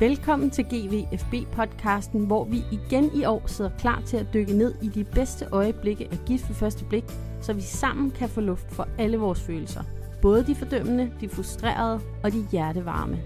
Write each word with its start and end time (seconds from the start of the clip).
Velkommen 0.00 0.50
til 0.50 0.62
GVFB-podcasten, 0.62 2.26
hvor 2.26 2.44
vi 2.44 2.62
igen 2.72 3.10
i 3.14 3.24
år 3.24 3.42
sidder 3.46 3.70
klar 3.78 4.02
til 4.06 4.16
at 4.16 4.26
dykke 4.34 4.52
ned 4.52 4.74
i 4.82 4.88
de 4.88 5.04
bedste 5.04 5.46
øjeblikke 5.52 6.08
af 6.12 6.18
gift 6.26 6.48
ved 6.48 6.56
første 6.56 6.84
blik, 6.84 7.04
så 7.42 7.52
vi 7.52 7.60
sammen 7.60 8.10
kan 8.10 8.28
få 8.28 8.40
luft 8.40 8.72
for 8.72 8.88
alle 8.98 9.16
vores 9.16 9.40
følelser. 9.40 9.82
Både 10.22 10.46
de 10.46 10.54
fordømmende, 10.54 11.12
de 11.20 11.28
frustrerede 11.28 12.00
og 12.24 12.32
de 12.32 12.46
hjertevarme. 12.52 13.18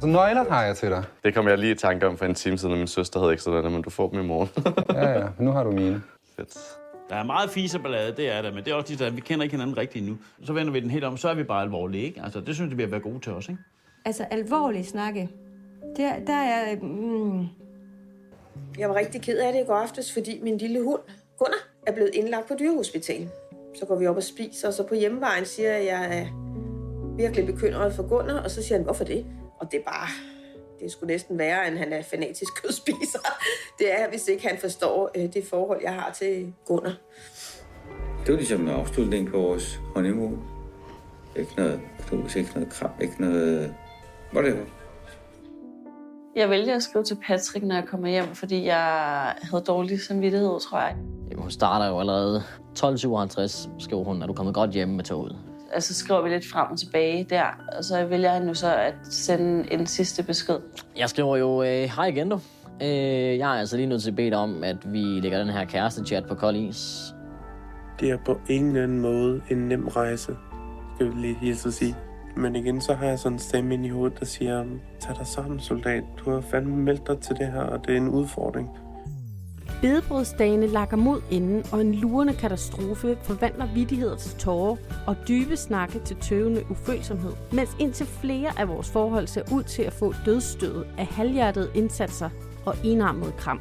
Så 0.00 0.06
nøgler 0.06 0.44
har 0.50 0.64
jeg 0.64 0.76
til 0.76 0.88
dig. 0.90 1.04
Det 1.24 1.34
kom 1.34 1.48
jeg 1.48 1.58
lige 1.58 1.72
i 1.72 1.76
tanke 1.76 2.06
om 2.06 2.16
for 2.16 2.24
en 2.24 2.34
time 2.34 2.58
siden, 2.58 2.72
at 2.74 2.78
min 2.78 2.86
søster 2.86 3.20
havde 3.20 3.32
ekstra 3.32 3.62
den, 3.62 3.72
men 3.72 3.82
du 3.82 3.90
får 3.90 4.08
dem 4.10 4.20
i 4.20 4.26
morgen. 4.26 4.48
Ja, 5.02 5.10
ja. 5.20 5.26
Nu 5.38 5.50
har 5.50 5.64
du 5.64 5.70
mine. 5.70 6.02
Fedt. 6.36 6.58
Der 7.10 7.16
er 7.16 7.24
meget 7.24 7.50
fise 7.50 7.78
ballade, 7.78 8.16
det 8.16 8.36
er 8.36 8.42
der, 8.42 8.52
men 8.54 8.64
det 8.64 8.70
er 8.70 8.74
også 8.74 8.88
lige 8.88 8.98
sådan, 8.98 9.16
vi 9.16 9.20
kender 9.20 9.42
ikke 9.42 9.56
hinanden 9.56 9.76
rigtigt 9.76 10.06
nu. 10.06 10.16
Så 10.44 10.52
vender 10.52 10.72
vi 10.72 10.80
den 10.80 10.90
helt 10.90 11.04
om, 11.04 11.16
så 11.16 11.28
er 11.28 11.34
vi 11.34 11.42
bare 11.42 11.62
alvorlige, 11.62 12.02
ikke? 12.04 12.22
Altså, 12.24 12.40
det 12.40 12.54
synes 12.54 12.70
jeg, 12.70 12.78
vi 12.78 12.82
har 12.82 12.90
været 12.90 13.02
gode 13.02 13.20
til 13.20 13.32
os, 13.32 13.48
ikke? 13.48 13.60
Altså 14.04 14.24
alvorligt 14.30 14.88
snakke. 14.88 15.28
Der, 16.00 16.18
der 16.26 16.32
er... 16.32 16.76
Mm, 16.82 17.46
Jeg 18.78 18.88
var 18.88 18.94
rigtig 18.94 19.22
ked 19.22 19.38
af 19.38 19.52
det 19.52 19.60
i 19.60 19.64
går 19.66 19.74
aftes, 19.74 20.12
fordi 20.12 20.40
min 20.42 20.58
lille 20.58 20.82
hund, 20.82 21.00
Gunnar, 21.38 21.68
er 21.86 21.92
blevet 21.92 22.10
indlagt 22.14 22.48
på 22.48 22.54
dyrehospital. 22.58 23.28
Så 23.78 23.86
går 23.86 23.96
vi 23.96 24.06
op 24.06 24.16
og 24.16 24.22
spiser, 24.22 24.68
og 24.68 24.74
så 24.74 24.86
på 24.86 24.94
hjemmevejen 24.94 25.44
siger 25.44 25.70
jeg, 25.70 25.78
at 25.78 25.86
jeg 25.86 26.18
er 26.20 26.26
virkelig 27.16 27.46
bekymret 27.46 27.94
for 27.94 28.08
Gunnar, 28.08 28.42
og 28.42 28.50
så 28.50 28.62
siger 28.62 28.76
han, 28.78 28.84
hvorfor 28.84 29.04
det? 29.04 29.26
Og 29.60 29.72
det 29.72 29.80
er 29.80 29.84
bare, 29.84 30.08
det 30.80 30.92
skulle 30.92 31.12
næsten 31.12 31.38
være, 31.38 31.68
end 31.68 31.76
han 31.76 31.92
er 31.92 32.02
fanatisk 32.02 32.52
kødspiser. 32.62 33.18
Det 33.78 34.00
er, 34.00 34.08
hvis 34.08 34.28
ikke 34.28 34.48
han 34.48 34.58
forstår 34.58 35.10
øh, 35.16 35.32
det 35.32 35.44
forhold, 35.44 35.80
jeg 35.82 35.94
har 35.94 36.12
til 36.18 36.52
Gunnar. 36.66 36.96
Det 38.26 38.28
var 38.32 38.36
ligesom 38.36 38.60
en 38.60 38.68
afslutning 38.68 39.28
på 39.30 39.38
vores 39.38 39.80
honeymoon. 39.94 40.42
Ikke 41.36 41.52
noget 41.56 41.80
knus, 42.08 42.36
ikke 42.36 42.50
noget 42.54 42.70
kram, 42.72 42.90
ikke 43.00 43.14
noget... 43.20 43.74
Whatever. 44.34 44.79
Jeg 46.36 46.50
vælger 46.50 46.76
at 46.76 46.82
skrive 46.82 47.04
til 47.04 47.16
Patrick, 47.26 47.66
når 47.66 47.74
jeg 47.74 47.84
kommer 47.84 48.08
hjem, 48.08 48.34
fordi 48.34 48.64
jeg 48.66 49.34
havde 49.42 49.64
dårlig 49.66 50.00
samvittighed, 50.00 50.60
tror 50.60 50.78
jeg. 50.78 50.96
Jamen, 51.30 51.42
hun 51.42 51.50
starter 51.50 51.86
jo 51.86 52.00
allerede 52.00 52.42
12.57, 52.78 53.70
skriver 53.78 54.04
hun, 54.04 54.22
er 54.22 54.26
du 54.26 54.32
kommet 54.32 54.54
godt 54.54 54.70
hjem 54.70 54.88
med 54.88 55.04
toget. 55.04 55.36
Altså 55.72 55.94
skriver 55.94 56.22
vi 56.22 56.28
lidt 56.28 56.46
frem 56.52 56.66
og 56.70 56.78
tilbage 56.78 57.26
der, 57.30 57.44
og 57.78 57.84
så 57.84 58.04
vælger 58.06 58.30
han 58.30 58.42
nu 58.42 58.54
så 58.54 58.74
at 58.74 58.94
sende 59.02 59.72
en 59.72 59.86
sidste 59.86 60.22
besked. 60.22 60.56
Jeg 60.96 61.08
skriver 61.08 61.36
jo, 61.36 61.62
øh, 61.62 61.68
hej 61.68 62.06
igen 62.06 62.28
du. 62.28 62.40
Øh, 62.82 63.38
jeg 63.38 63.56
er 63.56 63.60
altså 63.60 63.76
lige 63.76 63.86
nødt 63.88 64.02
til 64.02 64.10
at 64.10 64.16
bede 64.16 64.30
dig 64.30 64.38
om, 64.38 64.64
at 64.64 64.92
vi 64.92 64.98
lægger 64.98 65.38
den 65.38 65.48
her 65.48 65.64
kæreste-chat 65.64 66.24
på 66.28 66.34
kold 66.34 66.56
is. 66.56 67.14
Det 68.00 68.10
er 68.10 68.18
på 68.26 68.40
ingen 68.48 68.76
anden 68.76 69.00
måde 69.00 69.42
en 69.50 69.58
nem 69.58 69.88
rejse, 69.88 70.36
skal 70.94 71.06
vi 71.06 71.20
lige 71.20 71.34
hilse 71.34 71.68
at 71.68 71.74
sige. 71.74 71.96
Men 72.36 72.56
igen, 72.56 72.80
så 72.80 72.94
har 72.94 73.06
jeg 73.06 73.18
sådan 73.18 73.32
en 73.32 73.38
stemme 73.38 73.74
ind 73.74 73.86
i 73.86 73.88
hovedet, 73.88 74.20
der 74.20 74.26
siger, 74.26 74.64
tag 75.00 75.16
dig 75.16 75.26
sammen, 75.26 75.60
soldat. 75.60 76.04
Du 76.18 76.30
har 76.30 76.40
fandme 76.40 76.76
meldt 76.76 77.06
dig 77.06 77.18
til 77.18 77.36
det 77.36 77.46
her, 77.46 77.60
og 77.60 77.86
det 77.86 77.92
er 77.92 77.96
en 77.96 78.08
udfordring. 78.08 78.70
Bedebrødsdagene 79.80 80.66
lakker 80.66 80.96
mod 80.96 81.20
enden, 81.30 81.64
og 81.72 81.80
en 81.80 81.94
lurende 81.94 82.34
katastrofe 82.34 83.16
forvandler 83.22 83.66
vidtigheder 83.74 84.16
til 84.16 84.38
tårer 84.38 84.76
og 85.06 85.16
dybe 85.28 85.56
snakke 85.56 85.98
til 85.98 86.16
tøvende 86.16 86.64
ufølsomhed, 86.70 87.32
mens 87.52 87.76
indtil 87.78 88.06
flere 88.06 88.60
af 88.60 88.68
vores 88.68 88.90
forhold 88.90 89.26
ser 89.26 89.42
ud 89.52 89.62
til 89.62 89.82
at 89.82 89.92
få 89.92 90.14
dødsstødet 90.26 90.86
af 90.98 91.06
halvhjertede 91.06 91.70
indsatser 91.74 92.30
og 92.66 92.74
enarmet 92.84 93.36
kram. 93.36 93.60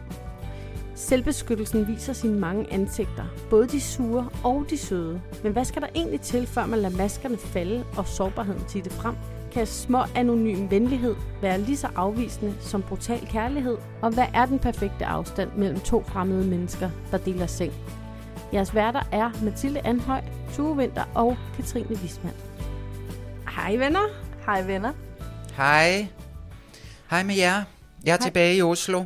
Selvbeskyttelsen 1.00 1.88
viser 1.88 2.14
sine 2.14 2.39
mange 2.39 2.73
ansigter, 2.73 3.23
både 3.50 3.67
de 3.67 3.81
sure 3.81 4.30
og 4.44 4.66
de 4.69 4.78
søde. 4.78 5.22
Men 5.44 5.52
hvad 5.52 5.66
skal 5.66 5.81
der 5.81 5.88
egentlig 5.95 6.22
til, 6.22 6.47
før 6.47 6.66
man 6.66 6.80
lader 6.80 6.97
maskerne 6.97 7.38
falde 7.38 7.86
og 7.97 8.08
sårbarheden 8.08 8.66
titte 8.67 8.89
frem? 8.89 9.16
Kan 9.52 9.67
små 9.67 9.97
anonym 10.16 10.72
venlighed 10.72 11.16
være 11.41 11.61
lige 11.61 11.78
så 11.78 11.88
afvisende 11.95 12.56
som 12.59 12.81
brutal 12.81 13.28
kærlighed? 13.28 13.78
Og 14.02 14.14
hvad 14.14 14.25
er 14.33 14.45
den 14.45 14.59
perfekte 14.59 15.06
afstand 15.06 15.50
mellem 15.56 15.80
to 15.80 16.03
fremmede 16.03 16.47
mennesker, 16.47 16.89
der 17.11 17.17
deler 17.17 17.47
seng? 17.47 17.73
Jeres 18.53 18.75
værter 18.75 19.02
er 19.11 19.31
Mathilde 19.44 19.81
Anhøj, 19.84 20.22
Tue 20.53 20.78
Vinter 20.78 21.06
og 21.16 21.38
Katrine 21.56 21.90
Wismann. 21.90 22.35
Hej 23.56 23.75
venner. 23.75 24.07
Hej 24.45 24.62
venner. 24.62 24.94
Hej. 25.57 26.07
Hej 27.09 27.24
med 27.24 27.35
jer. 27.35 27.63
Jeg 28.06 28.12
er 28.12 28.18
Hej. 28.18 28.18
tilbage 28.18 28.56
i 28.56 28.62
Oslo. 28.62 29.03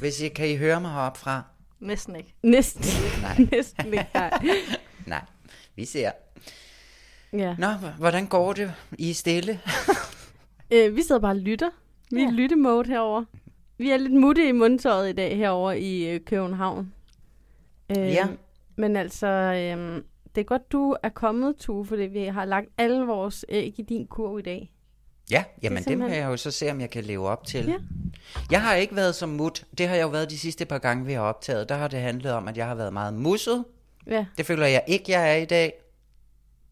Hvis 0.00 0.20
I 0.20 0.28
kan 0.28 0.48
I 0.48 0.56
høre 0.56 0.80
mig 0.80 0.90
heroppe 0.92 1.18
fra. 1.20 1.42
Næsten 1.80 2.16
ikke. 2.16 2.34
Næsten. 2.42 2.84
Nej. 3.22 3.38
Næsten 3.52 3.86
ikke. 3.86 4.06
Nej. 4.14 4.30
Nej, 5.06 5.24
vi 5.76 5.84
ser. 5.84 6.10
Ja. 7.32 7.56
Nå, 7.58 7.66
hvordan 7.98 8.26
går 8.26 8.52
det? 8.52 8.72
I 8.98 9.10
er 9.10 9.14
stille? 9.14 9.60
Øh, 10.70 10.96
vi 10.96 11.02
sidder 11.02 11.20
bare 11.20 11.32
og 11.32 11.36
lytter. 11.36 11.70
Vi 12.10 12.16
er 12.20 12.22
Ja. 12.24 12.28
i 12.30 12.32
lyttemode 12.32 12.88
herover. 12.88 13.24
Vi 13.78 13.90
er 13.90 13.96
lidt 13.96 14.12
mutte 14.12 14.48
i 14.48 14.52
mundtøjet 14.52 15.08
i 15.10 15.12
dag 15.12 15.36
herover 15.36 15.72
i 15.72 16.10
øh, 16.14 16.20
København. 16.20 16.92
Øh, 17.90 17.96
Ja. 17.96 18.26
Men 18.76 18.96
altså, 18.96 19.26
øh, 19.26 20.02
det 20.34 20.40
er 20.40 20.44
godt, 20.44 20.72
du 20.72 20.96
er 21.02 21.08
kommet, 21.08 21.56
Tue, 21.56 21.84
fordi 21.86 22.02
vi 22.02 22.24
har 22.24 22.44
lagt 22.44 22.66
alle 22.78 23.06
vores 23.06 23.44
æg 23.48 23.74
i 23.78 23.82
din 23.82 24.06
kurv 24.06 24.38
i 24.38 24.42
dag. 24.42 24.72
Ja, 25.30 25.44
jamen 25.62 25.78
det, 25.78 25.88
det 25.88 25.98
må 25.98 26.02
simpelthen- 26.02 26.22
jeg 26.22 26.30
jo 26.30 26.36
så 26.36 26.50
se, 26.50 26.70
om 26.70 26.80
jeg 26.80 26.90
kan 26.90 27.04
leve 27.04 27.28
op 27.28 27.46
til. 27.46 27.66
Ja. 27.66 27.74
Jeg 28.50 28.62
har 28.62 28.74
ikke 28.74 28.96
været 28.96 29.14
som 29.14 29.28
mut. 29.28 29.64
Det 29.78 29.88
har 29.88 29.94
jeg 29.96 30.02
jo 30.02 30.08
været 30.08 30.30
de 30.30 30.38
sidste 30.38 30.64
par 30.64 30.78
gange, 30.78 31.06
vi 31.06 31.12
har 31.12 31.20
optaget. 31.20 31.68
Der 31.68 31.74
har 31.74 31.88
det 31.88 32.00
handlet 32.00 32.32
om, 32.32 32.48
at 32.48 32.56
jeg 32.56 32.66
har 32.66 32.74
været 32.74 32.92
meget 32.92 33.14
musset. 33.14 33.64
Ja. 34.06 34.26
Det 34.38 34.46
føler 34.46 34.66
jeg 34.66 34.82
ikke, 34.86 35.04
jeg 35.12 35.30
er 35.32 35.36
i 35.36 35.44
dag. 35.44 35.72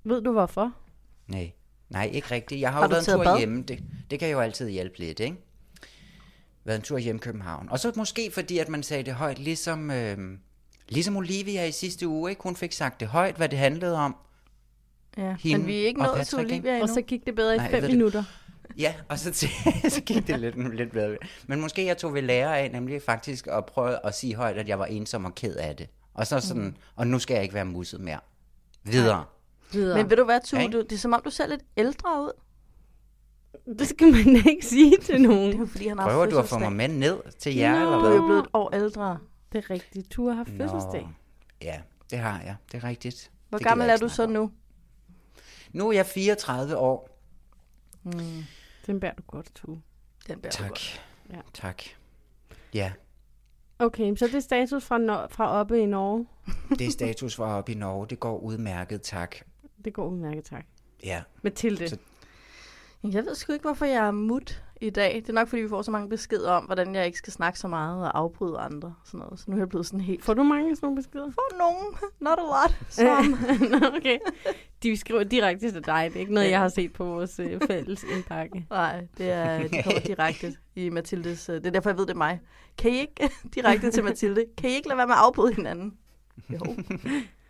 Ved 0.04 0.22
du 0.22 0.32
hvorfor? 0.32 0.72
Nej, 1.26 1.52
nej, 1.90 2.10
ikke 2.12 2.30
rigtigt. 2.30 2.60
Jeg 2.60 2.72
har, 2.72 2.78
Har 2.80 2.86
jo 2.86 2.88
været 2.90 3.08
en 3.08 3.14
tur 3.14 3.24
bad? 3.24 3.38
hjemme. 3.38 3.62
Det, 3.62 3.78
det 4.10 4.18
kan 4.18 4.30
jo 4.30 4.40
altid 4.40 4.68
hjælpe 4.68 4.98
lidt, 4.98 5.20
ikke? 5.20 5.36
Været 6.64 6.76
en 6.78 6.82
tur 6.82 6.98
hjemme 6.98 7.18
i 7.18 7.20
København. 7.22 7.68
Og 7.70 7.78
så 7.78 7.92
måske 7.96 8.30
fordi, 8.30 8.58
at 8.58 8.68
man 8.68 8.82
sagde 8.82 9.02
det 9.02 9.14
højt, 9.14 9.38
ligesom, 9.38 9.90
øh, 9.90 10.18
ligesom 10.88 11.16
Olivia 11.16 11.64
i 11.66 11.72
sidste 11.72 12.08
uge, 12.08 12.30
ikke? 12.30 12.42
Hun 12.42 12.56
fik 12.56 12.72
sagt 12.72 13.00
det 13.00 13.08
højt, 13.08 13.36
hvad 13.36 13.48
det 13.48 13.58
handlede 13.58 13.96
om. 13.96 14.16
Ja. 15.16 15.36
Hende 15.40 15.58
Men 15.58 15.66
vi 15.66 15.82
er 15.82 15.86
ikke 15.86 16.02
nået 16.02 16.26
til? 16.26 16.38
Olivia 16.38 16.70
endnu. 16.70 16.82
Og 16.82 16.88
så 16.88 17.02
gik 17.02 17.26
det 17.26 17.34
bedre 17.34 17.54
i 17.54 17.58
Nej, 17.58 17.70
fem 17.70 17.82
ved 17.82 18.10
det. 18.12 18.24
Ja, 18.78 18.94
og 19.08 19.18
så, 19.18 19.30
t- 19.30 19.88
så 19.94 20.00
gik 20.00 20.26
det 20.26 20.40
lidt, 20.40 20.74
lidt 20.76 20.92
bedre. 20.92 21.16
Men 21.46 21.60
måske 21.60 21.86
jeg 21.86 21.98
tog 21.98 22.14
ved 22.14 22.22
lære 22.22 22.58
af, 22.58 22.70
nemlig 22.70 23.02
faktisk 23.02 23.46
at 23.46 23.66
prøve 23.66 24.06
at 24.06 24.14
sige 24.14 24.34
højt, 24.34 24.58
at 24.58 24.68
jeg 24.68 24.78
var 24.78 24.86
ensom 24.86 25.24
og 25.24 25.34
ked 25.34 25.54
af 25.56 25.76
det. 25.76 25.88
Og 26.14 26.26
så 26.26 26.40
sådan, 26.40 26.62
mm. 26.62 26.74
og 26.96 27.06
nu 27.06 27.18
skal 27.18 27.34
jeg 27.34 27.42
ikke 27.42 27.54
være 27.54 27.64
musset 27.64 28.00
mere. 28.00 28.18
Videre. 28.82 29.24
Videre. 29.72 29.96
Men 29.98 30.10
ved 30.10 30.16
du 30.16 30.24
hvad, 30.24 30.40
Tue, 30.46 30.60
Ja, 30.60 30.66
du, 30.66 30.78
det 30.82 30.92
er 30.92 30.96
som 30.98 31.12
om, 31.12 31.20
du 31.24 31.30
ser 31.30 31.46
lidt 31.46 31.62
ældre 31.76 32.22
ud. 32.22 32.32
det 33.78 33.88
skal 33.88 34.06
man 34.12 34.36
ikke 34.50 34.66
sige 34.66 34.96
til 35.02 35.20
nogen. 35.20 35.46
Det 35.48 35.54
er 35.54 35.58
jo 35.58 35.66
fordi, 35.66 35.88
han 35.88 35.98
har 35.98 36.08
Prøver 36.08 36.26
du 36.26 36.38
at 36.38 36.48
få 36.48 36.58
mig 36.58 36.72
med 36.72 36.88
ned 36.88 37.18
til 37.38 37.54
jer, 37.56 37.72
Nå. 37.80 37.86
eller 37.86 37.94
Du 37.96 38.00
hvad? 38.00 38.10
er 38.10 38.16
jo 38.16 38.26
blevet 38.26 38.40
et 38.40 38.46
år 38.54 38.74
ældre. 38.74 39.18
Det 39.52 39.64
er 39.64 39.70
rigtigt. 39.70 40.10
Tue 40.10 40.30
har 40.30 40.36
haft 40.36 40.52
Nå. 40.52 40.56
fødselsdag. 40.64 41.08
Ja, 41.62 41.80
det 42.10 42.18
har 42.18 42.40
jeg. 42.40 42.56
Det 42.72 42.84
er 42.84 42.88
rigtigt. 42.88 43.30
Hvor 43.48 43.58
Det 43.58 43.66
gammel 43.66 43.90
er 43.90 43.96
du 43.96 44.08
så 44.08 44.22
om. 44.24 44.30
nu? 44.30 44.50
Nu 45.72 45.88
er 45.88 45.92
jeg 45.92 46.06
34 46.06 46.76
år. 46.76 47.13
Den 48.86 49.00
bærer 49.00 49.14
du 49.14 49.22
godt, 49.26 49.54
Tue. 49.54 49.82
Den 50.28 50.40
bærer 50.40 50.50
du 50.52 50.56
Tak. 50.58 50.68
godt. 50.68 51.02
Ja. 51.30 51.40
Tak. 51.54 51.82
Ja, 52.74 52.92
Okay, 53.78 54.16
så 54.16 54.26
det 54.26 54.34
er 54.34 54.40
status 54.40 54.84
fra, 54.84 54.96
no- 54.96 55.26
fra 55.28 55.48
oppe 55.48 55.80
i 55.82 55.86
Norge. 55.86 56.26
det 56.78 56.86
er 56.86 56.90
status 56.90 57.34
for 57.36 57.46
oppe 57.46 57.72
i 57.72 57.74
Norge. 57.74 58.06
Det 58.10 58.20
går 58.20 58.38
udmærket, 58.38 59.02
tak. 59.02 59.36
Det 59.84 59.94
går 59.94 60.06
udmærket, 60.08 60.44
tak. 60.44 60.64
Ja, 61.04 61.22
Mathilde. 61.42 61.88
Så- 61.88 61.98
Jeg 63.02 63.24
ved 63.24 63.34
sgu 63.34 63.52
ikke, 63.52 63.62
hvorfor 63.62 63.84
jeg 63.84 64.06
er 64.06 64.10
mut 64.10 64.62
i 64.86 64.90
dag. 64.90 65.14
Det 65.14 65.28
er 65.28 65.32
nok, 65.32 65.48
fordi 65.48 65.62
vi 65.62 65.68
får 65.68 65.82
så 65.82 65.90
mange 65.90 66.08
beskeder 66.08 66.52
om, 66.52 66.64
hvordan 66.64 66.94
jeg 66.94 67.06
ikke 67.06 67.18
skal 67.18 67.32
snakke 67.32 67.58
så 67.58 67.68
meget 67.68 68.04
og 68.04 68.18
afbryde 68.18 68.58
andre. 68.58 68.94
Sådan 69.04 69.18
noget. 69.20 69.38
Så 69.40 69.44
nu 69.48 69.56
er 69.56 69.60
jeg 69.60 69.68
blevet 69.68 69.86
sådan 69.86 70.00
helt... 70.00 70.24
Får 70.24 70.34
du 70.34 70.42
mange 70.42 70.76
sådan 70.76 70.86
nogle 70.86 70.96
beskeder? 71.02 71.30
For 71.30 71.58
nogen, 71.58 71.94
not 72.20 72.38
a 72.38 72.42
lot. 72.42 72.76
Som. 72.88 73.38
Okay. 73.96 74.18
De 74.82 74.96
skriver 74.96 75.24
direkte 75.24 75.70
til 75.72 75.86
dig. 75.86 76.04
Det 76.08 76.16
er 76.16 76.20
ikke 76.20 76.34
noget, 76.34 76.50
jeg 76.50 76.60
har 76.60 76.68
set 76.68 76.92
på 76.92 77.04
vores 77.04 77.38
øh, 77.38 77.60
fælles 77.66 78.04
indbakke. 78.16 78.66
Nej, 78.70 79.06
det 79.18 79.30
er 79.30 79.68
de 79.68 79.82
kommer 79.82 80.00
direkte 80.00 80.56
i 80.74 80.88
Mathildes... 80.90 81.48
øh, 81.48 81.54
Det 81.56 81.66
er 81.66 81.70
derfor, 81.70 81.90
jeg 81.90 81.98
ved, 81.98 82.06
det 82.06 82.12
er 82.12 82.16
mig. 82.18 82.40
Kan 82.78 82.90
I 82.90 82.98
ikke 82.98 83.30
direkte 83.54 83.90
til 83.90 84.04
Mathilde? 84.04 84.44
Kan 84.58 84.70
I 84.70 84.74
ikke 84.74 84.88
lade 84.88 84.98
være 84.98 85.06
med 85.06 85.14
at 85.14 85.20
afbryde 85.20 85.54
hinanden? 85.54 85.94
Jo. 86.50 86.58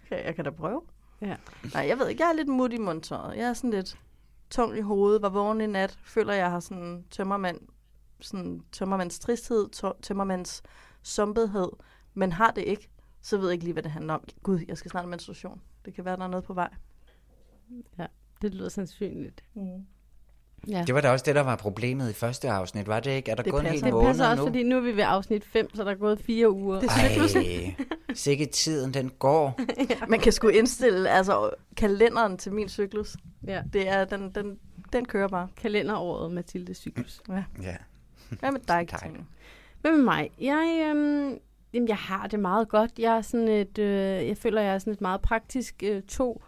Okay, 0.06 0.24
jeg 0.24 0.34
kan 0.34 0.44
da 0.44 0.50
prøve. 0.50 0.80
Ja. 1.20 1.36
Nej, 1.74 1.86
jeg 1.88 1.98
ved 1.98 2.08
ikke. 2.08 2.22
Jeg 2.22 2.30
er 2.30 2.34
lidt 2.36 2.48
mut 2.48 2.72
i 2.72 2.78
mundtøjet. 2.78 3.36
Jeg 3.36 3.44
er 3.48 3.52
sådan 3.52 3.70
lidt 3.70 3.98
tung 4.54 4.78
i 4.78 4.80
hovedet. 4.80 5.22
Var 5.22 5.28
vågen 5.28 5.60
i 5.60 5.66
nat. 5.66 5.98
Føler, 6.04 6.32
jeg 6.34 6.50
har 6.50 6.60
sådan 6.60 7.04
tømmermand, 7.10 7.60
sådan 8.20 8.60
tømmermands 8.72 9.18
tristhed, 9.18 9.68
tø- 9.72 10.00
tømmermands 10.02 10.62
sumpethed, 11.02 11.68
men 12.14 12.32
har 12.32 12.50
det 12.50 12.62
ikke, 12.64 12.90
så 13.22 13.36
ved 13.38 13.46
jeg 13.46 13.52
ikke 13.52 13.64
lige, 13.64 13.72
hvad 13.72 13.82
det 13.82 13.90
handler 13.90 14.14
om. 14.14 14.24
Gud, 14.42 14.60
jeg 14.68 14.78
skal 14.78 14.90
snart 14.90 15.04
have 15.04 15.10
menstruation. 15.10 15.60
Det 15.84 15.94
kan 15.94 16.04
være, 16.04 16.16
der 16.16 16.24
er 16.24 16.28
noget 16.28 16.44
på 16.44 16.54
vej. 16.54 16.74
ja, 17.98 18.06
det 18.42 18.54
lyder 18.54 18.68
sandsynligt. 18.68 19.44
Mm. 19.54 19.86
Ja. 20.68 20.84
det 20.86 20.94
var 20.94 21.00
da 21.00 21.10
også 21.10 21.22
det, 21.26 21.34
der 21.34 21.40
var 21.40 21.56
problemet 21.56 22.10
i 22.10 22.12
første 22.12 22.50
afsnit, 22.50 22.86
var 22.86 23.00
det 23.00 23.10
ikke? 23.10 23.30
Er 23.30 23.34
der 23.34 23.42
Det 23.42 23.52
gået 23.52 23.60
en 23.60 23.66
passer. 23.66 23.84
hel 23.86 23.92
Det 23.92 23.92
måned 23.92 24.06
passer 24.08 24.26
også, 24.28 24.40
nu? 24.42 24.46
fordi 24.46 24.62
nu 24.62 24.76
er 24.76 24.80
vi 24.80 24.96
ved 24.96 25.04
afsnit 25.06 25.44
5, 25.44 25.74
så 25.74 25.84
der 25.84 25.90
er 25.90 25.94
gået 25.94 26.20
fire 26.20 26.50
uger. 26.50 26.80
Det. 26.80 26.88
Ej, 26.90 27.84
sikke 28.14 28.46
tiden, 28.46 28.94
den 28.94 29.10
går. 29.18 29.60
Man 30.08 30.20
kan 30.20 30.32
sgu 30.32 30.48
indstille 30.48 31.10
altså, 31.10 31.50
kalenderen 31.76 32.38
til 32.38 32.52
min 32.52 32.68
cyklus. 32.68 33.16
Ja. 33.46 33.62
Det 33.72 33.88
er, 33.88 34.04
den, 34.04 34.30
den, 34.34 34.58
den 34.92 35.04
kører 35.04 35.28
bare. 35.28 35.48
Kalenderåret 35.56 36.32
Mathilde 36.32 36.74
Cyklus. 36.74 37.20
Ja. 37.28 37.44
Ja. 37.62 37.76
Hvad 38.40 38.52
med 38.52 38.60
dig, 38.68 38.88
Katrine? 38.88 39.18
Hvad 39.80 39.90
med 39.92 40.02
mig? 40.04 40.30
Jeg, 40.40 40.86
øhm, 40.90 41.38
jamen, 41.74 41.88
jeg 41.88 41.96
har 41.96 42.26
det 42.26 42.40
meget 42.40 42.68
godt. 42.68 42.90
Jeg 42.98 43.16
er 43.16 43.20
sådan 43.20 43.48
et, 43.48 43.78
øh, 43.78 44.28
jeg 44.28 44.36
føler, 44.36 44.60
jeg 44.62 44.74
er 44.74 44.78
sådan 44.78 44.92
et 44.92 45.00
meget 45.00 45.20
praktisk 45.20 45.82
øh, 45.82 46.02
to 46.02 46.42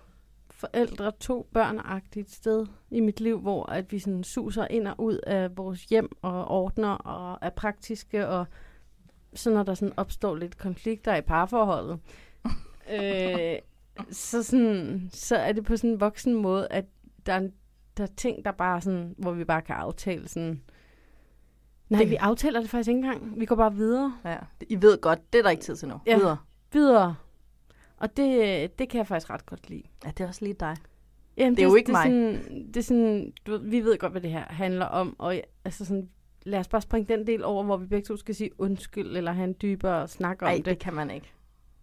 forældre, 0.56 1.12
to 1.20 1.48
børn-agtigt 1.52 2.34
sted 2.34 2.66
i 2.90 3.00
mit 3.00 3.20
liv, 3.20 3.40
hvor 3.40 3.66
at 3.66 3.92
vi 3.92 3.98
sådan 3.98 4.24
suser 4.24 4.66
ind 4.70 4.88
og 4.88 4.94
ud 5.00 5.18
af 5.26 5.56
vores 5.56 5.84
hjem 5.84 6.08
og 6.22 6.48
ordner 6.48 6.88
og 6.90 7.38
er 7.42 7.50
praktiske, 7.50 8.28
og 8.28 8.46
så 9.34 9.50
når 9.50 9.62
der 9.62 9.74
sådan 9.74 9.94
opstår 9.96 10.36
lidt 10.36 10.58
konflikter 10.58 11.16
i 11.16 11.20
parforholdet, 11.20 11.98
øh, 12.94 13.56
så, 14.10 14.42
sådan, 14.42 15.08
så 15.12 15.36
er 15.36 15.52
det 15.52 15.64
på 15.64 15.76
sådan 15.76 15.90
en 15.90 16.00
voksen 16.00 16.34
måde, 16.34 16.68
at 16.70 16.84
der 17.26 17.32
er, 17.32 17.48
der 17.96 18.02
er 18.02 18.08
ting, 18.16 18.44
der 18.44 18.52
bare 18.52 18.80
sådan, 18.80 19.14
hvor 19.18 19.32
vi 19.32 19.44
bare 19.44 19.62
kan 19.62 19.74
aftale 19.74 20.28
sådan, 20.28 20.60
Nej, 21.88 22.00
Det- 22.00 22.10
vi 22.10 22.14
aftaler 22.16 22.60
det 22.60 22.70
faktisk 22.70 22.88
ikke 22.88 22.98
engang. 22.98 23.40
Vi 23.40 23.44
går 23.46 23.56
bare 23.56 23.74
videre. 23.74 24.16
Ja. 24.24 24.36
I 24.68 24.82
ved 24.82 25.00
godt, 25.00 25.32
det 25.32 25.38
er 25.38 25.42
der 25.42 25.50
ikke 25.50 25.62
tid 25.62 25.76
til 25.76 25.88
nu. 25.88 26.00
Ja. 26.06 26.16
Videre. 26.16 26.36
Videre. 26.72 27.14
Og 27.96 28.16
det, 28.16 28.78
det 28.78 28.88
kan 28.88 28.98
jeg 28.98 29.06
faktisk 29.06 29.30
ret 29.30 29.46
godt 29.46 29.70
lide. 29.70 29.82
Ja, 30.04 30.10
det 30.10 30.20
er 30.20 30.28
også 30.28 30.44
lige 30.44 30.54
dig. 30.60 30.76
Jamen, 31.36 31.56
Det 31.56 31.62
er 31.62 31.66
jo 31.66 31.74
ikke 31.74 31.86
det 31.86 31.92
mig. 31.92 32.02
Sådan, 32.02 32.66
det 32.66 32.76
er 32.76 32.80
sådan, 32.82 33.32
du 33.46 33.58
vi 33.62 33.80
ved 33.80 33.98
godt, 33.98 34.12
hvad 34.12 34.20
det 34.20 34.30
her 34.30 34.44
handler 34.48 34.86
om. 34.86 35.16
Og 35.18 35.42
altså 35.64 35.84
sådan, 35.84 36.08
lad 36.42 36.58
os 36.58 36.68
bare 36.68 36.80
springe 36.80 37.16
den 37.16 37.26
del 37.26 37.44
over, 37.44 37.64
hvor 37.64 37.76
vi 37.76 37.86
begge 37.86 38.06
to 38.06 38.16
skal 38.16 38.34
sige 38.34 38.60
undskyld, 38.60 39.16
eller 39.16 39.32
have 39.32 39.48
en 39.48 39.54
dybere 39.62 40.08
snak 40.08 40.42
om 40.42 40.46
Nej, 40.46 40.56
det. 40.56 40.64
det 40.64 40.78
kan 40.78 40.94
man 40.94 41.10
ikke. 41.10 41.32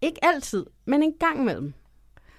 Ikke 0.00 0.24
altid, 0.24 0.66
men 0.84 1.02
en 1.02 1.12
gang 1.20 1.40
imellem. 1.40 1.74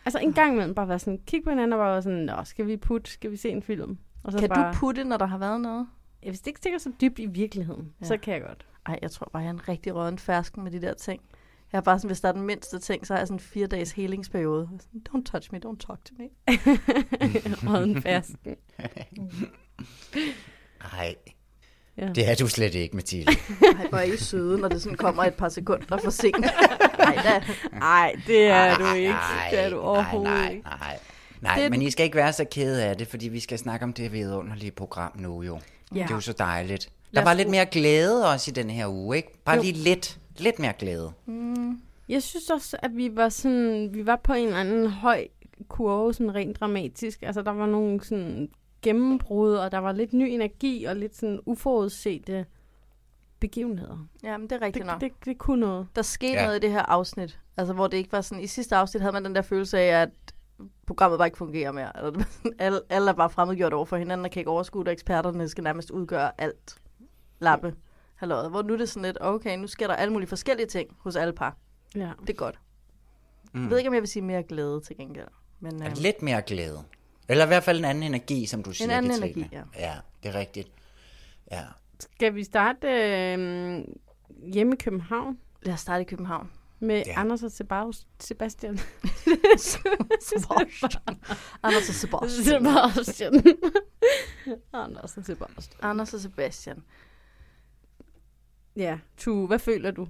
Altså 0.06 0.20
en 0.20 0.34
gang 0.34 0.54
imellem 0.54 0.76
bare 0.76 0.88
være 0.88 1.00
sådan, 1.00 1.20
kig 1.28 1.44
på 1.44 1.50
hinanden 1.50 1.74
og 1.74 1.80
bare 1.80 1.92
være 1.92 2.02
sådan, 2.02 2.20
Nå, 2.20 2.34
skal 2.44 2.68
vi 2.68 2.78
putte, 2.78 3.12
skal 3.12 3.32
vi 3.32 3.38
se 3.38 3.50
en 3.50 3.64
film? 3.64 3.98
Og 4.24 4.34
Kan 4.34 4.50
bare, 4.50 4.74
du 4.74 4.78
putte, 4.78 5.04
når 5.04 5.18
der 5.18 5.26
har 5.26 5.38
været 5.38 5.62
noget? 5.62 5.88
Ja, 6.24 6.30
hvis 6.30 6.40
det 6.40 6.48
ikke 6.48 6.58
stikker 6.58 6.80
så 6.80 6.92
dybt 7.02 7.20
i 7.20 7.26
virkeligheden, 7.26 7.94
ja. 8.02 8.06
så 8.06 8.18
kan 8.18 8.34
jeg 8.34 8.42
godt. 8.42 8.66
Ej, 8.86 9.00
jeg 9.02 9.12
tror 9.12 9.30
bare, 9.34 9.42
jeg 9.44 9.50
er 9.50 9.54
en 9.54 9.70
rigtig 9.70 9.96
råden 9.96 10.20
fersken 10.20 10.64
med 10.64 10.72
de 10.72 10.82
der 10.82 10.94
ting. 10.94 11.22
Jeg 11.72 11.78
har 11.78 11.82
bare 11.82 12.00
sådan, 12.00 12.10
hvis 12.10 12.22
der 12.22 12.28
er 12.28 12.32
den 12.34 12.42
mindste 12.42 12.80
ting, 12.80 13.08
så 13.08 13.14
har 13.14 13.20
jeg 13.20 13.28
sådan 13.28 13.36
en 13.36 13.40
fire 13.40 13.68
dages 13.68 13.92
helingsperiode. 13.92 14.70
Sådan, 14.82 15.02
Don't 15.10 15.24
touch 15.32 15.50
me, 15.52 15.60
don't 15.66 15.88
talk 15.88 16.00
to 16.06 16.14
me. 16.20 16.30
Råden 17.72 18.02
fersken. 18.02 18.56
Nej, 20.94 21.16
Ja. 21.98 22.08
det 22.16 22.30
er 22.30 22.36
du 22.36 22.48
slet 22.48 22.76
ikke, 22.76 22.96
Mathilde. 22.96 23.32
Ej, 23.80 23.88
hvor 23.90 23.98
er 23.98 24.04
I 24.04 24.18
søde, 24.18 24.58
når 24.60 24.68
det 24.68 24.82
sådan 24.82 24.98
kommer 24.98 25.24
et 25.24 25.34
par 25.34 25.50
sekunder 25.50 25.98
for 26.04 26.10
sent. 26.10 26.40
Nej, 27.00 27.16
da. 27.24 27.44
Ej, 27.82 28.16
det 28.28 28.48
er 28.48 28.78
du 28.78 28.94
ikke. 28.94 29.10
nej, 29.10 29.48
det 29.52 29.60
er 29.60 29.70
du 29.70 29.80
overhovedet 29.80 30.34
nej, 30.34 30.50
ikke. 30.50 30.64
Nej, 30.64 30.78
nej. 30.80 31.00
Det- 31.34 31.42
Nej, 31.42 31.70
men 31.70 31.82
I 31.82 31.92
skal 31.92 32.04
ikke 32.06 32.16
være 32.18 32.34
så 32.34 32.46
kede 32.52 32.84
af 32.86 32.98
det, 32.98 33.08
fordi 33.08 33.28
vi 33.28 33.40
skal 33.40 33.60
snakke 33.60 33.84
om 33.84 33.94
det 33.94 34.12
vidunderlige 34.12 34.72
program 34.72 35.12
nu 35.20 35.42
jo. 35.44 35.60
Ja. 35.96 36.02
Det 36.02 36.10
er 36.12 36.16
jo 36.16 36.22
så 36.22 36.34
dejligt. 36.34 36.90
Der 37.14 37.24
var 37.24 37.34
lidt 37.34 37.50
mere 37.50 37.66
glæde 37.66 38.32
også 38.32 38.52
i 38.52 38.54
den 38.54 38.70
her 38.70 38.88
uge, 38.88 39.18
ikke? 39.18 39.30
Bare 39.46 39.56
Jo. 39.56 39.62
lige 39.62 39.74
lidt, 39.74 40.20
lidt 40.40 40.60
mere 40.60 40.74
glæde. 40.80 41.12
Mm. 41.26 41.82
Jeg 42.10 42.24
synes 42.24 42.50
også, 42.50 42.78
at 42.82 42.92
vi 42.96 43.16
var 43.16 43.30
sådan, 43.30 43.90
vi 43.94 44.06
var 44.06 44.16
på 44.16 44.34
en 44.34 44.46
eller 44.48 44.60
anden 44.60 44.88
høj 44.88 45.28
kurve, 45.68 46.14
sådan 46.14 46.36
rent 46.36 46.60
dramatisk. 46.60 47.22
Altså, 47.24 47.42
der 47.42 47.52
var 47.52 47.66
nogle 47.66 48.04
sådan 48.04 48.50
gennembrud, 48.82 49.54
og 49.54 49.72
der 49.72 49.78
var 49.78 49.92
lidt 49.92 50.14
ny 50.14 50.24
energi, 50.24 50.84
og 50.84 50.96
lidt 50.96 51.16
sådan 51.16 51.40
uforudsete 51.46 52.46
begivenheder. 53.40 54.08
Ja, 54.24 54.38
men 54.38 54.50
det 54.50 54.56
er 54.56 54.62
rigtigt 54.62 54.86
det, 54.86 54.92
nok. 54.92 55.02
Det, 55.02 55.12
det 55.26 55.38
kunne 55.38 55.60
noget. 55.60 55.88
Der 55.96 56.02
skete 56.02 56.34
Ja. 56.34 56.46
noget 56.46 56.58
i 56.58 56.60
det 56.62 56.72
her 56.72 56.82
afsnit. 56.82 57.40
Altså, 57.58 57.74
hvor 57.74 57.88
det 57.88 57.98
ikke 57.98 58.12
var 58.12 58.22
sådan... 58.22 58.44
I 58.44 58.48
sidste 58.48 58.76
afsnit 58.76 59.02
havde 59.02 59.14
man 59.14 59.26
den 59.26 59.36
der 59.36 59.42
følelse 59.42 59.80
af, 59.80 60.02
at 60.02 60.10
programmet 60.88 61.20
bare 61.20 61.28
ikke 61.28 61.38
fungerer 61.38 61.72
mere. 61.72 61.98
Eller, 61.98 62.12
det 62.12 62.26
alle, 62.60 62.80
alle 62.90 63.10
er 63.10 63.14
bare 63.16 63.30
fremmedgjort 63.30 63.74
over 63.74 63.86
for 63.86 63.98
hinanden, 63.98 64.26
og 64.26 64.32
kan 64.32 64.40
ikke 64.40 64.52
overskue 64.52 64.82
det, 64.82 64.88
og 64.88 64.94
eksperterne 64.94 65.50
skal 65.50 65.64
nærmest 65.64 65.92
udgøre 65.92 66.42
alt. 66.42 66.76
Lappe. 67.40 67.76
Halløjet. 68.16 68.50
Hvor 68.50 68.62
nu 68.62 68.74
er 68.74 68.78
det 68.78 68.90
sådan 68.90 69.04
lidt, 69.06 69.18
okay, 69.22 69.58
nu 69.58 69.68
sker 69.68 69.88
der 69.88 69.96
alle 69.96 70.14
mulige 70.14 70.30
forskellige 70.30 70.68
ting 70.68 70.90
hos 71.00 71.16
alle 71.16 71.34
par. 71.34 71.58
Ja. 71.96 72.12
Det 72.22 72.30
er 72.30 72.34
godt. 72.34 72.60
Mm. 73.54 73.62
Jeg 73.62 73.70
ved 73.70 73.78
ikke, 73.78 73.88
om 73.88 73.94
jeg 73.94 74.02
vil 74.02 74.10
sige 74.10 74.24
mere 74.24 74.44
glæde 74.44 74.82
til 74.82 74.98
gengæld. 74.98 75.28
Men, 75.60 75.84
øh, 75.84 75.92
Lidt 75.98 76.22
mere 76.22 76.42
glæde. 76.42 76.84
Eller 77.30 77.44
i 77.44 77.48
hvert 77.48 77.64
fald 77.64 77.78
en 77.80 77.86
anden 77.86 78.04
energi, 78.04 78.46
som 78.46 78.64
du 78.64 78.72
siger, 78.72 78.92
anden 78.98 79.12
Katrine. 79.12 79.36
energi, 79.36 79.56
ja. 79.56 79.62
Ja, 79.80 79.96
det 80.24 80.30
er 80.36 80.40
rigtigt. 80.40 80.72
Ja. 81.52 81.62
Skal 82.00 82.36
vi 82.36 82.44
starte 82.44 82.88
øh, 82.88 83.80
hjemme 84.54 84.74
i 84.74 84.78
København? 84.84 85.38
Lad 85.62 85.74
os 85.74 85.80
starte 85.80 86.02
i 86.02 86.06
København. 86.06 86.52
Med 86.80 86.96
Ja. 87.06 87.12
ja. 87.12 87.20
Anders 87.22 87.44
og 87.44 87.52
Sebastian. 87.52 87.96
Sebastian. 88.20 88.80
Anders 91.64 91.90
og 91.90 91.96
Sebastian. 91.96 92.64
Sebastian. 92.64 93.34
Anders 94.74 95.18
og 95.18 95.26
Sebastian. 95.26 95.80
Anders 95.82 96.14
og 96.14 96.20
Sebastian. 96.20 96.84
Ja, 98.76 98.98
Tu, 99.18 99.48
hvad 99.48 99.60
føler 99.60 99.92
du? 99.92 100.08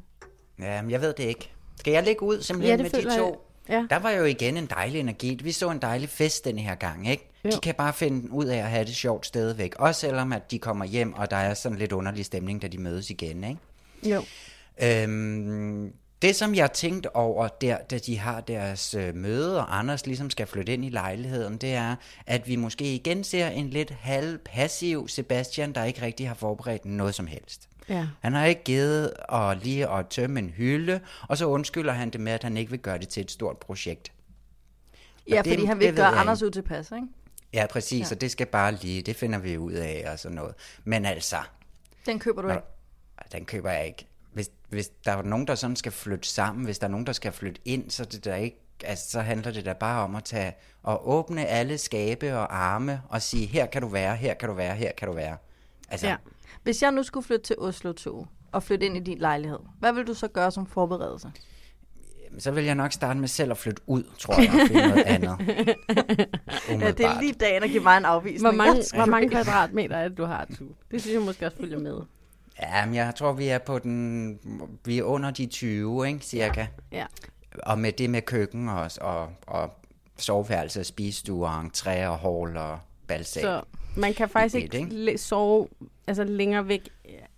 Ja, 0.59 0.81
men 0.81 0.91
jeg 0.91 1.01
ved 1.01 1.13
det 1.13 1.23
ikke. 1.23 1.51
Skal 1.79 1.93
jeg 1.93 2.03
lægge 2.03 2.23
ud 2.23 2.41
simpelthen 2.41 2.79
Ja, 2.79 2.83
det 2.83 2.93
med 2.93 3.01
de 3.01 3.17
to? 3.17 3.25
jeg. 3.69 3.75
Ja. 3.75 3.85
Der 3.89 3.99
var 3.99 4.11
jo 4.11 4.23
igen 4.23 4.57
en 4.57 4.65
dejlig 4.65 4.99
energi. 4.99 5.39
Vi 5.43 5.51
så 5.51 5.69
en 5.71 5.79
dejlig 5.81 6.09
fest 6.09 6.45
den 6.45 6.59
her 6.59 6.75
gang, 6.75 7.09
ikke? 7.09 7.29
Jo. 7.45 7.49
De 7.49 7.57
kan 7.63 7.75
bare 7.75 7.93
finde 7.93 8.31
ud 8.31 8.45
af 8.45 8.57
at 8.57 8.69
have 8.69 8.85
det 8.85 8.95
sjovt 8.95 9.25
stadigvæk. 9.25 9.75
Også 9.79 10.01
selvom 10.01 10.33
at 10.33 10.51
de 10.51 10.59
kommer 10.59 10.85
hjem, 10.85 11.13
og 11.13 11.31
der 11.31 11.37
er 11.37 11.53
sådan 11.53 11.77
lidt 11.77 11.91
underlig 11.91 12.25
stemning, 12.25 12.61
da 12.61 12.67
de 12.67 12.77
mødes 12.77 13.09
igen, 13.09 13.43
ikke? 13.43 13.59
Jo. 14.15 14.23
Øhm, 14.83 15.93
det, 16.21 16.35
som 16.35 16.55
jeg 16.55 16.71
tænkte 16.71 17.15
over, 17.15 17.47
der, 17.47 17.77
da 17.77 17.97
de 17.97 18.17
har 18.19 18.41
deres 18.41 18.93
øh, 18.93 19.15
møde, 19.15 19.59
og 19.59 19.77
Anders 19.79 20.05
ligesom 20.05 20.29
skal 20.29 20.47
flytte 20.47 20.73
ind 20.73 20.85
i 20.85 20.89
lejligheden, 20.89 21.57
det 21.57 21.73
er, 21.73 21.95
at 22.27 22.47
vi 22.47 22.55
måske 22.55 22.95
igen 22.95 23.23
ser 23.23 23.47
en 23.47 23.69
lidt 23.69 23.89
halv-passiv 23.91 25.07
Sebastian, 25.07 25.73
der 25.73 25.83
ikke 25.83 26.01
rigtig 26.01 26.27
har 26.27 26.35
forberedt 26.35 26.85
noget 26.85 27.15
som 27.15 27.27
helst. 27.27 27.69
Ja. 27.89 28.07
Han 28.21 28.33
har 28.33 28.45
ikke 28.45 28.63
givet 28.63 29.13
at 29.33 29.57
lige 29.63 29.89
at 29.89 30.07
tømme 30.07 30.39
en 30.39 30.49
hylde, 30.49 30.99
og 31.29 31.37
så 31.37 31.45
undskylder 31.45 31.93
han 31.93 32.09
det 32.09 32.21
med, 32.21 32.31
at 32.31 32.43
han 32.43 32.57
ikke 32.57 32.71
vil 32.71 32.79
gøre 32.79 32.97
det 32.97 33.09
til 33.09 33.21
et 33.23 33.31
stort 33.31 33.57
projekt. 33.57 34.11
Ja, 35.29 35.39
Og 35.39 35.45
det- 35.45 35.53
fordi 35.53 35.65
han 35.65 35.79
vil 35.79 35.85
ikke 35.87 35.97
gøre 35.97 36.07
Anders 36.07 36.41
ikke. 36.41 36.47
utilpas, 36.47 36.91
ikke? 36.91 37.07
Ja, 37.53 37.65
præcis, 37.69 37.91
Ja. 37.99 38.03
ja. 38.03 38.05
så 38.09 38.15
det 38.15 38.31
skal 38.31 38.47
bare 38.47 38.71
lige, 38.71 39.01
det 39.01 39.15
finder 39.15 39.39
vi 39.39 39.57
ud 39.57 39.71
af 39.73 40.07
og 40.11 40.19
sådan 40.19 40.35
noget. 40.35 40.55
Men 40.83 41.05
altså, 41.05 41.37
Den 42.05 42.19
køber 42.19 42.41
du 42.41 42.47
Nå, 42.47 42.53
ikke. 42.53 42.65
den 43.31 43.45
køber 43.45 43.71
jeg 43.71 43.87
ikke. 43.87 44.07
Hvis, 44.33 44.49
hvis 44.69 44.89
der 45.05 45.11
er 45.11 45.21
nogen, 45.21 45.47
der 45.47 45.55
sådan 45.55 45.75
skal 45.75 45.91
flytte 45.91 46.27
sammen, 46.29 46.65
hvis 46.65 46.79
der 46.79 46.87
er 46.87 46.91
nogen, 46.91 47.05
der 47.07 47.13
skal 47.13 47.31
flytte 47.31 47.61
ind, 47.65 47.89
så, 47.89 48.05
det 48.05 48.25
der 48.25 48.35
ikke, 48.35 48.57
altså, 48.83 49.09
så 49.11 49.21
handler 49.21 49.51
det 49.51 49.65
da 49.65 49.73
bare 49.73 50.03
om 50.03 50.15
at 50.15 50.23
tage 50.23 50.53
og 50.83 51.09
åbne 51.09 51.45
alle 51.45 51.77
skabe 51.77 52.37
og 52.37 52.57
arme 52.57 53.01
og 53.09 53.21
sige, 53.21 53.45
her 53.47 53.65
kan 53.65 53.81
du 53.81 53.87
være, 53.87 54.15
her 54.15 54.33
kan 54.33 54.49
du 54.49 54.55
være, 54.55 54.75
her 54.75 54.91
kan 54.97 55.07
du 55.07 55.13
være. 55.13 55.37
Altså, 55.89 56.07
ja. 56.07 56.15
Hvis 56.65 56.81
jeg 56.81 56.91
nu 56.91 57.03
skulle 57.03 57.25
flytte 57.25 57.45
til 57.45 57.55
Oslo 57.59 57.91
2 57.91 58.27
og 58.51 58.63
flytte 58.63 58.85
ind 58.85 58.97
i 58.97 58.99
din 58.99 59.17
lejlighed, 59.17 59.59
hvad 59.79 59.93
vil 59.93 60.07
du 60.07 60.13
så 60.13 60.27
gøre 60.27 60.51
som 60.51 60.67
forberedelse? 60.67 61.31
så 62.39 62.51
vil 62.51 62.63
jeg 62.63 62.75
nok 62.75 62.91
starte 62.91 63.19
med 63.19 63.27
selv 63.27 63.51
at 63.51 63.57
flytte 63.57 63.81
ud, 63.87 64.03
tror 64.19 64.41
jeg, 64.41 64.49
og 64.49 64.67
finde 64.67 64.87
noget 64.87 65.03
andet. 65.15 65.37
Ja, 66.69 66.91
det 66.91 67.05
er 67.05 67.21
lige 67.21 67.33
dagen 67.33 67.63
at 67.63 67.69
give 67.69 67.83
mig 67.83 67.97
en 67.97 68.05
afvisning. 68.05 68.41
Hvor 68.41 68.63
mange, 68.65 68.83
hvor 68.95 69.05
mange 69.05 69.29
kvadratmeter 69.29 69.97
er 69.97 70.07
det, 70.07 70.17
du 70.17 70.25
har, 70.25 70.45
Tu? 70.57 70.65
Det 70.91 71.01
synes 71.01 71.13
jeg 71.13 71.21
måske 71.21 71.45
også 71.45 71.57
følger 71.57 71.79
med. 71.79 72.01
Ja, 72.61 72.85
men 72.85 72.95
jeg 72.95 73.13
tror, 73.15 73.33
vi 73.33 73.47
er 73.47 73.57
på 73.57 73.79
den, 73.79 74.39
vi 74.85 74.99
er 74.99 75.03
under 75.03 75.31
de 75.31 75.45
20, 75.45 76.07
ikke, 76.07 76.25
cirka. 76.25 76.65
Ja. 76.91 77.05
Og 77.63 77.79
med 77.79 77.91
det 77.91 78.09
med 78.09 78.21
køkken 78.21 78.69
og, 78.69 78.91
og, 79.01 79.29
og 79.47 79.73
soveværelse, 80.17 80.83
spisestue, 80.83 81.47
entré 81.47 82.05
og 82.05 82.19
hall 82.19 82.57
og 82.57 82.79
balsal. 83.07 83.43
Så 83.43 83.61
man 83.95 84.13
kan 84.13 84.29
faktisk 84.29 84.55
ikke? 84.55 84.87
ikke 84.91 85.17
sove 85.17 85.67
altså 86.07 86.23
længere 86.23 86.67
væk, 86.67 86.89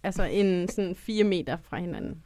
altså 0.03 0.23
end 0.23 0.69
sådan 0.69 0.95
fire 0.95 1.23
meter 1.23 1.57
fra 1.69 1.79
hinanden. 1.79 2.23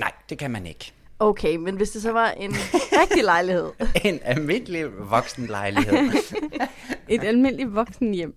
Nej, 0.00 0.12
det 0.28 0.38
kan 0.38 0.50
man 0.50 0.66
ikke. 0.66 0.92
Okay, 1.18 1.56
men 1.56 1.76
hvis 1.76 1.90
det 1.90 2.02
så 2.02 2.12
var 2.12 2.30
en 2.30 2.50
rigtig 3.02 3.24
lejlighed. 3.24 3.70
En 4.04 4.20
almindelig 4.22 5.10
voksenlejlighed. 5.10 5.94
Et 7.08 7.24
almindeligt 7.24 7.74
voksenhjem. 7.74 8.34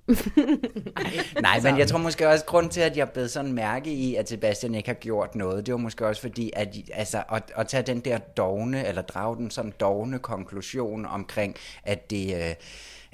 Nej, 1.41 1.59
men 1.63 1.77
jeg 1.77 1.87
tror 1.87 1.97
måske 1.97 2.29
også, 2.29 2.45
grund 2.45 2.69
til, 2.69 2.81
at 2.81 2.97
jeg 2.97 3.09
blev 3.09 3.27
sådan 3.27 3.53
mærke 3.53 3.91
i, 3.91 4.15
at 4.15 4.29
Sebastian 4.29 4.75
ikke 4.75 4.89
har 4.89 4.93
gjort 4.93 5.35
noget, 5.35 5.65
det 5.65 5.71
var 5.71 5.77
måske 5.77 6.07
også 6.07 6.21
fordi, 6.21 6.51
at 6.55 6.75
altså, 6.93 7.23
at, 7.31 7.51
at 7.55 7.67
tage 7.67 7.83
den 7.83 7.99
der 7.99 8.17
dogne, 8.17 8.87
eller 8.87 9.01
drage 9.01 9.35
den 9.35 9.51
sådan 9.51 9.73
dogne 9.79 10.19
konklusion 10.19 11.05
omkring, 11.05 11.55
at 11.83 12.09
det... 12.09 12.35
Øh, 12.35 12.55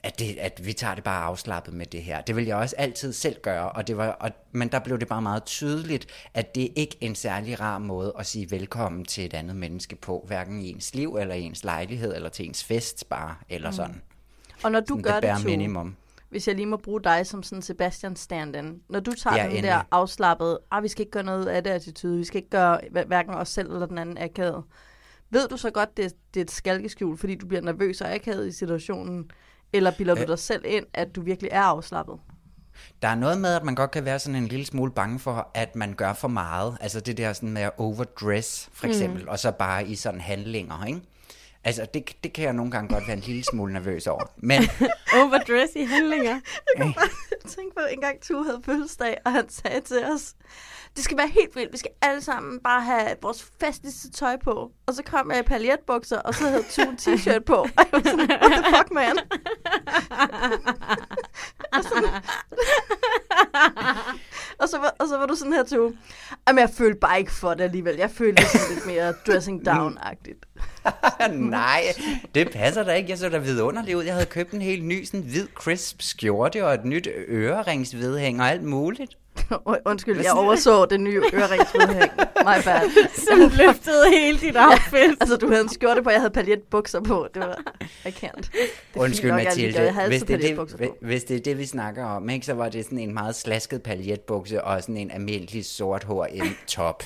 at, 0.03 0.19
det, 0.19 0.37
at 0.39 0.65
vi 0.65 0.73
tager 0.73 0.95
det 0.95 1.03
bare 1.03 1.23
afslappet 1.23 1.73
med 1.73 1.85
det 1.85 2.03
her. 2.03 2.21
Det 2.21 2.35
vil 2.35 2.45
jeg 2.45 2.55
også 2.55 2.75
altid 2.77 3.13
selv 3.13 3.35
gøre, 3.41 3.71
og 3.71 3.87
det 3.87 3.97
var, 3.97 4.07
og, 4.07 4.31
men 4.51 4.67
der 4.67 4.79
blev 4.79 4.99
det 4.99 5.07
bare 5.07 5.21
meget 5.21 5.43
tydeligt, 5.43 6.07
at 6.33 6.55
det 6.55 6.69
ikke 6.75 6.97
er 7.01 7.05
en 7.05 7.15
særlig 7.15 7.59
rar 7.59 7.77
måde 7.77 8.13
at 8.19 8.25
sige 8.25 8.51
velkommen 8.51 9.05
til 9.05 9.25
et 9.25 9.33
andet 9.33 9.55
menneske 9.55 9.95
på, 9.95 10.23
hverken 10.27 10.61
i 10.61 10.69
ens 10.69 10.95
liv, 10.95 11.15
eller 11.15 11.35
i 11.35 11.41
ens 11.41 11.63
lejlighed, 11.63 12.15
eller 12.15 12.29
til 12.29 12.45
ens 12.47 12.63
fest 12.63 13.09
bare, 13.09 13.35
eller 13.49 13.69
Mm. 13.69 13.75
sådan. 13.75 14.01
Og 14.63 14.71
når 14.71 14.79
du 14.79 14.85
Sådan 14.87 15.03
gør 15.03 15.13
det 15.19 15.23
det, 15.23 15.37
Tue, 15.41 15.45
minimum. 15.51 15.95
hvis 16.29 16.47
jeg 16.47 16.55
lige 16.55 16.65
må 16.65 16.77
bruge 16.77 17.01
dig 17.03 17.27
som 17.27 17.43
sådan 17.43 17.61
Sebastian 17.61 18.15
stand-in, 18.15 18.81
når 18.89 18.99
du 18.99 19.11
tager 19.11 19.35
Ja, 19.35 19.41
den 19.43 19.49
endelig. 19.51 19.69
der 19.69 19.81
afslappede, 19.91 20.59
ah, 20.71 20.83
vi 20.83 20.87
skal 20.87 21.01
ikke 21.01 21.11
gøre 21.11 21.23
noget 21.23 21.45
af 21.45 21.63
det 21.63 21.71
attitude, 21.71 22.17
vi 22.17 22.23
skal 22.23 22.37
ikke 22.37 22.49
gøre 22.49 22.79
hver- 22.91 23.05
hverken 23.05 23.33
os 23.33 23.49
selv 23.49 23.71
eller 23.71 23.85
den 23.85 23.97
anden 23.97 24.17
akavet. 24.17 24.63
Ved 25.29 25.47
du 25.47 25.57
så 25.57 25.69
godt, 25.71 25.97
det, 25.97 26.13
det 26.33 26.39
er 26.39 26.43
et 26.43 26.51
skalkeskjul, 26.51 27.17
fordi 27.17 27.35
du 27.35 27.47
bliver 27.47 27.61
nervøs 27.61 28.01
og 28.01 28.13
akavet 28.13 28.47
i 28.47 28.51
situationen, 28.51 29.31
eller 29.73 29.91
bilder 29.91 30.15
du 30.15 30.23
dig 30.27 30.39
selv 30.39 30.61
ind, 30.65 30.85
at 30.93 31.15
du 31.15 31.21
virkelig 31.21 31.49
er 31.51 31.61
afslappet? 31.61 32.19
Der 33.01 33.07
er 33.07 33.15
noget 33.15 33.37
med, 33.37 33.53
at 33.55 33.63
man 33.63 33.75
godt 33.75 33.91
kan 33.91 34.05
være 34.05 34.19
sådan 34.19 34.35
en 34.35 34.47
lille 34.47 34.65
smule 34.65 34.91
bange 34.91 35.19
for, 35.19 35.51
at 35.53 35.75
man 35.75 35.93
gør 35.93 36.13
for 36.13 36.27
meget. 36.27 36.77
Altså 36.81 36.99
det 36.99 37.17
der 37.17 37.33
sådan 37.33 37.51
med 37.51 37.61
at 37.61 37.71
overdress, 37.77 38.69
for 38.73 38.87
eksempel, 38.87 39.21
mm. 39.21 39.27
og 39.27 39.39
så 39.39 39.51
bare 39.51 39.87
i 39.87 39.95
sådan 39.95 40.21
handlinger, 40.21 40.85
ikke? 40.85 41.01
Altså, 41.63 41.87
det, 41.93 42.23
det 42.23 42.33
kan 42.33 42.45
jeg 42.45 42.53
nogle 42.53 42.71
gange 42.71 42.93
godt 42.93 43.07
være 43.07 43.17
en 43.17 43.23
lille 43.23 43.43
smule 43.43 43.73
nervøs 43.73 44.07
over. 44.07 44.23
Men 44.37 44.61
Overdress 45.19 45.75
i 45.75 45.83
handlinger. 45.83 46.39
Tænk 47.55 47.73
på, 47.73 47.81
en 47.91 48.01
gang 48.01 48.21
Tue 48.21 48.45
havde 48.45 48.61
fødselsdag, 48.65 49.17
og 49.25 49.31
han 49.31 49.49
sagde 49.49 49.81
til 49.81 50.05
os, 50.05 50.35
det 50.95 51.03
skal 51.03 51.17
være 51.17 51.27
helt 51.27 51.55
vildt, 51.55 51.73
vi 51.73 51.77
skal 51.77 51.91
alle 52.01 52.21
sammen 52.21 52.59
bare 52.59 52.81
have 52.81 53.15
vores 53.21 53.51
festligste 53.59 54.11
tøj 54.11 54.37
på. 54.37 54.71
Og 54.85 54.93
så 54.93 55.03
kom 55.03 55.31
jeg 55.31 55.39
i 55.39 55.43
paljetbukser, 55.43 56.19
og 56.19 56.33
så 56.33 56.43
havde 56.47 56.63
Tue 56.71 56.87
en 56.87 56.95
t-shirt 57.01 57.39
på. 57.39 57.55
Og 57.55 57.69
jeg 57.77 57.87
var 57.91 58.01
sådan, 58.03 58.29
what 58.29 58.51
the 58.51 58.77
fuck, 58.77 58.91
man? 58.91 59.19
og, 61.73 61.83
sådan, 61.83 62.09
og, 64.59 64.69
så 64.69 64.77
var, 64.77 64.95
og 64.99 65.07
så 65.07 65.17
var 65.17 65.25
du 65.25 65.35
sådan 65.35 65.53
her, 65.53 65.63
Tue. 65.63 65.97
Jamen, 66.47 66.59
jeg 66.59 66.69
følte 66.69 66.99
bare 66.99 67.19
ikke 67.19 67.31
for 67.31 67.53
det 67.53 67.63
alligevel. 67.63 67.95
Jeg 67.95 68.11
følte 68.11 68.45
sådan 68.45 68.67
lidt 68.73 68.85
mere 68.85 69.13
dressing 69.27 69.67
down-agtigt. 69.67 70.45
nej, 71.59 71.83
det 72.35 72.51
passer 72.51 72.83
da 72.83 72.93
ikke. 72.93 73.09
Jeg 73.09 73.17
så 73.17 73.29
da 73.29 73.37
vidunderligt 73.37 73.97
ud. 73.97 74.03
Jeg 74.03 74.13
havde 74.13 74.25
købt 74.25 74.51
en 74.51 74.61
helt 74.61 74.85
ny, 74.85 75.03
sådan 75.03 75.21
hvid 75.21 75.47
crisp 75.53 76.01
skjorte 76.01 76.65
og 76.65 76.73
et 76.73 76.85
nyt 76.85 77.07
øreringsvedhæng 77.27 78.41
og 78.41 78.49
alt 78.49 78.63
muligt. 78.63 79.17
Undskyld, 79.85 80.21
jeg 80.21 80.33
overså 80.33 80.85
det 80.85 80.99
nye 80.99 81.21
øreringsvedhæng. 81.33 82.11
My 82.37 82.63
bad. 82.65 82.89
Som 83.29 83.39
løftede 83.39 84.09
hele 84.09 84.39
dit 84.39 84.57
outfit. 84.57 84.93
Ja, 84.93 85.13
altså, 85.21 85.37
du 85.37 85.47
havde 85.47 85.61
en 85.61 85.69
skjorte 85.69 86.03
på, 86.03 86.09
jeg 86.09 86.19
havde 86.19 86.31
paljetbukser 86.33 87.01
på. 87.01 87.27
Det 87.33 87.41
var, 87.41 87.57
I 88.05 88.07
can't. 88.09 88.41
Det 88.41 88.49
er 88.95 88.99
Undskyld, 88.99 89.29
nok, 89.31 89.39
jeg. 89.39 89.45
Mathilde. 89.45 89.81
Jeg 89.81 89.93
havde 89.93 90.07
Hvis 90.07 90.21
det, 90.23 90.33
er 90.33 90.37
det, 90.37 90.57
hvis, 90.57 90.89
på. 90.89 90.95
hvis 91.01 91.23
det 91.23 91.37
er 91.37 91.41
det, 91.41 91.57
vi 91.57 91.65
snakker 91.65 92.05
om, 92.05 92.29
ikke, 92.29 92.45
så 92.45 92.53
var 92.53 92.69
det 92.69 92.85
sådan 92.85 92.99
en 92.99 93.13
meget 93.13 93.35
slasket 93.35 93.83
paljetbukse 93.83 94.63
og 94.63 94.81
sådan 94.81 94.97
en 94.97 95.11
almindelig 95.11 95.65
sort 95.65 96.03
H&M-top. 96.03 97.03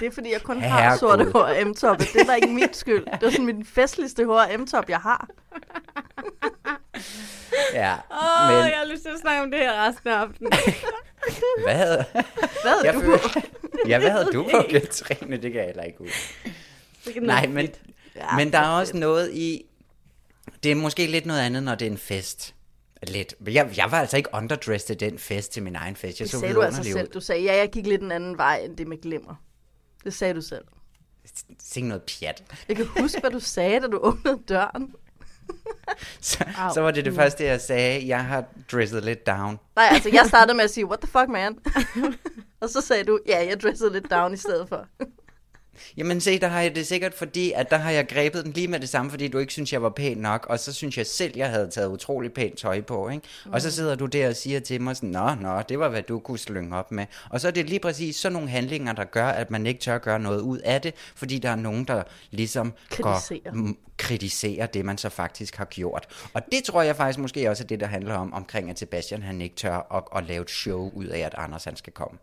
Det 0.00 0.06
er, 0.06 0.10
fordi 0.10 0.32
jeg 0.32 0.42
kun 0.42 0.60
Herregud. 0.60 0.80
har 0.82 0.96
sorte 0.96 1.24
H&M-toppe. 1.24 2.04
Det 2.12 2.20
er 2.20 2.24
da 2.24 2.34
ikke 2.34 2.48
min 2.48 2.68
skyld. 2.72 3.04
Det 3.20 3.26
er 3.26 3.30
sådan 3.30 3.46
min 3.46 3.64
festligste 3.64 4.24
H&M-top, 4.24 4.88
jeg 4.88 4.98
har. 4.98 5.28
Ja, 7.74 7.94
Åh, 7.94 8.48
men 8.48 8.56
jeg 8.70 8.78
har 8.78 8.92
lyst 8.92 9.02
til 9.02 9.08
at 9.08 9.18
snakke 9.20 9.42
om 9.42 9.50
det 9.50 9.60
her 9.60 9.88
resten 9.88 10.08
af 10.10 10.14
aftenen. 10.14 10.52
hvad 11.64 11.74
havde, 11.74 12.04
Hvad 12.62 12.72
havde 12.72 12.84
jeg 12.84 12.94
du 12.94 13.00
føler- 13.00 13.42
ja, 13.88 13.98
hvad 13.98 14.10
havde 14.10 14.28
du 14.32 14.42
på, 14.42 14.62
Katrine? 14.70 15.36
Det 15.36 15.52
kan 15.52 15.54
jeg 15.54 15.64
heller 15.66 15.82
ikke 15.82 15.98
kan 17.12 17.22
Nej, 17.22 17.46
men. 17.46 17.68
Ja, 18.16 18.36
men 18.36 18.52
der 18.52 18.58
er 18.58 18.68
også 18.68 18.96
noget 18.96 19.30
i... 19.34 19.62
Det 20.62 20.70
er 20.70 20.74
måske 20.76 21.06
lidt 21.06 21.26
noget 21.26 21.40
andet, 21.40 21.62
når 21.62 21.74
det 21.74 21.86
er 21.86 21.90
en 21.90 21.98
fest. 21.98 22.54
Lidt. 23.02 23.34
Jeg, 23.46 23.70
jeg 23.76 23.90
var 23.90 24.00
altså 24.00 24.16
ikke 24.16 24.28
underdressed 24.32 24.96
til 24.96 25.10
den 25.10 25.18
fest, 25.18 25.52
til 25.52 25.62
min 25.62 25.76
egen 25.76 25.96
fest. 25.96 26.20
Jeg 26.20 26.24
Det 26.24 26.30
så 26.32 26.40
sagde 26.40 26.54
du 26.54 26.62
altså 26.62 26.82
selv. 26.82 27.08
Du 27.08 27.20
sagde, 27.20 27.42
ja, 27.42 27.56
jeg 27.56 27.70
gik 27.70 27.86
lidt 27.86 28.02
en 28.02 28.12
anden 28.12 28.38
vej 28.38 28.56
end 28.64 28.76
det 28.76 28.86
med 28.86 29.00
glimmer. 29.02 29.34
Det 30.04 30.14
sagde 30.14 30.34
du 30.34 30.40
selv. 30.40 30.64
ud. 30.72 30.78
Sing 31.62 31.86
noget 31.88 32.02
pjat. 32.02 32.42
Jeg 32.68 32.76
kan 32.76 32.86
huske, 32.86 33.20
hvad 33.20 33.30
du 33.30 33.40
sagde, 33.40 33.80
da 33.80 33.86
du 33.86 33.98
åbnede 33.98 34.38
døren. 34.48 34.94
Så, 36.20 36.44
Au. 36.58 36.74
så 36.74 36.80
var 36.80 36.90
det 36.90 37.04
det 37.04 37.14
første, 37.14 37.44
jeg 37.44 37.60
sagde. 37.60 38.08
Jeg 38.08 38.24
har 38.24 38.44
dresset 38.72 39.04
lidt 39.04 39.26
down. 39.26 39.58
Nej, 39.76 39.88
altså, 39.90 40.10
jeg 40.12 40.26
startede 40.32 40.56
med 40.56 40.64
at 40.64 40.70
sige, 40.70 40.86
what 40.86 41.00
the 41.00 41.08
fuck, 41.08 41.28
man? 41.28 41.58
og 42.60 42.68
så 42.70 42.80
sagde 42.80 43.04
du, 43.04 43.18
ja, 43.26 43.46
jeg 43.48 43.60
dressede 43.60 43.92
lidt 43.92 44.10
down 44.10 44.34
i 44.34 44.36
stedet 44.36 44.68
for. 44.68 44.86
Jamen 45.96 46.20
se, 46.20 46.38
der 46.38 46.48
har 46.48 46.60
jeg 46.60 46.74
det 46.74 46.86
sikkert 46.86 47.14
fordi, 47.14 47.52
at 47.52 47.70
der 47.70 47.76
har 47.76 47.90
jeg 47.90 48.08
grebet 48.08 48.44
den 48.44 48.52
lige 48.52 48.68
med 48.68 48.80
det 48.80 48.88
samme, 48.88 49.10
fordi 49.10 49.28
du 49.28 49.38
ikke 49.38 49.52
synes, 49.52 49.72
jeg 49.72 49.82
var 49.82 49.90
pæn 49.90 50.16
nok, 50.16 50.46
og 50.50 50.58
så 50.58 50.72
synes 50.72 50.98
jeg 50.98 51.06
selv, 51.06 51.32
jeg 51.36 51.50
havde 51.50 51.70
taget 51.70 51.88
utrolig 51.88 52.32
pænt 52.32 52.58
tøj 52.58 52.80
på, 52.80 53.08
ikke? 53.08 53.26
Mm. 53.46 53.52
Og 53.52 53.62
så 53.62 53.70
sidder 53.70 53.94
du 53.94 54.06
der 54.06 54.28
og 54.28 54.36
siger 54.36 54.60
til 54.60 54.80
mig 54.80 54.96
sådan, 54.96 55.08
nå, 55.08 55.34
nå, 55.34 55.62
det 55.68 55.78
var, 55.78 55.88
hvad 55.88 56.02
du 56.02 56.18
kunne 56.18 56.38
slynge 56.38 56.76
op 56.76 56.92
med. 56.92 57.06
Og 57.30 57.40
så 57.40 57.48
er 57.48 57.52
det 57.52 57.68
lige 57.68 57.80
præcis 57.80 58.16
sådan 58.16 58.32
nogle 58.32 58.48
handlinger, 58.48 58.92
der 58.92 59.04
gør, 59.04 59.26
at 59.26 59.50
man 59.50 59.66
ikke 59.66 59.80
tør 59.80 59.98
gøre 59.98 60.20
noget 60.20 60.40
ud 60.40 60.58
af 60.58 60.80
det, 60.80 60.94
fordi 61.14 61.38
der 61.38 61.50
er 61.50 61.56
nogen, 61.56 61.84
der 61.84 62.02
ligesom 62.30 62.72
Kritiserer. 62.90 63.40
går, 63.44 63.52
mm, 63.52 63.76
kritiserer 64.00 64.66
det, 64.66 64.84
man 64.84 64.98
så 64.98 65.08
faktisk 65.08 65.56
har 65.56 65.64
gjort. 65.64 66.06
Og 66.34 66.42
det 66.52 66.64
tror 66.64 66.82
jeg 66.82 66.96
faktisk 66.96 67.18
måske 67.18 67.50
også 67.50 67.64
er 67.64 67.66
det, 67.66 67.80
der 67.80 67.86
handler 67.86 68.14
om, 68.14 68.32
omkring 68.32 68.70
at 68.70 68.78
Sebastian 68.78 69.22
han 69.22 69.40
ikke 69.40 69.56
tør 69.56 69.96
at, 69.96 70.18
at 70.18 70.28
lave 70.28 70.42
et 70.42 70.50
show 70.50 70.90
ud 70.94 71.06
af, 71.06 71.18
at 71.18 71.34
Anders 71.38 71.64
han 71.64 71.76
skal 71.76 71.92
komme. 71.92 72.18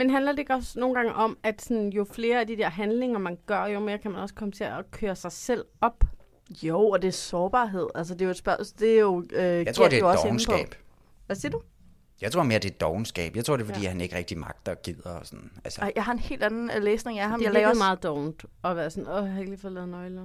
Men 0.00 0.10
handler 0.10 0.32
det 0.32 0.38
ikke 0.38 0.54
også 0.54 0.80
nogle 0.80 0.94
gange 0.94 1.12
om, 1.14 1.38
at 1.42 1.62
sådan, 1.62 1.88
jo 1.88 2.04
flere 2.12 2.40
af 2.40 2.46
de 2.46 2.56
der 2.56 2.68
handlinger, 2.68 3.18
man 3.18 3.38
gør, 3.46 3.64
jo 3.66 3.80
mere 3.80 3.98
kan 3.98 4.10
man 4.10 4.20
også 4.20 4.34
komme 4.34 4.52
til 4.52 4.64
at 4.64 4.90
køre 4.90 5.16
sig 5.16 5.32
selv 5.32 5.64
op? 5.80 6.04
Jo, 6.62 6.80
og 6.90 7.02
det 7.02 7.08
er 7.08 7.12
sårbarhed. 7.12 7.86
Altså, 7.94 8.14
det 8.14 8.20
er 8.22 8.24
jo 8.26 8.30
et 8.30 8.36
spørgsmål. 8.36 8.78
Det 8.78 8.94
er 8.94 9.00
jo... 9.00 9.24
Øh, 9.32 9.42
Jeg 9.42 9.74
tror, 9.74 9.88
det 9.88 9.98
er 9.98 10.06
et 10.06 10.18
dogenskab. 10.24 10.74
Hvad 11.26 11.36
siger 11.36 11.52
du? 11.52 11.60
Jeg 12.20 12.32
tror 12.32 12.42
mere, 12.42 12.58
det 12.58 12.70
er 12.70 12.74
dogenskab. 12.74 13.36
Jeg 13.36 13.44
tror, 13.44 13.56
det 13.56 13.64
er, 13.64 13.66
fordi 13.66 13.82
Ja. 13.82 13.88
han 13.88 14.00
ikke 14.00 14.16
rigtig 14.16 14.38
magter 14.38 14.72
og 14.72 14.82
gider 14.82 15.10
og 15.10 15.26
sådan. 15.26 15.50
Altså, 15.64 15.80
Ej, 15.80 15.92
jeg 15.96 16.04
har 16.04 16.12
en 16.12 16.18
helt 16.18 16.42
anden 16.42 16.70
øh, 16.76 16.82
læsning 16.82 17.18
af 17.18 17.28
ham. 17.28 17.38
Det 17.38 17.44
jeg 17.44 17.48
er 17.48 17.52
virkelig 17.52 17.68
også... 17.68 17.78
meget 17.78 18.02
dovent 18.02 18.44
at 18.64 18.76
være 18.76 18.90
sådan, 18.90 19.08
åh, 19.08 19.24
jeg 19.24 19.32
har 19.32 19.38
ikke 19.40 19.50
lige 19.50 19.60
fået 19.60 19.72
lavet 19.72 19.88
nøgler. 19.88 20.22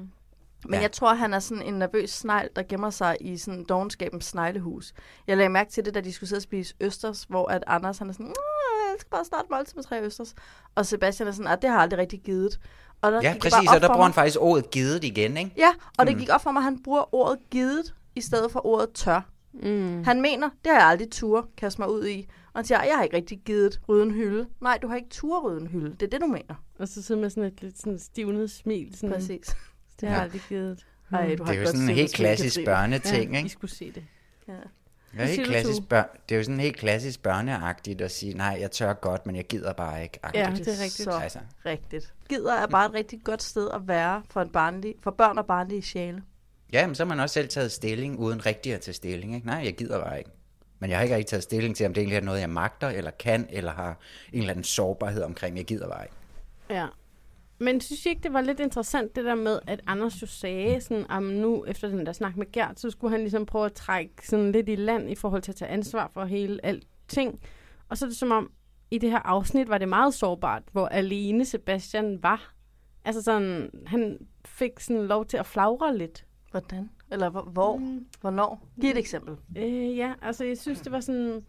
Men 0.65 0.73
ja. 0.73 0.81
jeg 0.81 0.91
tror, 0.91 1.13
han 1.13 1.33
er 1.33 1.39
sådan 1.39 1.63
en 1.63 1.73
nervøs 1.73 2.09
snegl, 2.09 2.49
der 2.55 2.63
gemmer 2.63 2.89
sig 2.89 3.17
i 3.21 3.37
sådan 3.37 3.63
dogenskabens 3.63 4.25
sneglehus. 4.25 4.93
Jeg 5.27 5.37
lagde 5.37 5.49
mærke 5.49 5.71
til 5.71 5.85
det, 5.85 5.93
da 5.93 6.01
de 6.01 6.13
skulle 6.13 6.27
sidde 6.29 6.39
og 6.39 6.43
spise 6.43 6.75
østers, 6.79 7.23
hvor 7.23 7.47
at 7.47 7.63
Anders 7.67 7.97
han 7.97 8.09
er 8.09 8.13
sådan, 8.13 8.33
"Åh, 8.95 8.97
jeg 8.97 8.99
skal 8.99 9.09
bare 9.09 9.25
starte 9.25 9.47
måltid 9.51 9.75
med 9.75 9.83
tre 9.83 10.01
østers. 10.01 10.35
Og 10.75 10.85
Sebastian 10.85 11.27
er 11.27 11.31
sådan, 11.31 11.51
at 11.51 11.61
det 11.61 11.69
har 11.69 11.75
jeg 11.77 11.83
aldrig 11.83 11.99
rigtig 11.99 12.21
givet. 12.21 12.59
Og 13.01 13.11
der 13.11 13.19
ja, 13.23 13.27
gik 13.33 13.33
det 13.33 13.51
præcis, 13.51 13.67
bare 13.69 13.77
og 13.77 13.81
der 13.81 13.87
bruger 13.87 14.03
han 14.03 14.13
faktisk 14.13 14.37
ordet 14.39 14.71
givet 14.71 15.03
igen, 15.03 15.37
ikke? 15.37 15.51
Ja, 15.57 15.69
og 15.97 16.07
det 16.07 16.13
Mm. 16.15 16.19
gik 16.19 16.29
op 16.29 16.41
for 16.43 16.51
mig, 16.51 16.59
at 16.59 16.63
han 16.63 16.83
bruger 16.83 17.15
ordet 17.15 17.39
givet 17.51 17.93
i 18.15 18.21
stedet 18.21 18.51
for 18.51 18.65
ordet 18.65 18.89
tør. 18.93 19.21
Mm. 19.53 20.03
Han 20.03 20.21
mener, 20.21 20.49
det 20.63 20.71
har 20.71 20.79
jeg 20.79 20.87
aldrig 20.87 21.11
tur 21.11 21.49
kaste 21.57 21.81
mig 21.81 21.89
ud 21.91 22.05
i. 22.07 22.27
Og 22.53 22.59
han 22.59 22.65
siger, 22.65 22.83
jeg 22.83 22.95
har 22.95 23.03
ikke 23.03 23.15
rigtig 23.15 23.39
givet 23.45 23.81
rydde 23.89 24.03
en 24.03 24.11
hylde. 24.11 24.47
Nej, 24.61 24.79
du 24.81 24.87
har 24.87 24.95
ikke 24.95 25.09
tur 25.09 25.39
rydde 25.49 25.61
en 25.61 25.67
hylde. 25.67 25.91
Det 25.91 26.01
er 26.03 26.07
det, 26.07 26.21
du 26.21 26.25
mener. 26.27 26.55
Og 26.79 26.87
så 26.87 27.03
sidder 27.03 27.21
med 27.21 27.29
sådan 27.29 27.43
et 27.43 27.61
lidt 27.61 27.79
sådan 27.79 27.99
stivnet 27.99 28.51
smil. 28.51 28.95
Sådan, 28.97 29.09
Præcis. 29.15 29.45
Det 29.99 30.09
har 30.09 30.15
jeg 30.15 30.17
Ja. 30.17 30.23
aldrig 30.23 30.41
givet. 30.49 30.85
Ej, 31.11 31.35
du 31.35 31.43
har 31.43 31.51
Det 31.51 31.57
er 31.57 31.61
jo 31.61 31.65
godt 31.65 31.75
sådan 31.75 31.89
en 31.89 31.95
helt 31.95 32.13
klassisk 32.13 32.59
børneting, 32.65 33.31
ja, 33.31 33.37
ikke? 33.37 33.45
I 33.47 33.49
skulle 33.49 33.71
se 33.71 33.91
det. 33.91 34.03
Ja. 34.47 34.53
Ja, 35.15 35.19
Hvad 35.19 35.27
helt 35.27 35.47
klassisk 35.47 35.81
bør- 35.89 36.17
det 36.29 36.35
er 36.35 36.39
jo 36.39 36.43
sådan 36.43 36.59
helt 36.59 36.77
klassisk 36.77 37.23
børneagtigt 37.23 38.01
at 38.01 38.11
sige, 38.11 38.33
nej, 38.33 38.57
jeg 38.61 38.71
tør 38.71 38.93
godt, 38.93 39.25
men 39.25 39.35
jeg 39.35 39.45
gider 39.47 39.73
bare 39.73 40.03
ikke. 40.03 40.19
Ja, 40.33 40.47
agtigt. 40.47 40.65
det 40.65 40.73
er 40.79 40.83
rigtigt. 40.83 41.03
Så 41.03 41.19
Altså. 41.19 41.39
rigtigt. 41.65 42.13
Gider 42.29 42.53
er 42.53 42.67
bare 42.67 42.85
et 42.85 42.93
rigtig 42.93 43.19
godt 43.23 43.43
sted 43.43 43.69
at 43.73 43.87
være 43.87 44.23
for, 44.29 44.41
en 44.41 44.49
barnlig, 44.49 44.95
for 45.03 45.11
børn 45.11 45.37
og 45.37 45.45
barnlige 45.45 45.81
sjæle. 45.81 46.23
Ja, 46.73 46.87
men 46.87 46.95
så 46.95 47.03
har 47.03 47.09
man 47.09 47.19
også 47.19 47.33
selv 47.33 47.47
taget 47.49 47.71
stilling, 47.71 48.19
uden 48.19 48.45
rigtig 48.45 48.73
at 48.73 48.81
tage 48.81 48.95
stilling. 48.95 49.35
Ikke? 49.35 49.47
Nej, 49.47 49.61
jeg 49.65 49.75
gider 49.75 50.03
bare 50.03 50.17
ikke. 50.17 50.29
Men 50.79 50.89
jeg 50.89 50.97
har 50.97 51.03
ikke 51.03 51.15
rigtig 51.15 51.29
taget 51.29 51.43
stilling 51.43 51.75
til, 51.75 51.85
om 51.85 51.93
det 51.93 52.01
egentlig 52.01 52.17
er 52.17 52.21
noget, 52.21 52.39
jeg 52.39 52.49
magter, 52.49 52.89
eller 52.89 53.11
kan, 53.11 53.47
eller 53.49 53.71
har 53.71 53.97
en 54.33 54.39
eller 54.39 54.49
anden 54.51 54.63
sårbarhed 54.63 55.23
omkring, 55.23 55.57
jeg 55.57 55.65
gider 55.65 55.87
bare 55.89 56.03
ikke. 56.03 56.15
Ja. 56.81 56.87
Men 57.57 57.81
synes 57.81 58.05
I 58.05 58.09
ikke, 58.09 58.23
det 58.23 58.33
var 58.33 58.41
lidt 58.41 58.59
interessant, 58.59 59.15
det 59.15 59.25
der 59.25 59.35
med, 59.35 59.59
at 59.67 59.81
Anders 59.87 60.21
jo 60.21 60.27
sagde, 60.27 60.81
sådan, 60.81 61.05
at 61.09 61.23
nu 61.23 61.65
efter 61.67 61.87
den 61.87 62.05
der 62.05 62.11
snak 62.11 62.37
med 62.37 62.51
Gert, 62.51 62.79
så 62.79 62.89
skulle 62.89 63.11
han 63.11 63.19
ligesom 63.19 63.45
prøve 63.45 63.65
at 63.65 63.73
trække 63.73 64.27
sådan 64.27 64.51
lidt 64.51 64.69
i 64.69 64.75
land 64.75 65.09
i 65.09 65.15
forhold 65.15 65.41
til 65.41 65.51
at 65.51 65.55
tage 65.55 65.71
ansvar 65.71 66.11
for 66.13 66.25
hele 66.25 66.65
alting. 66.65 67.39
Og 67.89 67.97
så 67.97 68.05
er 68.05 68.09
det 68.09 68.17
som 68.17 68.31
om, 68.31 68.51
i 68.91 68.97
det 68.97 69.11
her 69.11 69.19
afsnit 69.19 69.69
var 69.69 69.77
det 69.77 69.89
meget 69.89 70.13
sårbart, 70.13 70.63
hvor 70.71 70.87
alene 70.87 71.45
Sebastian 71.45 72.23
var. 72.23 72.53
Altså 73.05 73.21
sådan, 73.21 73.69
han 73.85 74.27
fik 74.45 74.79
sådan 74.79 75.07
lov 75.07 75.25
til 75.25 75.37
at 75.37 75.45
flagre 75.45 75.97
lidt. 75.97 76.25
Hvordan? 76.51 76.89
Eller 77.11 77.29
hvor? 77.29 77.41
hvor? 77.41 77.77
Mm. 77.77 78.05
Hvornår? 78.21 78.67
Giv 78.81 78.89
et 78.89 78.97
eksempel. 78.97 79.35
Øh, 79.57 79.97
ja, 79.97 80.13
altså 80.21 80.45
jeg 80.45 80.57
synes, 80.57 80.81
det 80.81 80.91
var 80.91 80.99
sådan... 80.99 81.45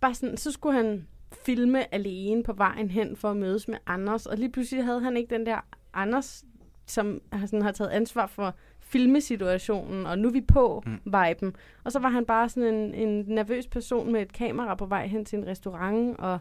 Bare 0.00 0.14
sådan, 0.14 0.36
så 0.36 0.52
skulle 0.52 0.76
han 0.76 1.06
filme 1.44 1.94
alene 1.94 2.42
på 2.42 2.52
vejen 2.52 2.90
hen 2.90 3.16
for 3.16 3.30
at 3.30 3.36
mødes 3.36 3.68
med 3.68 3.78
Anders, 3.86 4.26
og 4.26 4.36
lige 4.36 4.52
pludselig 4.52 4.84
havde 4.84 5.00
han 5.00 5.16
ikke 5.16 5.34
den 5.34 5.46
der 5.46 5.60
Anders, 5.94 6.44
som 6.86 7.20
har, 7.32 7.46
sådan, 7.46 7.62
har 7.62 7.72
taget 7.72 7.90
ansvar 7.90 8.26
for 8.26 8.54
filmesituationen, 8.78 10.06
og 10.06 10.18
nu 10.18 10.28
er 10.28 10.32
vi 10.32 10.40
på 10.40 10.82
mm. 10.86 10.98
viben. 11.04 11.56
Og 11.84 11.92
så 11.92 11.98
var 11.98 12.08
han 12.08 12.26
bare 12.26 12.48
sådan 12.48 12.74
en, 12.74 12.94
en 12.94 13.24
nervøs 13.28 13.66
person 13.66 14.12
med 14.12 14.22
et 14.22 14.32
kamera 14.32 14.74
på 14.74 14.86
vej 14.86 15.06
hen 15.06 15.24
til 15.24 15.38
en 15.38 15.46
restaurant, 15.46 16.18
og 16.18 16.38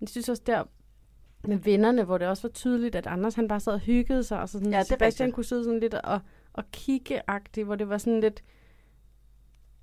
jeg 0.00 0.08
synes 0.08 0.28
også 0.28 0.42
der 0.46 0.64
med 1.48 1.56
vennerne, 1.56 2.04
hvor 2.04 2.18
det 2.18 2.28
også 2.28 2.42
var 2.42 2.52
tydeligt, 2.52 2.94
at 2.94 3.06
Anders 3.06 3.34
han 3.34 3.48
bare 3.48 3.60
sad 3.60 3.72
og 3.72 3.80
hyggede 3.80 4.22
sig, 4.22 4.40
og 4.40 4.48
så 4.48 4.52
sådan, 4.52 4.72
Ja, 4.72 4.78
det 4.78 4.86
Sebastian 4.86 5.32
kunne 5.32 5.44
sidde 5.44 5.64
sådan 5.64 5.80
lidt 5.80 5.94
og, 5.94 6.20
og 6.52 6.64
kigge-agtigt, 6.72 7.64
hvor 7.64 7.74
det 7.74 7.88
var 7.88 7.98
sådan 7.98 8.20
lidt, 8.20 8.42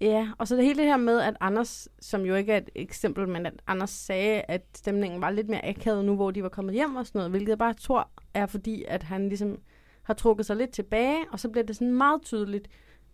Ja, 0.01 0.29
og 0.37 0.47
så 0.47 0.55
det 0.55 0.63
hele 0.65 0.77
det 0.77 0.85
her 0.85 0.97
med, 0.97 1.19
at 1.19 1.37
Anders, 1.39 1.89
som 1.99 2.21
jo 2.21 2.35
ikke 2.35 2.53
er 2.53 2.57
et 2.57 2.69
eksempel, 2.75 3.27
men 3.27 3.45
at 3.45 3.53
Anders 3.67 3.89
sagde, 3.89 4.41
at 4.41 4.61
stemningen 4.75 5.21
var 5.21 5.29
lidt 5.29 5.49
mere 5.49 5.65
akavet 5.65 6.05
nu, 6.05 6.15
hvor 6.15 6.31
de 6.31 6.43
var 6.43 6.49
kommet 6.49 6.73
hjem 6.73 6.95
og 6.95 7.07
sådan 7.07 7.19
noget, 7.19 7.31
hvilket 7.31 7.49
jeg 7.49 7.57
bare 7.57 7.73
tror 7.73 8.09
er 8.33 8.45
fordi, 8.45 8.83
at 8.87 9.03
han 9.03 9.27
ligesom 9.27 9.57
har 10.03 10.13
trukket 10.13 10.45
sig 10.45 10.55
lidt 10.55 10.71
tilbage, 10.71 11.17
og 11.31 11.39
så 11.39 11.49
bliver 11.49 11.65
det 11.65 11.75
sådan 11.75 11.93
meget 11.93 12.21
tydeligt, 12.21 12.67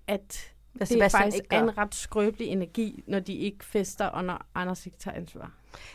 at 0.07 0.53
det 0.79 0.81
er 0.81 0.85
Sebastian 0.95 1.21
faktisk 1.21 1.35
ikke 1.37 1.49
gør. 1.49 1.63
en 1.63 1.77
ret 1.77 1.95
skrøbelig 1.95 2.47
energi, 2.47 3.03
når 3.07 3.19
de 3.19 3.33
ikke 3.33 3.65
fester, 3.65 4.05
og 4.05 4.23
når 4.23 4.45
Anders 4.55 4.85
ikke 4.85 4.97
tager 4.97 5.17
ansvar. 5.17 5.51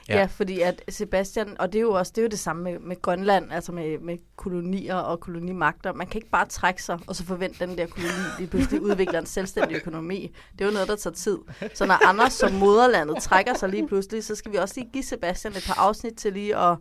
Ja. 0.09 0.19
ja, 0.19 0.25
fordi 0.25 0.61
at 0.61 0.83
Sebastian, 0.89 1.57
og 1.61 1.73
det 1.73 1.79
er 1.79 1.83
jo 1.83 1.93
også 1.93 2.13
det, 2.15 2.19
er 2.19 2.23
jo 2.23 2.29
det 2.29 2.39
samme 2.39 2.63
med, 2.63 2.79
med 2.79 3.03
Grønland, 3.03 3.53
altså 3.53 3.73
med, 3.73 3.99
med 3.99 4.19
kolonier 4.37 4.95
og 4.95 5.21
kolonimagter. 5.21 5.93
Man 5.93 6.07
kan 6.07 6.19
ikke 6.19 6.31
bare 6.31 6.47
trække 6.47 6.83
sig, 6.83 6.99
og 7.07 7.17
så 7.17 7.25
forvente, 7.25 7.67
den 7.67 7.79
der 7.79 7.87
koloni 7.87 8.13
lige 8.39 8.49
pludselig 8.49 8.81
udvikler 8.81 9.19
en 9.19 9.27
selvstændig 9.27 9.77
økonomi. 9.77 10.35
Det 10.53 10.61
er 10.61 10.65
jo 10.65 10.73
noget, 10.73 10.89
der 10.89 10.97
tager 10.97 11.15
tid. 11.15 11.39
Så 11.75 11.87
når 11.87 12.09
Anders 12.09 12.33
som 12.33 12.53
moderlandet 12.53 13.23
trækker 13.23 13.55
sig 13.55 13.69
lige 13.69 13.89
pludselig, 13.89 14.25
så 14.25 14.35
skal 14.35 14.53
vi 14.53 14.57
også 14.57 14.75
lige 14.77 14.91
give 14.93 15.05
Sebastian 15.05 15.53
et 15.53 15.65
par 15.67 15.81
afsnit 15.81 16.15
til 16.15 16.33
lige 16.33 16.57
at 16.57 16.77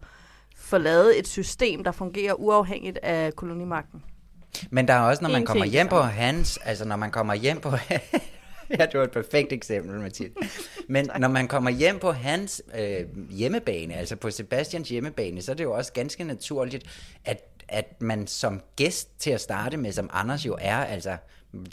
få 0.55 0.77
lavet 0.77 1.19
et 1.19 1.27
system, 1.27 1.83
der 1.83 1.91
fungerer 1.91 2.33
uafhængigt 2.33 2.97
af 3.03 3.35
kolonimagten. 3.35 4.03
Men 4.69 4.87
der 4.87 4.93
er 4.93 4.99
også, 4.99 5.23
når 5.23 5.29
man 5.29 5.45
kommer 5.45 5.65
hjem 5.65 5.87
på 5.87 6.01
hans, 6.01 6.59
altså 6.63 6.85
når 6.85 6.95
man 6.95 7.11
kommer 7.11 7.33
hjem 7.33 7.59
på, 7.59 7.69
ja, 8.79 8.85
det 8.85 8.93
var 8.93 9.03
et 9.03 9.11
perfekt 9.11 9.53
eksempel, 9.53 9.99
Mathilde. 9.99 10.33
Men 10.87 11.09
når 11.19 11.27
man 11.27 11.47
kommer 11.47 11.69
hjem 11.69 11.99
på 11.99 12.11
hans 12.11 12.61
øh, 12.79 13.29
hjemmebane, 13.29 13.93
altså 13.93 14.15
på 14.15 14.31
Sebastians 14.31 14.89
hjemmebane, 14.89 15.41
så 15.41 15.51
er 15.51 15.55
det 15.55 15.63
jo 15.63 15.73
også 15.73 15.93
ganske 15.93 16.23
naturligt, 16.23 16.85
at, 17.25 17.43
at 17.67 18.01
man 18.01 18.27
som 18.27 18.61
gæst 18.75 19.19
til 19.19 19.31
at 19.31 19.41
starte 19.41 19.77
med, 19.77 19.91
som 19.91 20.09
Anders 20.13 20.45
jo 20.45 20.57
er, 20.61 20.77
altså 20.77 21.17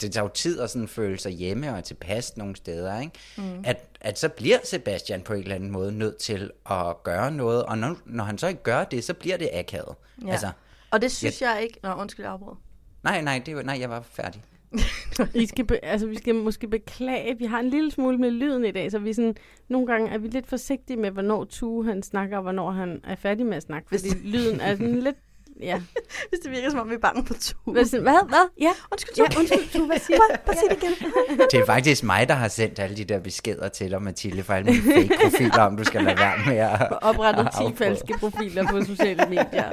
det 0.01 0.11
tager 0.11 0.23
jo 0.23 0.29
tid 0.33 0.59
at 0.59 0.69
sådan 0.69 0.87
føle 0.87 1.19
sig 1.19 1.31
hjemme 1.31 1.75
og 1.75 1.83
tilpas 1.83 2.37
nogle 2.37 2.55
steder, 2.55 2.99
ikke? 2.99 3.13
Mm. 3.37 3.63
At, 3.63 3.89
at 4.01 4.19
så 4.19 4.29
bliver 4.29 4.57
Sebastian 4.63 5.21
på 5.21 5.33
en 5.33 5.39
eller 5.39 5.55
anden 5.55 5.71
måde 5.71 5.91
nødt 5.91 6.17
til 6.17 6.51
at 6.71 7.03
gøre 7.03 7.31
noget, 7.31 7.63
og 7.63 7.77
når, 7.77 7.97
når 8.05 8.23
han 8.23 8.37
så 8.37 8.47
ikke 8.47 8.63
gør 8.63 8.83
det, 8.83 9.03
så 9.03 9.13
bliver 9.13 9.37
det 9.37 9.49
akavet. 9.53 9.95
Ja. 10.25 10.31
Altså, 10.31 10.51
og 10.91 11.01
det 11.01 11.11
synes 11.11 11.41
jeg 11.41 11.59
ikke... 11.63 11.79
Nå, 11.83 11.93
undskyld, 11.93 12.25
jeg 12.25 12.33
afbrød. 12.33 12.55
Nej, 13.03 13.21
nej, 13.21 13.41
det 13.45 13.55
var, 13.55 13.61
nej, 13.61 13.77
jeg 13.79 13.89
var 13.89 14.01
færdig. 14.01 14.41
I 15.43 15.45
skal 15.45 15.65
be, 15.65 15.85
altså, 15.85 16.07
vi 16.07 16.17
skal 16.17 16.35
måske 16.35 16.67
beklage, 16.67 17.37
vi 17.37 17.45
har 17.45 17.59
en 17.59 17.69
lille 17.69 17.91
smule 17.91 18.17
med 18.17 18.31
lyden 18.31 18.65
i 18.65 18.71
dag, 18.71 18.91
så 18.91 18.99
vi 18.99 19.13
sådan, 19.13 19.35
nogle 19.67 19.87
gange 19.87 20.09
er 20.11 20.17
vi 20.17 20.27
lidt 20.27 20.47
forsigtige 20.47 20.97
med, 20.97 21.11
hvornår 21.11 21.43
Tue 21.43 21.85
han 21.85 22.03
snakker, 22.03 22.37
og 22.37 22.43
hvornår 22.43 22.71
han 22.71 23.01
er 23.03 23.15
færdig 23.15 23.45
med 23.45 23.57
at 23.57 23.63
snakke, 23.63 23.89
fordi 23.89 24.09
lyden 24.23 24.59
er 24.59 24.75
sådan 24.75 24.99
lidt, 24.99 25.15
ja. 25.59 25.81
Hvis 26.29 26.39
det 26.43 26.51
virker 26.51 26.69
som 26.69 26.79
om, 26.79 26.89
vi 26.89 26.93
er 26.95 26.99
bange 26.99 27.25
på 27.25 27.33
Tue. 27.33 27.73
Hvad? 27.73 27.99
Hvad? 28.01 28.27
hvad? 28.29 28.49
Ja. 28.61 28.71
Undskyld, 28.91 29.17
Ja, 29.17 29.23
Tue. 29.29 29.39
undskyld, 29.39 29.69
Tue, 29.73 29.85
hvad 29.85 29.99
siger 29.99 30.17
du? 30.17 30.23
Bare 30.45 30.55
sig 30.55 30.63
det 30.69 30.77
igen. 30.83 31.11
Det 31.51 31.59
er 31.59 31.65
faktisk 31.65 32.03
mig, 32.03 32.27
der 32.29 32.33
har 32.35 32.47
sendt 32.47 32.79
alle 32.79 32.97
de 32.97 33.05
der 33.05 33.19
beskeder 33.19 33.67
til 33.69 33.91
dig, 33.91 34.01
Mathilde, 34.01 34.43
for 34.43 34.53
alle 34.53 34.71
mine 34.71 34.83
fake-profiler, 34.83 35.61
om 35.61 35.77
du 35.77 35.83
skal 35.83 36.03
lade 36.03 36.17
være 36.17 36.37
med 36.47 36.57
at... 36.57 36.87
Oprettet 37.01 37.45
at 37.45 37.51
10 37.53 37.57
afbryde. 37.57 37.75
falske 37.77 38.13
profiler 38.19 38.67
på 38.67 38.81
sociale 38.85 39.25
medier. 39.29 39.71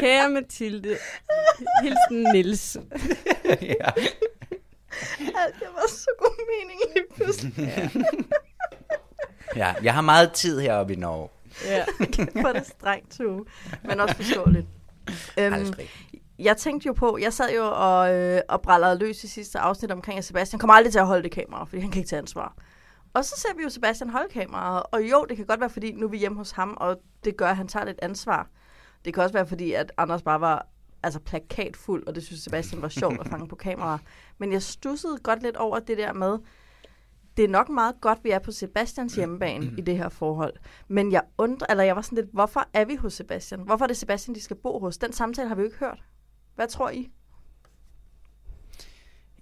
Kære 0.00 0.28
Mathilde, 0.30 0.96
hilsen 1.82 2.32
Nils. 2.34 2.76
ja. 3.62 3.90
Alt, 5.18 5.54
det 5.60 5.68
var 5.74 5.88
så 5.88 6.10
god 6.18 6.46
mening 6.52 6.80
lige 6.94 7.04
pludselig. 7.16 7.52
Ja. 7.56 7.88
ja, 9.56 9.74
jeg 9.82 9.94
har 9.94 10.00
meget 10.00 10.32
tid 10.32 10.60
heroppe 10.60 10.92
i 10.92 10.96
Norge. 10.96 11.28
Ja, 11.64 11.84
for 12.42 12.52
det 12.52 12.66
strengt, 12.66 13.10
Tue. 13.10 13.44
Men 13.82 14.00
også 14.00 14.16
forståeligt. 14.16 14.66
Øhm, 15.38 15.54
Aldrig. 15.54 15.90
jeg 16.38 16.56
tænkte 16.56 16.86
jo 16.86 16.92
på, 16.92 17.18
jeg 17.20 17.32
sad 17.32 17.54
jo 17.54 17.70
og, 17.74 18.14
øh, 18.14 18.40
og 18.48 18.62
brællede 18.62 18.98
løs 18.98 19.24
i 19.24 19.28
sidste 19.28 19.58
afsnit 19.58 19.90
omkring, 19.90 20.18
at 20.18 20.24
Sebastian 20.24 20.60
kommer 20.60 20.74
aldrig 20.74 20.92
til 20.92 20.98
at 20.98 21.06
holde 21.06 21.22
det 21.22 21.30
kamera, 21.30 21.64
fordi 21.64 21.82
han 21.82 21.90
kan 21.90 21.98
ikke 21.98 22.08
tage 22.08 22.18
ansvar. 22.18 22.54
Og 23.14 23.24
så 23.24 23.34
ser 23.36 23.56
vi 23.56 23.62
jo 23.62 23.68
Sebastian 23.68 24.10
holde 24.10 24.28
kameraet, 24.28 24.82
og 24.90 25.02
jo, 25.10 25.26
det 25.28 25.36
kan 25.36 25.46
godt 25.46 25.60
være, 25.60 25.70
fordi 25.70 25.92
nu 25.92 26.06
er 26.06 26.10
vi 26.10 26.18
hjemme 26.18 26.38
hos 26.38 26.50
ham, 26.50 26.76
og 26.80 27.00
det 27.24 27.36
gør, 27.36 27.48
at 27.48 27.56
han 27.56 27.68
tager 27.68 27.86
lidt 27.86 27.98
ansvar. 28.02 28.48
Det 29.04 29.14
kan 29.14 29.22
også 29.22 29.32
være, 29.32 29.46
fordi 29.46 29.72
at 29.72 29.92
Anders 29.96 30.22
bare 30.22 30.40
var 30.40 30.66
altså 31.02 31.20
plakatfuld, 31.20 32.06
og 32.06 32.14
det 32.14 32.22
synes 32.26 32.40
Sebastian 32.42 32.82
var 32.82 32.88
sjovt 32.88 33.20
at 33.20 33.28
fange 33.28 33.48
på 33.48 33.56
kamera. 33.56 33.98
Men 34.38 34.52
jeg 34.52 34.62
stussede 34.62 35.18
godt 35.22 35.42
lidt 35.42 35.56
over 35.56 35.78
det 35.78 35.98
der 35.98 36.12
med, 36.12 36.38
det 37.36 37.44
er 37.44 37.48
nok 37.48 37.68
meget 37.68 37.94
godt, 38.00 38.18
vi 38.24 38.30
er 38.30 38.38
på 38.38 38.52
Sebastians 38.52 39.14
hjemmebane 39.14 39.74
i 39.78 39.80
det 39.80 39.96
her 39.96 40.08
forhold. 40.08 40.54
Men 40.88 41.12
jeg 41.12 41.22
undrer, 41.38 41.66
eller 41.70 41.84
jeg 41.84 41.96
var 41.96 42.02
sådan 42.02 42.16
lidt, 42.16 42.28
hvorfor 42.32 42.68
er 42.72 42.84
vi 42.84 42.96
hos 42.96 43.12
Sebastian? 43.12 43.60
Hvorfor 43.60 43.84
er 43.84 43.86
det 43.86 43.96
Sebastian, 43.96 44.34
de 44.34 44.40
skal 44.40 44.56
bo 44.56 44.78
hos? 44.78 44.98
Den 44.98 45.12
samtale 45.12 45.48
har 45.48 45.54
vi 45.54 45.60
jo 45.62 45.66
ikke 45.66 45.78
hørt. 45.78 46.02
Hvad 46.54 46.68
tror 46.68 46.90
I? 46.90 47.10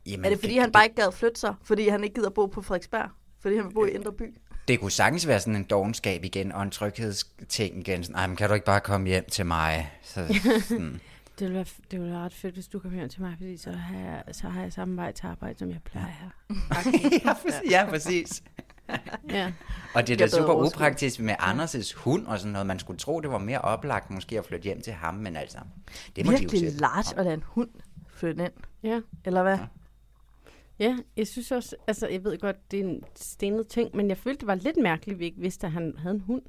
Jamen, 0.06 0.24
er 0.24 0.28
det 0.28 0.40
fordi, 0.40 0.58
han 0.58 0.72
bare 0.72 0.84
ikke 0.84 0.96
gad 0.96 1.12
flytte 1.12 1.40
sig? 1.40 1.54
Fordi 1.62 1.88
han 1.88 2.04
ikke 2.04 2.14
gider 2.14 2.30
bo 2.30 2.46
på 2.46 2.62
Frederiksberg? 2.62 3.10
Fordi 3.40 3.56
han 3.56 3.64
vil 3.64 3.74
bo 3.74 3.84
i 3.84 3.90
Indre 3.90 4.12
By? 4.12 4.34
Det 4.68 4.80
kunne 4.80 4.90
sagtens 4.90 5.26
være 5.26 5.40
sådan 5.40 5.56
en 5.56 5.64
dogenskab 5.64 6.24
igen, 6.24 6.52
og 6.52 6.62
en 6.62 6.70
tryghedsting 6.70 7.78
igen. 7.78 8.04
Sådan, 8.04 8.16
Ej, 8.16 8.26
men 8.26 8.36
kan 8.36 8.48
du 8.48 8.54
ikke 8.54 8.66
bare 8.66 8.80
komme 8.80 9.08
hjem 9.08 9.24
til 9.30 9.46
mig? 9.46 9.92
Så, 10.02 10.40
sådan. 10.68 11.00
Det 11.40 11.48
ville, 11.48 11.54
være, 11.54 11.66
det 11.90 12.00
ville 12.00 12.12
være 12.12 12.24
ret 12.24 12.34
fedt, 12.34 12.54
hvis 12.54 12.68
du 12.68 12.78
kom 12.78 12.94
hjem 12.94 13.08
til 13.08 13.22
mig, 13.22 13.34
fordi 13.36 13.56
så 13.56 13.72
har 13.72 13.98
jeg, 13.98 14.22
så 14.32 14.48
har 14.48 14.62
jeg 14.62 14.72
samme 14.72 14.96
vej 14.96 15.12
til 15.12 15.26
arbejde, 15.26 15.58
som 15.58 15.70
jeg 15.70 15.80
plejer 15.84 16.06
her. 16.06 16.30
ja, 17.24 17.32
præcis. 17.32 17.70
ja, 17.70 17.86
præcis. 17.88 18.42
Ja. 19.30 19.52
Og 19.94 20.06
det 20.06 20.12
er 20.12 20.16
da 20.16 20.24
er 20.24 20.28
super 20.28 20.52
overskud. 20.52 20.76
upraktisk 20.76 21.20
med 21.20 21.34
Anders' 21.40 21.98
hund 21.98 22.26
og 22.26 22.38
sådan 22.38 22.52
noget. 22.52 22.66
Man 22.66 22.78
skulle 22.78 22.98
tro, 22.98 23.20
det 23.20 23.30
var 23.30 23.38
mere 23.38 23.60
oplagt 23.60 24.10
måske 24.10 24.38
at 24.38 24.44
flytte 24.44 24.64
hjem 24.64 24.80
til 24.82 24.92
ham, 24.92 25.14
men 25.14 25.36
altså, 25.36 25.58
det 26.16 26.26
må 26.26 26.32
de 26.32 26.36
jo 26.36 26.40
Virkelig 26.40 26.60
selv. 26.70 26.80
large 26.80 27.18
at 27.18 27.24
lade 27.24 27.34
en 27.34 27.42
hund 27.46 27.68
flytte 28.08 28.44
ind. 28.44 28.52
Ja. 28.82 29.00
Eller 29.24 29.42
hvad? 29.42 29.56
Ja, 29.58 29.66
jeg 31.16 31.26
synes 31.26 31.52
også, 31.52 31.76
altså 31.86 32.08
jeg 32.08 32.24
ved 32.24 32.38
godt, 32.38 32.56
det 32.70 32.80
er 32.80 32.84
en 32.84 33.02
stenet 33.16 33.68
ting, 33.68 33.96
men 33.96 34.08
jeg 34.08 34.16
følte, 34.16 34.38
det 34.40 34.46
var 34.46 34.54
lidt 34.54 34.76
mærkeligt, 34.76 35.14
at 35.16 35.20
vi 35.20 35.24
ikke 35.24 35.40
vidste, 35.40 35.66
at 35.66 35.72
han 35.72 35.94
havde 35.98 36.14
en 36.14 36.20
hund. 36.20 36.42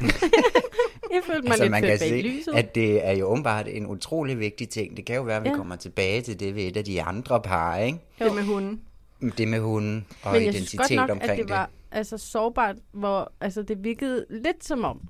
jeg 1.14 1.22
følte 1.26 1.42
mig 1.42 1.50
Altså, 1.50 1.64
lidt 1.64 1.70
man 1.70 1.82
kan 1.82 1.98
se, 1.98 2.20
lyset. 2.22 2.52
at 2.54 2.74
det 2.74 3.06
er 3.06 3.12
jo 3.12 3.26
åbenbart 3.26 3.68
en 3.68 3.86
utrolig 3.86 4.38
vigtig 4.38 4.68
ting. 4.68 4.96
Det 4.96 5.04
kan 5.04 5.16
jo 5.16 5.22
være, 5.22 5.36
at 5.36 5.44
vi 5.44 5.48
Ja. 5.48 5.54
kommer 5.56 5.76
tilbage 5.76 6.22
til 6.22 6.40
det 6.40 6.54
ved 6.54 6.62
et 6.62 6.76
af 6.76 6.84
de 6.84 7.02
andre 7.02 7.40
par, 7.42 7.76
ikke? 7.76 7.98
Det 8.18 8.34
med 8.34 8.42
hunden. 8.42 8.80
Det 9.38 9.48
med 9.48 9.60
hunden 9.60 10.06
og 10.22 10.32
Men 10.32 10.44
jeg 10.44 10.54
synes 10.54 10.74
identitet 10.74 10.98
godt 10.98 11.08
nok, 11.08 11.10
omkring 11.10 11.30
at 11.32 11.38
det 11.38 11.48
var 11.48 11.70
altså, 11.90 12.18
sårbart, 12.18 12.76
hvor 12.92 13.32
altså, 13.40 13.62
det 13.62 13.84
virkede 13.84 14.26
lidt 14.30 14.64
som 14.64 14.84
om, 14.84 15.00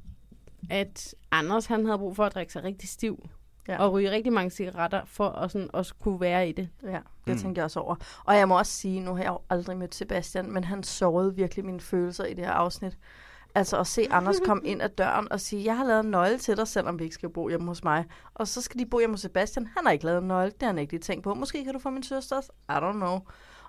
at 0.71 1.15
Anders 1.31 1.67
han 1.67 1.85
havde 1.87 1.99
brug 1.99 2.17
for 2.17 2.25
at 2.25 2.35
drikke 2.35 2.53
sig 2.53 2.65
rigtig 2.65 2.89
stiv. 2.89 3.29
Ja. 3.69 3.83
Og 3.83 3.93
ryge 3.93 4.11
rigtig 4.11 4.33
mange 4.33 4.51
cigaretter, 4.51 5.03
for 5.05 5.29
at 5.29 5.51
sådan, 5.51 5.71
også 5.73 5.95
kunne 6.01 6.21
være 6.21 6.49
i 6.49 6.53
det. 6.53 6.69
Ja, 6.83 6.89
det 7.27 7.35
Mm. 7.35 7.39
tænkte 7.39 7.59
jeg 7.59 7.65
også 7.65 7.81
over. 7.81 7.97
Og 8.25 8.37
jeg 8.37 8.49
må 8.49 8.59
også 8.59 8.73
sige, 8.73 9.01
nu 9.01 9.15
har 9.15 9.23
jeg 9.23 9.31
jo 9.31 9.39
aldrig 9.51 9.77
mødt 9.77 9.95
Sebastian, 9.95 10.53
men 10.53 10.65
han 10.65 10.83
sårede 10.83 11.35
virkelig 11.35 11.65
mine 11.65 11.81
følelser 11.81 12.25
i 12.25 12.35
det 12.35 12.45
her 12.45 12.53
afsnit. 12.53 12.99
Altså 13.55 13.79
at 13.81 13.87
se 13.87 14.07
Anders 14.11 14.41
komme 14.47 14.63
ind 14.67 14.83
ad 14.83 14.89
døren 14.89 15.33
og 15.33 15.41
sige, 15.41 15.65
jeg 15.65 15.77
har 15.77 15.85
lavet 15.85 16.05
en 16.05 16.11
nøgle 16.11 16.39
til 16.39 16.57
dig, 16.57 16.69
selvom 16.69 16.99
vi 16.99 17.05
ikke 17.05 17.15
skal 17.15 17.29
bo 17.29 17.49
hjemme 17.49 17.69
hos 17.69 17.85
mig. 17.85 18.05
Og 18.35 18.49
så 18.49 18.61
skal 18.63 18.81
de 18.81 18.87
bo 18.87 18.99
hjemme 18.99 19.15
hos 19.15 19.21
Sebastian. 19.21 19.67
Han 19.77 19.85
har 19.87 19.93
ikke 19.93 20.05
lavet 20.05 20.19
en 20.23 20.29
nøgle, 20.29 20.51
det 20.51 20.63
har 20.63 20.67
han 20.69 20.79
ikke 20.79 20.93
lige 20.93 21.01
tænkt 21.01 21.25
på. 21.25 21.35
Måske 21.35 21.65
kan 21.65 21.73
du 21.73 21.79
få 21.79 21.91
min 21.91 22.03
søsters. 22.03 22.45
I 22.69 22.73
don't 22.73 22.93
know. 22.93 23.19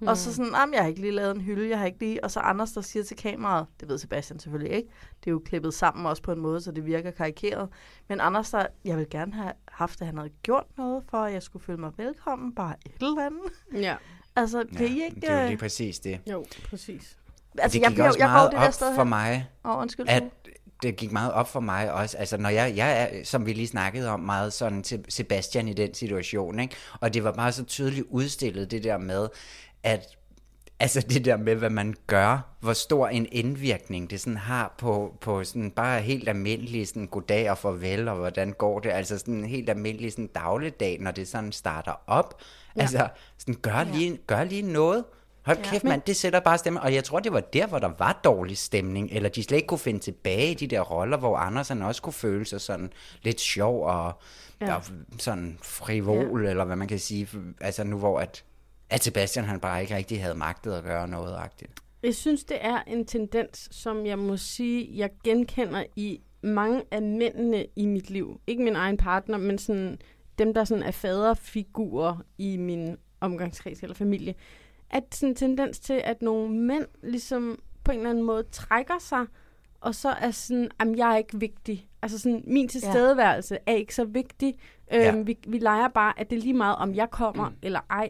Mm. 0.01 0.07
Og 0.07 0.17
så 0.17 0.33
sådan, 0.35 0.51
jamen, 0.55 0.73
jeg 0.73 0.81
har 0.81 0.89
ikke 0.89 1.01
lige 1.01 1.11
lavet 1.11 1.35
en 1.35 1.41
hylde, 1.41 1.69
jeg 1.69 1.79
har 1.79 1.85
ikke 1.85 1.99
lige... 1.99 2.23
Og 2.23 2.31
så 2.31 2.39
Anders, 2.39 2.71
der 2.71 2.81
siger 2.81 3.03
til 3.03 3.17
kameraet, 3.17 3.65
det 3.79 3.87
ved 3.89 3.97
Sebastian 3.97 4.39
selvfølgelig 4.39 4.75
ikke, 4.77 4.89
det 5.19 5.27
er 5.27 5.31
jo 5.31 5.41
klippet 5.45 5.73
sammen 5.73 6.05
også 6.05 6.21
på 6.23 6.31
en 6.31 6.39
måde, 6.39 6.61
så 6.61 6.71
det 6.71 6.85
virker 6.85 7.11
karikeret. 7.11 7.69
Men 8.09 8.19
Anders, 8.21 8.49
der, 8.49 8.65
jeg 8.85 8.97
vil 8.97 9.07
gerne 9.09 9.33
have 9.33 9.51
haft, 9.67 10.01
at 10.01 10.07
han 10.07 10.17
havde 10.17 10.29
gjort 10.43 10.65
noget, 10.77 11.03
for 11.09 11.17
at 11.17 11.33
jeg 11.33 11.43
skulle 11.43 11.65
føle 11.65 11.77
mig 11.77 11.91
velkommen, 11.97 12.55
bare 12.55 12.75
et 12.85 12.91
eller 13.01 13.25
andet. 13.25 13.83
Ja. 13.85 13.95
Altså, 14.35 14.63
det 14.63 14.81
er 14.81 14.85
I 14.85 15.03
ikke... 15.03 15.21
Det 15.21 15.29
er 15.29 15.35
jo 15.37 15.41
øh, 15.41 15.47
lige 15.47 15.57
præcis 15.57 15.99
det. 15.99 16.19
Jo, 16.31 16.45
præcis. 16.69 17.17
Altså, 17.57 17.77
det 17.77 17.81
jeg 17.83 17.89
gik 17.89 17.95
bliver- 17.95 18.07
også 18.07 18.19
jeg 18.19 18.27
meget 18.29 18.51
det 18.51 18.59
der 18.59 18.67
op 18.67 18.73
sted 18.73 18.95
for 18.95 19.03
mig, 19.03 19.49
Åh, 19.65 19.77
undskyld, 19.77 20.05
at 20.09 20.23
det 20.83 20.95
gik 20.95 21.11
meget 21.11 21.31
op 21.33 21.47
for 21.47 21.59
mig 21.59 21.93
også. 21.93 22.17
Altså, 22.17 22.37
når 22.37 22.49
jeg, 22.49 22.73
jeg 22.75 23.01
er, 23.01 23.23
som 23.23 23.45
vi 23.45 23.53
lige 23.53 23.67
snakkede 23.67 24.09
om, 24.09 24.19
meget 24.19 24.53
sådan 24.53 24.83
til 24.83 25.05
Sebastian 25.09 25.67
i 25.67 25.73
den 25.73 25.93
situation, 25.93 26.59
ikke? 26.59 26.75
Og 26.99 27.13
det 27.13 27.23
var 27.23 27.31
bare 27.31 27.51
så 27.51 27.63
tydeligt 27.63 28.05
udstillet, 28.09 28.71
det 28.71 28.83
der 28.83 28.97
med, 28.97 29.27
at 29.83 30.17
Altså 30.79 31.01
det 31.01 31.25
der 31.25 31.37
med, 31.37 31.55
hvad 31.55 31.69
man 31.69 31.95
gør, 32.07 32.55
hvor 32.59 32.73
stor 32.73 33.07
en 33.07 33.27
indvirkning 33.31 34.09
det 34.09 34.19
sådan 34.19 34.37
har 34.37 34.75
på, 34.77 35.13
på 35.21 35.43
sådan 35.43 35.71
bare 35.71 36.01
helt 36.01 36.29
almindelig 36.29 36.87
sådan 36.87 37.07
goddag 37.07 37.51
og 37.51 37.57
farvel, 37.57 38.07
og 38.07 38.15
hvordan 38.15 38.51
går 38.53 38.79
det, 38.79 38.89
altså 38.89 39.17
sådan 39.17 39.33
en 39.33 39.45
helt 39.45 39.69
almindelig 39.69 40.11
sådan 40.11 40.27
dagligdag, 40.27 40.97
når 40.99 41.11
det 41.11 41.27
sådan 41.27 41.51
starter 41.51 41.93
op. 42.07 42.41
Ja. 42.41 42.79
Ja. 42.79 42.81
Altså 42.81 43.07
sådan 43.37 43.55
gør 43.61 43.83
lige, 43.83 44.17
gør 44.27 44.43
lige 44.43 44.61
noget. 44.61 45.03
Hold 45.45 45.57
Ja. 45.57 45.63
kæft, 45.63 45.83
mand, 45.83 46.01
det 46.01 46.15
sætter 46.15 46.39
bare 46.39 46.57
stemme. 46.57 46.81
Og 46.81 46.93
jeg 46.93 47.03
tror, 47.03 47.19
det 47.19 47.33
var 47.33 47.39
der, 47.39 47.67
hvor 47.67 47.79
der 47.79 47.91
var 47.99 48.19
dårlig 48.23 48.57
stemning, 48.57 49.09
eller 49.11 49.29
de 49.29 49.43
slet 49.43 49.57
ikke 49.57 49.67
kunne 49.67 49.79
finde 49.79 49.99
tilbage 49.99 50.51
i 50.51 50.53
de 50.53 50.67
der 50.67 50.81
roller, 50.81 51.17
hvor 51.17 51.37
Andersen 51.37 51.81
også 51.81 52.01
kunne 52.01 52.13
føle 52.13 52.45
sig 52.45 52.61
sådan 52.61 52.93
lidt 53.21 53.39
sjov 53.39 53.85
og, 53.85 54.13
Ja. 54.61 54.65
ja. 54.65 54.75
og 54.75 54.83
sådan 55.19 55.57
frivol, 55.61 56.43
ja. 56.43 56.49
eller 56.49 56.65
hvad 56.65 56.75
man 56.75 56.87
kan 56.87 56.99
sige. 56.99 57.27
Altså 57.61 57.83
nu 57.83 57.97
hvor 57.97 58.19
at, 58.19 58.43
at 58.91 59.03
Sebastian 59.03 59.45
han 59.45 59.59
bare 59.59 59.81
ikke 59.81 59.95
rigtig 59.95 60.21
havde 60.21 60.35
magtet 60.35 60.73
at 60.73 60.83
gøre 60.83 61.07
noget 61.07 61.35
agtigt. 61.37 61.71
Jeg 62.03 62.15
synes, 62.15 62.43
det 62.43 62.57
er 62.61 62.81
en 62.87 63.05
tendens, 63.05 63.69
som 63.71 64.05
jeg 64.05 64.19
må 64.19 64.37
sige, 64.37 64.89
jeg 64.97 65.09
genkender 65.23 65.83
i 65.95 66.21
mange 66.43 66.83
af 66.91 67.01
mændene 67.01 67.65
i 67.75 67.85
mit 67.85 68.09
liv. 68.09 68.41
Ikke 68.47 68.63
min 68.63 68.75
egen 68.75 68.97
partner, 68.97 69.37
men 69.37 69.57
sådan 69.57 69.97
dem, 70.37 70.53
der 70.53 70.63
sådan 70.63 70.83
er 70.83 70.91
faderfigurer 70.91 72.17
i 72.37 72.57
min 72.57 72.97
omgangskreds 73.21 73.79
eller 73.83 73.95
familie. 73.95 74.35
At 74.89 75.03
sådan 75.11 75.29
en 75.29 75.35
tendens 75.35 75.79
til, 75.79 76.01
at 76.03 76.21
nogle 76.21 76.55
mænd 76.55 76.85
ligesom 77.03 77.59
på 77.83 77.91
en 77.91 77.97
eller 77.97 78.09
anden 78.09 78.23
måde 78.23 78.43
trækker 78.51 78.99
sig, 78.99 79.25
og 79.81 79.95
så 79.95 80.09
er 80.09 80.31
sådan, 80.31 80.69
at 80.79 80.87
jeg 80.97 81.11
er 81.13 81.17
ikke 81.17 81.39
vigtig. 81.39 81.87
Altså 82.01 82.19
sådan, 82.19 82.43
min 82.47 82.67
tilstedeværelse 82.67 83.57
er 83.65 83.73
ikke 83.73 83.95
så 83.95 84.05
vigtig. 84.05 84.55
Øhm, 84.93 85.01
Ja. 85.03 85.21
vi, 85.21 85.37
vi 85.47 85.57
leger 85.57 85.87
bare, 85.87 86.19
at 86.19 86.29
det 86.29 86.35
er 86.37 86.41
lige 86.41 86.53
meget, 86.53 86.75
om 86.75 86.95
jeg 86.95 87.09
kommer 87.09 87.49
mm. 87.49 87.55
eller 87.61 87.79
ej. 87.89 88.09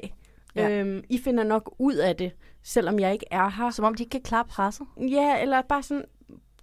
Ja. 0.56 0.68
Ja. 0.68 0.80
Øhm, 0.80 1.04
I 1.10 1.18
finder 1.18 1.44
nok 1.44 1.76
ud 1.80 1.96
af 1.96 2.16
det, 2.16 2.32
selvom 2.64 3.00
jeg 3.00 3.14
ikke 3.14 3.26
er 3.32 3.50
her. 3.50 3.70
Som 3.70 3.86
om 3.86 3.96
de 3.96 4.04
ikke 4.04 4.12
kan 4.12 4.22
klare 4.22 4.46
presset. 4.46 4.88
Ja, 4.98 5.42
eller 5.42 5.62
bare 5.62 5.84
sådan 5.84 6.06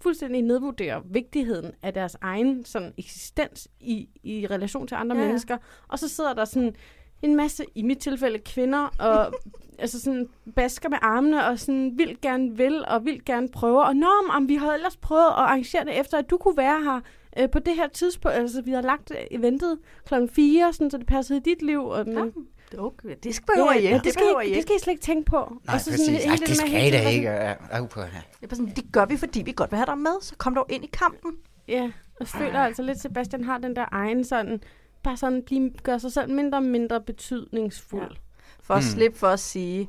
fuldstændig 0.01 0.42
nedvurdere 0.42 1.03
vigtigheden 1.05 1.72
af 1.83 1.94
deres 1.94 2.16
egen 2.20 2.64
sådan, 2.64 2.92
eksistens 2.98 3.68
i, 3.81 4.09
i 4.22 4.46
relation 4.51 4.87
til 4.87 4.94
andre 4.94 5.16
Ja, 5.16 5.20
ja. 5.20 5.24
ja. 5.24 5.29
mennesker. 5.29 5.57
Og 5.88 5.98
så 5.98 6.09
sidder 6.09 6.35
der 6.35 6.44
sådan 6.44 6.74
en 7.22 7.37
masse, 7.37 7.64
i 7.74 7.83
mit 7.83 7.98
tilfælde, 7.98 8.38
kvinder, 8.38 8.88
og 8.98 9.33
altså 9.79 10.01
sådan 10.01 10.29
basker 10.57 10.88
med 10.88 10.98
armene, 11.03 11.46
og 11.46 11.59
sådan 11.59 11.92
vildt 11.98 12.20
gerne 12.20 12.57
vil, 12.57 12.85
og 12.88 13.05
vildt 13.05 13.24
gerne 13.24 13.48
prøver. 13.48 13.83
Og 13.83 13.96
nå, 13.96 14.09
om 14.31 14.48
vi 14.48 14.55
havde 14.55 14.74
ellers 14.74 14.96
prøvet 14.96 15.27
at 15.27 15.33
arrangere 15.33 15.85
det 15.85 16.01
efter, 16.01 16.18
at 16.18 16.31
du 16.31 16.37
kunne 16.37 16.57
være 16.57 16.83
her 16.83 17.01
øh, 17.42 17.51
på 17.51 17.59
det 17.59 17.74
her 17.74 17.88
tidspunkt. 17.88 18.37
Altså, 18.37 18.62
vi 18.62 18.70
har 18.70 18.83
lagt 18.83 19.11
øh, 19.11 19.27
eventet 19.31 19.79
klokken 20.05 20.29
4, 20.29 20.72
sådan, 20.72 20.90
så 20.90 20.98
det 20.98 21.07
passede 21.07 21.38
i 21.38 21.42
dit 21.42 21.62
liv. 21.62 21.85
Og, 21.85 22.07
men, 22.07 22.18
er 22.18 22.31
okay. 22.78 23.14
det 23.22 23.35
skal 23.35 23.46
behøver 23.46 23.72
I 23.72 23.76
ikke. 23.78 24.00
det, 24.04 24.12
skal 24.12 24.24
I, 24.44 24.50
I 24.50 24.54
det 24.54 24.62
skal 24.62 24.76
I 24.76 24.78
slet 24.78 24.92
ikke 24.92 25.02
tænke 25.02 25.31
på. 25.31 25.52
Nej, 25.66 25.74
og 25.74 25.81
så 25.81 25.90
præcis. 25.90 26.07
hele 26.09 26.24
Ej, 26.31 26.37
det 26.46 26.57
skal 26.57 26.68
I 26.68 26.90
da 26.90 27.09
ikke. 27.09 27.57
sådan- 27.70 27.88
på 27.88 28.00
her. 28.00 28.20
Det, 28.20 28.42
er 28.42 28.46
bare 28.46 28.57
sådan, 28.57 28.72
det 28.76 28.92
gør 28.92 29.04
vi, 29.07 29.16
fordi 29.16 29.42
vi 29.42 29.52
godt 29.57 29.70
vil 29.70 29.76
have 29.76 29.87
dig 29.87 29.98
med. 29.98 30.20
Så 30.22 30.35
kom 30.37 30.54
dog 30.54 30.66
ind 30.70 30.85
i 30.85 30.90
kampen. 30.92 31.33
Ja, 31.68 31.83
og 31.85 31.90
jeg 32.20 32.28
føler 32.28 32.61
altså 32.61 32.83
lidt, 32.83 33.00
Sebastian 33.00 33.44
har 33.44 33.59
den 33.59 33.76
der 33.76 33.85
egen 33.92 34.24
sådan, 34.24 34.61
bare 35.02 35.16
sådan, 35.16 35.42
blive, 35.46 35.70
gør 35.83 35.98
sig 35.98 36.12
selv 36.12 36.31
mindre 36.31 36.59
og 36.59 36.62
mindre 36.62 37.00
betydningsfuld. 37.00 38.02
Ja. 38.11 38.16
For 38.62 38.74
at 38.74 38.78
Mm. 38.83 38.88
slippe 38.90 39.18
for 39.18 39.26
at 39.28 39.40
sige, 39.40 39.78
jeg 39.78 39.87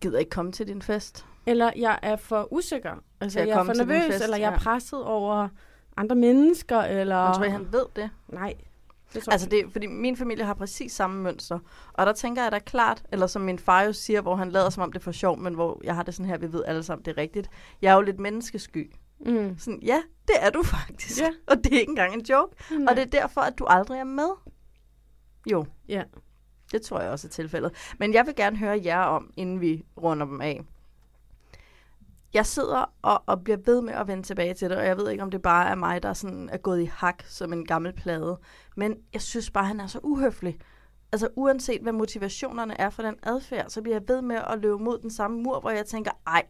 gider 0.00 0.18
ikke 0.18 0.30
komme 0.30 0.52
til 0.52 0.66
din 0.68 0.82
fest. 0.82 1.26
Eller 1.46 1.70
jeg 1.76 1.98
er 2.02 2.16
for 2.16 2.52
usikker, 2.52 2.92
altså 3.20 3.40
jeg 3.40 3.48
er 3.48 3.64
for 3.64 3.72
nervøs, 3.74 4.04
fest, 4.06 4.24
eller 4.24 4.36
jeg 4.36 4.46
er 4.48 4.52
ja. 4.52 4.58
presset 4.58 5.04
over 5.04 5.48
andre 5.96 6.16
mennesker, 6.16 6.78
eller... 6.80 7.24
Men 7.24 7.34
tror 7.34 7.44
I, 7.44 7.48
han 7.50 7.72
ved 7.72 7.84
det? 7.96 8.10
Nej. 8.28 8.54
Det 9.14 9.22
tror 9.22 9.32
altså 9.32 9.48
det, 9.48 9.64
fordi 9.72 9.86
min 9.86 10.16
familie 10.16 10.44
har 10.44 10.54
præcis 10.54 10.92
samme 10.92 11.22
mønster. 11.22 11.58
Og 11.92 12.06
der 12.06 12.12
tænker 12.12 12.42
jeg 12.42 12.52
da 12.52 12.58
klart, 12.58 13.02
eller 13.12 13.26
som 13.26 13.42
min 13.42 13.58
far 13.58 13.82
jo 13.82 13.92
siger, 13.92 14.20
hvor 14.20 14.36
han 14.36 14.50
lader 14.50 14.70
som 14.70 14.82
om 14.82 14.92
det 14.92 14.98
er 14.98 15.02
for 15.02 15.12
sjov, 15.12 15.38
men 15.38 15.54
hvor 15.54 15.80
jeg 15.84 15.94
har 15.94 16.02
det 16.02 16.14
sådan 16.14 16.30
her, 16.30 16.38
vi 16.38 16.52
ved 16.52 16.64
alle 16.66 16.82
sammen, 16.82 17.04
det 17.04 17.10
er 17.10 17.18
rigtigt. 17.18 17.50
Jeg 17.82 17.90
er 17.90 17.94
jo 17.94 18.00
lidt 18.00 18.20
menneskesky. 18.20 18.92
Mm. 19.20 19.58
Sådan, 19.58 19.80
ja, 19.82 20.02
det 20.28 20.36
er 20.40 20.50
du 20.50 20.62
faktisk. 20.76 21.20
Ja. 21.20 21.30
Og 21.46 21.56
det 21.56 21.74
er 21.74 21.80
ikke 21.80 21.90
engang 21.90 22.14
en 22.14 22.20
joke. 22.20 22.56
Nej. 22.70 22.86
Og 22.88 22.96
det 22.96 23.02
er 23.02 23.20
derfor, 23.20 23.40
at 23.40 23.58
du 23.58 23.64
aldrig 23.64 23.98
er 23.98 24.04
med. 24.04 24.30
Jo. 25.50 25.64
Ja. 25.88 26.02
Det 26.72 26.82
tror 26.82 27.00
jeg 27.00 27.10
også 27.10 27.26
er 27.26 27.30
tilfældet. 27.30 27.72
Men 27.98 28.14
jeg 28.14 28.26
vil 28.26 28.34
gerne 28.34 28.56
høre 28.56 28.80
jer 28.84 29.00
om, 29.00 29.30
inden 29.36 29.60
vi 29.60 29.84
runder 30.02 30.26
dem 30.26 30.40
af. 30.40 30.60
Jeg 32.34 32.46
sidder 32.46 32.94
og, 33.02 33.22
og 33.26 33.44
bliver 33.44 33.58
ved 33.66 33.82
med 33.82 33.94
at 33.94 34.06
vende 34.08 34.22
tilbage 34.22 34.54
til 34.54 34.70
det, 34.70 34.78
og 34.78 34.86
jeg 34.86 34.96
ved 34.96 35.10
ikke, 35.10 35.22
om 35.22 35.30
det 35.30 35.42
bare 35.42 35.70
er 35.70 35.74
mig, 35.74 36.02
der 36.02 36.12
sådan 36.12 36.48
er 36.52 36.56
gået 36.56 36.82
i 36.82 36.84
hak 36.84 37.22
som 37.26 37.52
en 37.52 37.66
gammel 37.66 37.92
plade. 37.92 38.38
Men 38.76 38.96
jeg 39.12 39.22
synes 39.22 39.50
bare, 39.50 39.64
han 39.64 39.80
er 39.80 39.86
så 39.86 40.00
uhøflig. 40.02 40.58
Altså 41.12 41.28
uanset 41.36 41.82
hvad 41.82 41.92
motivationerne 41.92 42.80
er 42.80 42.90
for 42.90 43.02
den 43.02 43.14
adfærd, 43.22 43.68
så 43.68 43.82
bliver 43.82 43.94
jeg 43.96 44.08
ved 44.08 44.22
med 44.22 44.36
at 44.36 44.58
løbe 44.58 44.78
mod 44.78 44.98
den 44.98 45.10
samme 45.10 45.42
mur, 45.42 45.60
hvor 45.60 45.70
jeg 45.70 45.86
tænker, 45.86 46.10
ej, 46.26 46.42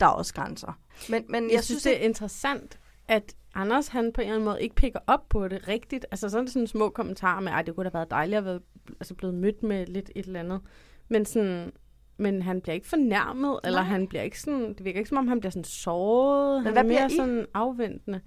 der 0.00 0.06
er 0.06 0.10
også 0.10 0.34
grænser. 0.34 0.80
Men, 1.10 1.24
men 1.28 1.44
jeg, 1.44 1.52
jeg 1.52 1.64
synes, 1.64 1.82
det 1.82 1.96
er 1.96 2.04
interessant, 2.04 2.78
at 3.08 3.34
Anders 3.54 3.88
han 3.88 4.12
på 4.12 4.20
en 4.20 4.24
eller 4.26 4.34
anden 4.34 4.44
måde 4.44 4.62
ikke 4.62 4.74
picker 4.74 5.00
op 5.06 5.28
på 5.28 5.48
det 5.48 5.68
rigtigt. 5.68 6.06
Altså 6.10 6.28
sådan 6.28 6.48
sådan 6.48 6.66
små 6.66 6.90
kommentarer 6.90 7.40
med, 7.40 7.52
at 7.52 7.66
det 7.66 7.74
kunne 7.74 7.84
da 7.84 7.88
have 7.88 7.94
været 7.94 8.10
dejligt 8.10 8.38
at 8.38 8.44
være 8.44 8.60
altså 8.90 9.14
blevet 9.14 9.34
mødt 9.34 9.62
med 9.62 9.86
lidt 9.86 10.10
et 10.16 10.26
eller 10.26 10.40
andet. 10.40 10.60
Men 11.08 11.24
sådan, 11.24 11.72
men 12.18 12.42
han 12.42 12.60
bliver 12.60 12.74
ikke 12.74 12.88
fornærmet, 12.88 13.50
Nej. 13.50 13.60
eller 13.64 13.82
han 13.82 14.06
bliver 14.08 14.22
ikke 14.22 14.40
sådan, 14.40 14.68
det 14.74 14.84
virker 14.84 14.98
ikke 14.98 15.08
som 15.08 15.18
om, 15.18 15.28
han 15.28 15.40
bliver 15.40 15.50
sådan 15.50 15.64
såret. 15.64 16.62
Han 16.62 16.72
hvad 16.72 16.82
er 16.84 16.86
bliver 16.86 17.00
mere 17.00 17.12
I? 17.12 17.16
sådan 17.16 17.46
afventende. 17.54 18.20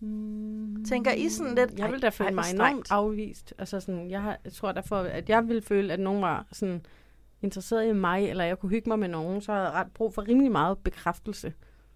Mm, 0.00 0.84
Tænker 0.84 1.12
I 1.12 1.28
sådan 1.28 1.54
lidt, 1.54 1.78
Jeg 1.78 1.92
vil 1.92 2.02
da 2.02 2.08
føle 2.08 2.28
ej, 2.28 2.34
mig 2.34 2.44
enormt 2.54 2.86
afvist. 2.90 3.54
Altså 3.58 3.80
sådan, 3.80 4.10
jeg, 4.10 4.22
har, 4.22 4.38
jeg 4.44 4.52
tror 4.52 4.72
derfor, 4.72 4.96
at 4.96 5.28
jeg 5.28 5.48
ville 5.48 5.62
føle, 5.62 5.92
at 5.92 6.00
nogen 6.00 6.22
var 6.22 6.46
sådan 6.52 6.86
interesseret 7.42 7.88
i 7.88 7.92
mig, 7.92 8.30
eller 8.30 8.44
jeg 8.44 8.58
kunne 8.58 8.70
hygge 8.70 8.88
mig 8.90 8.98
med 8.98 9.08
nogen, 9.08 9.40
så 9.40 9.52
har 9.52 9.60
jeg 9.60 9.70
ret 9.72 9.92
brug 9.94 10.14
for 10.14 10.28
rimelig 10.28 10.52
meget 10.52 10.78
bekræftelse. 10.78 11.52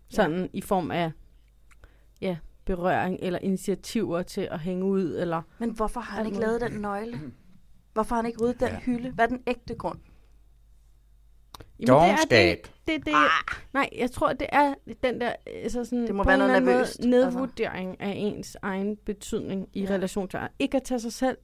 Sådan 0.09 0.41
ja. 0.41 0.47
i 0.53 0.61
form 0.61 0.91
af 0.91 1.11
ja, 2.21 2.37
berøring 2.65 3.19
eller 3.23 3.39
initiativer 3.39 4.23
til 4.23 4.49
at 4.51 4.61
hænge 4.61 4.85
ud. 4.85 5.17
Eller 5.19 5.43
Men 5.59 5.71
hvorfor 5.71 6.01
har 6.01 6.17
han 6.17 6.27
ikke 6.27 6.39
lavet 6.39 6.61
den 6.61 6.73
nøgle? 6.73 7.21
Hvorfor 7.93 8.15
har 8.15 8.23
han 8.23 8.27
ikke 8.27 8.43
ryddet 8.45 8.61
den 8.61 8.69
Ja. 8.69 8.79
hylde? 8.81 9.11
Hvad 9.11 9.25
er 9.25 9.29
den 9.29 9.43
ægte 9.47 9.75
grund? 9.75 9.99
Jamen, 11.81 11.87
det 11.87 11.89
er 11.89 12.07
Dovenskab. 12.07 12.59
Det, 12.63 12.73
det, 12.97 13.07
det, 13.07 13.15
nej, 13.73 13.89
jeg 13.99 14.11
tror, 14.11 14.33
det 14.33 14.47
er 14.53 14.75
den 15.05 15.21
der 15.21 15.33
altså 15.47 15.85
sådan, 15.85 15.99
Ah. 16.03 16.07
Det 16.07 16.15
må 16.15 16.23
på 16.23 16.27
være 16.27 16.35
en 16.35 16.39
noget 16.39 16.57
eller 16.57 16.57
anden 16.57 16.71
nervøst, 16.75 17.01
Måde, 17.05 17.17
altså. 17.25 17.31
nedvurdering 17.39 18.01
af 18.01 18.13
ens 18.17 18.57
egen 18.63 18.97
betydning 18.97 19.69
i 19.73 19.81
Ja. 19.85 19.91
relation 19.91 20.29
til. 20.29 20.41
Ikke 20.59 20.77
at 20.77 20.83
tage 20.83 21.01
sig 21.01 21.13
selv. 21.13 21.39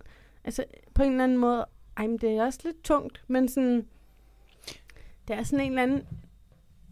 Altså 0.45 0.65
på 0.95 1.03
en 1.03 1.11
eller 1.11 1.25
anden 1.25 1.39
måde, 1.39 1.67
ej, 1.97 2.07
men 2.07 2.19
det 2.19 2.31
er 2.37 2.45
også 2.45 2.59
lidt 2.65 2.83
tungt, 2.85 3.25
men 3.29 3.49
sådan, 3.49 3.87
det 5.29 5.37
er 5.37 5.43
sådan 5.43 5.65
en 5.65 5.71
eller 5.79 5.83
anden, 5.83 6.03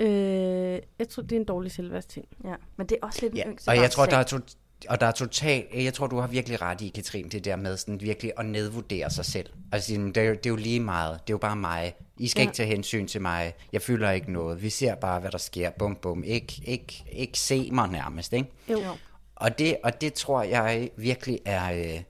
øh, 0.00 0.80
jeg 0.98 1.08
tror, 1.08 1.22
det 1.22 1.32
er 1.32 1.36
en 1.40 1.44
dårlig 1.44 1.70
selvværds 1.72 2.06
ting. 2.06 2.26
Ja, 2.44 2.54
men 2.76 2.86
det 2.86 2.98
er 3.02 3.06
også 3.06 3.18
lidt 3.22 3.32
en 3.32 3.38
Ja, 3.38 3.72
og 3.72 3.76
jeg 3.76 3.90
tror, 3.90 4.06
der 4.06 4.16
er, 4.16 4.26
sag. 4.26 4.40
to, 4.40 4.46
og 4.88 5.00
der 5.00 5.06
er 5.06 5.12
totalt, 5.12 5.66
jeg 5.74 5.94
tror, 5.94 6.06
du 6.06 6.18
har 6.20 6.26
virkelig 6.26 6.62
ret 6.62 6.80
i, 6.80 6.88
Katrine, 6.94 7.28
det 7.28 7.44
der 7.44 7.56
med 7.56 7.76
sådan 7.76 8.00
virkelig 8.00 8.32
at 8.38 8.46
nedvurdere 8.46 9.10
sig 9.10 9.24
selv. 9.24 9.50
Altså, 9.72 9.92
det 9.92 10.16
er, 10.16 10.22
jo, 10.22 10.32
det 10.34 10.46
er 10.46 10.50
jo 10.50 10.56
lige 10.56 10.80
meget. 10.80 11.12
Det 11.12 11.30
er 11.32 11.34
jo 11.34 11.38
bare 11.38 11.56
mig. 11.56 11.94
I 12.18 12.28
skal 12.28 12.40
Ja. 12.40 12.42
ikke 12.42 12.54
tage 12.56 12.66
hensyn 12.68 13.06
til 13.06 13.22
mig. 13.22 13.54
Jeg 13.72 13.82
føler 13.82 14.10
ikke 14.10 14.32
noget. 14.32 14.62
Vi 14.62 14.70
ser 14.70 14.94
bare, 14.94 15.20
hvad 15.20 15.30
der 15.30 15.38
sker. 15.38 15.70
Bum, 15.70 15.96
bum. 15.96 16.24
Ikke, 16.24 16.60
ikke, 16.64 17.04
ikke 17.12 17.38
se 17.38 17.70
mig 17.72 17.88
nærmest, 17.88 18.32
ikke? 18.32 18.48
Jo. 18.68 18.80
Og 19.36 19.58
det, 19.58 19.76
og 19.84 20.00
det 20.00 20.14
tror 20.14 20.42
jeg 20.42 20.90
virkelig 20.96 21.38
er, 21.44 21.72
øh, 21.72 22.00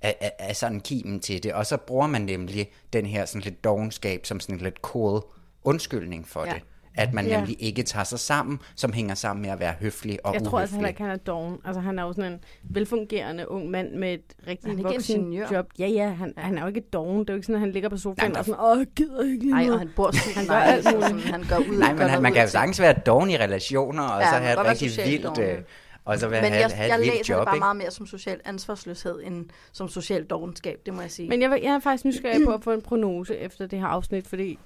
er, 0.00 0.12
er, 0.20 0.30
er 0.38 0.52
sådan 0.52 0.80
kimen 0.80 1.20
til 1.20 1.42
det. 1.42 1.52
Og 1.54 1.66
så 1.66 1.76
bruger 1.76 2.06
man 2.06 2.22
nemlig 2.22 2.70
den 2.92 3.06
her 3.06 3.24
sådan 3.24 3.40
lidt 3.42 3.64
dogenskab 3.64 4.26
som 4.26 4.40
sådan 4.40 4.58
lidt 4.58 4.76
cool 4.82 5.22
undskyldning 5.64 6.28
for 6.28 6.44
Ja. 6.46 6.52
det. 6.52 6.62
At 6.94 7.14
man 7.14 7.26
Ja. 7.26 7.36
nemlig 7.36 7.56
ikke 7.62 7.82
tager 7.82 8.04
sig 8.04 8.18
sammen, 8.18 8.58
som 8.74 8.92
hænger 8.92 9.14
sammen 9.14 9.42
med 9.42 9.50
at 9.50 9.60
være 9.60 9.74
høflig 9.80 10.18
og 10.26 10.34
jeg 10.34 10.42
tror 10.44 10.58
altså 10.58 10.74
uhøflig. 10.74 10.76
heller 10.76 10.88
ikke, 10.88 11.02
han 11.02 11.10
er 11.10 11.16
doven. 11.16 11.58
Altså, 11.64 11.80
han 11.80 11.98
er 11.98 12.02
jo 12.02 12.12
sådan 12.12 12.32
en 12.32 12.38
velfungerende 12.62 13.50
ung 13.50 13.70
mand 13.70 13.92
med 13.94 14.14
et 14.14 14.20
rigtig 14.46 14.84
voksen 14.84 15.32
job. 15.32 15.66
Ja, 15.78 15.86
ja, 15.86 16.08
han, 16.08 16.34
han 16.36 16.58
er 16.58 16.62
jo 16.62 16.68
ikke 16.68 16.80
doven. 16.80 17.18
Det 17.20 17.30
er 17.30 17.34
jo 17.34 17.36
ikke 17.36 17.46
sådan, 17.46 17.54
at 17.54 17.60
han 17.60 17.72
ligger 17.72 17.88
på 17.88 17.96
sofaen 17.96 18.32
Nej, 18.32 18.38
og 18.38 18.44
sådan, 18.44 18.60
åh, 18.60 18.82
gider 18.96 19.22
ikke 19.24 19.38
lige 19.38 19.50
Nej, 19.50 19.60
noget." 19.60 19.72
og 19.74 19.78
han 19.78 19.90
bor 19.96 20.10
Han 20.38 20.46
gør 20.46 20.54
alt 20.54 20.84
muligt. 20.94 21.24
Han 21.30 21.44
går 21.48 21.56
ud, 21.58 21.78
Nej, 21.78 21.92
men 21.92 22.08
han, 22.08 22.22
man 22.22 22.32
kan 22.32 22.42
jo 22.42 22.48
sagtens 22.48 22.80
være 22.80 22.92
doven 23.06 23.30
i 23.30 23.36
relationer, 23.36 24.02
og 24.02 24.20
Ja, 24.20 24.26
så 24.30 24.36
have 24.36 24.60
et 24.60 24.66
rigtig 24.66 24.90
vildt, 25.06 25.38
øh, 25.38 25.58
og 26.04 26.18
så 26.18 26.28
være, 26.28 26.42
Men 26.42 26.52
have, 26.52 26.60
jeg, 26.68 26.70
have 26.76 26.88
jeg 26.88 27.00
et 27.00 27.06
læser 27.06 27.34
job, 27.34 27.40
det 27.40 27.46
bare 27.46 27.56
ikke? 27.56 27.62
meget 27.64 27.76
mere 27.76 27.90
som 27.90 28.06
social 28.06 28.40
ansvarsløshed, 28.44 29.20
end 29.24 29.44
som 29.72 29.88
social 29.88 30.24
dogenskab, 30.24 30.78
det 30.86 30.94
må 30.94 31.00
jeg 31.00 31.10
sige. 31.10 31.28
Men 31.28 31.42
jeg, 31.42 31.50
vil- 31.50 31.60
jeg 31.62 31.74
er 31.74 31.78
faktisk 31.80 32.04
nysgerrig 32.04 32.44
på 32.46 32.52
at 32.52 32.64
få 32.64 32.70
en 32.72 32.82
prognose 32.82 33.36
efter 33.36 33.66
det 33.66 33.78
her 33.78 33.86
afsnit, 33.86 34.26
fordi 34.26 34.58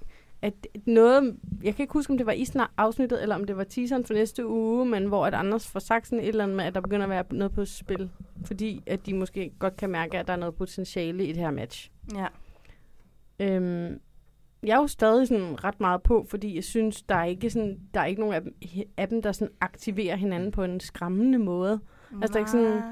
at 0.47 0.67
noget, 0.87 1.37
jeg 1.63 1.75
kan 1.75 1.83
ikke 1.83 1.93
huske, 1.93 2.11
om 2.11 2.17
det 2.17 2.27
var 2.27 2.33
i 2.33 2.45
snart 2.45 2.71
afsnittet, 2.77 3.23
eller 3.23 3.35
om 3.35 3.45
det 3.45 3.57
var 3.57 3.65
teaseren 3.65 4.05
for 4.05 4.15
næste 4.15 4.47
uge, 4.47 4.87
men 4.87 5.07
hvor 5.07 5.27
at 5.27 5.35
Anders 5.35 5.69
får 5.69 5.81
sagt 5.81 6.07
sådan 6.07 6.25
et 6.25 6.29
eller 6.29 6.45
andet 6.45 6.57
med, 6.57 6.65
at 6.65 6.75
der 6.75 6.81
begynder 6.81 7.05
at 7.05 7.11
være 7.11 7.25
noget 7.31 7.53
på 7.53 7.65
spil, 7.65 8.11
fordi 8.45 8.83
at 8.87 9.07
de 9.07 9.15
måske 9.15 9.53
godt 9.59 9.77
kan 9.77 9.91
mærke, 9.91 10.19
at 10.19 10.27
der 10.27 10.33
er 10.33 10.37
noget 10.37 10.55
potentiale 10.55 11.27
i 11.27 11.29
det 11.29 11.37
her 11.37 11.51
match. 11.51 11.91
Ja. 12.15 12.27
Øhm, 13.41 14.01
jeg 14.63 14.77
er 14.77 14.81
jo 14.81 14.87
stadig 14.87 15.29
sådan 15.29 15.65
ret 15.65 15.81
meget 15.81 16.03
på, 16.03 16.27
fordi 16.31 16.55
jeg 16.55 16.65
synes, 16.65 17.03
der 17.03 17.15
er 17.15 17.25
ikke, 17.25 17.51
sådan, 17.51 17.81
der 17.95 18.01
er 18.01 18.05
ikke 18.05 18.21
nogen 18.21 18.35
af 18.35 18.43
dem, 18.43 18.55
af 18.97 19.09
dem 19.09 19.23
der 19.23 19.33
sådan 19.33 19.55
aktiverer 19.61 20.17
hinanden 20.17 20.51
på 20.51 20.65
en 20.65 20.81
skræmmende 20.81 21.39
måde. 21.39 21.81
Altså, 22.23 22.33
der 22.33 22.35
er 22.35 22.39
ikke 22.39 22.51
sådan... 22.51 22.83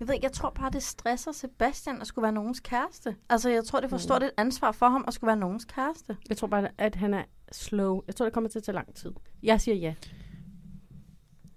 Jeg 0.00 0.08
ved 0.08 0.14
ikke, 0.14 0.24
jeg 0.24 0.32
tror 0.32 0.50
bare, 0.50 0.70
det 0.70 0.82
stresser 0.82 1.32
Sebastian 1.32 2.00
at 2.00 2.06
skulle 2.06 2.22
være 2.22 2.32
nogens 2.32 2.60
kæreste. 2.60 3.16
Altså, 3.30 3.50
jeg 3.50 3.64
tror, 3.64 3.80
det 3.80 3.84
er 3.86 3.90
for 3.90 3.96
stort 3.98 4.22
et 4.22 4.30
ansvar 4.36 4.72
for 4.72 4.88
ham 4.88 5.04
at 5.08 5.14
skulle 5.14 5.28
være 5.28 5.36
nogens 5.36 5.64
kæreste. 5.64 6.16
Jeg 6.28 6.36
tror 6.36 6.48
bare, 6.48 6.68
at 6.78 6.94
han 6.94 7.14
er 7.14 7.22
slow. 7.52 8.00
Jeg 8.06 8.16
tror, 8.16 8.26
det 8.26 8.32
kommer 8.32 8.50
til 8.50 8.58
at 8.58 8.62
tage 8.62 8.74
lang 8.74 8.94
tid. 8.94 9.12
Jeg 9.42 9.60
siger 9.60 9.74
ja. 9.74 9.94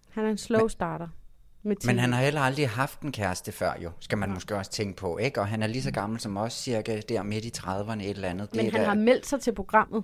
Han 0.10 0.26
er 0.26 0.30
en 0.30 0.38
slow 0.38 0.68
starter. 0.68 1.08
Med 1.64 1.76
Men 1.86 2.00
han 2.00 2.14
har 2.14 2.22
heller 2.22 2.42
aldrig 2.42 2.70
haft 2.70 3.02
en 3.02 3.12
kæreste 3.12 3.52
før 3.52 3.72
jo, 3.84 3.92
skal 4.00 4.18
man 4.18 4.34
måske 4.34 4.56
også 4.56 4.72
tænke 4.72 4.96
på, 4.96 5.18
ikke? 5.18 5.40
Og 5.42 5.48
han 5.48 5.64
er 5.64 5.68
lige 5.68 5.82
så 5.82 5.92
gammel 5.92 6.20
som 6.20 6.38
os, 6.38 6.54
cirka 6.54 7.02
der 7.10 7.24
midt 7.24 7.46
i 7.46 7.52
30'erne 7.58 7.92
et 8.04 8.10
eller 8.10 8.30
andet. 8.30 8.56
Men 8.56 8.66
det, 8.66 8.72
han 8.74 8.82
er 8.82 8.86
har 8.88 8.94
meldt 8.96 9.26
sig 9.26 9.42
til 9.42 9.54
programmet. 9.56 10.04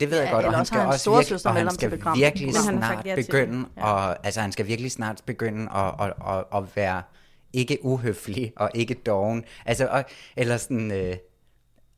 det 0.00 0.10
ved 0.10 0.18
jeg 0.18 0.26
Ja, 0.26 0.32
godt, 0.34 0.44
og 0.46 0.52
han 0.52 0.60
også 0.60 0.70
skal 0.70 0.86
også 0.86 1.10
virkelig, 1.10 1.24
storesøster 1.26 1.50
og 1.50 1.56
han 1.56 1.70
skal 1.70 1.90
virkelig 2.16 2.46
Men 2.46 2.54
snart 2.78 3.06
ja 3.06 3.14
begynde, 3.14 3.68
Ja. 3.76 3.84
og, 3.92 4.26
altså 4.26 4.40
han 4.40 4.52
skal 4.52 4.66
virkelig 4.66 4.90
snart 4.92 5.22
begynde 5.26 5.72
at, 5.72 5.94
at, 6.00 6.12
at, 6.28 6.44
at 6.54 6.76
være 6.76 7.02
ikke 7.52 7.78
uhøflig 7.82 8.52
og 8.56 8.70
ikke 8.74 8.94
doven. 8.94 9.44
Altså, 9.66 9.86
og, 9.86 10.04
eller 10.36 10.56
sådan, 10.56 10.90
øh, 10.90 11.16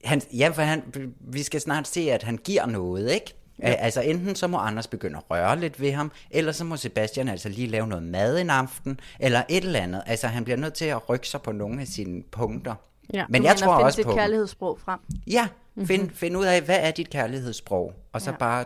han, 0.04 0.22
ja, 0.32 0.48
for 0.48 0.62
han, 0.62 0.82
vi 1.20 1.42
skal 1.42 1.61
snart 1.61 1.88
se, 1.88 2.00
at 2.12 2.22
han 2.22 2.37
giver 2.37 2.66
noget, 2.66 3.12
ikke? 3.12 3.34
Ja. 3.62 3.72
Altså 3.72 4.00
enten 4.00 4.34
så 4.34 4.46
må 4.46 4.58
Anders 4.58 4.87
begynde 4.87 5.16
at 5.16 5.30
røre 5.30 5.61
lidt 5.61 5.80
ved 5.80 5.92
ham, 5.92 6.12
eller 6.30 6.52
så 6.52 6.64
må 6.64 6.76
Sebastian 6.76 7.28
altså 7.28 7.48
lige 7.48 7.66
lave 7.66 7.87
noget 7.87 8.04
mad 8.04 8.40
en 8.40 8.50
aften, 8.50 9.00
eller 9.20 9.42
et 9.48 9.64
eller 9.64 9.80
andet. 9.80 10.02
Altså 10.06 10.26
han 10.26 10.44
bliver 10.44 10.56
nødt 10.56 10.74
til 10.74 10.84
at 10.84 11.08
rykke 11.08 11.28
sig 11.28 11.42
på 11.42 11.52
nogle 11.52 11.80
af 11.80 11.87
sine 11.87 12.22
punkter. 12.22 12.74
Ja. 13.14 13.24
Men 13.28 13.44
jeg 13.44 13.56
tror 13.56 13.74
også 13.74 14.02
på... 14.02 14.14
kærlighedssprog 14.14 14.78
frem. 14.80 15.00
Ja, 15.26 15.48
find, 15.84 16.11
find 16.11 16.37
ud 16.37 16.44
af, 16.44 16.62
hvad 16.62 16.78
er 16.80 16.90
dit 16.90 17.11
kærlighedssprog, 17.11 17.92
og 18.12 18.20
så 18.20 18.30
Ja. 18.30 18.37
bare 18.37 18.64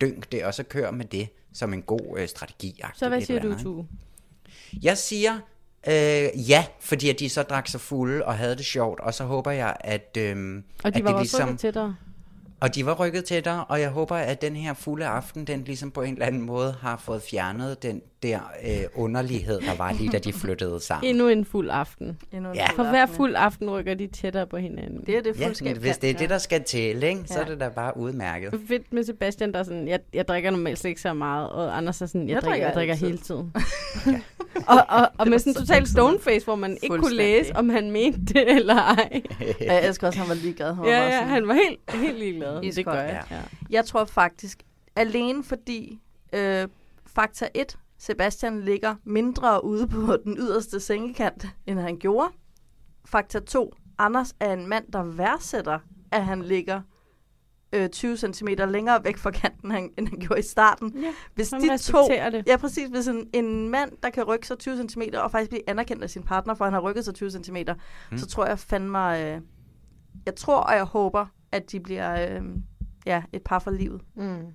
dynk 0.00 0.32
det, 0.32 0.44
og 0.44 0.54
så 0.54 0.62
kør 0.62 0.90
med 0.90 1.04
det 1.04 1.28
som 1.52 1.72
en 1.72 1.82
god 1.82 2.18
øh, 2.18 2.28
strategi. 2.28 2.82
Så 2.94 3.08
hvad 3.08 3.20
siger 3.20 3.40
du, 3.40 3.58
Tue? 3.58 3.86
Jeg 4.82 4.98
siger 4.98 5.38
øh, 5.86 6.50
ja, 6.50 6.66
fordi 6.80 7.10
at 7.10 7.18
de 7.18 7.28
så 7.28 7.42
drak 7.42 7.68
sig 7.68 7.80
fulde 7.80 8.24
og 8.24 8.34
havde 8.34 8.56
det 8.56 8.64
sjovt, 8.64 9.00
og 9.00 9.14
så 9.14 9.24
håber 9.24 9.50
jeg, 9.50 9.76
at, 9.80 10.16
øh, 10.18 10.62
Og 10.84 10.94
de 10.94 10.98
at 10.98 11.04
var 11.04 11.10
det 11.10 11.20
også 11.20 11.38
ligesom... 11.38 11.56
til 11.56 11.74
dig. 11.74 11.94
Og 12.60 12.74
de 12.74 12.86
var 12.86 12.94
rykket 12.94 13.24
tættere, 13.24 13.64
og 13.64 13.80
jeg 13.80 13.90
håber, 13.90 14.16
at 14.16 14.42
den 14.42 14.56
her 14.56 14.74
fulde 14.74 15.06
aften, 15.06 15.44
den 15.44 15.64
ligesom 15.64 15.90
på 15.90 16.02
en 16.02 16.12
eller 16.12 16.26
anden 16.26 16.42
måde 16.42 16.76
har 16.80 16.96
fået 16.96 17.22
fjernet 17.22 17.82
den 17.82 18.02
der 18.28 18.40
øh, 18.64 18.84
underlighed, 18.94 19.60
der 19.60 19.76
var 19.76 19.92
lige 19.92 20.10
da 20.10 20.18
de 20.18 20.32
flyttede 20.32 20.80
sammen. 20.88 21.10
Endnu 21.10 21.28
en 21.28 21.44
fuld 21.44 21.70
aften. 21.70 22.20
Endnu 22.32 22.50
en 22.50 22.56
Ja. 22.56 22.66
fuld 22.66 22.76
For 22.76 22.84
hver 22.90 23.02
aften, 23.02 23.16
fuld 23.16 23.34
aften 23.36 23.70
rykker 23.70 23.94
de 23.94 24.06
tættere 24.06 24.46
på 24.46 24.56
hinanden. 24.56 25.02
Det 25.06 25.16
er 25.16 25.22
det 25.22 25.40
Ja, 25.40 25.46
fuldskab 25.46 25.76
hvis 25.76 25.98
det 25.98 26.10
er 26.10 26.14
det, 26.14 26.30
der 26.30 26.38
skal 26.38 26.62
til, 26.64 27.02
ikke? 27.02 27.20
så 27.26 27.34
Ja. 27.34 27.40
er 27.40 27.48
det 27.48 27.60
da 27.60 27.68
bare 27.68 27.96
udmærket. 27.96 28.60
Fedt 28.68 28.92
med 28.92 29.04
Sebastian, 29.04 29.52
der 29.52 29.58
er 29.58 29.62
sådan, 29.62 29.88
jeg, 29.88 30.00
jeg 30.14 30.28
drikker 30.28 30.50
normalt 30.50 30.78
slet 30.78 30.88
ikke 30.88 31.00
så 31.00 31.14
meget, 31.14 31.48
og 31.50 31.76
Anders 31.76 32.02
er 32.02 32.06
sådan, 32.06 32.28
jeg, 32.28 32.34
Jeg 32.34 32.42
drikker, 32.42 32.66
jeg 32.66 32.74
drikker 32.74 32.94
hele 32.94 33.18
tiden. 33.18 33.52
og, 34.68 34.76
og, 34.88 35.08
og 35.18 35.28
med 35.28 35.38
sådan 35.38 35.50
en 35.50 35.54
så 35.54 35.60
total 35.60 35.80
fedt. 35.80 35.88
stoneface, 35.90 36.44
hvor 36.44 36.54
man 36.54 36.78
ikke 36.82 36.98
kunne 36.98 37.14
læse, 37.14 37.56
om 37.56 37.68
han 37.68 37.90
mente 37.90 38.20
det 38.20 38.50
eller 38.50 38.74
ej. 38.74 39.22
Jeg 39.60 39.86
elsker 39.86 40.06
også, 40.06 40.18
han 40.18 40.28
var 40.28 40.34
ligeglad. 40.34 40.74
Han 40.74 40.84
var 40.84 40.90
ja, 40.90 40.98
bare 40.98 41.04
ja, 41.06 41.12
sådan- 41.18 41.28
han 41.28 41.48
var 41.48 41.54
helt, 41.54 41.80
helt 42.06 42.18
ligeglad. 42.18 42.72
Det 42.72 42.84
gør 42.84 42.92
jeg. 42.94 43.22
Ja. 43.30 43.36
Ja. 43.36 43.42
Jeg 43.70 43.84
tror 43.84 44.04
faktisk, 44.04 44.58
alene 44.96 45.44
fordi 45.44 45.98
øh, 46.32 46.68
faktor 47.06 47.46
1, 47.54 47.76
Sebastian 48.04 48.60
ligger 48.60 48.94
mindre 49.04 49.64
ude 49.64 49.88
på 49.88 50.16
den 50.24 50.36
yderste 50.38 50.80
sengekant, 50.80 51.46
end 51.66 51.78
han 51.78 51.98
gjorde. 51.98 52.28
Faktor 53.04 53.40
2, 53.40 53.74
Anders 53.98 54.34
er 54.40 54.52
en 54.52 54.66
mand, 54.66 54.92
der 54.92 55.02
værdsætter, 55.02 55.78
at 56.12 56.24
han 56.24 56.42
ligger 56.42 56.82
øh, 57.72 57.88
20 57.88 58.16
cm 58.16 58.48
længere 58.68 59.04
væk 59.04 59.16
fra 59.16 59.30
kanten, 59.30 59.70
han, 59.70 59.90
end 59.98 60.08
han 60.08 60.18
gjorde 60.18 60.40
i 60.40 60.42
starten. 60.42 60.98
Ja, 61.02 61.14
hvis 61.34 61.48
de 61.50 61.78
to, 61.78 62.08
det. 62.08 62.46
ja 62.46 62.56
præcis, 62.56 62.88
hvis 62.88 63.08
en, 63.08 63.28
en 63.32 63.68
mand, 63.68 63.92
der 64.02 64.10
kan 64.10 64.24
rykke 64.24 64.46
sig 64.46 64.58
20 64.58 64.88
cm 64.88 65.02
og 65.14 65.30
faktisk 65.30 65.50
blive 65.50 65.70
anerkendt 65.70 66.02
af 66.02 66.10
sin 66.10 66.22
partner, 66.22 66.54
for 66.54 66.64
han 66.64 66.74
har 66.74 66.80
rykket 66.80 67.04
sig 67.04 67.14
20 67.14 67.30
cm, 67.30 67.56
mm. 68.10 68.18
så 68.18 68.26
tror 68.26 68.46
jeg 68.46 68.58
fandme, 68.58 69.20
øh, 69.20 69.40
jeg 70.26 70.34
tror 70.36 70.60
og 70.60 70.74
jeg 70.74 70.84
håber, 70.84 71.26
at 71.52 71.72
de 71.72 71.80
bliver 71.80 72.36
øh, 72.36 72.42
ja, 73.06 73.22
et 73.32 73.42
par 73.42 73.58
for 73.58 73.70
livet. 73.70 74.02
Mm. 74.16 74.46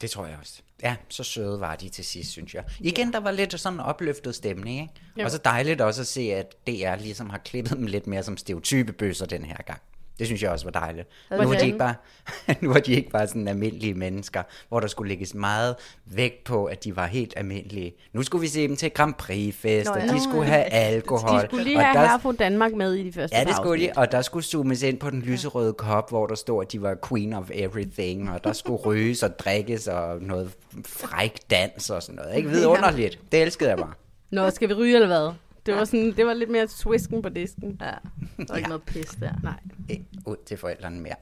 Det 0.00 0.10
tror 0.10 0.26
jeg 0.26 0.36
også. 0.40 0.62
Ja, 0.82 0.96
så 1.08 1.24
søde 1.24 1.60
var 1.60 1.76
de 1.76 1.88
til 1.88 2.04
sidst, 2.04 2.30
synes 2.30 2.54
jeg. 2.54 2.64
Igen, 2.80 3.12
der 3.12 3.20
var 3.20 3.30
lidt 3.30 3.60
sådan 3.60 3.76
en 3.76 3.80
opløftet 3.80 4.34
stemning, 4.34 4.80
ikke? 4.80 4.92
Jo. 5.18 5.24
Og 5.24 5.30
så 5.30 5.38
dejligt 5.38 5.80
også 5.80 6.00
at 6.00 6.06
se, 6.06 6.20
at 6.20 6.54
DR 6.66 6.96
ligesom 7.02 7.30
har 7.30 7.38
klippet 7.38 7.76
dem 7.76 7.86
lidt 7.86 8.06
mere 8.06 8.22
som 8.22 8.36
stereotype 8.36 8.92
bøsser 8.92 9.26
den 9.26 9.44
her 9.44 9.56
gang. 9.56 9.80
Det 10.18 10.26
synes 10.26 10.42
jeg 10.42 10.50
også 10.50 10.64
var 10.70 10.80
dejligt. 10.80 11.08
Nu 11.30 11.36
var, 11.36 11.44
de 11.58 11.66
ikke 11.66 11.78
bare, 11.78 11.94
nu 12.60 12.72
var 12.72 12.80
de 12.80 12.92
ikke 12.92 13.10
bare 13.10 13.26
sådan 13.26 13.48
almindelige 13.48 13.94
mennesker, 13.94 14.42
hvor 14.68 14.80
der 14.80 14.86
skulle 14.86 15.08
lægges 15.08 15.34
meget 15.34 15.74
vægt 16.06 16.44
på, 16.44 16.64
at 16.64 16.84
de 16.84 16.96
var 16.96 17.06
helt 17.06 17.34
almindelige. 17.36 17.94
Nu 18.12 18.22
skulle 18.22 18.42
vi 18.42 18.48
se 18.48 18.68
dem 18.68 18.76
til 18.76 18.90
Grand 18.90 19.14
Prix-fest, 19.14 19.90
og 19.90 20.00
de 20.02 20.22
skulle 20.22 20.44
have 20.44 20.64
alkohol. 20.64 21.40
De 21.40 21.44
skulle 21.46 21.64
lige 21.64 21.76
og 21.78 21.84
have 21.84 22.04
der- 22.06 22.18
fra 22.18 22.32
Danmark 22.32 22.72
med 22.72 22.92
i 22.94 23.02
de 23.04 23.12
første 23.12 23.36
Ja, 23.36 23.44
det 23.44 23.56
skulle 23.56 23.82
de, 23.86 23.90
og 23.96 24.12
der 24.12 24.22
skulle 24.22 24.44
zoomes 24.44 24.82
ind 24.82 24.98
på 24.98 25.10
den 25.10 25.22
lyserøde 25.22 25.72
kop, 25.72 26.10
hvor 26.10 26.26
der 26.26 26.34
stod, 26.34 26.64
at 26.64 26.72
de 26.72 26.82
var 26.82 26.96
queen 27.08 27.32
of 27.32 27.50
everything, 27.54 28.30
og 28.30 28.44
der 28.44 28.52
skulle 28.52 28.82
ryges 28.82 29.22
og 29.22 29.38
drikkes 29.38 29.88
og 29.88 30.22
noget 30.22 30.50
fræk 30.86 31.38
dans 31.50 31.90
og 31.90 32.02
sådan 32.02 32.14
noget. 32.14 32.36
Ikke 32.36 32.48
vidunderligt. 32.48 33.18
Det 33.32 33.42
elskede 33.42 33.70
jeg 33.70 33.78
bare. 33.78 33.92
Nå, 34.30 34.50
skal 34.50 34.68
vi 34.68 34.74
ryge 34.74 34.94
eller 34.94 35.06
hvad? 35.06 35.32
Det 35.66 35.74
var, 35.74 35.84
sådan, 35.84 36.16
det 36.16 36.26
var 36.26 36.34
lidt 36.34 36.50
mere 36.50 36.68
swisken 36.68 37.22
på 37.22 37.28
disken. 37.28 37.78
Ja, 37.80 37.86
der 37.86 37.92
var 38.36 38.56
ikke 38.56 38.56
Ja. 38.58 38.66
noget 38.68 38.82
pis 38.82 39.06
der. 39.20 39.32
Nej. 39.42 39.60
Ikke 39.88 40.04
ud 40.26 40.36
til 40.46 40.56
forældrene 40.56 41.00
mere. 41.00 41.14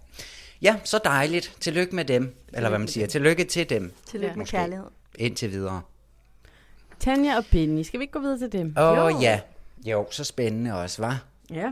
Ja, 0.62 0.76
så 0.84 1.00
dejligt. 1.04 1.56
Tillykke 1.60 1.96
med 1.96 2.04
dem. 2.04 2.34
Eller 2.52 2.68
hvad 2.68 2.78
man 2.78 2.88
siger. 2.88 3.06
Tillykke 3.06 3.44
til 3.44 3.70
dem. 3.70 3.92
Tillykke 4.06 4.38
med 4.38 4.46
kærlighed. 4.46 4.86
Indtil 5.18 5.50
videre. 5.50 5.82
Tanja 7.00 7.36
og 7.36 7.44
Benny, 7.50 7.82
skal 7.82 8.00
vi 8.00 8.02
ikke 8.04 8.12
gå 8.12 8.18
videre 8.18 8.38
til 8.38 8.52
dem? 8.52 8.74
Åh 8.78 8.96
Jo. 8.96 9.04
oh, 9.16 9.22
ja. 9.22 9.40
Jo, 9.84 10.06
så 10.10 10.24
spændende 10.24 10.74
også, 10.74 11.02
var. 11.02 11.22
Ja. 11.50 11.70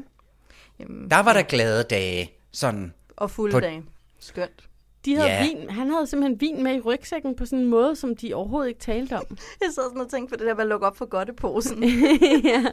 Jamen, 0.80 1.10
Der 1.10 1.20
var 1.22 1.32
der 1.32 1.42
glade 1.42 1.82
dage. 1.82 2.30
Sådan. 2.52 2.92
og 3.16 3.30
fulde 3.30 3.52
På- 3.52 3.60
dage. 3.60 3.82
Skønt. 4.18 4.68
De 5.04 5.14
havde 5.16 5.28
Ja. 5.30 5.46
vin. 5.46 5.70
Han 5.70 5.90
havde 5.90 6.06
simpelthen 6.06 6.40
vin 6.40 6.62
med 6.64 6.74
i 6.74 6.80
rygsækken 6.80 7.36
på 7.36 7.46
sådan 7.46 7.58
en 7.58 7.70
måde, 7.70 7.96
som 7.96 8.16
de 8.16 8.34
overhovedet 8.34 8.68
ikke 8.68 8.80
talte 8.80 9.16
om. 9.16 9.24
Jeg 9.60 9.68
sad 9.74 9.82
sådan 9.90 10.00
og 10.00 10.10
tænkte 10.10 10.30
på 10.30 10.38
det 10.38 10.46
der 10.46 10.54
med 10.54 10.62
at 10.62 10.68
lukke 10.68 10.86
op 10.86 10.96
for 10.96 11.04
godteposen. 11.06 11.84
ja. 12.44 12.64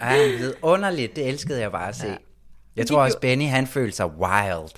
Ej, 0.00 0.18
vidunderligt. 0.38 1.16
Det 1.16 1.28
elskede 1.28 1.60
jeg 1.60 1.72
bare 1.72 1.88
at 1.88 1.96
se. 1.96 2.16
Jeg 2.76 2.86
tror 2.86 3.02
også, 3.02 3.18
Benny 3.20 3.44
han 3.46 3.66
følte 3.66 3.96
sig 3.96 4.06
wild. 4.06 4.70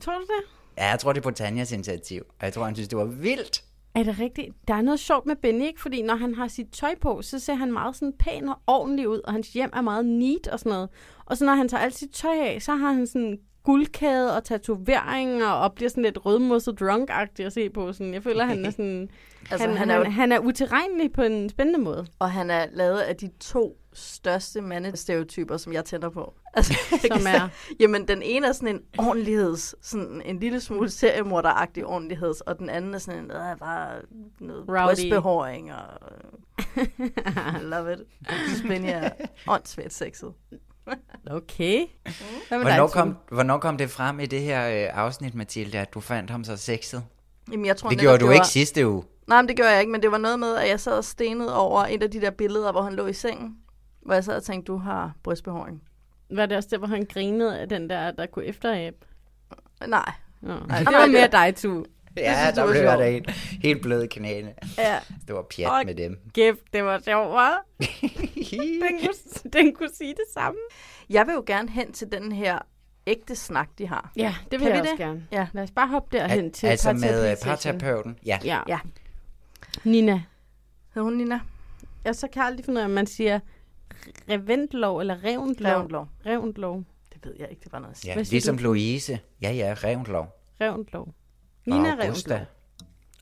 Tror 0.00 0.12
du 0.14 0.20
det? 0.20 0.44
Ja, 0.78 0.88
jeg 0.90 0.98
tror, 0.98 1.12
det 1.12 1.20
er 1.20 1.22
på 1.22 1.30
Tanjas 1.30 1.72
initiativ. 1.72 2.22
Og 2.38 2.44
jeg 2.44 2.52
tror, 2.52 2.64
han 2.64 2.74
synes, 2.74 2.88
det 2.88 2.98
var 2.98 3.04
vildt. 3.04 3.64
Er 3.94 4.02
det 4.02 4.18
rigtigt? 4.20 4.48
Der 4.68 4.74
er 4.74 4.82
noget 4.82 5.00
sjovt 5.00 5.26
med 5.26 5.36
Benny, 5.36 5.66
ikke? 5.66 5.80
Fordi 5.80 6.02
når 6.02 6.14
han 6.14 6.34
har 6.34 6.48
sit 6.48 6.66
tøj 6.72 6.94
på, 7.00 7.22
så 7.22 7.38
ser 7.38 7.54
han 7.54 7.72
meget 7.72 7.96
sådan 7.96 8.12
pæn 8.18 8.48
og 8.48 8.56
ordentlig 8.66 9.08
ud, 9.08 9.18
og 9.24 9.32
hans 9.32 9.48
hjem 9.52 9.70
er 9.72 9.80
meget 9.80 10.04
neat 10.06 10.46
og 10.48 10.58
sådan 10.58 10.72
noget. 10.72 10.88
Og 11.26 11.36
så 11.36 11.44
når 11.44 11.54
han 11.54 11.68
tager 11.68 11.80
alt 11.82 11.94
sit 11.98 12.10
tøj 12.10 12.36
af, 12.38 12.62
så 12.62 12.74
har 12.74 12.92
han 12.92 13.06
sådan 13.06 13.38
guldkæde 13.64 14.36
og 14.36 14.44
tatoveringer 14.44 15.46
og 15.48 15.72
bliver 15.72 15.88
sådan 15.88 16.02
lidt 16.02 16.26
rødmosset 16.26 16.80
drunk-agtig 16.80 17.44
at 17.46 17.52
se 17.52 17.70
på. 17.70 17.92
Sådan. 17.92 18.14
Jeg 18.14 18.22
føler, 18.22 18.44
han 18.44 18.64
er 18.66 18.70
sådan... 18.78 19.08
Altså, 19.50 19.66
han, 19.68 19.76
han 19.76 19.90
er 19.90 19.96
jo- 19.96 20.02
han, 20.02 20.12
han 20.12 20.32
er 20.32 20.38
utilregnelig 20.38 21.12
på 21.12 21.22
en 21.22 21.48
spændende 21.48 21.80
måde. 21.80 22.06
og 22.18 22.30
han 22.30 22.50
er 22.50 22.66
lavet 22.72 22.98
af 22.98 23.16
de 23.16 23.30
to 23.40 23.76
største 23.92 24.60
mandestereotyper, 24.60 25.56
som 25.56 25.72
jeg 25.72 25.84
tænder 25.84 26.08
på. 26.10 26.34
Altså, 26.56 26.74
Som 27.12 27.20
er? 27.26 27.48
Jamen, 27.80 28.08
den 28.08 28.22
ene 28.22 28.46
er 28.46 28.52
sådan 28.52 28.68
en 28.74 28.80
ordentligheds, 28.98 29.86
sådan 29.86 30.22
en 30.24 30.38
lille 30.40 30.60
smule 30.60 30.90
seriemorderagtig 30.90 31.86
ordentligheds, 31.86 32.40
og 32.40 32.58
den 32.58 32.68
anden 32.70 32.94
er 32.94 32.98
sådan 32.98 33.24
en, 33.24 33.30
øh, 33.30 33.58
bare 33.58 33.90
noget 34.40 34.66
brystbehåring, 34.66 35.72
og 35.72 35.82
love 37.70 37.92
it. 37.92 37.98
Benny 38.68 38.88
er 38.88 39.08
åndssvagt 39.48 39.92
sexet. 39.92 40.32
Okay. 41.30 41.86
Hvad 42.48 42.58
med 42.58 42.66
Hvornår 42.66 42.86
dig, 42.86 42.92
kom, 42.92 43.16
hvornår 43.32 43.58
kom 43.58 43.76
det 43.78 43.90
frem 43.90 44.20
i 44.20 44.26
det 44.26 44.40
her 44.40 44.68
øh, 44.68 44.98
afsnit, 45.04 45.34
Mathilde, 45.34 45.78
at 45.78 45.94
du 45.94 46.00
fandt 46.00 46.30
ham 46.30 46.44
så 46.44 46.56
sexet? 46.56 47.04
Jamen, 47.52 47.66
jeg 47.66 47.76
tror 47.76 47.88
Det 47.90 47.98
gjorde 47.98 48.18
du 48.18 48.26
var- 48.26 48.32
ikke 48.32 48.46
sidste 48.46 48.88
uge. 48.88 49.04
Nej, 49.26 49.42
men 49.42 49.48
det 49.48 49.56
gjorde 49.56 49.70
jeg 49.70 49.80
ikke, 49.80 49.92
men 49.92 50.02
det 50.02 50.10
var 50.10 50.18
noget 50.18 50.38
med, 50.38 50.56
at 50.56 50.68
jeg 50.68 50.80
sad 50.80 50.92
og 50.92 51.04
stenede 51.04 51.56
over 51.56 51.80
et 51.86 52.02
af 52.02 52.10
de 52.10 52.20
der 52.20 52.30
billeder, 52.30 52.72
hvor 52.72 52.82
han 52.82 52.94
lå 52.94 53.06
i 53.06 53.12
sengen. 53.12 53.56
Hvor 54.02 54.14
jeg 54.14 54.24
sad 54.24 54.36
og 54.36 54.42
tænkte, 54.42 54.72
du 54.72 54.76
har 54.76 55.12
brystbehåring. 55.22 55.82
Var 56.30 56.46
det 56.46 56.56
også 56.56 56.68
der, 56.72 56.78
hvor 56.78 56.86
han 56.88 57.04
grinede 57.12 57.58
af 57.60 57.68
den 57.68 57.90
der, 57.90 58.10
der 58.10 58.26
kunne 58.26 58.44
efterabe? 58.44 58.96
Nej. 59.86 60.12
Nå. 60.40 60.54
Nej, 60.68 60.78
det 60.78 60.86
var 60.86 61.06
mere 61.06 61.28
dig, 61.32 61.54
Tu. 61.56 61.84
Ja, 62.22 62.34
synes, 62.34 62.48
det 62.48 62.56
der 62.56 62.70
blev 62.70 62.82
da 63.06 63.10
helt, 63.10 63.30
helt 63.62 63.82
blød 63.82 64.08
knæene. 64.08 64.54
Ja. 64.78 64.98
Det 65.26 65.34
var 65.34 65.42
pjat 65.56 65.70
Åh, 65.70 65.86
med 65.86 65.94
dem. 65.94 66.18
Gæft, 66.32 66.58
det 66.72 66.84
var 66.84 66.98
sjovt, 66.98 67.28
hva'? 67.28 67.64
den, 68.88 68.98
kunne, 69.00 69.50
den 69.52 69.74
kunne 69.74 69.90
sige 69.94 70.10
det 70.10 70.24
samme. 70.34 70.58
Jeg 71.10 71.26
vil 71.26 71.32
jo 71.32 71.44
gerne 71.46 71.70
hen 71.70 71.92
til 71.92 72.12
den 72.12 72.32
her 72.32 72.58
ægte 73.06 73.36
snak, 73.36 73.68
de 73.78 73.86
har. 73.86 74.12
Ja, 74.16 74.34
det 74.50 74.50
vil 74.50 74.58
Kan 74.60 74.68
jeg 74.68 74.74
vi 74.76 74.80
også 74.80 74.90
det? 74.90 74.98
gerne. 74.98 75.26
Ja. 75.32 75.46
Lad 75.52 75.62
os 75.62 75.70
bare 75.70 75.88
hoppe 75.88 76.18
derhen 76.18 76.44
Al- 76.44 76.52
til 76.52 76.66
altså 76.66 76.92
med 76.92 77.30
øh, 77.30 77.36
parterapeuten. 77.44 78.16
Ja. 78.26 78.38
Ja. 78.44 78.60
Ja. 78.68 78.78
Nina. 79.84 80.22
Hedder 80.94 81.02
hun 81.04 81.16
Nina? 81.16 81.40
Jeg 82.04 82.14
så 82.16 82.28
kan 82.32 82.40
jeg 82.40 82.46
aldrig 82.46 82.64
finde 82.64 82.78
ud 82.78 82.82
af, 82.82 82.84
om 82.84 82.90
man 82.90 83.06
siger 83.06 83.40
reventlov 84.30 84.98
eller 84.98 85.24
revntlov. 85.24 85.72
Revntlov. 85.72 86.08
Revntlov. 86.26 86.82
Det 87.14 87.24
ved 87.24 87.34
jeg 87.38 87.50
ikke, 87.50 87.60
det 87.64 87.72
var 87.72 87.78
noget 87.78 88.04
ja 88.04 88.14
Hvad 88.14 88.24
ligesom 88.24 88.56
du? 88.58 88.62
Louise. 88.64 89.18
Ja, 89.42 89.50
ja, 89.52 89.74
Revnlov. 89.84 90.26
Revntlov. 90.60 91.08
Og 91.66 91.72
Nina 91.72 91.90
Augusta. 91.90 92.34
Revntlov. 92.34 92.46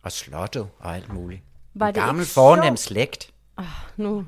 Og 0.03 0.13
slottet 0.13 0.69
og 0.79 0.95
alt 0.95 1.13
muligt. 1.13 1.43
Var 1.75 1.89
en 1.89 1.95
det 1.95 2.03
gammel 2.03 2.23
ikke 2.23 2.33
fornem 2.33 2.65
sjovt? 2.65 2.79
slægt. 2.79 3.31
Nu. 3.97 4.15
Var 4.15 4.23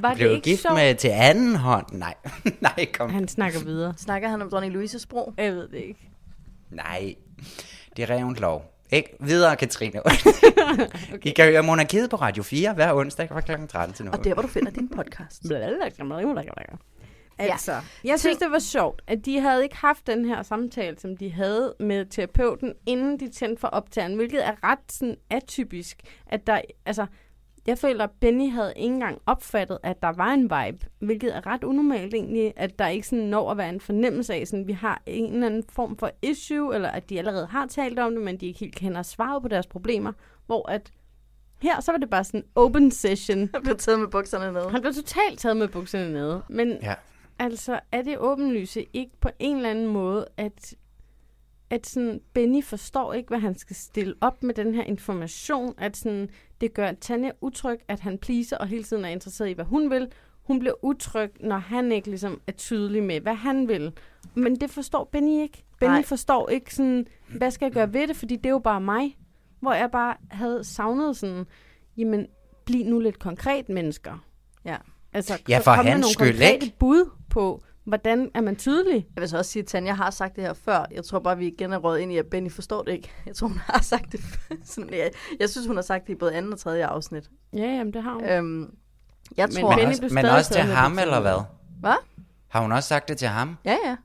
Var 0.00 0.08
det 0.08 0.16
Blev 0.16 0.30
ikke 0.30 0.50
gift 0.50 0.62
sjovt? 0.62 0.74
med 0.74 0.94
til 0.94 1.08
anden 1.08 1.56
hånd. 1.56 1.86
Nej, 1.92 2.14
nej, 2.60 2.86
kom. 2.94 3.10
Han 3.10 3.28
snakker 3.28 3.60
videre. 3.64 3.94
Snakker 3.96 4.28
han 4.28 4.42
om 4.42 4.50
dronning 4.50 4.72
Louises 4.72 5.02
sprog? 5.02 5.34
Jeg 5.38 5.52
ved 5.52 5.68
det 5.68 5.78
ikke. 5.78 6.10
Nej, 6.70 7.14
det 7.96 8.10
er 8.10 8.16
Revnlov. 8.16 8.74
Ikke? 8.90 9.16
Videre, 9.20 9.56
Katrine. 9.56 10.00
okay. 10.04 11.18
I 11.22 11.30
kan 11.30 11.44
høre 11.44 11.62
Monarkiet 11.62 12.10
på 12.10 12.16
Radio 12.16 12.42
4 12.42 12.74
hver 12.74 12.92
onsdag 12.92 13.28
fra 13.28 13.40
kl. 13.40 13.52
13 13.68 13.94
til 13.94 14.04
nu. 14.04 14.10
Og 14.10 14.24
der, 14.24 14.34
hvor 14.34 14.42
du 14.42 14.48
finder 14.48 14.70
din 14.70 14.88
podcast. 14.88 15.48
Altså, 17.38 17.72
jeg 18.04 18.20
synes, 18.20 18.36
det 18.36 18.50
var 18.50 18.58
sjovt, 18.58 19.02
at 19.06 19.24
de 19.24 19.40
havde 19.40 19.62
ikke 19.62 19.76
haft 19.76 20.06
den 20.06 20.24
her 20.24 20.42
samtale, 20.42 20.98
som 20.98 21.16
de 21.16 21.32
havde 21.32 21.74
med 21.80 22.06
terapeuten, 22.06 22.74
inden 22.86 23.20
de 23.20 23.30
tændte 23.30 23.60
for 23.60 23.68
optageren, 23.68 24.14
hvilket 24.14 24.46
er 24.46 24.64
ret 24.64 24.92
sådan 24.92 25.16
atypisk, 25.30 26.00
at 26.26 26.46
der, 26.46 26.60
altså, 26.86 27.06
jeg 27.66 27.78
føler, 27.78 28.04
at 28.04 28.10
Benny 28.20 28.52
havde 28.52 28.72
ikke 28.76 28.94
engang 28.94 29.18
opfattet, 29.26 29.78
at 29.82 30.02
der 30.02 30.12
var 30.16 30.32
en 30.32 30.42
vibe, 30.42 30.86
hvilket 30.98 31.36
er 31.36 31.46
ret 31.46 31.64
unormalt 31.64 32.14
egentlig, 32.14 32.52
at 32.56 32.78
der 32.78 32.88
ikke 32.88 33.08
sådan 33.08 33.24
når 33.24 33.50
at 33.50 33.56
være 33.56 33.68
en 33.68 33.80
fornemmelse 33.80 34.34
af, 34.34 34.46
sådan, 34.46 34.66
vi 34.66 34.72
har 34.72 35.02
en 35.06 35.32
eller 35.32 35.46
anden 35.46 35.64
form 35.72 35.96
for 35.96 36.10
issue, 36.22 36.74
eller 36.74 36.88
at 36.88 37.10
de 37.10 37.18
allerede 37.18 37.46
har 37.46 37.66
talt 37.66 37.98
om 37.98 38.14
det, 38.14 38.22
men 38.24 38.36
de 38.36 38.46
ikke 38.46 38.60
helt 38.60 38.74
kender 38.74 39.02
svaret 39.02 39.42
på 39.42 39.48
deres 39.48 39.66
problemer, 39.66 40.12
hvor 40.46 40.70
at 40.70 40.90
her, 41.62 41.80
så 41.80 41.92
var 41.92 41.98
det 41.98 42.10
bare 42.10 42.24
sådan 42.24 42.40
en 42.40 42.46
open 42.54 42.90
session. 42.90 43.50
Han 43.54 43.62
blev 43.62 43.76
taget 43.76 44.00
med 44.00 44.08
bukserne 44.08 44.52
nede. 44.52 44.70
Han 44.70 44.80
blev 44.80 44.94
totalt 44.94 45.38
taget 45.38 45.56
med 45.56 45.68
bukserne 45.68 46.12
nede. 46.12 46.42
Men 46.48 46.78
Ja. 46.82 46.94
Altså, 47.38 47.80
er 47.92 48.02
det 48.02 48.18
åbenlyse 48.18 48.86
ikke 48.92 49.12
på 49.20 49.28
en 49.38 49.56
eller 49.56 49.70
anden 49.70 49.86
måde, 49.86 50.26
at, 50.36 50.74
at 51.70 51.86
sådan, 51.86 52.20
Benny 52.32 52.64
forstår 52.64 53.12
ikke, 53.12 53.28
hvad 53.28 53.38
han 53.38 53.58
skal 53.58 53.76
stille 53.76 54.14
op 54.20 54.42
med 54.42 54.54
den 54.54 54.74
her 54.74 54.82
information, 54.84 55.74
at 55.78 55.96
sådan, 55.96 56.28
det 56.60 56.74
gør 56.74 56.92
Tanja 56.92 57.30
utryg, 57.40 57.78
at 57.88 58.00
han 58.00 58.18
pleaser 58.18 58.56
og 58.58 58.66
hele 58.66 58.84
tiden 58.84 59.04
er 59.04 59.08
interesseret 59.08 59.48
i, 59.48 59.52
hvad 59.52 59.64
hun 59.64 59.90
vil. 59.90 60.08
hun 60.42 60.58
bliver 60.58 60.84
utryg, 60.84 61.30
når 61.40 61.56
han 61.58 61.92
ikke 61.92 62.08
ligesom 62.08 62.40
er 62.46 62.52
tydelig 62.52 63.02
med, 63.02 63.20
hvad 63.20 63.34
han 63.34 63.68
vil. 63.68 63.92
Men 64.34 64.56
det 64.56 64.70
forstår 64.70 65.04
Benny 65.12 65.42
ikke. 65.42 65.64
Benny 65.80 65.94
Nej. 65.94 66.04
forstår 66.04 66.48
ikke 66.48 66.74
sådan, 66.74 67.06
hvad 67.36 67.50
skal 67.50 67.66
jeg 67.66 67.72
gøre 67.72 67.92
ved 67.92 68.08
det, 68.08 68.16
fordi 68.16 68.36
det 68.36 68.46
er 68.46 68.50
jo 68.50 68.58
bare 68.58 68.80
mig. 68.80 69.16
Hvor 69.60 69.72
jeg 69.72 69.90
bare 69.90 70.14
havde 70.30 70.64
savnet 70.64 71.16
sådan, 71.16 71.44
jamen, 71.96 72.26
bliv 72.64 72.84
nu 72.86 73.00
lidt 73.00 73.18
konkret, 73.18 73.68
mennesker. 73.68 74.24
Ja. 74.64 74.76
Altså, 75.12 75.38
Ja, 75.48 75.58
for 75.58 75.70
hans 75.70 75.88
nogle 75.88 76.12
skyld, 76.12 76.26
konkrete 76.32 76.54
ikke? 76.54 76.76
bud 76.78 77.10
på, 77.30 77.62
hvordan 77.84 78.30
er 78.34 78.40
man 78.40 78.56
tydelig. 78.56 79.06
Jeg 79.16 79.20
vil 79.20 79.28
så 79.28 79.38
også 79.38 79.50
sige, 79.50 79.60
at 79.62 79.66
Tanja 79.66 79.92
har 79.92 80.10
sagt 80.10 80.36
det 80.36 80.44
her 80.44 80.52
før. 80.52 80.84
Jeg 80.90 81.04
tror 81.04 81.18
bare, 81.18 81.38
vi 81.38 81.46
igen 81.46 81.72
er 81.72 81.76
råd 81.78 81.98
ind 81.98 82.12
i, 82.12 82.16
at 82.16 82.26
Benny 82.26 82.50
forstår 82.52 82.82
det 82.82 82.92
ikke. 82.92 83.10
Jeg 83.26 83.34
tror, 83.36 83.48
hun 83.48 83.58
har 83.66 83.82
sagt 83.82 84.12
det. 84.12 84.20
sådan, 84.64 84.90
jeg, 84.90 85.10
jeg 85.40 85.48
synes, 85.48 85.66
hun 85.66 85.76
har 85.76 85.82
sagt 85.82 86.06
det 86.06 86.12
i 86.12 86.16
både 86.16 86.34
anden 86.34 86.52
og 86.52 86.58
tredje 86.58 86.86
afsnit. 86.86 87.30
Ja, 87.52 87.58
jamen, 87.58 87.92
det 87.92 88.02
har 88.02 88.12
hun. 88.12 88.24
Øhm, 88.24 88.74
jeg 89.36 89.48
Men 89.48 89.56
tror... 89.62 89.68
Men 89.70 89.78
Benny 89.78 89.90
også, 90.04 90.14
men 90.14 90.24
også 90.26 90.52
til 90.52 90.62
ham, 90.62 90.98
eller 90.98 91.20
hvad? 91.20 91.42
Hvad? 91.80 91.96
Har 92.48 92.60
hun 92.62 92.72
også 92.72 92.88
sagt 92.88 93.08
det 93.08 93.18
til 93.18 93.28
ham? 93.28 93.56
Ja, 93.64 93.76
ja. 93.84 93.96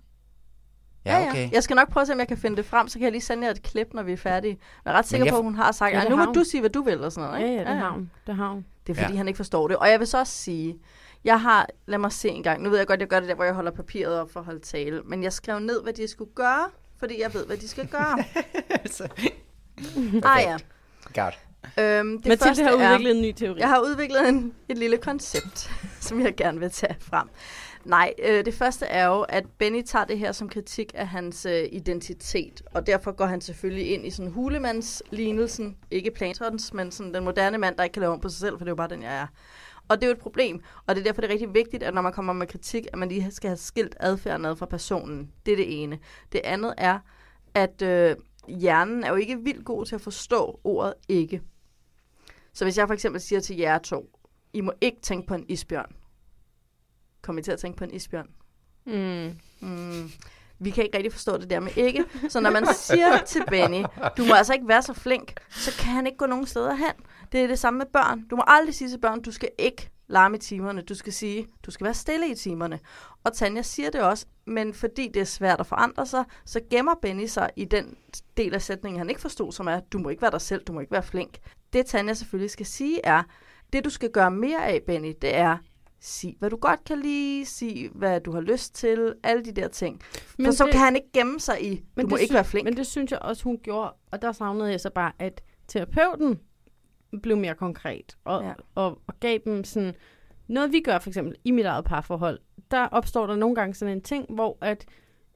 Ja, 1.06 1.28
okay. 1.30 1.52
Jeg 1.52 1.64
skal 1.64 1.76
nok 1.76 1.90
prøve 1.92 2.02
at 2.02 2.08
se, 2.08 2.14
om 2.14 2.20
jeg 2.20 2.28
kan 2.28 2.38
finde 2.38 2.58
det 2.58 2.66
frem, 2.66 2.88
så 2.88 2.94
kan 3.00 3.04
jeg 3.04 3.12
lige 3.12 3.22
sende 3.22 3.44
jer 3.46 3.52
et 3.52 3.64
klip, 3.64 3.88
når 3.94 4.04
vi 4.04 4.14
er 4.14 4.18
færdige. 4.18 4.58
Jeg 4.86 4.94
er 4.94 4.98
ret 4.98 5.08
sikker 5.08 5.26
jeg 5.26 5.32
på, 5.32 5.38
at 5.38 5.44
hun 5.44 5.56
har 5.56 5.72
sagt, 5.72 5.94
Ja, 5.94 6.02
ja, 6.04 6.10
nu 6.10 6.16
må 6.16 6.26
hun. 6.26 6.34
du 6.34 6.44
sige, 6.44 6.62
hvad 6.62 6.70
du 6.70 6.82
vil, 6.82 7.04
og 7.04 7.12
sådan 7.12 7.30
noget. 7.30 7.42
Ja, 7.42 7.50
Ikke? 7.50 7.62
ja, 7.62 7.70
det 7.72 7.78
har 7.80 7.90
hun. 7.92 8.12
Det 8.28 8.36
har 8.36 8.50
hun. 8.50 8.66
Det 8.88 8.94
er 8.94 8.96
fordi, 8.96 9.06
Ja. 9.08 9.12
ja. 9.12 9.18
han 9.18 9.28
ikke 9.28 9.38
forstår 9.38 9.68
det. 9.68 9.78
Og 9.78 9.90
jeg 9.90 10.00
vil 10.00 10.08
så 10.08 10.20
også 10.20 10.34
sige, 10.34 10.78
jeg 11.24 11.42
har, 11.42 11.68
lad 11.86 11.98
mig 11.98 12.12
se 12.12 12.30
en 12.30 12.44
gang, 12.44 12.62
nu 12.64 12.70
ved 12.70 12.78
jeg 12.78 12.88
godt, 12.88 13.00
jeg 13.00 13.08
gør 13.08 13.20
det 13.20 13.30
der, 13.30 13.36
hvor 13.36 13.44
jeg 13.44 13.54
holder 13.54 13.72
papiret 13.72 14.20
op 14.20 14.32
for 14.32 14.40
at 14.40 14.46
holde 14.46 14.60
tale, 14.60 15.02
men 15.06 15.24
jeg 15.24 15.34
skrev 15.34 15.60
ned, 15.60 15.84
hvad 15.84 15.94
de 15.94 16.08
skulle 16.08 16.32
gøre, 16.36 16.70
fordi 17.00 17.22
jeg 17.22 17.34
ved, 17.34 17.46
hvad 17.46 17.58
de 17.58 17.68
skal 17.68 17.88
gøre. 17.88 18.24
ah 20.24 20.42
ja. 20.44 20.58
Godt. 21.14 21.40
Øhm, 21.80 22.18
det 22.22 22.28
Mathilde 22.30 22.38
første 22.38 22.64
har 22.64 22.72
er- 22.72 22.94
udviklet 22.94 23.16
en 23.16 23.22
ny 23.22 23.32
teori. 23.32 23.60
Jeg 23.60 23.70
har 23.70 23.80
udviklet 23.80 24.30
en, 24.30 24.54
et 24.70 24.78
lille 24.78 24.98
koncept, 24.98 25.72
som 26.08 26.22
jeg 26.22 26.36
gerne 26.36 26.60
vil 26.60 26.72
tage 26.72 26.96
frem. 27.00 27.28
Nej, 27.86 28.14
øh, 28.24 28.46
det 28.46 28.54
første 28.54 28.86
er 28.86 29.06
jo, 29.08 29.22
at 29.22 29.44
Benny 29.58 29.82
tager 29.84 30.06
det 30.06 30.20
her 30.20 30.32
som 30.32 30.50
kritik 30.50 30.92
af 30.96 31.08
hans 31.08 31.46
øh, 31.46 31.64
identitet, 31.72 32.62
og 32.74 32.88
derfor 32.88 33.12
går 33.12 33.26
han 33.26 33.42
selvfølgelig 33.42 33.92
ind 33.94 34.06
i 34.06 34.10
sådan 34.10 34.32
hulemandslignelsen, 34.32 35.78
ikke 35.92 36.12
Platons, 36.12 36.74
men 36.74 36.92
sådan 36.92 37.14
den 37.14 37.24
moderne 37.24 37.58
mand, 37.58 37.76
der 37.78 37.84
ikke 37.84 37.94
kan 37.94 38.02
lave 38.02 38.14
om 38.14 38.20
på 38.20 38.30
sig 38.30 38.40
selv, 38.40 38.52
for 38.58 38.58
det 38.60 38.68
er 38.68 38.72
jo 38.72 38.76
bare 38.76 38.90
den, 38.90 39.04
jeg 39.04 39.16
er. 39.16 39.28
Og 39.94 40.02
det 40.02 40.06
er 40.06 40.10
jo 40.10 40.14
et 40.14 40.20
problem, 40.20 40.62
og 40.88 40.96
det 40.96 41.02
er 41.02 41.04
derfor, 41.04 41.22
det 41.22 41.28
er 41.28 41.32
rigtig 41.32 41.54
vigtigt, 41.54 41.84
at 41.84 41.94
når 41.94 42.02
man 42.02 42.14
kommer 42.14 42.34
med 42.34 42.48
kritik, 42.48 42.86
at 42.94 43.00
man 43.00 43.10
lige 43.10 43.32
skal 43.32 43.48
have 43.48 43.58
skilt 43.58 43.96
adfærden 44.00 44.46
ad 44.46 44.56
fra 44.56 44.66
personen. 44.66 45.32
Det 45.46 45.52
er 45.52 45.56
det 45.56 45.84
ene. 45.84 46.00
Det 46.32 46.42
andet 46.44 46.74
er, 46.78 47.00
at 47.54 47.82
øh, 47.82 48.16
hjernen 48.48 49.04
er 49.04 49.10
jo 49.10 49.16
ikke 49.16 49.40
vildt 49.40 49.66
god 49.66 49.86
til 49.86 49.96
at 49.96 50.02
forstå 50.02 50.60
ordet 50.64 50.94
ikke. 51.10 51.42
Så 52.54 52.66
hvis 52.66 52.78
jeg 52.78 52.88
for 52.88 52.94
eksempel 52.94 53.22
siger 53.22 53.40
til 53.40 53.58
jer 53.58 53.78
to, 53.78 54.20
I 54.54 54.62
må 54.62 54.74
ikke 54.82 55.02
tænke 55.02 55.28
på 55.28 55.34
en 55.34 55.46
isbjørn. 55.50 55.96
Kommer 57.22 57.40
I 57.40 57.44
til 57.44 57.52
at 57.52 57.60
tænke 57.60 57.78
på 57.78 57.84
en 57.84 57.94
isbjørn? 57.94 58.30
Mm. 58.86 59.38
Mm. 59.70 60.12
Vi 60.60 60.70
kan 60.70 60.84
ikke 60.84 60.98
rigtig 60.98 61.12
forstå 61.12 61.38
det 61.38 61.50
der 61.50 61.60
med 61.60 61.78
ikke. 61.78 62.06
Så 62.30 62.40
når 62.40 62.52
man 62.52 62.68
siger 62.74 63.18
til 63.26 63.44
Benny, 63.50 63.84
du 64.18 64.26
må 64.26 64.34
altså 64.34 64.54
ikke 64.54 64.68
være 64.68 64.82
så 64.82 64.94
flink, 64.94 65.34
så 65.50 65.72
kan 65.80 65.92
han 65.92 66.08
ikke 66.08 66.18
gå 66.18 66.26
nogen 66.26 66.46
steder 66.46 66.74
hen. 66.74 66.94
Det 67.32 67.40
er 67.44 67.48
det 67.48 67.60
samme 67.60 67.78
med 67.78 67.86
børn. 67.94 68.22
Du 68.30 68.36
må 68.36 68.44
aldrig 68.48 68.76
sige 68.76 68.90
til 68.90 69.00
børn, 69.00 69.22
du 69.22 69.32
skal 69.32 69.50
ikke 69.58 69.90
larme 70.08 70.38
i 70.38 70.40
timerne. 70.40 70.82
Du 70.82 70.96
skal 70.96 71.14
sige, 71.14 71.48
du 71.66 71.72
skal 71.72 71.84
være 71.86 71.94
stille 71.94 72.30
i 72.32 72.36
timerne. 72.36 72.80
Og 73.24 73.34
Tanja 73.34 73.62
siger 73.62 73.90
det 73.90 74.02
også, 74.02 74.26
men 74.46 74.74
fordi 74.74 75.10
det 75.14 75.20
er 75.20 75.24
svært 75.26 75.60
at 75.60 75.66
forandre 75.68 76.06
sig, 76.06 76.24
så 76.46 76.60
gemmer 76.70 76.96
Benny 77.02 77.26
sig 77.26 77.50
i 77.56 77.66
den 77.66 77.98
del 78.38 78.54
af 78.54 78.62
sætningen, 78.62 78.98
han 79.00 79.10
ikke 79.10 79.22
forstod, 79.22 79.52
som 79.52 79.68
er, 79.68 79.80
du 79.80 79.98
må 79.98 80.10
ikke 80.10 80.22
være 80.22 80.32
dig 80.32 80.42
selv, 80.42 80.64
du 80.64 80.74
må 80.74 80.80
ikke 80.80 80.92
være 80.92 81.04
flink. 81.04 81.38
Det 81.74 81.86
Tanja 81.86 82.14
selvfølgelig 82.14 82.52
skal 82.52 82.66
sige 82.66 83.00
er, 83.06 83.24
det 83.74 83.86
du 83.86 83.90
skal 83.90 84.10
gøre 84.12 84.32
mere 84.32 84.68
af, 84.68 84.82
Benny, 84.88 85.14
det 85.22 85.36
er, 85.36 85.58
sig 86.02 86.36
hvad 86.40 86.50
du 86.50 86.58
godt 86.58 86.84
kan 86.86 87.00
lide, 87.00 87.46
sig 87.46 87.90
hvad 87.96 88.22
du 88.22 88.32
har 88.32 88.42
lyst 88.42 88.76
til, 88.76 89.14
alle 89.24 89.46
de 89.46 89.52
der 89.52 89.68
ting. 89.68 90.02
Men 90.38 90.46
For 90.46 90.54
så 90.54 90.64
det- 90.64 90.72
kan 90.72 90.82
han 90.82 90.96
ikke 90.96 91.12
gemme 91.14 91.40
sig 91.40 91.64
i, 91.72 91.76
du 91.76 91.82
må 92.08 92.16
det 92.16 92.22
ikke 92.22 92.32
sy- 92.32 92.34
være 92.34 92.46
flink. 92.46 92.66
Men 92.66 92.78
det 92.78 92.88
synes 92.88 93.12
jeg 93.12 93.20
også, 93.20 93.44
hun 93.44 93.60
gjorde. 93.64 93.94
Og 94.12 94.22
der 94.22 94.32
savnede 94.32 94.72
jeg 94.72 94.80
så 94.80 94.90
bare, 94.90 95.12
at 95.20 95.42
terapeuten 95.68 96.40
blev 97.22 97.38
mere 97.38 97.56
konkret. 97.56 98.18
Og, 98.26 98.44
Ja. 98.44 98.54
og, 98.76 99.00
og 99.08 99.20
gav 99.20 99.38
dem 99.46 99.64
sådan... 99.64 99.94
Noget 100.48 100.72
vi 100.72 100.80
gør 100.80 101.00
for 101.00 101.10
eksempel 101.10 101.36
i 101.44 101.52
mit 101.52 101.66
eget 101.66 101.86
parforhold, 101.86 102.40
der 102.72 102.88
opstår 102.88 103.28
der 103.28 103.36
nogle 103.36 103.56
gange 103.56 103.74
sådan 103.74 103.96
en 103.98 104.02
ting, 104.02 104.26
hvor 104.30 104.58
at 104.62 104.86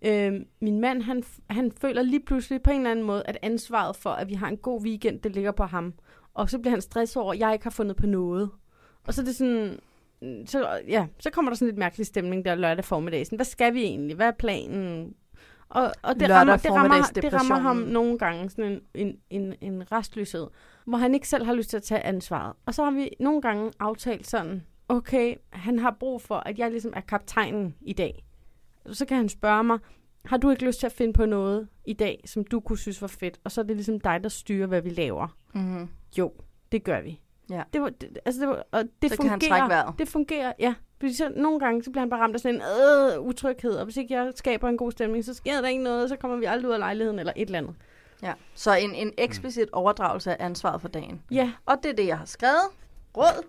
øh, 0.02 0.34
min 0.62 0.80
mand, 0.82 1.02
han, 1.02 1.24
han 1.50 1.72
føler 1.72 2.02
lige 2.02 2.20
pludselig 2.26 2.62
på 2.62 2.72
en 2.72 2.78
eller 2.78 2.92
anden 2.92 3.06
måde, 3.06 3.24
at 3.26 3.38
ansvaret 3.42 3.96
for, 3.96 4.10
at 4.10 4.30
vi 4.30 4.34
har 4.34 4.48
en 4.48 4.58
god 4.58 4.82
weekend, 4.82 5.20
det 5.20 5.36
ligger 5.36 5.52
på 5.52 5.64
ham. 5.64 5.94
Og 6.34 6.50
så 6.50 6.60
bliver 6.60 6.72
han 6.72 6.82
stresset 6.82 7.24
over, 7.24 7.34
at 7.34 7.40
jeg 7.40 7.54
ikke 7.54 7.66
har 7.66 7.70
fundet 7.72 7.96
på 7.96 8.08
noget. 8.08 8.50
Og 9.08 9.14
så 9.14 9.22
er 9.22 9.26
det 9.26 9.36
sådan, 9.36 9.80
så, 10.46 10.80
ja, 10.88 11.08
så 11.20 11.30
kommer 11.30 11.52
der 11.52 11.56
sådan 11.56 11.68
lidt 11.68 11.78
mærkelig 11.78 12.06
stemning 12.06 12.46
der 12.46 12.56
lørdag 12.56 12.86
formiddag. 12.86 13.26
Sådan, 13.26 13.38
hvad 13.38 13.46
skal 13.46 13.74
vi 13.74 13.84
egentlig? 13.84 14.16
Hvad 14.16 14.28
er 14.28 14.32
planen? 14.32 15.14
Og, 15.70 15.92
og 16.02 16.14
det, 16.14 16.22
Lørdag 16.22 16.36
rammer, 16.36 16.58
det, 16.58 16.72
rammer, 16.72 17.02
det 17.16 17.34
rammer 17.34 17.56
ham 17.60 17.76
nogle 17.76 18.18
gange 18.18 18.50
sådan 18.50 18.72
en, 18.72 18.82
en, 18.94 19.18
en, 19.30 19.54
en 19.62 19.92
restløshed, 19.92 20.48
hvor 20.86 20.98
han 20.98 21.14
ikke 21.14 21.28
selv 21.28 21.46
har 21.46 21.54
lyst 21.54 21.70
til 21.70 21.78
at 21.78 21.84
tage 21.84 22.02
ansvaret. 22.02 22.54
Og 22.66 22.74
så 22.74 22.84
har 22.84 22.92
vi 22.92 23.10
nogle 23.20 23.42
gange 23.42 23.72
aftalt 23.80 24.28
sådan, 24.28 24.64
okay, 24.90 25.36
han 25.50 25.80
har 25.80 25.96
brug 26.00 26.22
for, 26.22 26.36
at 26.36 26.60
jeg 26.60 26.72
ligesom 26.72 26.94
er 26.96 27.02
kaptajnen 27.02 27.76
i 27.82 27.94
dag. 27.94 28.24
Så 28.92 29.06
kan 29.06 29.18
han 29.18 29.30
spørge 29.30 29.64
mig, 29.64 29.80
har 30.26 30.38
du 30.38 30.50
ikke 30.50 30.66
lyst 30.66 30.80
til 30.80 30.86
at 30.86 30.92
finde 30.92 31.14
på 31.14 31.26
noget 31.26 31.68
i 31.86 31.94
dag, 31.94 32.24
som 32.26 32.44
du 32.44 32.60
kunne 32.60 32.78
synes 32.78 33.02
var 33.02 33.08
fedt? 33.08 33.40
Og 33.44 33.52
så 33.52 33.62
er 33.62 33.66
det 33.66 33.76
ligesom 33.76 34.00
dig, 34.00 34.24
der 34.24 34.30
styrer, 34.30 34.68
hvad 34.68 34.82
vi 34.82 34.90
laver. 34.90 35.38
Mm-hmm. 35.54 35.90
Jo, 36.18 36.34
det 36.72 36.84
gør 36.84 37.02
vi. 37.02 37.22
Ja. 37.50 37.64
Det 37.74 37.82
var, 37.82 37.90
det, 37.90 38.20
altså 38.26 38.42
det 38.42 38.50
var, 38.50 38.64
og 38.72 38.84
det 39.02 39.12
Så 39.12 39.18
kan 39.18 39.30
fungerer. 39.30 39.30
han 39.30 39.40
trække 39.40 39.74
vejret. 39.74 39.94
Det 40.00 40.08
fungerer, 40.08 40.54
ja. 40.60 40.74
Fordi 41.00 41.14
så, 41.14 41.32
nogle 41.36 41.60
gange, 41.60 41.84
så 41.84 41.92
bliver 41.92 42.02
han 42.02 42.10
bare 42.10 42.20
ramt 42.20 42.36
af 42.36 42.40
sådan 42.40 42.56
en 42.56 42.62
øh, 42.62 43.22
utryghed, 43.22 43.72
og 43.72 43.84
hvis 43.86 43.98
ikke 43.98 44.14
jeg 44.14 44.32
skaber 44.36 44.70
en 44.70 44.78
god 44.78 44.92
stemning, 44.92 45.26
så 45.26 45.34
sker 45.34 45.62
der 45.62 45.68
ikke 45.68 45.84
noget, 45.84 46.10
så 46.10 46.16
kommer 46.16 46.38
vi 46.38 46.46
aldrig 46.46 46.68
ud 46.70 46.74
af 46.74 46.80
lejligheden 46.80 47.20
eller 47.20 47.34
et 47.36 47.46
eller 47.46 47.58
andet. 47.58 47.76
Ja. 48.24 48.34
Så 48.56 48.76
en, 48.76 48.96
en 48.96 49.12
eksplicit 49.18 49.70
overdragelse 49.72 50.32
af 50.42 50.46
ansvaret 50.46 50.82
for 50.82 50.88
dagen. 50.88 51.22
Ja. 51.32 51.52
Og 51.66 51.78
det 51.84 51.92
er 51.92 51.96
det, 51.96 52.08
jeg 52.08 52.18
har 52.18 52.26
skrevet. 52.26 52.68
Råd. 53.18 53.46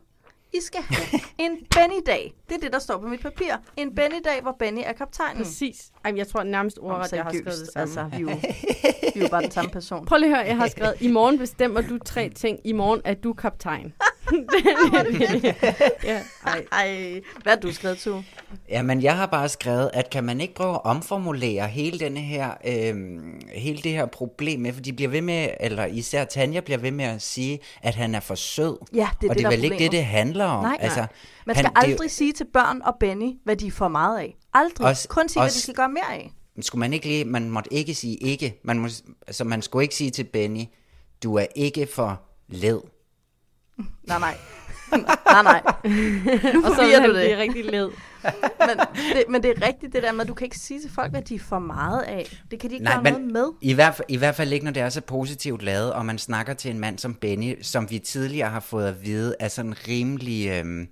I 0.53 0.61
skal 0.61 0.81
have 0.83 1.21
en 1.45 1.67
Benny-dag. 1.75 2.35
Det 2.49 2.55
er 2.55 2.61
det, 2.61 2.73
der 2.73 2.79
står 2.79 2.99
på 2.99 3.07
mit 3.07 3.21
papir. 3.21 3.55
En 3.77 3.95
Benny-dag, 3.95 4.43
hvor 4.43 4.57
Benny 4.59 4.81
er 4.85 4.93
kaptajnen. 4.93 5.43
Præcis. 5.43 5.91
Ej, 6.05 6.13
jeg 6.17 6.29
tror 6.29 6.43
nærmest 6.43 6.79
ordret, 6.79 7.13
jeg 7.13 7.23
har 7.23 7.31
skrevet 7.31 7.59
det 7.59 7.71
samme. 7.73 7.81
Altså, 7.81 8.17
vi 8.17 8.17
er, 8.17 8.21
jo, 8.21 8.29
vi 9.15 9.21
er 9.21 9.23
jo 9.23 9.29
bare 9.29 9.43
den 9.43 9.51
samme 9.51 9.71
person. 9.71 10.07
Prøv 10.07 10.19
lige 10.19 10.31
at 10.31 10.37
høre, 10.37 10.47
jeg 10.47 10.57
har 10.57 10.69
skrevet, 10.69 10.95
i 11.01 11.09
morgen 11.09 11.39
bestemmer 11.39 11.81
du 11.81 11.99
tre 12.05 12.29
ting. 12.29 12.59
I 12.65 12.73
morgen 12.73 13.01
er 13.05 13.15
du 13.15 13.33
kaptajn. 13.33 13.93
ja, 16.05 16.21
ej. 16.47 16.65
ej. 16.73 17.21
Hvad 17.43 17.53
har 17.53 17.61
du 17.61 17.73
skrevet, 17.73 17.99
Tue? 17.99 18.25
Jamen, 18.69 19.03
jeg 19.03 19.17
har 19.17 19.27
bare 19.27 19.49
skrevet, 19.49 19.91
at 19.93 20.11
kan 20.11 20.25
man 20.25 20.41
ikke 20.41 20.55
prøve 20.55 20.75
at 20.75 20.85
omformulere 20.85 21.67
hele, 21.67 21.99
denne 21.99 22.21
her, 22.21 22.51
øhm, 22.67 23.41
hele 23.55 23.79
det 23.83 23.93
her 23.93 24.07
problem 24.07 24.61
med, 24.61 24.73
for 24.73 24.81
de 24.81 24.93
bliver 24.93 25.09
ved 25.09 25.21
med, 25.23 25.49
eller 25.61 25.87
især 25.87 26.25
Tanja 26.25 26.61
bliver 26.61 26.79
ved 26.79 26.91
med 26.91 27.05
at 27.05 27.23
sige, 27.23 27.59
at 27.83 27.95
han 27.95 28.15
er 28.15 28.21
for 28.21 28.35
sød. 28.35 28.79
Ja, 28.95 29.09
det 29.21 29.27
er 29.27 29.31
og 29.31 29.37
det, 29.37 29.39
det 29.39 29.45
er 29.45 29.51
vel 29.51 29.61
er 29.61 29.65
ikke 29.65 29.65
det, 29.65 29.71
problemet. 29.71 29.93
det 29.93 30.05
handler 30.05 30.45
om. 30.45 30.65
Nej, 30.65 30.77
altså, 30.81 31.01
nej. 31.01 31.09
Man 31.47 31.57
skal 31.57 31.65
han, 31.65 31.75
det 31.75 31.83
er 31.83 31.93
aldrig 31.93 32.11
sige 32.11 32.33
til 32.33 32.47
børn 32.53 32.83
og 32.85 32.97
Benny, 33.01 33.33
hvad 33.45 33.57
de 33.57 33.71
får 33.71 33.89
meget 33.89 34.19
af. 34.19 34.37
Aldrig. 34.55 34.87
Også- 34.87 35.09
Kun 35.09 35.29
sige, 35.29 35.41
hvad 35.41 35.47
de 35.47 35.49
også- 35.49 35.61
skal 35.61 35.75
gøre 35.75 35.89
mere 35.89 36.13
af. 36.13 36.33
skulle 36.61 36.81
man 36.81 36.93
ikke 36.93 37.07
lige, 37.07 37.25
man 37.25 37.51
måtte 37.51 37.73
ikke 37.75 37.95
sige 37.95 38.17
ikke. 38.17 38.61
Man, 38.65 38.79
må, 38.79 38.89
altså, 39.27 39.45
man 39.45 39.63
skulle 39.63 39.83
ikke 39.83 39.95
sige 39.95 40.11
til 40.11 40.25
Benny, 40.25 40.65
du 41.23 41.35
er 41.35 41.47
ikke 41.57 41.89
for 41.95 42.23
led. 42.49 42.81
Nej, 44.05 44.19
nej. 44.19 44.37
nej, 45.33 45.43
nej. 45.43 45.63
Nu 46.55 46.65
Og 46.65 46.77
så 46.77 46.83
vil 46.87 46.99
du 47.11 47.15
det. 47.15 47.25
blive 47.25 47.39
rigtig 47.39 47.65
led. 47.65 47.91
men, 48.61 48.79
det, 49.17 49.25
men 49.29 49.43
det 49.43 49.51
er 49.59 49.67
rigtigt 49.67 49.93
det 49.93 50.03
der 50.03 50.13
med, 50.13 50.21
at 50.21 50.29
du 50.29 50.35
kan 50.35 50.45
ikke 50.45 50.59
sige 50.59 50.81
til 50.81 50.91
folk, 50.91 51.11
hvad 51.11 51.23
de 51.23 51.41
får 51.41 51.59
meget 51.59 52.03
af. 52.03 52.37
Det 52.51 52.61
kan 52.61 52.71
de 52.71 52.75
ikke 52.75 52.85
Nej, 52.85 52.95
gøre 52.95 53.03
men 53.03 53.13
noget 53.13 53.33
med. 53.33 53.47
I 53.61 53.75
hvert, 53.75 53.95
fald, 53.95 54.07
I 54.09 54.17
hvert 54.17 54.35
fald 54.37 54.53
ikke, 54.53 54.65
når 54.65 54.73
det 54.73 54.83
er 54.83 54.89
så 54.89 55.01
positivt 55.01 55.63
lavet, 55.63 55.93
og 55.93 56.07
man 56.07 56.19
snakker 56.19 56.55
til 56.55 56.71
en 56.71 56.79
mand 56.79 56.99
som 56.99 57.15
Benny, 57.15 57.63
som 57.63 57.91
vi 57.91 57.99
tidligere 57.99 58.51
har 58.51 58.61
fået 58.61 58.87
at 58.87 59.05
vide, 59.05 59.35
er 59.41 59.49
sådan 59.49 59.75
rimelig 59.89 60.49
er, 60.49 60.87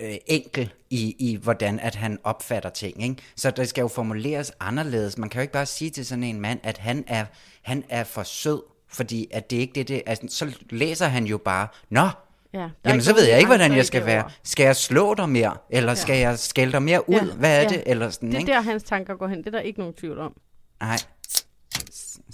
øh, 0.00 0.14
enkel 0.26 0.72
i, 0.90 1.16
i, 1.18 1.36
hvordan 1.36 1.78
at 1.80 1.94
han 1.94 2.18
opfatter 2.24 2.70
ting. 2.70 3.02
Ikke? 3.02 3.16
Så 3.36 3.50
det 3.50 3.68
skal 3.68 3.82
jo 3.82 3.88
formuleres 3.88 4.52
anderledes. 4.60 5.18
Man 5.18 5.28
kan 5.28 5.38
jo 5.38 5.42
ikke 5.42 5.52
bare 5.52 5.66
sige 5.66 5.90
til 5.90 6.06
sådan 6.06 6.24
en 6.24 6.40
mand, 6.40 6.60
at 6.62 6.78
han 6.78 7.04
er, 7.06 7.24
han 7.62 7.84
er 7.88 8.04
for 8.04 8.22
sød, 8.22 8.62
fordi 8.88 9.28
at 9.30 9.50
det 9.50 9.56
ikke 9.56 9.72
det, 9.74 9.88
det 9.88 10.02
altså, 10.06 10.26
så 10.30 10.58
læser 10.70 11.06
han 11.06 11.24
jo 11.24 11.38
bare, 11.38 11.68
nå, 11.90 12.08
Ja, 12.54 12.68
Jamen, 12.84 13.02
så 13.02 13.14
ved 13.14 13.24
jeg 13.24 13.38
ikke, 13.38 13.48
hvordan 13.48 13.76
jeg 13.76 13.86
skal 13.86 14.06
være. 14.06 14.30
Skal 14.42 14.64
jeg 14.64 14.76
slå 14.76 15.14
dig 15.14 15.28
mere? 15.28 15.56
Eller 15.70 15.90
Ja. 15.90 15.94
skal 15.94 16.18
jeg 16.18 16.38
skælde 16.38 16.72
dig 16.72 16.82
mere 16.82 17.08
ud? 17.08 17.14
Ja, 17.14 17.24
Hvad 17.24 17.56
er 17.56 17.62
ja. 17.62 17.68
det? 17.68 17.82
Eller 17.86 18.10
sådan, 18.10 18.28
det 18.28 18.34
er 18.34 18.38
ikke? 18.40 18.52
der, 18.52 18.60
hans 18.60 18.82
tanker 18.82 19.14
går 19.16 19.28
hen. 19.28 19.38
Det 19.38 19.46
er 19.46 19.50
der 19.50 19.60
ikke 19.60 19.78
nogen 19.78 19.94
tvivl 19.94 20.18
om. 20.18 20.32
Nej. 20.80 20.96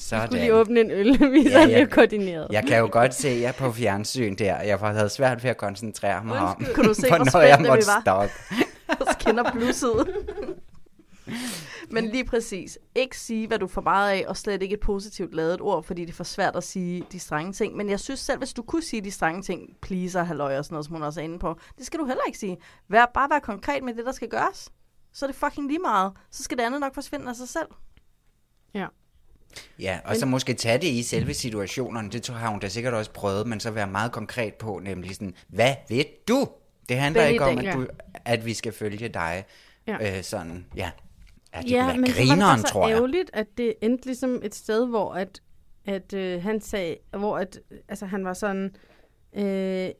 Sådan. 0.01 0.26
skulle 0.26 0.40
lige 0.40 0.55
åbne 0.55 0.80
en 0.80 0.90
øl, 0.90 1.18
vi 1.32 1.48
ja, 1.48 1.66
ja. 1.68 1.86
koordineret. 1.86 2.46
Jeg 2.51 2.64
kan 2.64 2.78
jo 2.78 2.88
godt 2.92 3.14
se 3.14 3.28
jer 3.28 3.53
på 3.53 3.72
fjernsyn 3.72 4.34
der. 4.34 4.61
Jeg 4.61 4.78
havde 4.78 5.09
svært 5.09 5.44
ved 5.44 5.51
at 5.51 5.57
koncentrere 5.57 6.24
mig 6.24 6.38
om, 6.38 6.66
Kunne 6.74 6.88
du 6.88 6.94
se, 6.94 7.09
hvor 7.09 7.16
hvornår 7.16 7.40
jeg 7.40 7.59
måtte 7.61 7.84
vi 7.84 7.90
var? 7.94 8.01
stoppe. 8.01 8.30
Vores 9.05 9.16
kinder 9.20 9.53
blussede. 9.53 10.07
Men 11.90 12.09
lige 12.09 12.24
præcis. 12.24 12.78
Ikke 12.94 13.18
sige, 13.18 13.46
hvad 13.46 13.59
du 13.59 13.66
får 13.66 13.80
meget 13.80 14.11
af, 14.11 14.24
og 14.28 14.36
slet 14.36 14.62
ikke 14.62 14.74
et 14.74 14.80
positivt 14.80 15.34
lavet 15.34 15.61
ord, 15.61 15.84
fordi 15.84 16.03
det 16.05 16.11
er 16.11 16.14
for 16.16 16.24
svært 16.24 16.57
at 16.57 16.64
sige 16.64 17.05
de 17.12 17.18
strenge 17.18 17.53
ting. 17.53 17.76
Men 17.76 17.90
jeg 17.90 18.01
synes 18.01 18.20
selv, 18.20 18.38
hvis 18.38 18.53
du 18.53 18.62
kunne 18.62 18.82
sige 18.82 19.03
de 19.03 19.11
strenge 19.11 19.42
ting, 19.42 19.76
pleaser, 19.82 20.22
halløj 20.22 20.59
og 20.59 20.64
sådan 20.64 20.74
noget, 20.74 20.86
som 20.86 20.94
hun 20.94 21.03
også 21.03 21.20
er 21.20 21.24
inde 21.24 21.38
på, 21.38 21.59
det 21.78 21.86
skal 21.86 22.01
du 22.01 22.05
heller 22.07 22.22
ikke 22.26 22.38
sige. 22.38 22.57
Vær, 22.88 23.07
bare 23.14 23.30
være 23.30 23.40
konkret 23.40 23.82
med 23.82 23.94
det, 23.94 24.07
der 24.07 24.12
skal 24.12 24.28
gøres. 24.28 24.70
Så 25.12 25.24
er 25.24 25.28
det 25.28 25.36
fucking 25.36 25.66
lige 25.66 25.78
meget. 25.78 26.12
Så 26.30 26.42
skal 26.42 26.59
det 26.59 26.64
andet 26.64 26.80
nok 26.80 26.94
forsvinde 26.94 27.28
af 27.28 27.36
sig 27.36 27.48
selv. 27.48 27.68
Ja. 28.74 28.86
Ja, 29.78 29.98
og 30.05 30.16
så 30.16 30.26
måske 30.26 30.55
tage 30.55 30.78
det 30.78 30.86
i 30.86 31.03
selve 31.03 31.34
situationerne. 31.34 32.11
Det 32.11 32.22
tror- 32.22 32.34
har 32.34 32.48
hun 32.51 32.61
da 32.61 32.68
sikkert 32.68 32.94
også 32.94 33.11
prøvet, 33.12 33.46
men 33.46 33.61
så 33.61 33.70
være 33.70 33.86
meget 33.86 34.12
konkret 34.12 34.55
på, 34.55 34.80
nemlig 34.82 35.14
sådan, 35.14 35.34
hvad 35.48 35.74
ved 35.88 36.05
du? 36.28 36.46
Det 36.88 36.96
handler 36.98 37.24
ikke 37.26 37.44
om, 37.44 37.59
at, 37.59 37.74
du, 37.74 37.86
at 38.24 38.46
vi 38.46 38.55
skal 38.55 38.72
følge 38.72 39.09
dig. 39.09 39.44
Ja. 39.86 40.16
Øh, 40.18 40.22
sådan, 40.24 40.66
ja. 40.76 40.90
Ja, 41.55 41.61
det 41.62 41.70
ja, 41.70 41.86
men 41.86 41.94
så 41.94 42.01
var 42.01 42.07
det 42.07 42.28
grineren, 42.30 42.61
så 42.61 42.66
tror 42.66 42.88
jeg. 42.88 42.96
ærgerligt, 42.96 43.30
at 43.32 43.46
det 43.59 43.74
endte 43.82 44.07
ligesom 44.07 44.40
et 44.44 44.55
sted, 44.55 44.86
hvor 44.86 45.12
at, 45.14 45.40
at 45.86 46.12
øh, 46.14 46.42
han 46.42 46.61
sagde, 46.61 46.96
hvor 47.18 47.38
at, 47.38 47.61
altså 47.88 48.07
han 48.07 48.24
var 48.24 48.32
sådan, 48.32 48.70
øh, 49.36 49.90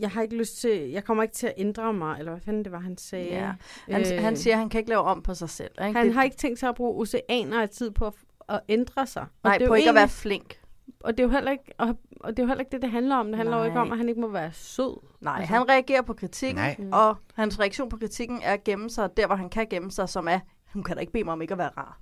jeg 0.00 0.10
har 0.10 0.22
ikke 0.22 0.36
lyst 0.36 0.60
til, 0.60 0.90
jeg 0.90 1.04
kommer 1.04 1.22
ikke 1.22 1.34
til 1.34 1.46
at 1.46 1.54
ændre 1.56 1.92
mig, 1.92 2.18
eller 2.18 2.32
hvad 2.32 2.40
fanden 2.40 2.64
det 2.64 2.72
var, 2.72 2.78
han 2.78 2.98
sagde. 2.98 3.26
Ja. 3.26 3.52
Han, 3.90 4.18
han 4.18 4.36
siger, 4.36 4.54
at 4.54 4.58
han 4.58 4.68
kan 4.68 4.78
ikke 4.78 4.90
lave 4.90 5.02
om 5.02 5.22
på 5.22 5.34
sig 5.34 5.50
selv. 5.50 5.70
Ikke? 5.86 5.98
Han 5.98 6.06
Det- 6.06 6.14
har 6.14 6.22
ikke 6.22 6.36
tænkt 6.36 6.58
sig 6.58 6.68
at 6.68 6.74
bruge 6.74 7.00
oceaner 7.02 7.62
af 7.62 7.68
tid 7.68 7.90
på 7.90 8.06
at, 8.06 8.12
at 8.48 8.60
ændre 8.68 9.06
sig. 9.06 9.22
Og 9.22 9.28
Nej, 9.44 9.58
det 9.58 9.64
er 9.64 9.68
på 9.68 9.74
jo 9.74 9.78
ikke 9.78 9.88
at 9.88 9.94
være 9.94 10.02
egentlig- 10.02 10.16
flink. 10.16 10.60
Og 11.00 11.12
det 11.16 11.20
er 11.20 11.24
jo 11.26 11.30
heller 11.30 11.50
ikke, 11.50 11.72
og, 11.78 11.96
og 12.20 12.30
det 12.30 12.38
er 12.38 12.42
jo 12.42 12.46
heller 12.48 12.60
ikke 12.60 12.72
det, 12.72 12.82
det 12.82 12.90
handler 12.90 13.16
om. 13.16 13.26
Det 13.26 13.36
handler 13.36 13.56
jo 13.58 13.64
ikke 13.64 13.78
om, 13.80 13.86
Nej. 13.86 13.94
at 13.94 13.98
han 13.98 14.08
ikke 14.08 14.20
må 14.20 14.28
være 14.28 14.52
sød. 14.52 14.96
Nej, 15.20 15.36
Altså. 15.38 15.54
han 15.54 15.68
reagerer 15.68 16.02
på 16.02 16.14
kritikken, 16.14 16.56
Nej. 16.56 16.76
mm. 16.78 16.92
og 16.92 17.16
hans 17.34 17.60
reaktion 17.60 17.88
på 17.88 17.96
kritikken 17.96 18.40
er 18.42 18.52
at 18.52 18.64
gemme 18.64 18.90
sig 18.90 19.16
der, 19.16 19.26
hvor 19.26 19.36
han 19.36 19.48
kan 19.50 19.66
gemme 19.70 19.90
sig, 19.90 20.08
som 20.08 20.28
er, 20.28 20.38
hun 20.72 20.82
kan 20.82 20.96
da 20.96 21.00
ikke 21.00 21.12
bede 21.12 21.24
mig 21.24 21.32
om 21.32 21.42
ikke 21.42 21.52
at 21.52 21.58
være 21.58 21.70
rar. 21.76 22.00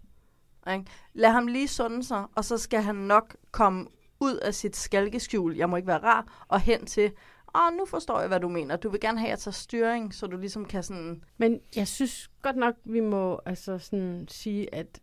Ikke? 0.72 0.84
Lad 1.14 1.30
ham 1.30 1.46
lige 1.46 1.68
sunde 1.68 2.04
sig, 2.04 2.24
og 2.36 2.44
så 2.44 2.58
skal 2.58 2.82
han 2.82 2.94
nok 2.94 3.36
komme 3.50 3.86
ud 4.20 4.34
af 4.36 4.54
sit 4.54 4.76
skalkeskjul, 4.76 5.56
jeg 5.56 5.70
må 5.70 5.76
ikke 5.76 5.88
være 5.88 6.02
rar, 6.02 6.44
og 6.48 6.60
hen 6.60 6.86
til, 6.86 7.12
åh, 7.54 7.76
nu 7.78 7.84
forstår 7.86 8.18
jeg, 8.20 8.28
hvad 8.28 8.40
du 8.40 8.48
mener. 8.48 8.76
Du 8.76 8.90
vil 8.90 9.00
gerne 9.00 9.18
have, 9.18 9.26
at 9.26 9.30
jeg 9.30 9.38
tager 9.38 9.52
styring, 9.52 10.14
så 10.14 10.26
du 10.26 10.36
ligesom 10.36 10.64
kan 10.64 10.82
sådan... 10.82 11.22
Men 11.38 11.60
jeg 11.76 11.88
synes 11.88 12.30
godt 12.42 12.56
nok, 12.56 12.74
vi 12.84 13.00
må 13.00 13.40
altså 13.46 13.78
sådan 13.78 14.26
sige, 14.30 14.74
at 14.74 15.00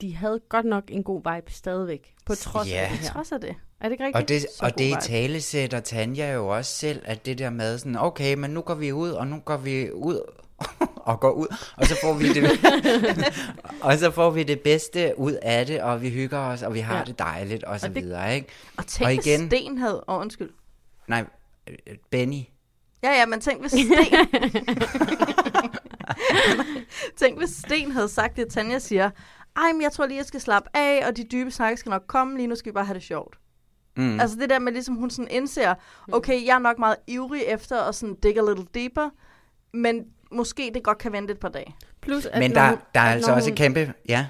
de 0.00 0.16
havde 0.16 0.40
godt 0.48 0.66
nok 0.66 0.84
en 0.88 1.02
god 1.02 1.34
vibe 1.34 1.52
stadigvæk. 1.52 2.14
På 2.26 2.34
trods 2.34 2.70
Ja. 2.70 2.76
af 2.80 2.88
det 2.90 2.98
her. 2.98 3.12
trods 3.12 3.32
af 3.32 3.40
det. 3.40 3.54
Er 3.80 3.84
det 3.84 3.92
ikke 3.92 4.04
rigtigt? 4.04 4.22
Og 4.22 4.28
det, 4.28 4.40
Så 4.42 4.48
og 4.60 4.78
det 4.78 4.84
i 4.84 4.88
vibe. 4.88 5.00
tale 5.00 5.40
sætter 5.40 5.80
Tanja 5.80 6.32
jo 6.32 6.48
også 6.48 6.72
selv, 6.76 7.02
at 7.04 7.26
det 7.26 7.38
der 7.38 7.50
med 7.50 7.78
sådan, 7.78 7.96
okay, 7.96 8.34
men 8.34 8.50
nu 8.50 8.60
går 8.60 8.74
vi 8.74 8.92
ud, 8.92 9.10
og 9.10 9.26
nu 9.26 9.38
går 9.44 9.56
vi 9.56 9.92
ud 9.92 10.20
og 11.10 11.20
går 11.20 11.30
ud, 11.30 11.46
og 11.76 11.86
så 11.86 11.96
får 12.02 12.14
vi 12.14 12.32
det, 12.32 12.50
og 13.86 13.98
så 13.98 14.10
får 14.10 14.30
vi 14.30 14.42
det 14.42 14.60
bedste 14.60 15.12
ud 15.16 15.32
af 15.42 15.66
det, 15.66 15.80
og 15.82 16.02
vi 16.02 16.10
hygger 16.10 16.38
os, 16.38 16.62
og 16.62 16.74
vi 16.74 16.80
har 16.80 16.98
Ja. 16.98 17.04
det 17.04 17.18
dejligt, 17.18 17.64
og 17.64 17.80
så 17.80 17.86
Og 17.86 17.94
det- 17.94 18.04
videre, 18.04 18.34
ikke? 18.34 18.48
Og 18.76 18.86
tænk, 18.86 19.06
og 19.18 19.22
hvis 19.24 19.40
Sten 19.46 19.78
havde... 19.78 20.04
Åh, 20.08 20.20
undskyld. 20.20 20.50
Nej, 21.08 21.24
Benny. 22.10 22.40
Ja, 23.02 23.10
ja, 23.10 23.26
men 23.26 23.40
tænk, 23.40 23.60
hvis 23.60 23.72
Sten... 23.72 23.92
tænk, 27.20 27.38
hvis 27.38 27.50
Sten 27.50 27.92
havde 27.92 28.08
sagt 28.08 28.36
det, 28.36 28.48
Tanja 28.48 28.78
siger, 28.78 29.10
ej, 29.58 29.72
men 29.72 29.82
jeg 29.82 29.92
tror 29.92 30.06
lige, 30.06 30.16
jeg 30.18 30.24
skal 30.26 30.40
slappe 30.40 30.68
af, 30.74 31.06
og 31.08 31.16
de 31.16 31.24
dybe 31.32 31.50
snakke 31.50 31.76
skal 31.76 31.90
nok 31.90 32.04
komme, 32.06 32.36
lige 32.36 32.46
nu 32.46 32.54
skal 32.54 32.72
vi 32.72 32.74
bare 32.74 32.84
have 32.84 32.94
det 32.94 33.02
sjovt. 33.02 33.36
Mm. 33.96 34.20
Altså 34.20 34.36
det 34.40 34.50
der 34.50 34.58
med, 34.58 34.72
ligesom 34.72 34.94
hun 34.94 35.10
sådan 35.10 35.28
indser, 35.30 35.74
okay, 36.12 36.46
jeg 36.46 36.54
er 36.54 36.58
nok 36.58 36.78
meget 36.78 36.96
ivrig 37.06 37.42
efter 37.42 37.80
at 37.82 37.94
sådan 37.94 38.14
dig 38.14 38.36
a 38.38 38.40
little 38.40 38.66
deeper, 38.74 39.10
men 39.72 40.04
måske 40.32 40.70
det 40.74 40.82
godt 40.82 40.98
kan 40.98 41.12
vente 41.12 41.32
et 41.32 41.40
par 41.40 41.48
dage. 41.48 41.74
Plus, 42.02 42.26
at 42.26 42.38
Men 42.38 42.50
når 42.50 42.60
der, 42.60 42.68
hun- 42.68 42.78
der 42.94 43.00
er 43.00 43.04
at 43.04 43.12
altså 43.14 43.32
også 43.32 43.48
hun- 43.48 43.52
et 43.52 43.58
kæmpe, 43.58 43.92
ja, 44.08 44.26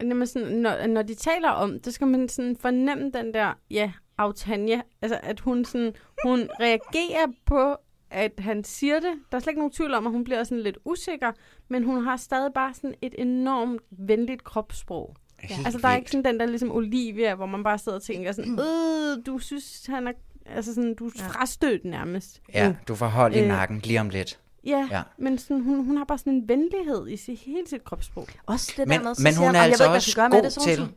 Jamen 0.00 0.26
sådan, 0.26 0.48
når, 0.48 0.86
når 0.86 1.02
de 1.02 1.14
taler 1.14 1.50
om, 1.50 1.80
det 1.80 1.94
skal 1.94 2.06
man 2.06 2.28
sådan 2.28 2.56
fornemme 2.60 3.10
den 3.14 3.34
der, 3.34 3.52
ja, 3.70 3.92
Aftanja, 4.18 4.80
altså 5.02 5.18
at 5.22 5.40
hun 5.40 5.64
sådan, 5.64 5.92
hun 6.26 6.48
reagerer 6.60 7.26
på, 7.46 7.76
at 8.16 8.32
han 8.38 8.64
siger 8.64 8.94
det. 9.00 9.12
Der 9.32 9.36
er 9.36 9.40
slet 9.40 9.50
ikke 9.50 9.60
nogen 9.60 9.72
tvivl 9.72 9.94
om, 9.94 10.06
at 10.06 10.12
hun 10.12 10.24
bliver 10.24 10.44
sådan 10.44 10.62
lidt 10.62 10.78
usikker, 10.84 11.32
men 11.68 11.84
hun 11.84 12.04
har 12.04 12.16
stadig 12.16 12.52
bare 12.54 12.74
sådan 12.74 12.94
et 13.02 13.14
enormt 13.18 13.80
venligt 13.90 14.44
kropssprog. 14.44 15.16
Helt 15.40 15.66
altså 15.66 15.80
der 15.80 15.88
er 15.88 15.96
ikke 15.96 16.10
sådan 16.10 16.24
den 16.24 16.40
der 16.40 16.46
ligesom 16.46 16.72
Olivia, 16.72 17.34
hvor 17.34 17.46
man 17.46 17.64
bare 17.64 17.78
sidder 17.78 17.98
og 17.98 18.02
tænker 18.02 18.32
sådan, 18.32 18.58
øh, 18.60 19.26
du 19.26 19.38
synes, 19.38 19.86
han 19.86 20.06
er, 20.08 20.12
altså 20.46 20.74
sådan, 20.74 20.94
du 20.94 21.06
er 21.06 21.10
frastødt 21.32 21.84
nærmest. 21.84 22.40
ja, 22.54 22.68
Mm. 22.68 22.74
du 22.88 22.94
får 22.94 23.06
hold 23.06 23.34
i 23.34 23.40
Øh, 23.40 23.48
nakken 23.48 23.78
lige 23.84 24.00
om 24.00 24.08
lidt. 24.08 24.38
Ja, 24.66 24.70
Ja. 24.90 24.96
ja. 24.96 25.02
men 25.18 25.38
sådan, 25.38 25.62
hun, 25.62 25.84
hun 25.84 25.96
har 25.96 26.04
bare 26.04 26.18
sådan 26.18 26.32
en 26.32 26.48
venlighed 26.48 27.08
i 27.08 27.16
sit, 27.16 27.38
hele 27.38 27.62
sit 27.68 27.84
kropssprog. 27.84 28.28
Også 28.46 28.72
det 28.76 28.88
Men- 28.88 28.98
der 28.98 29.04
med, 29.04 29.14
så 29.14 29.22
men 29.22 29.36
hun 29.36 29.46
er 29.46 29.50
"Ej, 29.50 29.56
jeg 29.56 29.64
altså 29.66 29.84
ved 29.84 29.86
ikke, 29.86 29.88
hvad 29.88 29.88
jeg 29.88 29.96
også 29.96 30.16
gøre 30.16 30.28
med 30.28 30.38
god 30.38 30.44
det, 30.44 30.52
så 30.52 30.60
er 30.70 30.74
til- 30.74 30.92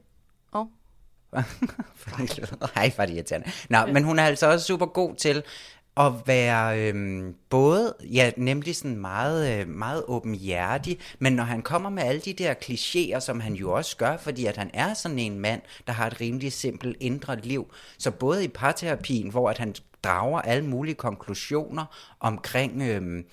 Åh, 2.61 2.69
Hej, 2.75 2.91
var 2.97 3.05
det 3.05 3.13
irriterende. 3.13 3.47
Nå, 3.69 3.77
men 3.93 4.03
hun 4.03 4.19
er 4.19 4.23
altså 4.23 4.51
også 4.51 4.65
super 4.65 4.85
god 4.85 5.15
til 5.15 5.43
at 5.99 6.13
være 6.25 6.79
øhm, 6.79 7.35
både, 7.49 7.93
ja, 8.13 8.31
nemlig 8.37 8.75
sådan 8.75 8.97
meget, 8.97 9.59
øh, 9.59 9.67
meget 9.67 10.03
åbenhjertig, 10.07 10.99
men 11.19 11.33
når 11.33 11.43
han 11.43 11.61
kommer 11.61 11.89
med 11.89 12.03
alle 12.03 12.21
de 12.21 12.33
der 12.33 12.53
klichéer, 12.53 13.19
som 13.19 13.39
han 13.39 13.53
jo 13.53 13.71
også 13.71 13.97
gør, 13.97 14.17
fordi 14.17 14.45
at 14.45 14.57
han 14.57 14.69
er 14.73 14.93
sådan 14.93 15.19
en 15.19 15.39
mand, 15.39 15.61
der 15.87 15.93
har 15.93 16.07
et 16.07 16.21
rimelig 16.21 16.53
simpelt 16.53 16.97
indre 16.99 17.39
liv, 17.39 17.71
så 17.97 18.11
både 18.11 18.43
i 18.43 18.47
parterapien, 18.47 19.29
hvor 19.29 19.49
at 19.49 19.57
han 19.57 19.75
drager 20.03 20.41
alle 20.41 20.65
mulige 20.65 20.95
konklusioner 20.95 21.85
omkring, 22.19 22.81
øhm, 22.81 23.25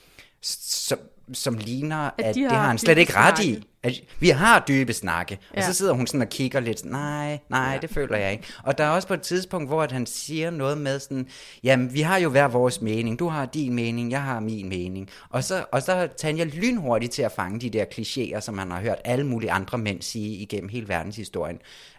som, 0.42 0.98
som 1.32 1.58
ligner, 1.58 1.96
at, 1.96 2.24
at 2.24 2.34
de 2.34 2.40
det 2.40 2.50
har 2.50 2.58
har 2.58 2.68
han 2.68 2.78
slet 2.78 2.98
ikke 2.98 3.16
ret 3.16 3.44
i. 3.44 3.64
At 3.86 4.00
vi 4.20 4.28
har 4.28 4.64
dybe 4.68 4.92
snakke. 4.92 5.38
Ja. 5.54 5.58
Og 5.58 5.64
så 5.64 5.72
sidder 5.72 5.92
hun 5.92 6.06
sådan 6.06 6.20
og 6.20 6.28
kigger 6.28 6.60
lidt, 6.60 6.84
nej, 6.84 7.38
nej, 7.48 7.72
ja. 7.72 7.78
det 7.82 7.90
føler 7.90 8.16
jeg 8.16 8.32
ikke. 8.32 8.44
Og 8.62 8.78
der 8.78 8.84
er 8.84 8.88
også 8.88 9.08
på 9.08 9.14
et 9.14 9.20
tidspunkt, 9.20 9.68
hvor 9.68 9.82
at 9.82 9.92
han 9.92 10.06
siger 10.06 10.50
noget 10.50 10.78
med 10.78 11.00
sådan, 11.00 11.28
jamen, 11.62 11.94
vi 11.94 12.00
har 12.00 12.18
jo 12.18 12.28
hver 12.28 12.48
vores 12.48 12.80
mening. 12.80 13.18
Du 13.18 13.28
har 13.28 13.46
din 13.46 13.74
mening, 13.74 14.10
jeg 14.10 14.22
har 14.22 14.40
min 14.40 14.68
mening. 14.68 15.08
Og 15.30 15.44
så, 15.44 15.64
og 15.72 15.82
så 15.82 15.92
er 15.92 16.06
Tanja 16.06 16.44
lynhurtigt 16.44 17.12
til 17.12 17.22
at 17.22 17.32
fange 17.32 17.60
de 17.60 17.70
der 17.70 17.84
klichéer, 17.84 18.40
som 18.40 18.54
man 18.54 18.70
har 18.70 18.80
hørt 18.80 18.98
alle 19.04 19.26
mulige 19.26 19.50
andre 19.50 19.78
mænd 19.78 20.02
sige 20.02 20.36
igennem 20.36 20.68
hele 20.68 20.88
verdenshistorien. 20.88 21.58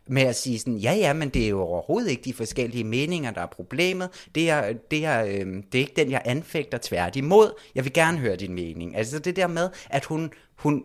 Med 0.10 0.22
at 0.22 0.36
sige 0.36 0.60
sådan, 0.60 0.78
ja, 0.78 0.94
ja, 0.94 1.14
men 1.14 1.30
det 1.30 1.46
er 1.46 1.50
jo 1.50 1.62
overhovedet 1.62 2.10
ikke 2.10 2.22
de 2.26 2.34
forskellige 2.34 2.84
meninger, 2.84 3.32
der 3.32 3.42
er 3.42 3.46
problemet. 3.46 4.10
Det 4.36 4.50
er, 4.50 4.74
det 4.92 5.06
er, 5.06 5.24
øh, 5.24 5.64
det 5.72 5.76
er 5.76 5.80
ikke 5.80 5.94
den, 5.96 6.12
jeg 6.12 6.22
anfægter 6.26 6.78
tværtimod. 6.82 7.52
Jeg 7.76 7.84
vil 7.84 7.94
gerne 7.94 8.18
høre 8.18 8.36
din 8.36 8.54
mening. 8.54 8.98
Altså 8.98 9.20
det 9.20 9.36
der 9.36 9.48
med, 9.48 9.70
at 9.90 10.06
hun, 10.06 10.32
hun 10.56 10.84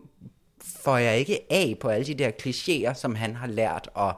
får 0.83 0.97
jeg 0.97 1.19
ikke 1.19 1.41
af 1.51 1.77
på 1.81 1.89
alle 1.89 2.07
de 2.07 2.15
der 2.15 2.31
klichéer, 2.43 2.95
som 2.95 3.15
han 3.15 3.37
har 3.37 3.47
lært, 3.47 3.89
og 3.95 4.13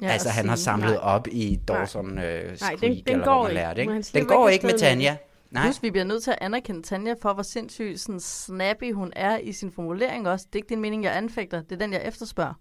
Ja, 0.00 0.06
ja, 0.06 0.12
altså 0.12 0.28
han 0.28 0.48
har 0.48 0.56
samlet 0.56 0.90
nej. 0.90 0.98
op 1.02 1.28
i 1.30 1.60
Dawson 1.68 2.18
øh, 2.18 2.44
Nej, 2.60 2.76
Creek, 2.76 2.80
den- 2.80 2.92
den 2.92 3.02
eller 3.06 3.24
går 3.24 3.34
hvor 3.34 3.42
man 3.42 3.50
ikke. 3.78 3.92
han 3.92 3.96
ikke? 3.98 4.08
Den 4.14 4.26
går 4.26 4.48
ikke 4.48 4.52
ikke 4.54 4.66
med 4.66 4.78
Tanja. 4.78 5.16
Nej. 5.50 5.62
Plus, 5.62 5.82
vi 5.82 5.90
bliver 5.90 6.04
nødt 6.04 6.22
til 6.24 6.30
at 6.30 6.38
anerkende 6.40 6.82
Tanja 6.82 7.14
for, 7.22 7.32
hvor 7.32 7.42
sindssygt 7.42 8.00
sådan 8.00 8.20
snappy 8.20 8.92
hun 8.94 9.12
er 9.16 9.38
i 9.38 9.52
sin 9.52 9.72
formulering 9.72 10.28
også. 10.28 10.46
Det 10.52 10.54
er 10.54 10.56
ikke 10.62 10.68
din 10.68 10.80
mening, 10.80 11.04
jeg 11.04 11.16
anfægter. 11.16 11.62
Det 11.62 11.72
er 11.72 11.76
den, 11.76 11.92
jeg 11.92 12.02
efterspørger. 12.04 12.54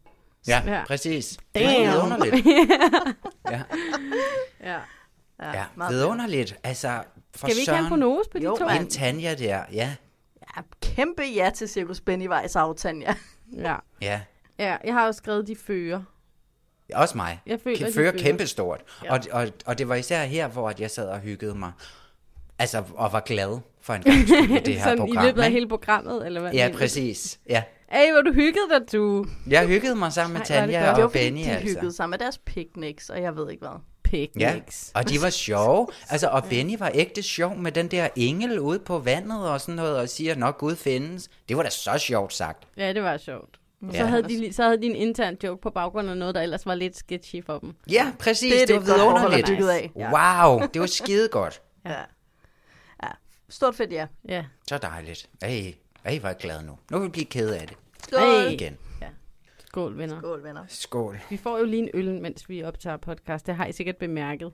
Ja, 0.48 0.62
Ja. 0.66 0.84
præcis. 0.88 1.38
Damn. 1.56 1.66
Det 1.68 1.86
er 1.86 1.92
vidunderligt. 1.92 2.46
Ja, 3.52 3.62
Ja. 4.64 4.78
ja 5.54 5.64
meget 5.76 5.94
vidunderligt. 5.94 6.56
Altså, 6.64 7.02
for 7.36 7.48
Skal 7.48 7.56
vi 7.56 7.60
ikke 7.60 7.72
have 7.72 7.84
en 7.84 7.90
prognose 7.90 8.30
på 8.30 8.40
de 8.40 8.44
Jo, 8.44 8.56
to? 8.58 8.68
En 8.68 8.88
Tanja 8.90 9.34
der, 9.34 9.60
ja. 9.74 9.96
Ja, 10.58 10.62
kæmpe 10.82 11.22
ja 11.36 11.50
til 11.56 11.70
Cirkus 11.70 12.02
Pennywise 12.02 12.60
af 12.60 12.76
Tanja. 12.76 13.16
Ja. 13.58 13.76
Ja, 14.02 14.22
ja, 14.60 14.78
jeg 14.84 14.94
har 14.94 15.06
jo 15.06 15.12
skrevet, 15.12 15.48
de 15.48 15.56
fører. 15.56 16.02
også 16.94 17.18
mig. 17.18 17.42
Jeg 17.46 17.60
føler, 17.64 17.78
Kan 17.78 17.88
de 17.88 17.94
føre 17.94 18.12
fører. 18.12 18.24
kæmpestort. 18.24 18.82
Ja. 19.04 19.14
Og, 19.14 19.20
og, 19.32 19.48
og 19.66 19.78
det 19.78 19.90
var 19.90 19.96
især 19.96 20.24
her, 20.24 20.48
hvor 20.48 20.70
at 20.70 20.80
jeg 20.80 20.92
sad 20.92 21.08
og 21.10 21.20
hyggede 21.20 21.56
mig. 21.56 21.72
Altså, 22.60 22.84
og 22.96 23.14
var 23.14 23.20
glad 23.20 23.60
for 23.82 23.94
en 23.94 24.02
gang 24.02 24.18
med 24.50 24.62
det 24.66 24.76
her 24.76 24.84
Sådan 24.84 24.98
program. 24.98 25.24
i 25.24 25.28
løbet 25.28 25.42
af 25.42 25.52
hele 25.52 25.68
programmet, 25.70 26.26
eller 26.26 26.42
hvad? 26.42 26.52
Ja, 26.54 26.72
præcis. 26.78 27.40
Ja. 27.50 27.64
Ey, 27.92 28.12
hvor 28.12 28.22
du 28.22 28.34
hyggede 28.34 28.66
dig, 28.80 28.92
du. 28.94 29.26
Jeg 29.48 29.68
hyggede 29.68 29.96
mig 29.96 30.14
sammen 30.14 30.34
med 30.34 30.42
Ej, 30.42 30.46
Tanja 30.46 30.80
godt. 30.86 30.96
Det 30.96 31.02
var 31.02 31.06
og 31.08 31.12
fordi, 31.12 31.24
Benny, 31.26 31.40
de 31.44 31.50
altså. 31.50 31.68
hyggede 31.68 31.92
sig 31.94 32.10
med 32.10 32.18
deres 32.18 32.38
picnics, 32.38 33.10
og 33.10 33.22
jeg 33.22 33.36
ved 33.36 33.52
ikke 33.52 33.66
hvad. 33.68 33.80
Ja, 34.14 34.18
Picnics. 34.54 34.92
og 34.96 35.10
de 35.10 35.22
var 35.22 35.30
sjove. 35.30 35.88
Altså, 36.10 36.28
og 36.28 36.44
Benny 36.50 36.78
var 36.80 36.92
ægte 36.94 37.22
sjov 37.24 37.56
med 37.58 37.72
den 37.72 37.88
der 37.88 38.08
engel 38.16 38.60
ude 38.60 38.80
på 38.80 39.00
vandet 39.00 39.50
og 39.50 39.62
sådan 39.62 39.76
noget, 39.76 39.98
og 39.98 40.10
siger, 40.10 40.36
nok 40.36 40.58
Gud 40.58 40.76
findes. 40.76 41.30
Det 41.50 41.58
var 41.58 41.64
da 41.64 41.70
så 41.70 41.98
sjovt 41.98 42.34
sagt. 42.34 42.68
Ja, 42.78 42.94
det 42.94 43.04
var 43.04 43.18
sjovt. 43.18 43.60
Og 43.82 43.92
så, 43.92 43.98
Ja. 43.98 44.06
havde 44.06 44.24
de, 44.24 44.54
så 44.54 44.64
havde 44.64 44.78
de 44.82 44.86
en 44.86 44.96
intern 44.96 45.38
joke 45.44 45.62
på 45.62 45.70
baggrund 45.70 46.10
af 46.10 46.18
noget, 46.18 46.36
der 46.36 46.42
ellers 46.42 46.66
var 46.66 46.76
lidt 46.76 46.98
sketchy 46.98 47.46
for 47.46 47.60
dem. 47.60 47.74
Ja, 47.92 48.12
præcis. 48.20 48.52
Det 48.54 48.60
Det, 48.62 48.68
det 48.68 48.76
var 48.76 48.82
vidunderligt. 48.98 49.48
der 49.48 49.54
er 49.54 49.58
bygget 49.58 49.70
af. 49.70 49.92
Wow, 49.96 50.68
det 50.74 50.82
var 50.82 50.88
skide 50.88 51.28
godt. 51.28 51.62
Ja. 51.86 51.92
ja. 53.04 53.10
Stort 53.50 53.76
fedt, 53.76 53.92
ja. 53.92 54.06
Ja. 54.30 54.44
Så 54.70 54.78
dejligt. 54.78 55.30
Ej, 55.42 55.50
ej, 56.06 56.16
er 56.24 56.28
jeg 56.28 56.36
glad 56.40 56.62
nu. 56.64 56.78
Nu 56.92 56.98
vil 56.98 57.06
vi 57.06 57.12
blive 57.12 57.26
ked 57.26 57.50
af 57.50 57.68
det. 57.68 57.78
Skål. 58.04 58.52
Igen. 58.52 58.78
Skål, 59.76 59.98
venner. 59.98 60.20
Skål, 60.20 60.44
venner. 60.44 60.66
Skål. 60.68 61.20
Vi 61.30 61.38
får 61.38 61.60
jo 61.60 61.66
lige 61.66 61.82
en 61.84 61.90
øl, 61.94 62.22
mens 62.22 62.50
vi 62.50 62.64
optager 62.64 62.98
podcast. 62.98 63.46
Det 63.48 63.56
har 63.56 63.66
I 63.66 63.72
sikkert 63.72 63.98
bemærket. 63.98 64.52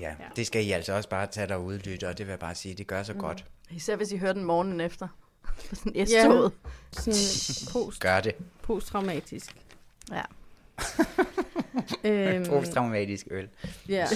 Ja, 0.00 0.14
det 0.36 0.46
skal 0.46 0.66
I 0.66 0.70
altså 0.70 0.92
også 0.92 1.08
bare 1.08 1.26
tage 1.26 1.46
derude, 1.46 1.78
lytter, 1.78 2.08
og 2.08 2.18
det 2.18 2.26
vil 2.26 2.32
jeg 2.32 2.38
bare 2.38 2.54
sige, 2.54 2.74
det 2.74 2.86
gør 2.86 3.02
så 3.02 3.12
Mm. 3.12 3.18
godt. 3.20 3.44
Især 3.70 3.96
hvis 3.96 4.12
I 4.12 4.16
hører 4.16 4.32
den 4.32 4.44
morgenen 4.44 4.80
efter. 4.80 5.08
På 5.42 5.74
sådan 5.74 6.06
S-toget. 6.06 6.52
sådan 6.92 7.72
post, 7.72 8.00
Gør 8.00 8.20
det. 8.20 8.34
posttraumatisk. 8.62 9.56
Ja. 10.12 10.22
øhm, 12.34 12.46
Posttraumatisk 12.46 13.26
øl. 13.30 13.48
ja. 13.88 14.06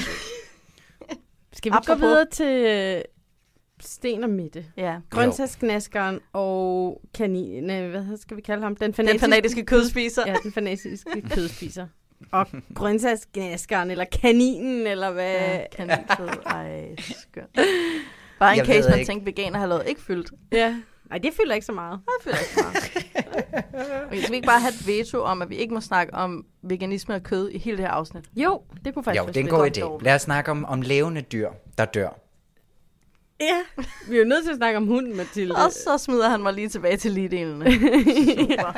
Skal 1.53 1.73
vi 1.73 1.77
Apropos- 1.77 1.87
gå 1.87 1.95
videre 1.95 2.27
til 2.31 2.47
øh, 2.67 3.03
Sten 3.85 4.25
og 4.25 4.31
Mette? 4.31 4.65
Ja. 4.77 4.97
Grøntsagsknaskeren 5.11 6.21
og 6.33 7.01
kanin... 7.15 7.65
Nej, 7.65 7.87
hvad 7.89 8.17
skal 8.17 8.37
vi 8.37 8.43
kalde 8.43 8.63
ham? 8.63 8.77
Den 8.77 8.95
fanatiske, 8.95 9.21
fanatiske 9.21 9.65
kødspiser. 9.65 10.23
Ja, 10.27 10.35
den 10.43 10.53
fanatiske 10.53 11.23
kødspiser. 11.35 11.87
Og 12.31 12.47
grøntsagsknaskeren, 12.75 13.91
eller 13.91 14.05
kaninen, 14.05 14.87
eller 14.87 15.11
hvad... 15.11 15.33
Ja, 15.33 15.65
kaninfed. 15.77 16.29
Ej, 16.47 16.97
skønt. 16.99 17.59
Bare 18.39 18.59
en 18.59 18.65
case, 18.65 18.89
man 18.91 18.99
ikke. 18.99 19.11
tænkte, 19.11 19.27
veganerhalvåret 19.27 19.83
ikke 19.87 20.01
fyldt. 20.01 20.31
Ja. 20.53 20.77
Ej, 21.11 21.19
det 21.19 21.31
fylder 21.41 21.55
ikke 21.55 21.67
så 21.67 21.73
meget. 21.73 22.01
Det 22.07 22.25
fylder 22.25 22.39
ikke 22.39 22.55
så 22.55 22.61
meget. 22.63 24.05
okay, 24.07 24.19
skal 24.19 24.31
vi 24.31 24.37
ikke 24.37 24.47
bare 24.47 24.61
have 24.61 24.69
et 24.71 24.87
veto 24.87 25.21
om, 25.23 25.43
at 25.43 25.51
vi 25.51 25.57
ikke 25.57 25.75
må 25.75 25.81
snakke 25.81 26.15
om 26.15 26.47
veganisme 26.63 27.15
og 27.15 27.23
kød 27.23 27.51
i 27.51 27.59
hele 27.59 27.77
det 27.77 27.85
her 27.85 27.93
afsnit? 27.93 28.25
Jo, 28.37 28.63
det 28.85 28.95
kunne 28.95 29.05
faktisk 29.05 29.23
Jo, 29.23 29.27
det 29.27 29.37
er 29.37 29.41
en 29.41 29.49
god 29.49 29.71
idé. 30.01 30.05
Lad 30.05 30.15
os 30.15 30.23
snakke 30.23 30.51
om, 30.51 30.65
om 30.65 30.83
levende 30.83 31.21
dyr, 31.21 31.51
der 31.79 31.85
dør. 31.85 32.22
Ja, 33.49 33.83
vi 34.09 34.17
er 34.17 34.19
jo 34.21 34.27
nødt 34.27 34.45
til 34.45 34.51
at 34.51 34.57
snakke 34.57 34.77
om 34.77 34.87
hunden, 34.87 35.17
Mathilde. 35.17 35.55
Og 35.55 35.73
så 35.73 35.99
smider 35.99 36.29
han 36.29 36.43
mig 36.43 36.53
lige 36.55 36.69
tilbage 36.69 36.97
til 36.97 37.11
ligedelene. 37.13 37.65
Super. 37.73 38.73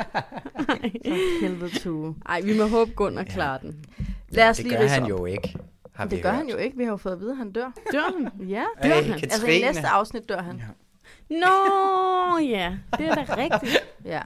For 0.65 1.41
helvede 1.41 1.79
tue. 1.79 2.15
Ej, 2.29 2.41
vi 2.41 2.57
må 2.57 2.67
håbe, 2.67 2.91
Gunnar 2.91 3.23
klarer 3.23 3.57
den. 3.57 3.85
Lad 4.29 4.49
os 4.49 4.57
det 4.57 4.65
lige 4.65 4.77
gør 4.77 4.87
han 4.87 5.03
op. 5.03 5.09
jo 5.09 5.25
ikke, 5.25 5.55
har 5.95 6.05
vi 6.05 6.15
Det 6.15 6.23
gør 6.23 6.29
hørt. 6.29 6.37
han 6.37 6.49
jo 6.49 6.57
ikke. 6.57 6.77
Vi 6.77 6.83
har 6.83 6.91
jo 6.91 6.97
fået 6.97 7.13
at 7.13 7.19
vide, 7.19 7.31
at 7.31 7.37
han 7.37 7.51
dør. 7.51 7.71
Dør 7.91 8.01
han? 8.17 8.47
Ja, 8.49 8.63
Ej, 8.81 8.87
dør 8.89 8.95
han. 9.01 9.13
Altså 9.13 9.25
i 9.25 9.29
Katrine. 9.29 9.65
næste 9.65 9.87
afsnit 9.87 10.29
dør 10.29 10.41
han. 10.41 10.61
Nå, 11.29 12.37
ja. 12.39 12.73
Det 12.97 13.05
er 13.07 13.15
da 13.15 13.35
rigtigt. 13.37 13.77
Ja. 14.05 14.21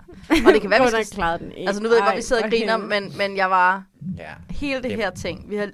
Og 0.47 0.53
det 0.53 0.61
kan 0.61 0.69
være, 0.69 0.81
vi 0.97 1.03
skal... 1.03 1.39
den 1.39 1.51
ikke. 1.51 1.67
Altså 1.67 1.83
nu 1.83 1.89
ved 1.89 1.95
jeg 1.97 2.05
godt, 2.05 2.17
vi 2.17 2.21
sidder 2.21 2.43
og 2.43 2.49
griner, 2.49 2.77
men, 2.77 3.13
men 3.17 3.37
jeg 3.37 3.49
var... 3.49 3.83
Ja. 4.17 4.29
Hele 4.49 4.75
det 4.75 4.83
Det- 4.83 4.95
her 4.95 5.09
ting, 5.09 5.49
vi 5.49 5.55
har 5.55 5.69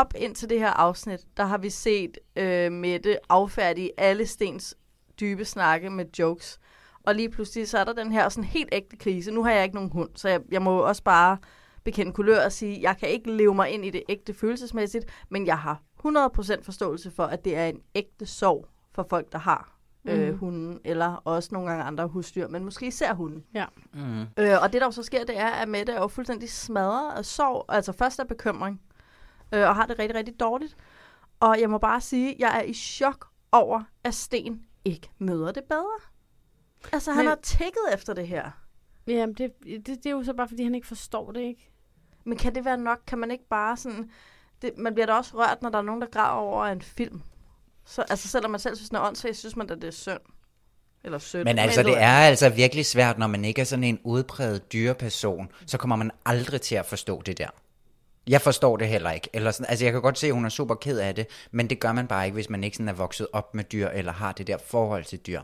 op 0.00 0.12
indtil 0.16 0.48
det 0.50 0.58
her 0.58 0.70
afsnit, 0.70 1.20
der 1.36 1.44
har 1.44 1.58
vi 1.58 1.70
set 1.70 2.18
øh, 2.36 2.72
Mette 2.72 3.18
affærdige 3.28 3.90
alle 3.96 4.26
Stens 4.26 4.74
dybe 5.20 5.44
snakke 5.44 5.90
med 5.90 6.04
jokes. 6.18 6.58
Og 7.06 7.14
lige 7.14 7.30
pludselig 7.30 7.68
så 7.68 7.78
er 7.78 7.84
der 7.84 7.92
den 7.92 8.12
her 8.12 8.28
sådan 8.28 8.44
helt 8.44 8.68
ægte 8.72 8.96
krise. 8.96 9.30
Nu 9.30 9.44
har 9.44 9.50
jeg 9.52 9.62
ikke 9.62 9.74
nogen 9.74 9.90
hund, 9.92 10.10
så 10.14 10.28
jeg, 10.28 10.40
jeg 10.50 10.62
må 10.62 10.78
også 10.78 11.02
bare 11.02 11.38
bekende 11.84 12.12
kulør 12.12 12.44
og 12.44 12.52
sige, 12.52 12.82
jeg 12.82 12.96
kan 13.00 13.08
ikke 13.08 13.30
leve 13.32 13.54
mig 13.54 13.70
ind 13.70 13.84
i 13.84 13.90
det 13.90 14.02
ægte 14.08 14.34
følelsesmæssigt, 14.34 15.04
men 15.28 15.46
jeg 15.46 15.58
har 15.58 15.82
100% 16.06 16.62
forståelse 16.62 17.10
for, 17.10 17.24
at 17.24 17.44
det 17.44 17.56
er 17.56 17.66
en 17.66 17.80
ægte 17.94 18.26
sorg 18.26 18.68
for 18.94 19.06
folk, 19.10 19.32
der 19.32 19.38
har 19.38 19.72
øh, 20.08 20.28
Mhm. 20.28 20.38
hunden, 20.38 20.80
eller 20.84 21.22
også 21.24 21.48
nogle 21.52 21.68
gange 21.68 21.84
andre 21.84 22.06
husdyr, 22.06 22.48
men 22.48 22.64
måske 22.64 22.86
især 22.86 23.14
hunden. 23.14 23.44
Ja. 23.54 23.64
Mm. 23.94 24.20
Øh, 24.20 24.62
og 24.62 24.72
det, 24.72 24.80
der 24.80 24.86
jo 24.86 24.90
så 24.90 25.02
sker, 25.02 25.24
det 25.24 25.38
er, 25.38 25.46
at 25.48 25.68
Mette 25.68 25.92
er 25.92 26.00
jo 26.00 26.08
fuldstændig 26.08 26.50
smadret 26.50 27.18
af 27.18 27.24
sorg, 27.24 27.64
altså 27.68 27.92
først 27.92 28.20
af 28.20 28.28
bekymring, 28.28 28.80
øh, 29.52 29.68
og 29.68 29.74
har 29.76 29.86
det 29.86 29.98
rigtig, 29.98 30.14
rigtig 30.18 30.40
dårligt. 30.40 30.76
Og 31.40 31.60
jeg 31.60 31.70
må 31.70 31.78
bare 31.78 32.00
sige, 32.00 32.34
at 32.34 32.38
jeg 32.38 32.58
er 32.58 32.62
i 32.62 32.74
chok 32.74 33.26
over, 33.52 33.82
at 34.04 34.14
Sten 34.14 34.62
ikke 34.84 35.08
møder 35.18 35.52
det 35.52 35.64
bedre. 35.64 36.00
Altså, 36.92 37.12
han 37.12 37.24
Men- 37.24 37.28
har 37.28 37.38
tækket 37.42 37.82
efter 37.94 38.14
det 38.14 38.28
her. 38.28 38.50
Jamen, 39.06 39.34
det, 39.34 39.52
det, 39.64 39.86
det 39.86 40.06
er 40.06 40.10
jo 40.10 40.24
så 40.24 40.32
bare, 40.32 40.48
fordi 40.48 40.64
han 40.64 40.74
ikke 40.74 40.86
forstår 40.86 41.32
det, 41.32 41.40
ikke? 41.40 41.70
Men 42.24 42.38
kan 42.38 42.54
det 42.54 42.64
være 42.64 42.76
nok? 42.76 42.98
Kan 43.06 43.18
man 43.18 43.30
ikke 43.30 43.48
bare 43.48 43.76
sådan... 43.76 44.10
Det, 44.62 44.78
man 44.78 44.94
bliver 44.94 45.06
da 45.06 45.12
også 45.12 45.38
rørt, 45.38 45.62
når 45.62 45.70
der 45.70 45.78
er 45.78 45.82
nogen, 45.82 46.00
der 46.00 46.06
græder 46.06 46.30
over 46.30 46.64
en 46.66 46.82
film. 46.82 47.22
Så, 47.84 48.02
altså, 48.02 48.28
selvom 48.28 48.50
man 48.50 48.60
selv 48.60 48.76
synes, 48.76 48.88
den 48.88 48.96
er 48.96 49.02
åndssvagt, 49.02 49.36
synes 49.36 49.56
man 49.56 49.66
da, 49.66 49.74
det 49.74 49.84
er 49.84 49.90
synd. 49.90 50.20
Eller 51.04 51.18
sødt. 51.18 51.44
Men 51.44 51.58
altså, 51.58 51.82
det 51.82 51.98
er 51.98 52.18
altså 52.18 52.48
virkelig 52.48 52.86
svært, 52.86 53.18
når 53.18 53.26
man 53.26 53.44
ikke 53.44 53.60
er 53.60 53.64
sådan 53.64 53.84
en 53.84 53.98
udpræget 54.04 54.72
dyreperson, 54.72 55.48
så 55.66 55.78
kommer 55.78 55.96
man 55.96 56.10
aldrig 56.24 56.60
til 56.60 56.74
at 56.74 56.86
forstå 56.86 57.22
det 57.22 57.38
der. 57.38 57.48
Jeg 58.28 58.40
forstår 58.40 58.76
det 58.76 58.88
heller 58.88 59.10
ikke. 59.10 59.28
Eller 59.32 59.50
sådan, 59.50 59.66
altså, 59.70 59.84
jeg 59.84 59.92
kan 59.92 60.02
godt 60.02 60.18
se, 60.18 60.26
at 60.26 60.32
hun 60.32 60.44
er 60.44 60.48
super 60.48 60.74
ked 60.74 60.98
af 60.98 61.14
det, 61.14 61.26
men 61.50 61.70
det 61.70 61.80
gør 61.80 61.92
man 61.92 62.06
bare 62.06 62.24
ikke, 62.24 62.34
hvis 62.34 62.50
man 62.50 62.64
ikke 62.64 62.76
sådan 62.76 62.88
er 62.88 62.92
vokset 62.92 63.26
op 63.32 63.54
med 63.54 63.64
dyr, 63.64 63.88
eller 63.88 64.12
har 64.12 64.32
det 64.32 64.46
der 64.46 64.58
forhold 64.58 65.04
til 65.04 65.18
dyr. 65.18 65.40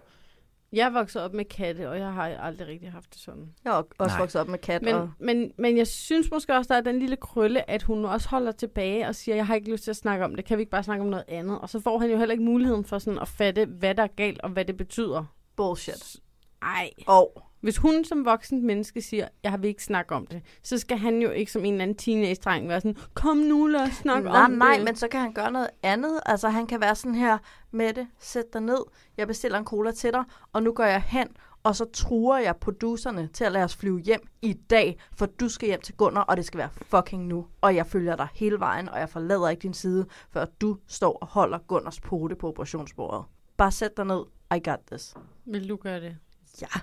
Jeg 0.72 0.86
er 0.86 0.90
vokset 0.90 1.22
op 1.22 1.34
med 1.34 1.44
katte, 1.44 1.90
og 1.90 1.98
jeg 1.98 2.12
har 2.12 2.22
aldrig 2.22 2.68
rigtig 2.68 2.92
haft 2.92 3.14
det 3.14 3.20
sådan. 3.20 3.54
Jeg 3.64 3.70
er 3.70 3.82
også 3.98 4.14
Nej. 4.14 4.18
vokset 4.18 4.40
op 4.40 4.48
med 4.48 4.58
kat. 4.58 4.82
Men, 4.82 4.94
og... 4.94 5.10
men, 5.18 5.52
men 5.58 5.76
jeg 5.76 5.86
synes 5.86 6.30
måske 6.30 6.54
også, 6.54 6.68
der 6.68 6.74
er 6.74 6.80
den 6.80 6.98
lille 6.98 7.16
krølle, 7.16 7.70
at 7.70 7.82
hun 7.82 8.04
også 8.04 8.28
holder 8.28 8.52
tilbage 8.52 9.08
og 9.08 9.14
siger, 9.14 9.34
jeg 9.36 9.46
har 9.46 9.54
ikke 9.54 9.70
lyst 9.70 9.84
til 9.84 9.90
at 9.90 9.96
snakke 9.96 10.24
om 10.24 10.36
det. 10.36 10.44
Kan 10.44 10.58
vi 10.58 10.62
ikke 10.62 10.70
bare 10.70 10.82
snakke 10.82 11.02
om 11.02 11.10
noget 11.10 11.24
andet? 11.28 11.58
Og 11.58 11.68
så 11.68 11.80
får 11.80 11.98
han 11.98 12.10
jo 12.10 12.18
heller 12.18 12.32
ikke 12.32 12.44
muligheden 12.44 12.84
for 12.84 12.98
sådan 12.98 13.18
at 13.18 13.28
fatte, 13.28 13.64
hvad 13.64 13.94
der 13.94 14.02
er 14.02 14.14
galt, 14.16 14.40
og 14.40 14.50
hvad 14.50 14.64
det 14.64 14.76
betyder. 14.76 15.24
Bullshit. 15.56 16.16
Ej. 16.62 16.90
Og 17.06 17.42
Hvis 17.62 17.76
hun 17.76 18.04
som 18.04 18.24
voksen 18.24 18.66
menneske 18.66 19.02
siger, 19.02 19.28
jeg 19.42 19.62
vil 19.62 19.68
ikke 19.68 19.84
snakke 19.84 20.14
om 20.14 20.26
det, 20.26 20.42
så 20.62 20.78
skal 20.78 20.98
han 20.98 21.22
jo 21.22 21.30
ikke 21.30 21.52
som 21.52 21.64
en 21.64 21.72
eller 21.72 21.82
anden 21.82 21.96
teenage-dreng 21.96 22.68
være 22.68 22.80
sådan, 22.80 22.96
kom 23.14 23.36
nu, 23.36 23.66
lad 23.66 23.80
os 23.80 23.92
snakke 23.92 24.28
nej, 24.28 24.44
om 24.44 24.50
nej, 24.50 24.74
det. 24.76 24.84
men 24.84 24.96
så 24.96 25.08
kan 25.08 25.20
han 25.20 25.32
gøre 25.32 25.52
noget 25.52 25.68
andet. 25.82 26.20
Altså, 26.26 26.48
han 26.48 26.66
kan 26.66 26.80
være 26.80 26.94
sådan 26.94 27.14
her, 27.14 27.38
Mette, 27.70 28.06
sæt 28.18 28.52
dig 28.52 28.60
ned, 28.60 28.84
jeg 29.16 29.26
bestiller 29.26 29.58
en 29.58 29.64
cola 29.64 29.92
til 29.92 30.12
dig, 30.12 30.24
og 30.52 30.62
nu 30.62 30.72
går 30.72 30.84
jeg 30.84 31.02
hen, 31.02 31.28
og 31.62 31.76
så 31.76 31.84
truer 31.84 32.38
jeg 32.38 32.56
producerne 32.56 33.26
til 33.26 33.44
at 33.44 33.52
lade 33.52 33.64
os 33.64 33.76
flyve 33.76 34.00
hjem 34.00 34.28
i 34.42 34.52
dag, 34.52 34.98
for 35.16 35.26
du 35.26 35.48
skal 35.48 35.66
hjem 35.66 35.80
til 35.80 35.94
Gunnar, 35.94 36.22
og 36.22 36.36
det 36.36 36.44
skal 36.44 36.58
være 36.58 36.70
fucking 36.70 37.26
nu. 37.26 37.46
Og 37.60 37.74
jeg 37.74 37.86
følger 37.86 38.16
dig 38.16 38.28
hele 38.34 38.60
vejen, 38.60 38.88
og 38.88 38.98
jeg 38.98 39.08
forlader 39.08 39.48
ikke 39.48 39.62
din 39.62 39.74
side, 39.74 40.06
før 40.30 40.44
du 40.60 40.78
står 40.86 41.18
og 41.20 41.26
holder 41.26 41.58
Gunnars 41.58 42.00
pote 42.00 42.36
på 42.36 42.48
operationsbordet. 42.48 43.24
Bare 43.56 43.72
sæt 43.72 43.96
dig 43.96 44.04
ned. 44.04 44.24
I 44.56 44.60
got 44.64 44.78
this. 44.90 45.14
Vil 45.44 45.68
du 45.68 45.76
gøre 45.76 46.00
det? 46.00 46.16
Ja. 46.60 46.80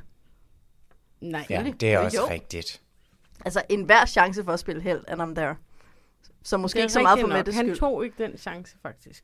Nej. 1.21 1.45
Ja, 1.49 1.71
det 1.79 1.93
er 1.93 1.99
også 1.99 2.17
Jo. 2.21 2.29
rigtigt. 2.29 2.81
Altså, 3.45 3.61
enhver 3.69 4.05
chance 4.05 4.43
for 4.43 4.51
at 4.53 4.59
spille 4.59 4.81
held, 4.81 5.03
and 5.07 5.21
I'm 5.21 5.35
there. 5.35 5.55
Så 6.43 6.57
måske 6.57 6.79
ikke 6.79 6.93
så 6.93 7.01
meget 7.01 7.19
for. 7.19 7.27
Mettes 7.27 7.55
Han 7.55 7.65
skyld. 7.65 7.77
tog 7.79 8.05
ikke 8.05 8.23
den 8.23 8.37
chance, 8.37 8.77
faktisk. 8.81 9.23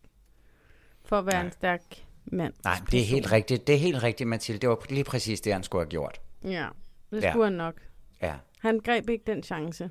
For 1.05 1.17
at 1.19 1.25
være 1.25 1.45
en 1.45 1.51
stærk 1.51 1.81
mand. 2.25 2.53
Nej, 2.63 2.79
det 2.91 2.99
er 2.99 3.03
helt 3.05 3.31
rigtigt. 3.31 3.67
Det 3.67 3.75
er 3.75 3.79
helt 3.79 4.03
rigtigt, 4.03 4.29
Mathilde. 4.29 4.59
Det 4.61 4.69
var 4.69 4.85
lige 4.89 5.03
præcis 5.03 5.41
det, 5.41 5.53
han 5.53 5.63
skulle 5.63 5.81
have 5.85 5.89
gjort. 5.89 6.21
Ja, 6.43 6.67
det 7.11 7.23
Ja. 7.23 7.31
skulle 7.31 7.45
han 7.45 7.53
nok. 7.53 7.73
Ja. 8.21 8.33
Han 8.59 8.79
greb 8.79 9.09
ikke 9.09 9.23
den 9.27 9.43
chance. 9.43 9.89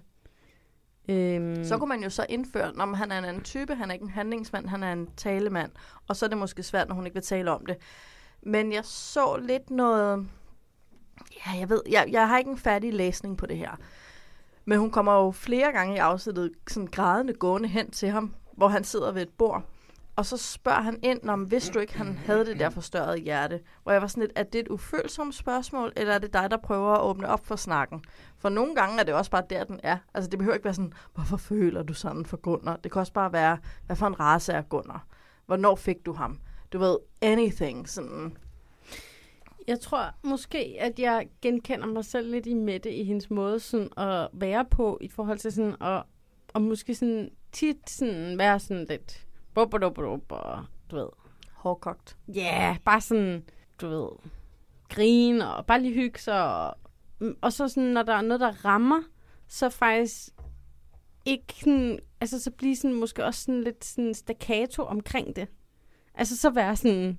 Øhm, 1.08 1.64
Så 1.64 1.78
kunne 1.78 1.88
man 1.88 2.02
jo 2.02 2.10
så 2.10 2.26
indføre, 2.28 2.72
når 2.74 2.94
han 2.94 3.12
er 3.12 3.18
en 3.18 3.24
anden 3.24 3.42
type, 3.42 3.74
han 3.74 3.90
er 3.90 3.94
ikke 3.94 4.02
en 4.04 4.10
handlingsmand, 4.10 4.68
han 4.68 4.82
er 4.82 4.92
en 4.92 5.08
talemand, 5.16 5.70
og 6.08 6.16
så 6.16 6.24
er 6.24 6.28
det 6.28 6.38
måske 6.38 6.62
svært, 6.62 6.88
når 6.88 6.94
hun 6.94 7.06
ikke 7.06 7.14
vil 7.14 7.22
tale 7.22 7.50
om 7.50 7.66
det. 7.66 7.76
Men 8.42 8.72
jeg 8.72 8.84
så 8.84 9.36
lidt 9.36 9.70
noget, 9.70 10.28
ja, 11.46 11.58
jeg 11.58 11.70
ved, 11.70 11.82
jeg, 11.90 12.08
jeg 12.10 12.28
har 12.28 12.38
ikke 12.38 12.50
en 12.50 12.58
færdig 12.58 12.92
læsning 12.92 13.38
på 13.38 13.46
det 13.46 13.56
her. 13.56 13.76
Men 14.64 14.78
hun 14.78 14.90
kommer 14.90 15.14
jo 15.14 15.30
flere 15.30 15.72
gange 15.72 15.94
i 15.94 15.98
afsnittet 15.98 16.52
sådan 16.68 16.86
grædende 16.86 17.32
gående 17.32 17.68
hen 17.68 17.90
til 17.90 18.08
ham, 18.08 18.34
hvor 18.52 18.68
han 18.68 18.84
sidder 18.84 19.12
ved 19.12 19.22
et 19.22 19.32
bord. 19.38 19.62
Og 20.16 20.26
så 20.26 20.36
spørger 20.36 20.80
han 20.80 20.98
ind, 21.02 21.28
om 21.28 21.42
hvis 21.42 21.68
du 21.68 21.78
ikke 21.78 21.98
han 21.98 22.18
havde 22.26 22.46
det 22.46 22.58
der 22.58 22.70
forstørrede 22.70 23.18
hjerte. 23.18 23.60
Hvor 23.82 23.92
jeg 23.92 24.02
var 24.02 24.08
sådan 24.08 24.22
lidt, 24.22 24.32
er 24.36 24.42
det 24.42 24.58
et 24.60 24.68
ufølsomt 24.68 25.34
spørgsmål, 25.34 25.92
eller 25.96 26.14
er 26.14 26.18
det 26.18 26.32
dig, 26.32 26.50
der 26.50 26.56
prøver 26.56 26.92
at 26.94 27.02
åbne 27.02 27.28
op 27.28 27.46
for 27.46 27.56
snakken? 27.56 28.04
For 28.38 28.48
nogle 28.48 28.74
gange 28.74 29.00
er 29.00 29.04
det 29.04 29.14
også 29.14 29.30
bare 29.30 29.42
der, 29.50 29.64
den 29.64 29.80
er. 29.82 29.98
Altså 30.14 30.30
det 30.30 30.38
behøver 30.38 30.54
ikke 30.54 30.64
være 30.64 30.74
sådan, 30.74 30.92
hvorfor 31.14 31.36
føler 31.36 31.82
du 31.82 31.94
sådan 31.94 32.26
for 32.26 32.36
Gunnar? 32.36 32.76
Det 32.76 32.92
kan 32.92 33.00
også 33.00 33.12
bare 33.12 33.32
være, 33.32 33.58
hvad 33.86 33.96
for 33.96 34.06
en 34.06 34.20
race 34.20 34.52
er 34.52 34.62
Gunnar? 34.62 35.06
Hvornår 35.46 35.74
fik 35.74 36.06
du 36.06 36.12
ham? 36.12 36.38
Du 36.72 36.78
ved, 36.78 36.96
anything. 37.22 37.88
Sådan. 37.88 38.36
Jeg 39.66 39.80
tror 39.80 40.14
måske, 40.22 40.76
at 40.80 40.98
jeg 40.98 41.28
genkender 41.42 41.86
mig 41.86 42.04
selv 42.04 42.30
lidt 42.30 42.46
i 42.46 42.54
Mette 42.54 42.94
i 42.94 43.04
hendes 43.04 43.30
måde 43.30 43.60
sådan 43.60 43.88
at 43.96 44.28
være 44.32 44.64
på 44.64 44.98
i 45.00 45.08
forhold 45.08 45.38
til 45.38 45.52
sådan 45.52 45.76
at, 45.80 46.02
og 46.54 46.62
måske 46.62 46.94
sådan 46.94 47.30
tit 47.52 47.90
sådan 47.90 48.38
være 48.38 48.60
sådan 48.60 48.84
lidt 48.84 49.26
bup, 49.54 49.70
bup, 49.70 49.94
bup, 49.94 50.32
og 50.32 50.64
du 50.90 50.96
ved. 50.96 51.08
Hårdkogt. 51.52 52.16
Ja, 52.28 52.40
yeah, 52.40 52.78
bare 52.84 53.00
sådan, 53.00 53.44
du 53.80 53.88
ved, 53.88 54.08
grine 54.88 55.54
og 55.54 55.66
bare 55.66 55.80
lige 55.80 55.94
hygge 55.94 56.18
sig. 56.18 56.44
Og, 56.44 56.76
og 57.40 57.52
så 57.52 57.68
sådan, 57.68 57.90
når 57.90 58.02
der 58.02 58.14
er 58.14 58.22
noget, 58.22 58.40
der 58.40 58.64
rammer, 58.64 59.02
så 59.48 59.68
faktisk 59.68 60.28
ikke 61.24 61.54
sådan, 61.54 61.98
altså 62.20 62.42
så 62.42 62.50
blive 62.50 62.76
sådan 62.76 62.96
måske 62.96 63.24
også 63.24 63.40
sådan 63.40 63.62
lidt 63.62 63.84
sådan 63.84 64.14
staccato 64.14 64.82
omkring 64.82 65.36
det. 65.36 65.48
Altså 66.14 66.36
så 66.36 66.50
være 66.50 66.76
sådan 66.76 67.18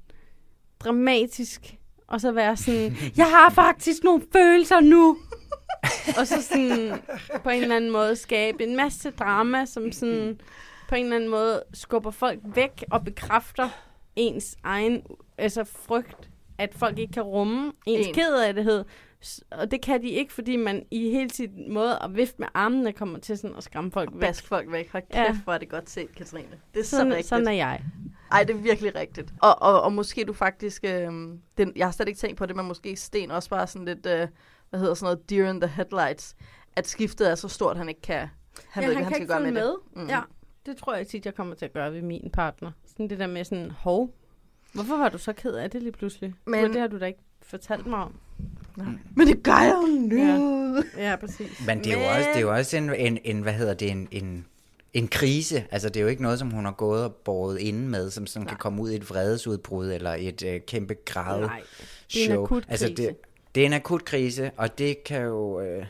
dramatisk, 0.79 1.79
og 2.07 2.21
så 2.21 2.31
være 2.31 2.57
sådan, 2.57 2.97
jeg 3.17 3.25
har 3.25 3.49
faktisk 3.49 4.03
nogle 4.03 4.21
følelser 4.33 4.79
nu. 4.79 5.17
og 6.19 6.27
så 6.27 6.41
sådan 6.41 7.01
på 7.43 7.49
en 7.49 7.61
eller 7.61 7.75
anden 7.75 7.91
måde 7.91 8.15
skabe 8.15 8.63
en 8.63 8.75
masse 8.75 9.11
drama, 9.11 9.65
som 9.65 9.91
sådan 9.91 10.39
på 10.89 10.95
en 10.95 11.03
eller 11.03 11.15
anden 11.15 11.29
måde 11.29 11.63
skubber 11.73 12.11
folk 12.11 12.39
væk 12.43 12.83
og 12.91 13.03
bekræfter 13.03 13.69
ens 14.15 14.57
egen 14.63 15.01
altså 15.37 15.63
frygt 15.63 16.29
at 16.57 16.75
folk 16.75 16.99
ikke 16.99 17.13
kan 17.13 17.23
rumme 17.23 17.71
ens 17.85 18.07
En. 18.07 18.13
kedelighed. 18.13 18.83
Og 19.51 19.71
det 19.71 19.81
kan 19.81 20.01
de 20.01 20.09
ikke, 20.09 20.33
fordi 20.33 20.55
man 20.55 20.85
i 20.91 21.09
hele 21.11 21.29
sin 21.29 21.73
måde 21.73 21.99
at 22.01 22.15
vifte 22.15 22.35
med 22.39 22.47
armene 22.53 22.93
kommer 22.93 23.19
til 23.19 23.37
sådan 23.37 23.55
at 23.57 23.63
skræmme 23.63 23.91
folk 23.91 24.09
væk. 24.13 24.21
Bask 24.21 24.47
folk 24.47 24.71
væk. 24.71 24.91
Hold 24.91 25.03
kæft, 25.03 25.15
Ja. 25.15 25.37
hvor 25.43 25.53
er 25.53 25.57
det 25.57 25.69
godt 25.69 25.89
set, 25.89 26.15
Katrine. 26.15 26.47
Det 26.73 26.79
er 26.79 26.83
Sådan- 26.83 27.05
så 27.05 27.15
rigtigt. 27.15 27.27
sådan 27.27 27.47
er 27.47 27.51
jeg. 27.51 27.83
Ej, 28.31 28.43
det 28.43 28.55
er 28.55 28.59
virkelig 28.59 28.95
rigtigt. 28.95 29.33
Og, 29.41 29.61
og, 29.61 29.81
og 29.81 29.93
måske 29.93 30.23
du 30.25 30.33
faktisk... 30.33 30.83
Øh, 30.83 31.11
den, 31.57 31.73
jeg 31.75 31.87
har 31.87 31.91
slet 31.91 32.07
ikke 32.07 32.17
tænkt 32.17 32.37
på 32.37 32.45
det, 32.45 32.55
men 32.55 32.65
måske 32.65 32.95
Sten 32.95 33.31
også 33.31 33.49
bare 33.49 33.67
sådan 33.67 33.85
lidt... 33.85 34.05
Øh, 34.05 34.27
hvad 34.69 34.79
hedder 34.79 34.93
sådan 34.93 35.05
noget? 35.13 35.29
Deer 35.29 35.49
in 35.49 35.61
the 35.61 35.67
headlights. 35.69 36.35
At 36.75 36.87
skiftet 36.87 37.31
er 37.31 37.35
så 37.35 37.47
stort, 37.47 37.77
han 37.77 37.89
ikke 37.89 38.01
kan... 38.01 38.27
Han 38.69 38.83
ja, 38.83 38.87
ved 38.89 38.93
ikke, 38.95 39.03
han 39.03 39.13
kan 39.13 39.13
skal 39.13 39.21
ikke 39.21 39.33
gøre 39.33 39.43
med, 39.43 39.51
med. 39.51 39.67
det. 39.67 39.75
Mm. 40.03 40.07
Ja, 40.07 40.21
det 40.65 40.77
tror 40.77 40.95
jeg 40.95 41.07
tit, 41.07 41.25
jeg 41.25 41.35
kommer 41.35 41.55
til 41.55 41.65
at 41.65 41.73
gøre 41.73 41.93
ved 41.93 42.01
min 42.01 42.29
partner. 42.33 42.71
Sådan 42.85 43.09
det 43.09 43.19
der 43.19 43.27
med 43.27 43.43
sådan, 43.43 43.71
hov, 43.71 44.09
hvorfor 44.73 44.97
var 44.97 45.09
du 45.09 45.17
så 45.17 45.33
ked 45.33 45.53
af 45.53 45.69
det 45.71 45.81
lige 45.83 45.91
pludselig? 45.91 46.33
Men- 46.45 46.73
det 46.73 46.81
har 46.81 46.87
du 46.87 46.99
da 46.99 47.05
ikke 47.05 47.19
fortalt 47.41 47.85
mig 47.87 47.99
om. 47.99 48.15
Nej. 48.77 48.87
Men 49.15 49.27
det 49.27 49.43
gør 49.43 49.59
jeg 49.61 49.75
jo 49.81 49.87
nu. 49.87 50.17
Ja, 50.97 51.09
ja 51.09 51.15
præcis. 51.15 51.65
Men 51.67 51.83
det 51.83 51.93
er 51.93 51.97
jo 51.97 52.17
også, 52.17 52.29
det 52.29 52.37
er 52.37 52.41
jo 52.41 52.53
også 52.53 52.77
en, 52.77 52.95
en, 52.95 53.17
en, 53.23 53.41
hvad 53.41 53.53
hedder 53.53 53.73
det, 53.73 53.91
en, 53.91 54.07
en, 54.11 54.45
en 54.93 55.07
krise. 55.07 55.65
Altså, 55.71 55.89
det 55.89 55.97
er 55.97 56.01
jo 56.01 56.07
ikke 56.07 56.21
noget, 56.21 56.39
som 56.39 56.51
hun 56.51 56.65
har 56.65 56.71
gået 56.71 57.03
og 57.03 57.15
båret 57.15 57.59
inde 57.59 57.87
med, 57.89 58.11
som 58.11 58.27
sådan 58.27 58.47
kan 58.47 58.57
komme 58.57 58.81
ud 58.81 58.91
i 58.91 58.95
et 58.95 59.09
vredesudbrud 59.09 59.91
eller 59.91 60.15
et 60.19 60.43
øh, 60.43 60.61
kæmpe 60.67 60.95
grad 61.05 61.41
Nej, 61.41 61.61
det 62.13 62.21
er 62.21 62.25
en 62.25 62.31
show. 62.31 62.43
akut 62.43 62.65
altså, 62.67 62.87
krise. 62.87 63.03
det, 63.03 63.15
det 63.55 63.61
er 63.61 63.65
en 63.65 63.73
akut 63.73 64.05
krise, 64.05 64.51
og 64.57 64.77
det 64.77 65.03
kan 65.03 65.21
jo... 65.21 65.59
Øh, 65.61 65.85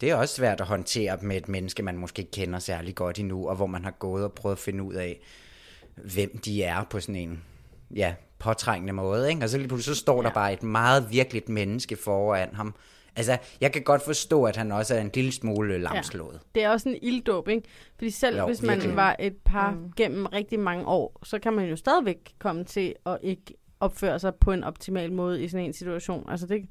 det 0.00 0.10
er 0.10 0.14
også 0.14 0.34
svært 0.34 0.60
at 0.60 0.66
håndtere 0.66 1.18
med 1.22 1.36
et 1.36 1.48
menneske, 1.48 1.82
man 1.82 1.96
måske 1.96 2.20
ikke 2.20 2.30
kender 2.30 2.58
særlig 2.58 2.94
godt 2.94 3.18
endnu, 3.18 3.48
og 3.48 3.56
hvor 3.56 3.66
man 3.66 3.84
har 3.84 3.90
gået 3.90 4.24
og 4.24 4.32
prøvet 4.32 4.56
at 4.56 4.58
finde 4.58 4.84
ud 4.84 4.94
af, 4.94 5.20
hvem 5.94 6.38
de 6.38 6.62
er 6.62 6.84
på 6.90 7.00
sådan 7.00 7.16
en 7.16 7.42
ja, 7.94 8.14
påtrængende 8.38 8.92
måde. 8.92 9.28
Ikke? 9.30 9.42
Og 9.44 9.48
så 9.48 9.58
lige 9.58 9.68
pludselig 9.68 9.96
så 9.96 10.00
står 10.00 10.22
ja. 10.22 10.28
der 10.28 10.34
bare 10.34 10.52
et 10.52 10.62
meget 10.62 11.06
virkeligt 11.10 11.48
menneske 11.48 11.96
foran 11.96 12.48
ham. 12.54 12.74
Altså, 13.16 13.38
jeg 13.60 13.72
kan 13.72 13.82
godt 13.82 14.02
forstå, 14.02 14.44
at 14.44 14.56
han 14.56 14.72
også 14.72 14.94
er 14.94 15.00
en 15.00 15.10
lille 15.14 15.32
smule 15.32 15.78
lamslået. 15.78 16.32
Ja. 16.34 16.38
Det 16.54 16.64
er 16.64 16.68
også 16.70 16.88
en 16.88 16.98
ilddåb, 17.02 17.48
ikke? 17.48 17.68
Fordi 17.94 18.10
selv 18.10 18.36
Jo, 18.38 18.46
hvis 18.46 18.62
man 18.62 18.74
virkelig. 18.76 18.96
var 18.96 19.16
et 19.18 19.36
par 19.44 19.70
mm. 19.70 19.92
gennem 19.96 20.26
rigtig 20.26 20.60
mange 20.60 20.86
år, 20.86 21.20
så 21.24 21.38
kan 21.38 21.52
man 21.52 21.68
jo 21.68 21.76
stadigvæk 21.76 22.16
komme 22.38 22.64
til 22.64 22.94
at 23.06 23.18
ikke 23.22 23.42
opføre 23.80 24.18
sig 24.18 24.34
på 24.34 24.52
en 24.52 24.64
optimal 24.64 25.12
måde 25.12 25.44
i 25.44 25.48
sådan 25.48 25.66
en 25.66 25.72
situation. 25.72 26.30
Altså 26.30 26.46
det, 26.46 26.64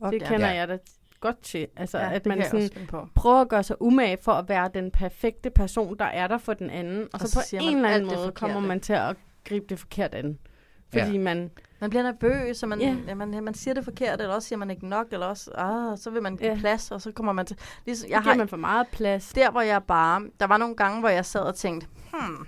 Og 0.00 0.12
det 0.12 0.22
kender 0.22 0.48
Ja. 0.48 0.54
jeg 0.54 0.68
da 0.68 0.78
godt 1.20 1.42
til. 1.42 1.66
Altså 1.76 1.98
Ja, 1.98 2.12
at 2.12 2.26
man 2.26 2.44
sådan 2.44 2.70
prøver 3.14 3.40
at 3.40 3.48
gøre 3.48 3.62
sig 3.62 3.82
umage 3.82 4.18
for 4.22 4.32
at 4.32 4.48
være 4.48 4.70
den 4.74 4.90
perfekte 4.90 5.50
person, 5.50 5.98
der 5.98 6.04
er 6.04 6.26
der 6.28 6.38
for 6.38 6.54
den 6.54 6.70
anden. 6.70 7.02
Og, 7.02 7.08
Og 7.12 7.20
så, 7.20 7.28
så 7.28 7.56
på 7.58 7.64
en 7.64 7.76
eller 7.76 7.88
anden 7.88 8.14
måde 8.16 8.32
kommer 8.32 8.60
man 8.60 8.80
til 8.80 8.92
at 8.92 9.16
gribe 9.44 9.66
det 9.68 9.78
forkert 9.78 10.14
an. 10.14 10.38
Fordi 10.92 11.12
Ja. 11.12 11.18
man... 11.18 11.50
Man 11.80 11.90
bliver 11.90 12.02
nervøs, 12.02 12.62
og 12.62 12.68
man, 12.68 12.80
yeah. 12.80 12.96
ja, 13.06 13.14
man, 13.14 13.44
man 13.44 13.54
siger 13.54 13.74
det 13.74 13.84
forkert, 13.84 14.20
eller 14.20 14.34
også 14.34 14.48
siger 14.48 14.58
man 14.58 14.70
ikke 14.70 14.88
nok, 14.88 15.06
eller 15.12 15.26
også, 15.26 15.50
ah, 15.54 15.98
så 15.98 16.10
vil 16.10 16.22
man 16.22 16.36
give 16.36 16.50
Ja. 16.50 16.56
plads, 16.58 16.90
og 16.90 17.00
så 17.02 17.12
kommer 17.12 17.32
man 17.32 17.46
til... 17.46 17.56
Ligesom, 17.86 18.10
Jeg 18.10 18.22
giver 18.22 18.34
man 18.34 18.48
for 18.48 18.56
meget 18.56 18.86
plads. 18.92 19.28
Der, 19.32 19.50
hvor 19.50 19.60
jeg 19.60 19.82
bare... 19.84 20.22
Der 20.40 20.46
var 20.46 20.56
nogle 20.56 20.76
gange, 20.76 21.00
hvor 21.00 21.08
jeg 21.08 21.24
sad 21.24 21.40
og 21.40 21.54
tænkte, 21.54 21.86
hmm, 22.12 22.46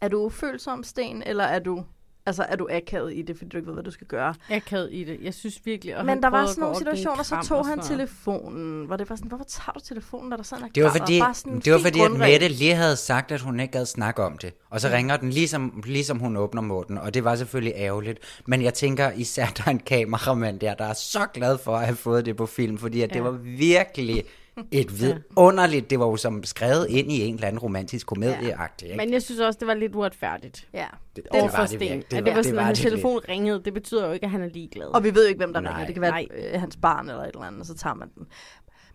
er 0.00 0.08
du 0.08 0.18
ufølsom, 0.18 0.82
Sten, 0.82 1.22
eller 1.26 1.44
er 1.44 1.58
du... 1.58 1.84
Altså, 2.26 2.42
er 2.48 2.56
du 2.56 2.68
akavet 2.70 3.14
i 3.14 3.22
det, 3.22 3.36
fordi 3.38 3.48
du 3.48 3.56
ikke 3.56 3.66
ved, 3.66 3.74
hvad 3.74 3.84
du 3.84 3.90
skal 3.90 4.06
gøre? 4.06 4.34
Akavet 4.50 4.88
i 4.92 5.04
det. 5.04 5.18
Jeg 5.22 5.34
synes 5.34 5.60
virkelig... 5.64 5.96
Og 5.96 6.04
Men 6.04 6.08
han 6.08 6.22
der 6.22 6.28
var 6.30 6.46
sådan 6.46 6.60
nogle 6.60 6.74
en 6.76 6.78
situationer, 6.78 7.22
så 7.22 7.38
tog 7.48 7.58
og 7.58 7.66
han 7.66 7.80
telefonen, 7.80 8.86
hvor 8.86 8.96
det 8.96 9.10
var 9.10 9.16
sådan, 9.16 9.28
hvorfor 9.28 9.44
tager 9.44 9.72
du 9.72 9.80
telefonen, 9.80 10.28
når 10.30 10.36
der 10.36 10.44
sådan 10.44 10.64
er 10.64 10.68
Det 10.68 10.84
var 10.84 10.90
fordi, 10.90 11.18
Og 11.20 11.24
bare 11.24 11.34
sådan 11.34 11.52
en 11.52 11.60
det 11.60 11.72
var 11.72 11.78
fordi 11.78 12.00
at. 12.00 12.10
Mette 12.12 12.48
lige 12.48 12.74
havde 12.74 12.96
sagt, 12.96 13.32
at 13.32 13.40
hun 13.40 13.60
ikke 13.60 13.72
gad 13.72 13.86
snakke 13.86 14.22
om 14.22 14.38
det. 14.38 14.52
Og 14.70 14.80
så 14.80 14.88
Mm. 14.88 14.94
ringer 14.94 15.16
den, 15.16 15.30
ligesom, 15.30 15.82
ligesom 15.86 16.18
hun 16.18 16.36
åbner 16.36 16.62
måten. 16.62 16.98
Og 16.98 17.14
det 17.14 17.24
var 17.24 17.36
selvfølgelig 17.36 17.72
ærgerligt. 17.76 18.18
Men 18.46 18.62
jeg 18.62 18.74
tænker 18.74 19.10
især, 19.10 19.46
der 19.56 19.62
er 19.66 19.70
en 19.70 19.78
kameramand 19.78 20.60
der, 20.60 20.74
der 20.74 20.84
er 20.84 20.92
så 20.92 21.26
glad 21.34 21.58
for 21.58 21.76
at 21.76 21.84
have 21.86 21.96
fået 21.96 22.26
det 22.26 22.36
på 22.36 22.46
film. 22.46 22.78
Fordi 22.78 23.02
at 23.02 23.10
det 23.10 23.16
Ja. 23.16 23.20
var 23.22 23.30
virkelig 23.30 24.24
et 24.72 25.00
vidunderligt. 25.00 25.90
Det 25.90 25.98
var 25.98 26.06
jo 26.06 26.16
som 26.16 26.44
skrevet 26.44 26.86
ind 26.90 27.12
i 27.12 27.20
en 27.22 27.34
eller 27.34 27.46
anden 27.46 27.58
romantisk 27.58 28.06
komedieagtig. 28.06 28.88
Ikke? 28.88 28.96
Men 28.96 29.12
jeg 29.12 29.22
synes 29.22 29.40
også, 29.40 29.58
det 29.58 29.68
var 29.68 29.74
lidt 29.74 29.94
uretfærdigt. 29.94 30.68
Ja. 30.74 30.86
Det- 31.16 31.26
Over 31.30 31.42
det 31.48 31.52
var 31.58 31.66
det 31.66 31.80
virkelig. 31.80 32.04
Det 32.10 32.16
At 32.16 32.24
var- 32.24 32.24
det 32.24 32.30
var 32.30 32.36
det 32.36 32.44
sådan, 32.44 32.56
var 32.56 32.60
at 32.62 32.66
hans 32.66 32.78
det 32.78 32.84
lidt. 32.84 32.92
telefon 33.02 33.20
ringede. 33.28 33.62
Det 33.64 33.74
betyder 33.74 34.06
jo 34.06 34.12
ikke, 34.12 34.24
at 34.24 34.30
han 34.30 34.42
er 34.42 34.48
ligeglad. 34.48 34.86
Og 34.86 35.04
vi 35.04 35.14
ved 35.14 35.24
jo 35.24 35.28
ikke, 35.28 35.38
hvem 35.38 35.52
der 35.52 35.60
Nej. 35.60 35.72
ringer. 35.72 35.86
Det 35.86 35.94
kan 35.94 36.02
være 36.02 36.10
Nej. 36.10 36.26
øh, 36.54 36.60
hans 36.60 36.76
barn 36.76 37.08
eller 37.08 37.22
et 37.22 37.28
eller 37.28 37.40
andet, 37.42 37.60
og 37.60 37.66
så 37.66 37.74
tager 37.74 37.94
man 37.94 38.08
den. 38.14 38.26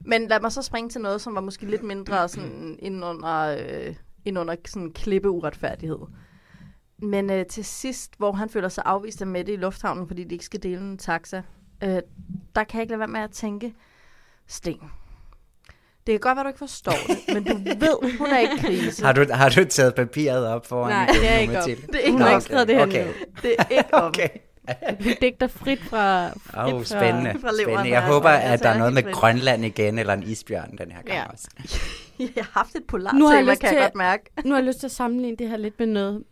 Men 0.06 0.28
lad 0.28 0.40
mig 0.40 0.52
så 0.52 0.62
springe 0.62 0.90
til 0.90 1.02
noget, 1.02 1.22
som 1.22 1.36
var 1.36 1.42
måske 1.42 1.66
lidt 1.66 1.84
mindre 1.84 2.30
sådan 2.30 2.76
ind 2.80 3.06
under, 3.06 3.58
øh, 3.60 3.96
ind 4.26 4.40
under 4.40 4.56
sådan 4.66 4.92
klippeuretfærdighed. 4.94 6.00
Men 7.00 7.30
øh, 7.30 7.46
til 7.46 7.66
sidst, 7.66 8.14
hvor 8.18 8.32
han 8.32 8.50
føler 8.50 8.70
sig 8.70 8.84
afvist 8.86 9.22
af 9.22 9.28
Mette 9.28 9.54
i 9.54 9.56
lufthavnen, 9.56 10.08
fordi 10.08 10.24
de 10.24 10.36
ikke 10.36 10.46
skal 10.46 10.64
dele 10.64 10.82
en 10.82 10.98
taxa, 10.98 11.42
øh, 11.84 11.90
der 12.56 12.64
kan 12.64 12.74
jeg 12.74 12.82
ikke 12.82 12.92
lade 12.92 13.00
være 13.00 13.08
med 13.08 13.20
at 13.20 13.32
tænke, 13.32 13.74
Sten, 14.48 14.80
det 16.08 16.14
kan 16.14 16.20
godt 16.20 16.36
være, 16.36 16.44
du 16.44 16.48
ikke 16.50 16.60
forstår 16.60 16.94
det, 17.08 17.18
men 17.34 17.44
du 17.44 17.54
ved, 17.80 18.18
hun 18.18 18.28
er 18.28 18.38
ikke 18.38 18.58
krise. 18.58 19.06
Har 19.06 19.14
du, 19.14 19.26
har 19.32 19.50
du 19.50 19.64
taget 19.66 19.96
papiret 19.96 20.48
op 20.48 20.66
foran 20.68 20.90
Nej, 20.92 21.08
det 21.22 21.30
er 21.32 21.38
ikke 21.38 21.52
op. 21.54 21.58
Mathilde? 21.58 21.88
Det 21.88 21.96
er 21.96 22.00
ikke 22.00 22.18
Nå, 22.18 22.26
op. 22.26 22.32
okay, 22.32 22.42
skrevet 22.42 22.68
det 22.68 22.76
her 22.76 22.84
okay. 22.86 23.08
Det 23.42 23.56
er 23.60 23.66
ikke 23.70 23.94
op. 23.94 24.04
Okay. 24.04 24.28
Du 25.04 25.10
digter 25.22 25.48
frit 25.48 25.80
fra... 25.82 26.30
Frit 26.30 26.74
Åh, 26.74 26.80
oh, 26.80 26.84
spændende. 26.84 27.34
fra 27.42 27.52
leveren, 27.52 27.56
spændende. 27.66 27.90
Jeg 27.90 28.02
håber, 28.04 28.30
Altså, 28.30 28.54
at 28.54 28.60
der 28.60 28.66
er 28.66 28.72
jeg 28.72 28.80
noget 28.80 28.94
med 28.94 29.04
helt 29.04 29.16
Grønland 29.16 29.66
igen, 29.66 30.00
eller 30.00 30.14
en 30.14 30.24
isbjørn 30.24 30.72
den 30.78 30.92
her 30.92 31.02
gang 31.02 31.08
Ja. 31.08 31.24
også. 31.32 31.48
jeg 32.36 32.44
har 32.44 32.52
haft 32.60 32.76
et 32.76 32.84
polar 32.88 33.12
Nu 33.14 33.26
har 33.28 33.36
jeg 33.36 33.46
lyst 33.46 33.62
kan 33.62 33.70
til, 33.70 33.76
jeg 33.76 33.84
godt 33.86 33.96
mærke. 33.96 34.24
nu 34.46 34.52
har 34.52 34.58
jeg 34.58 34.66
lyst 34.68 34.80
til 34.80 34.88
at 34.88 34.92
sammenligne 34.92 35.38
det 35.38 35.50
her 35.50 35.58
lidt 35.58 35.80
med 35.80 35.88
noget 35.88 36.24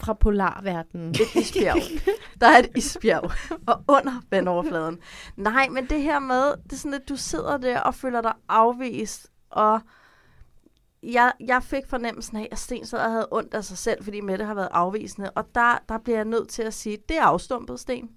fra 0.00 0.12
polarverdenen. 0.12 1.10
Et 1.10 1.34
isbjerg. 1.34 1.76
Der 2.40 2.46
er 2.46 2.58
et 2.58 2.70
isbjerg, 2.76 3.30
og 3.66 3.84
under 3.88 4.12
vandoverfladen. 4.30 4.98
Nej, 5.36 5.68
men 5.68 5.86
det 5.86 6.02
her 6.02 6.18
med, 6.18 6.54
det 6.64 6.72
er 6.72 6.76
sådan, 6.76 6.94
at 6.94 7.08
du 7.08 7.16
sidder 7.16 7.56
der 7.56 7.80
og 7.80 7.94
føler 7.94 8.20
dig 8.20 8.32
afvist, 8.48 9.30
og 9.50 9.80
jeg, 11.02 11.32
jeg 11.40 11.62
fik 11.62 11.82
fornemmelsen 11.88 12.36
af, 12.36 12.48
at 12.52 12.58
Sten 12.58 12.86
sad 12.86 12.98
og 12.98 13.10
havde 13.10 13.28
ondt 13.30 13.54
af 13.54 13.64
sig 13.64 13.78
selv, 13.78 14.04
fordi 14.04 14.20
Mette 14.20 14.44
har 14.44 14.54
været 14.54 14.68
afvisende, 14.70 15.30
og 15.30 15.44
der, 15.54 15.78
der 15.88 15.98
bliver 15.98 16.16
jeg 16.18 16.24
nødt 16.24 16.48
til 16.48 16.62
at 16.62 16.74
sige, 16.74 16.98
det 17.08 17.16
er 17.18 17.22
afstumpet, 17.22 17.80
Sten. 17.80 18.08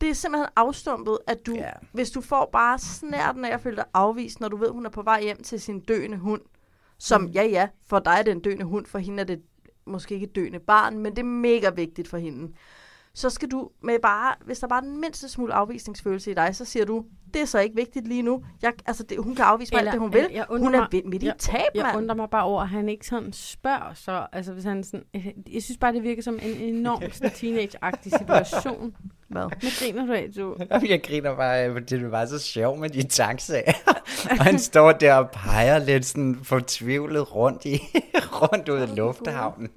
Det 0.00 0.10
er 0.10 0.14
simpelthen 0.14 0.48
afstumpet, 0.56 1.18
at 1.26 1.38
du, 1.46 1.54
Ja. 1.54 1.70
hvis 1.92 2.10
du 2.10 2.20
får 2.20 2.48
bare 2.52 2.78
snærten 2.78 3.44
af 3.44 3.54
at 3.54 3.60
føle 3.60 3.76
dig 3.76 3.84
afvist, 3.94 4.40
når 4.40 4.48
du 4.48 4.56
ved, 4.56 4.70
hun 4.70 4.86
er 4.86 4.90
på 4.90 5.02
vej 5.02 5.22
hjem 5.22 5.42
til 5.42 5.60
sin 5.60 5.80
døende 5.80 6.16
hund, 6.16 6.40
som, 6.98 7.20
Mm. 7.22 7.26
ja 7.28 7.42
ja, 7.44 7.68
for 7.86 7.98
dig 7.98 8.16
er 8.18 8.22
det 8.22 8.30
en 8.32 8.40
døende 8.40 8.64
hund, 8.64 8.86
for 8.86 8.98
hende 8.98 9.20
er 9.20 9.24
det 9.24 9.42
måske 9.88 10.14
ikke 10.14 10.26
et 10.26 10.36
døende 10.36 10.58
barn, 10.58 10.98
men 10.98 11.12
det 11.12 11.18
er 11.18 11.24
mega 11.24 11.70
vigtigt 11.70 12.08
for 12.08 12.18
hende. 12.18 12.52
Så 13.14 13.30
skal 13.30 13.48
du 13.50 13.70
med 13.82 13.94
bare, 14.02 14.34
hvis 14.44 14.58
der 14.58 14.66
bare 14.68 14.78
er 14.78 14.86
den 14.88 15.00
mindste 15.00 15.28
smule 15.28 15.54
afvisningsfølelse 15.54 16.30
i 16.30 16.34
dig, 16.34 16.56
så 16.56 16.64
siger 16.64 16.84
du, 16.84 17.04
det 17.34 17.42
er 17.42 17.46
så 17.46 17.58
ikke 17.58 17.76
vigtigt 17.76 18.08
lige 18.08 18.22
nu. 18.22 18.44
Jeg, 18.62 18.72
altså, 18.86 19.02
det, 19.02 19.18
hun 19.18 19.34
kan 19.34 19.44
afvise 19.44 19.74
mig 19.74 19.80
alt 19.80 19.92
det, 19.92 20.00
hun 20.00 20.12
vil. 20.12 20.26
jeg 20.32 20.44
Hun 20.48 20.74
er 20.74 20.80
mig- 20.92 21.02
midt 21.08 21.22
i 21.22 21.26
jeg, 21.26 21.34
tab, 21.38 21.60
Jeg 21.74 21.82
mand. 21.82 21.96
undrer 21.96 22.14
mig 22.16 22.30
bare 22.30 22.44
over, 22.44 22.62
at 22.62 22.68
han 22.68 22.88
ikke 22.88 23.06
sådan 23.06 23.32
spørger 23.32 23.94
så. 23.94 24.26
Altså, 24.32 24.52
hvis 24.52 24.64
han 24.64 24.84
sådan, 24.84 25.04
jeg 25.52 25.62
synes 25.62 25.78
bare, 25.78 25.92
det 25.92 26.02
virker 26.02 26.22
som 26.22 26.38
en 26.42 26.56
enorm 26.74 27.02
teenage-agtig 27.38 28.18
situation. 28.18 28.96
Hvad? 29.28 29.42
Hvad 29.42 29.70
griner 29.80 30.06
du 30.06 30.12
af, 30.12 30.28
du? 30.36 30.56
Jeg 30.88 31.02
griner 31.04 31.36
bare, 31.36 31.72
fordi 31.72 31.98
det 31.98 32.10
var 32.10 32.26
så 32.26 32.38
sjovt 32.38 32.80
med 32.80 32.90
de 32.90 33.02
taxaer. 33.02 33.72
og 34.30 34.44
han 34.44 34.58
står 34.58 34.92
der 34.92 35.14
og 35.14 35.30
peger 35.30 35.78
lidt 35.78 36.06
sådan 36.06 36.38
fortvivlet 36.42 37.34
rundt, 37.34 37.64
i, 37.64 37.80
rundt 38.14 38.68
ud 38.68 38.82
i 38.82 38.86
lufthavnen. 38.96 39.70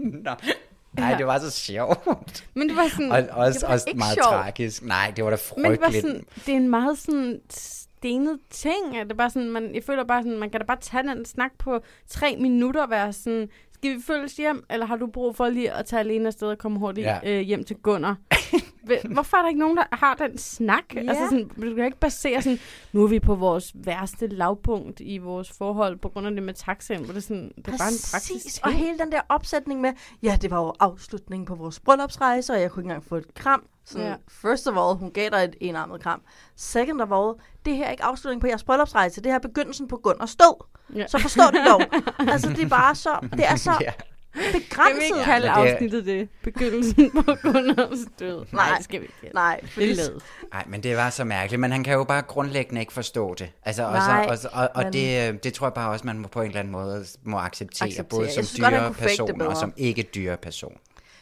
Nej, 0.98 1.10
Ja. 1.12 1.18
det 1.18 1.26
var 1.28 1.40
så 1.40 1.52
sjovt. 1.52 2.48
Men 2.54 2.70
det 2.70 2.78
var 2.78 2.88
sådan... 2.90 3.12
Og 3.12 3.18
også, 3.38 3.60
det 3.60 3.68
var 3.68 3.74
også 3.74 3.86
ikke 3.88 3.98
meget 3.98 4.14
sjovt. 4.14 4.26
tragisk. 4.28 4.84
Nej, 4.84 5.14
det 5.16 5.24
var 5.24 5.30
da 5.32 5.38
Men 5.58 5.72
det 5.72 5.82
var 5.82 5.88
frygteligt. 5.88 6.02
sådan, 6.08 6.26
det 6.46 6.52
er 6.52 6.58
en 6.58 6.70
meget 6.70 6.98
sådan 6.98 7.42
stenet 7.50 8.40
ting. 8.50 8.98
At 8.98 9.06
det 9.06 9.12
er 9.12 9.18
bare 9.18 9.30
sådan, 9.30 9.50
man, 9.50 9.76
jeg 9.76 9.84
føler 9.84 10.04
bare 10.04 10.24
sådan, 10.24 10.38
man 10.40 10.50
kan 10.50 10.60
da 10.60 10.66
bare 10.66 10.78
tage 10.82 11.04
den 11.04 11.26
snak 11.26 11.52
på 11.60 11.80
tre 12.10 12.36
minutter 12.40 12.84
og 12.84 12.90
være 12.90 13.14
sådan, 13.14 13.50
skal 13.82 13.96
vi 13.98 14.02
følges 14.02 14.38
hjem, 14.38 14.64
eller 14.70 14.86
har 14.86 14.96
du 14.96 15.08
brug 15.08 15.36
for 15.36 15.50
lige 15.50 15.72
at 15.72 15.86
tage 15.86 16.00
alene 16.00 16.28
afsted 16.28 16.48
og 16.48 16.58
komme 16.58 16.80
hurtigt 16.80 17.06
Ja. 17.06 17.20
øh, 17.26 17.40
hjem 17.42 17.64
til 17.64 17.76
Gunnar? 17.76 18.16
Hvorfor 19.14 19.38
er 19.38 19.42
der 19.42 19.48
ikke 19.50 19.60
nogen, 19.60 19.78
der 19.78 19.84
har 19.96 20.16
den 20.16 20.38
snak? 20.38 20.84
Ja. 20.96 21.00
Altså 21.00 21.24
sådan, 21.30 21.48
du 21.48 21.76
kan 21.76 21.86
ikke 21.86 21.98
basere 22.00 22.42
sådan, 22.42 22.60
nu 22.94 23.04
er 23.04 23.08
vi 23.08 23.20
på 23.20 23.36
vores 23.36 23.72
værste 23.76 24.28
lavpunkt 24.28 25.00
i 25.00 25.18
vores 25.18 25.52
forhold, 25.58 25.98
på 25.98 26.10
grund 26.10 26.28
af 26.28 26.34
det 26.34 26.44
med 26.44 26.54
taxaen, 26.54 27.04
hvor 27.06 27.14
det, 27.14 27.24
sådan, 27.24 27.52
det 27.58 27.68
er 27.68 27.78
bare 27.78 27.88
en 27.90 28.20
ting. 28.22 28.42
og 28.64 28.72
hele 28.72 28.98
den 29.00 29.12
der 29.12 29.22
opsætning 29.30 29.82
med, 29.82 29.94
ja, 30.24 30.38
det 30.42 30.52
var 30.52 30.62
jo 30.62 30.74
afslutningen 30.80 31.46
på 31.46 31.56
vores 31.56 31.80
bryllupsrejse, 31.80 32.54
og 32.54 32.62
jeg 32.62 32.72
kunne 32.72 32.82
ikke 32.82 32.88
engang 32.88 33.04
få 33.06 33.16
et 33.16 33.34
kram. 33.34 33.64
Sådan, 33.86 34.08
Ja. 34.08 34.14
First 34.50 34.68
of 34.68 34.74
all, 34.78 34.98
hun 35.00 35.12
gav 35.12 35.30
dig 35.30 35.44
et 35.44 35.56
enarmet 35.62 36.02
kram. 36.04 36.22
Second 36.58 37.02
of 37.02 37.12
all, 37.12 37.34
det 37.66 37.76
her 37.76 37.86
er 37.86 37.92
ikke 37.92 38.04
afslutningen 38.04 38.42
på 38.42 38.48
jeres 38.48 38.64
bryllupsrejse, 38.64 39.22
det 39.22 39.32
her 39.32 39.36
er 39.36 39.40
begyndelsen 39.42 39.88
på 39.88 39.98
Gunners 40.04 40.36
død. 40.36 40.64
Ja. 40.96 41.08
Så 41.08 41.18
forstå 41.20 41.44
det 41.52 41.62
dog. 41.68 41.82
altså, 42.34 42.50
det 42.50 42.64
er 42.64 42.70
bare 42.70 42.96
så, 42.96 43.28
det 43.32 43.46
er 43.48 43.56
så 43.56 43.72
Ja. 43.82 43.92
Kan 44.34 44.42
vi 44.54 44.60
begrænset. 44.60 45.04
ikke 45.04 45.24
kalde 45.24 45.48
men 45.56 45.66
det- 45.66 45.72
afsnittet 45.72 46.06
det? 46.06 46.30
Begyndelsen 46.44 47.12
på 47.12 47.36
Gunnars 47.42 47.98
død. 48.20 48.46
Nej, 48.52 48.74
det 48.76 48.84
skal 48.84 49.02
vi 49.02 49.06
ikke. 49.06 49.34
Nej, 49.36 49.60
Det 49.62 49.70
fordi 49.70 49.92
er. 49.92 50.20
Nej, 50.54 50.64
men 50.68 50.84
det 50.84 50.98
var 50.98 51.10
så 51.10 51.24
mærkeligt, 51.24 51.60
men 51.60 51.72
han 51.72 51.84
kan 51.84 51.94
jo 51.94 52.04
bare 52.04 52.22
grundlæggende 52.22 52.82
ikke 52.82 52.94
forstå 52.94 53.34
det. 53.34 53.52
Altså, 53.64 53.84
og, 53.86 53.92
Nej, 53.92 54.36
så, 54.36 54.48
og, 54.54 54.60
og, 54.62 54.70
og 54.76 54.84
men- 54.84 54.94
det, 54.94 55.30
øh, 55.34 55.40
det 55.44 55.54
tror 55.54 55.68
jeg 55.68 55.74
bare 55.74 55.90
også, 55.92 56.06
man 56.08 56.20
må 56.20 56.28
på 56.28 56.42
en 56.42 56.48
eller 56.48 56.60
anden 56.60 56.72
måde 56.72 57.06
må 57.24 57.38
acceptere, 57.38 57.88
Acceptere. 57.88 58.20
både 58.20 58.32
som 58.32 58.44
dyre 58.58 58.94
person 58.94 59.42
og 59.42 59.58
som 59.58 59.74
ikke 59.78 60.04
dyre 60.16 60.38
person. 60.38 60.78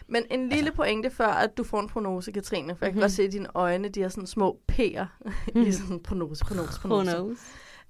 Men 0.10 0.24
en 0.32 0.50
lille 0.50 0.72
pointe 0.72 1.10
før, 1.10 1.28
at 1.28 1.58
du 1.58 1.64
får 1.64 1.80
en 1.80 1.88
prognose, 1.90 2.32
Katrine. 2.32 2.76
For 2.76 2.86
jeg 2.86 2.92
kan 2.94 2.98
Mhm. 2.98 3.02
godt 3.04 3.12
se, 3.12 3.24
at 3.24 3.32
dine 3.32 3.48
øjne, 3.56 3.90
de 3.90 4.02
har 4.02 4.10
sådan 4.10 4.28
små 4.28 4.60
P'er 4.72 5.06
i 5.56 5.72
sådan 5.72 6.00
prognose, 6.00 6.46
prognose, 6.46 6.80
prognose. 6.82 7.12
Prognose. 7.16 7.42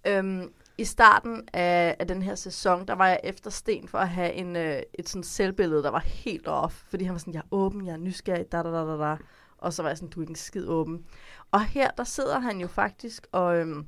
Øhm, 0.07 0.51
I 0.77 0.83
starten 0.85 1.41
af, 1.53 1.95
af 1.99 2.07
den 2.07 2.21
her 2.21 2.35
sæson, 2.35 2.87
der 2.87 2.93
var 2.95 3.07
jeg 3.07 3.19
efter 3.23 3.49
Sten 3.49 3.87
for 3.87 3.97
at 3.97 4.09
have 4.09 4.33
en, 4.33 4.55
øh, 4.55 4.81
et 4.99 5.09
sådan 5.09 5.23
selvbillede, 5.23 5.83
der 5.83 5.89
var 5.91 5.99
helt 5.99 6.47
off. 6.47 6.73
Fordi 6.89 7.03
han 7.03 7.13
var 7.13 7.19
sådan, 7.19 7.33
jeg 7.33 7.39
er 7.39 7.47
åben, 7.55 7.85
jeg 7.85 7.93
er 7.93 7.97
nysgerrig, 7.97 8.45
da, 8.51 8.57
da, 8.63 8.69
da, 8.71 8.85
da, 8.85 8.97
da. 9.09 9.15
Og 9.57 9.73
så 9.73 9.81
var 9.81 9.89
jeg 9.89 9.97
sådan, 9.97 10.09
du 10.09 10.19
er 10.19 10.23
ikke 10.23 10.31
en 10.31 10.35
skid 10.35 10.67
åben. 10.67 11.03
Og 11.51 11.65
her, 11.65 11.91
der 11.97 12.03
sidder 12.03 12.39
han 12.39 12.61
jo 12.61 12.67
faktisk 12.67 13.27
og 13.31 13.57
øhm, 13.57 13.85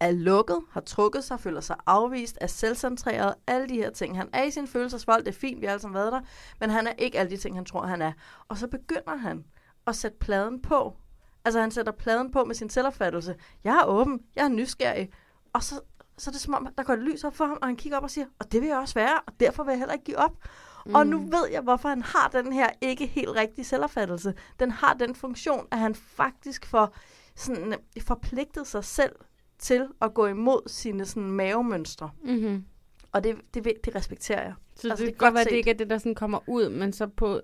er 0.00 0.10
lukket, 0.10 0.60
har 0.70 0.80
trukket 0.80 1.24
sig, 1.24 1.40
føler 1.40 1.60
sig 1.60 1.76
afvist, 1.86 2.38
er 2.40 2.46
selvcentreret, 2.46 3.34
alle 3.46 3.68
de 3.68 3.74
her 3.74 3.90
ting. 3.90 4.16
Han 4.16 4.28
er 4.32 4.42
i 4.42 4.50
sin 4.50 4.66
følelsesvold, 4.66 5.24
det 5.24 5.28
er 5.28 5.38
fint, 5.38 5.60
vi 5.60 5.66
har 5.66 5.72
alle 5.72 5.82
sammen 5.82 5.94
været 5.94 6.12
der, 6.12 6.20
men 6.60 6.70
han 6.70 6.86
er 6.86 6.92
ikke 6.98 7.18
alle 7.18 7.30
de 7.30 7.36
ting, 7.36 7.56
han 7.56 7.64
tror, 7.64 7.86
han 7.86 8.02
er. 8.02 8.12
Og 8.48 8.58
så 8.58 8.66
begynder 8.66 9.16
han 9.16 9.44
at 9.86 9.96
sætte 9.96 10.18
pladen 10.18 10.62
på. 10.62 10.96
Altså 11.44 11.60
han 11.60 11.70
sætter 11.70 11.92
pladen 11.92 12.32
på 12.32 12.44
med 12.44 12.54
sin 12.54 12.70
selvopfattelse. 12.70 13.34
Jeg 13.64 13.76
er 13.76 13.84
åben, 13.84 14.20
jeg 14.36 14.44
er 14.44 14.48
nysgerrig. 14.48 15.10
Og 15.52 15.62
så, 15.62 15.80
så 16.18 16.30
er 16.30 16.32
det 16.32 16.40
som 16.40 16.54
om, 16.54 16.68
der 16.78 16.84
går 16.84 16.92
et 16.92 16.98
lys 16.98 17.24
op 17.24 17.36
for 17.36 17.46
ham, 17.46 17.58
og 17.62 17.68
han 17.68 17.76
kigger 17.76 17.98
op 17.98 18.04
og 18.04 18.10
siger, 18.10 18.26
og 18.38 18.52
det 18.52 18.60
vil 18.60 18.68
jeg 18.68 18.78
også 18.78 18.94
være, 18.94 19.20
og 19.26 19.32
derfor 19.40 19.64
vil 19.64 19.72
jeg 19.72 19.78
heller 19.78 19.92
ikke 19.92 20.04
give 20.04 20.18
op. 20.18 20.32
Mm. 20.86 20.94
Og 20.94 21.06
nu 21.06 21.18
ved 21.18 21.48
jeg, 21.52 21.60
hvorfor 21.60 21.88
han 21.88 22.02
har 22.02 22.28
den 22.28 22.52
her 22.52 22.70
ikke 22.80 23.06
helt 23.06 23.30
rigtige 23.30 23.64
selvopfattelse. 23.64 24.34
Den 24.60 24.70
har 24.70 24.94
den 24.94 25.14
funktion, 25.14 25.66
at 25.70 25.78
han 25.78 25.94
faktisk 25.94 26.66
får 26.66 26.96
sådan, 27.36 27.74
forpligtet 28.06 28.66
sig 28.66 28.84
selv 28.84 29.12
til 29.58 29.86
at 30.02 30.14
gå 30.14 30.26
imod 30.26 30.68
sine 30.68 31.04
sådan, 31.04 31.30
mavemønstre. 31.30 32.10
Mm-hmm. 32.24 32.64
Og 33.12 33.24
det, 33.24 33.36
det, 33.54 33.64
det, 33.64 33.72
det 33.84 33.94
respekterer 33.94 34.42
jeg. 34.42 34.54
Så 34.76 34.88
altså, 34.88 35.04
det, 35.04 35.06
det 35.06 35.18
kan 35.18 35.26
godt 35.26 35.34
være, 35.34 35.40
at 35.40 35.50
det 35.50 35.56
ikke 35.56 35.70
er 35.70 35.74
det, 35.74 35.90
der 35.90 35.98
sådan 35.98 36.14
kommer 36.14 36.38
ud, 36.46 36.68
men 36.68 36.92
så 36.92 37.06
på 37.06 37.40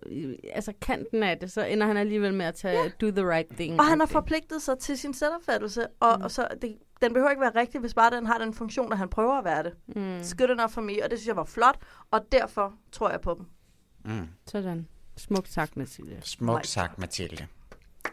altså 0.53 0.73
kanten 0.81 1.23
af 1.23 1.39
det, 1.39 1.53
så 1.53 1.65
ender 1.65 1.87
han 1.87 1.97
alligevel 1.97 2.35
med 2.35 2.47
at 2.47 2.55
tage 2.55 2.83
ja. 2.83 2.89
do 3.01 3.11
the 3.11 3.31
right 3.31 3.49
thing. 3.57 3.81
Og 3.81 3.87
han 3.87 4.01
har 4.01 4.07
forpligtet 4.07 4.63
sig 4.63 4.79
til 4.79 4.99
sin 4.99 5.15
selvopfattelse, 5.15 5.87
og, 6.01 6.19
mm. 6.19 6.25
og 6.25 6.31
så 6.31 6.49
det, 6.63 6.79
den 7.03 7.13
behøver 7.13 7.31
ikke 7.31 7.41
være 7.41 7.57
rigtig, 7.57 7.81
hvis 7.81 7.95
bare 7.95 8.17
den 8.17 8.27
har 8.27 8.39
den 8.39 8.55
funktion, 8.55 8.93
at 8.93 8.99
han 8.99 9.09
prøver 9.09 9.39
at 9.39 9.45
være 9.45 9.63
det. 9.63 9.73
Mm. 9.87 10.21
It's 10.21 10.37
good 10.37 10.51
enough 10.51 10.71
for 10.71 10.81
me, 10.81 11.05
og 11.05 11.11
det 11.11 11.19
synes 11.19 11.29
jeg 11.29 11.37
var 11.37 11.45
flot, 11.45 11.79
og 12.11 12.21
derfor 12.33 12.75
tror 12.93 13.11
jeg 13.11 13.21
på 13.21 13.35
dem. 13.39 13.47
Mm. 14.05 14.29
Sådan. 14.47 14.89
Smukt 15.17 15.53
sagt, 15.53 15.77
Mathilde. 15.77 16.19
Smukt 16.21 16.67
sagt, 16.67 16.99
Mathilde. 16.99 17.47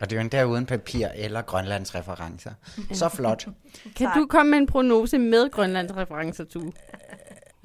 Og 0.01 0.09
det 0.09 0.11
er 0.11 0.15
jo 0.15 0.21
endda 0.21 0.43
uden 0.43 0.65
papir 0.65 1.07
eller 1.15 1.41
Grønlands 1.41 1.95
referencer. 1.95 2.51
Så 2.91 3.09
flot. 3.09 3.47
Kan 3.97 4.07
du 4.15 4.25
komme 4.29 4.49
med 4.49 4.57
en 4.57 4.67
prognose 4.67 5.17
med 5.17 5.51
Grønlands 5.51 5.95
referencer, 5.95 6.43
du? 6.43 6.71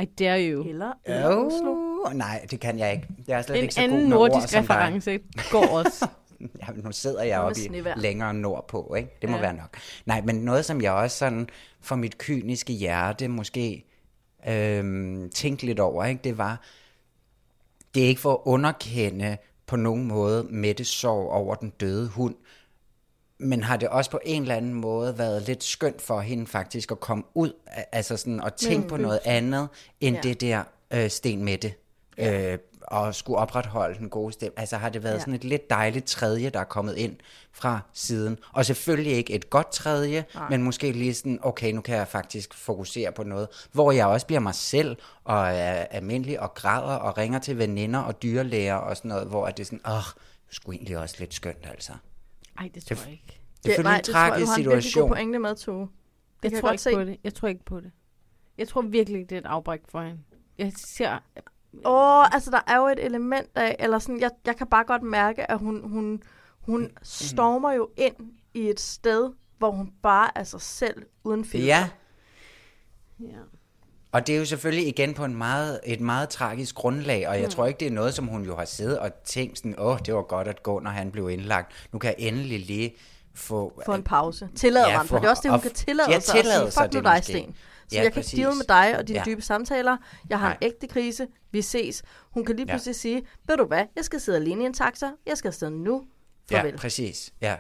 I 0.01 0.05
dare 0.05 0.51
you. 0.51 0.69
Eller, 0.69 0.93
Oh, 2.07 2.13
nej, 2.13 2.47
det 2.51 2.61
kan 2.61 2.79
jeg 2.79 2.93
ikke. 2.93 3.09
Jeg 3.29 3.39
er 3.39 3.43
slet 3.43 3.57
En 3.57 3.63
ikke 3.63 3.75
så 3.75 3.81
anden 3.81 3.99
god 3.99 4.09
med 4.09 4.17
nordisk 4.17 4.55
ord 4.55 4.61
reference 4.61 5.19
går 5.51 5.67
også. 5.67 6.09
ja, 6.63 6.73
men 6.75 6.85
nu 6.85 6.93
sidder 6.93 7.23
jeg 7.23 7.41
oppe 7.41 7.61
i 7.61 7.83
længere 7.97 8.35
nordpå, 8.35 8.95
ikke? 8.95 9.19
Det 9.23 9.31
må 9.31 9.37
ja. 9.37 9.43
være 9.43 9.55
nok. 9.55 9.77
Nej, 10.07 10.21
men 10.21 10.37
noget, 10.37 10.65
som 10.65 10.81
jeg 10.81 10.93
også 10.93 11.19
sådan 11.19 11.49
for 11.81 11.97
mit 11.97 12.19
kyniske 12.19 12.73
hjerte 12.73 13.29
måske 13.29 13.85
øhm, 14.49 15.31
tænkte 15.35 15.67
lidt 15.67 15.81
over, 15.81 16.05
ikke? 16.05 16.21
Det 16.25 16.39
var, 16.39 16.61
det 17.95 18.05
er 18.05 18.09
ikke 18.09 18.21
for 18.21 18.33
at 18.33 18.41
underkende 18.45 19.37
på 19.67 19.77
nogen 19.77 20.05
måde 20.09 20.47
Mette 20.51 20.85
sorg 20.85 21.31
over 21.31 21.55
den 21.55 21.71
døde 21.71 22.09
hund, 22.09 22.35
men 23.39 23.63
har 23.63 23.77
det 23.77 23.89
også 23.89 24.11
på 24.11 24.21
en 24.25 24.43
eller 24.43 24.55
anden 24.55 24.75
måde 24.75 25.19
været 25.19 25.43
lidt 25.43 25.65
skønt 25.65 26.03
for 26.03 26.21
hende 26.21 26.47
faktisk 26.47 26.91
at 26.91 27.01
komme 27.01 27.25
ud, 27.35 27.53
altså 27.93 28.17
sådan 28.17 28.41
at 28.41 28.55
tænke 28.55 28.83
Mm. 28.83 28.89
på 28.89 28.97
noget 28.97 29.21
andet, 29.25 29.69
end 30.01 30.17
ja. 30.17 30.23
det 30.23 30.41
der 30.41 30.65
øh, 30.91 31.11
Sten 31.11 31.45
Mette, 31.45 31.75
øh, 32.19 32.59
og 32.89 33.15
skulle 33.15 33.39
opretholde 33.39 33.99
den 33.99 34.09
gode 34.11 34.33
stemme. 34.33 34.59
Altså 34.59 34.77
har 34.77 34.89
det 34.89 35.03
været 35.03 35.15
Ja. 35.15 35.19
sådan 35.19 35.35
et 35.35 35.45
lidt 35.45 35.71
dejligt 35.71 36.07
tredje, 36.07 36.51
der 36.51 36.61
er 36.61 36.65
kommet 36.65 36.97
ind 36.97 37.17
fra 37.53 37.81
siden. 37.93 38.39
Og 38.53 38.67
selvfølgelig 38.67 39.13
ikke 39.13 39.33
et 39.35 39.51
godt 39.51 39.73
tredje, 39.73 40.25
Nej. 40.35 40.49
men 40.51 40.63
måske 40.63 40.93
lige 40.93 41.15
sådan, 41.15 41.39
okay, 41.43 41.73
nu 41.73 41.81
kan 41.81 41.97
jeg 41.97 42.09
faktisk 42.09 42.55
fokusere 42.55 43.13
på 43.13 43.23
noget, 43.23 43.49
hvor 43.73 43.93
jeg 43.93 44.07
også 44.07 44.27
bliver 44.27 44.41
mig 44.41 44.55
selv, 44.55 44.97
og 45.25 45.37
er 45.47 45.73
almindelig, 45.91 46.41
og 46.41 46.55
græder, 46.55 46.95
og 46.97 47.19
ringer 47.19 47.39
til 47.39 47.59
veninder 47.59 47.99
og 48.01 48.23
dyrlæger 48.23 48.75
og 48.75 48.97
sådan 48.97 49.09
noget, 49.09 49.27
hvor 49.27 49.47
at 49.47 49.57
det 49.57 49.63
er 49.63 49.67
sådan, 49.67 49.81
åh, 49.87 49.93
det 49.93 50.51
er 50.51 50.55
sgu 50.55 50.73
egentlig 50.73 50.99
også 50.99 51.17
lidt 51.19 51.35
skønt, 51.35 51.67
altså. 51.71 51.93
Ej, 52.59 52.71
det 52.75 52.85
tror 52.87 52.97
jeg 53.05 53.13
ikke. 53.13 53.41
Det 53.65 53.71
er 53.71 53.75
selvfølgelig 53.75 53.91
en 53.99 54.05
det 54.05 54.05
tror 54.05 54.21
jeg, 54.21 54.31
tragisk 54.31 54.47
du 54.47 54.51
har 54.51 54.57
en 54.57 54.59
virkelig 54.61 54.75
god 54.75 54.83
situation. 54.83 55.09
pointe 55.09 55.39
med, 55.39 55.57
Tue. 55.57 55.89
Det 56.43 56.53
Jeg 56.53 56.61
tror 56.61 56.69
godt 56.69 56.73
ikke 56.73 56.83
se. 56.83 56.93
på 56.95 57.05
det. 57.05 57.17
Jeg 57.25 57.35
tror 57.35 57.49
ikke 57.49 57.65
på 57.65 57.81
det. 57.81 57.91
Jeg 58.59 58.69
tror 58.69 58.83
virkelig, 58.83 59.31
det 59.31 59.37
er 59.37 59.41
et 59.41 59.47
afbræk 59.47 59.81
for 59.89 60.03
hende. 60.03 60.19
Jeg 60.59 60.73
ser... 60.77 61.19
Åh, 61.85 62.19
oh, 62.21 62.35
altså 62.35 62.51
der 62.51 62.61
er 62.67 62.77
jo 62.77 62.87
et 62.87 63.05
element 63.05 63.49
af, 63.55 63.77
eller 63.79 63.99
sådan, 63.99 64.21
jeg, 64.21 64.31
jeg 64.47 64.57
kan 64.57 64.67
bare 64.67 64.85
godt 64.85 65.03
mærke, 65.03 65.51
at 65.51 65.59
hun, 65.59 65.89
hun, 65.91 66.23
hun 66.61 66.91
stormer 67.03 67.73
jo 67.73 67.89
ind 67.97 68.15
i 68.55 68.69
et 68.71 68.81
sted, 68.81 69.31
hvor 69.59 69.71
hun 69.71 69.93
bare 70.03 70.31
er 70.39 70.45
sig 70.45 70.61
selv, 70.61 71.03
uden 71.25 71.45
filter. 71.45 71.67
Ja, 71.67 71.89
Ja. 73.21 73.27
Og 74.13 74.27
det 74.27 74.35
er 74.35 74.39
jo 74.39 74.45
selvfølgelig 74.45 74.89
igen 74.89 75.15
på 75.15 75.25
en 75.25 75.35
meget, 75.35 75.81
et 75.85 76.01
meget 76.01 76.29
tragisk 76.29 76.75
grundlag, 76.75 77.29
og 77.29 77.35
jeg 77.35 77.43
Mm. 77.43 77.47
mm. 77.47 77.51
tror 77.51 77.67
ikke, 77.67 77.81
det 77.81 77.87
er 77.87 77.93
noget, 77.93 78.15
som 78.15 78.27
hun 78.27 78.45
jo 78.45 78.57
har 78.57 78.65
siddet 78.65 78.99
og 78.99 79.11
tænkt 79.25 79.59
sådan, 79.59 79.75
åh, 79.79 79.99
det 80.07 80.15
var 80.15 80.23
godt 80.23 80.49
at 80.49 80.63
gå, 80.63 80.81
når 80.81 80.91
han 80.91 81.11
blev 81.11 81.31
indlagt. 81.31 81.89
Nu 81.93 81.99
kan 81.99 82.09
jeg 82.19 82.29
endelig 82.29 82.67
lige 82.67 82.95
få... 83.35 83.83
Få 83.87 83.93
en 83.95 84.03
pause. 84.03 84.49
Tillade 84.57 84.89
Ja, 84.89 84.97
mig, 84.97 85.07
for 85.07 85.09
for- 85.09 85.19
det 85.19 85.27
er 85.27 85.31
også 85.31 85.43
det, 85.43 85.51
hun 85.51 85.57
og- 85.57 85.63
kan 85.63 85.71
tillade 85.73 86.11
ja, 86.11 86.21
sig 86.21 86.35
at 86.35 86.45
tillade 86.45 86.71
sig 86.71 86.83
nu 86.83 86.97
det 86.99 87.05
dig, 87.05 87.15
måske. 87.19 87.33
Sten. 87.33 87.57
Så 87.89 87.97
Ja, 87.97 88.03
jeg 88.03 88.13
kan 88.13 88.23
præcis. 88.23 88.39
deal 88.41 88.55
med 88.57 88.65
dig 88.69 88.99
og 88.99 89.09
dine 89.09 89.19
Ja. 89.19 89.25
dybe 89.27 89.43
samtaler. 89.43 89.97
Jeg 90.31 90.39
har 90.39 90.51
en 90.51 90.57
Nej. 90.61 90.69
ægte 90.69 90.87
krise. 90.87 91.27
Vi 91.53 91.63
ses. 91.63 92.03
Hun 92.31 92.45
kan 92.45 92.57
lige 92.57 92.67
Ja. 92.69 92.73
pludselig 92.73 92.97
sige, 92.97 93.23
ved 93.49 93.57
du 93.57 93.65
hvad, 93.65 93.85
jeg 93.97 94.05
skal 94.05 94.21
sidde 94.21 94.39
alene 94.39 94.63
i 94.63 94.67
en 94.67 94.75
taxa. 94.75 95.07
Jeg 95.27 95.37
skal 95.39 95.49
afsted 95.49 95.71
nu. 95.71 96.03
Farvel. 96.51 96.71
Ja, 96.71 96.77
præcis. 96.77 97.33
Ja. 97.41 97.57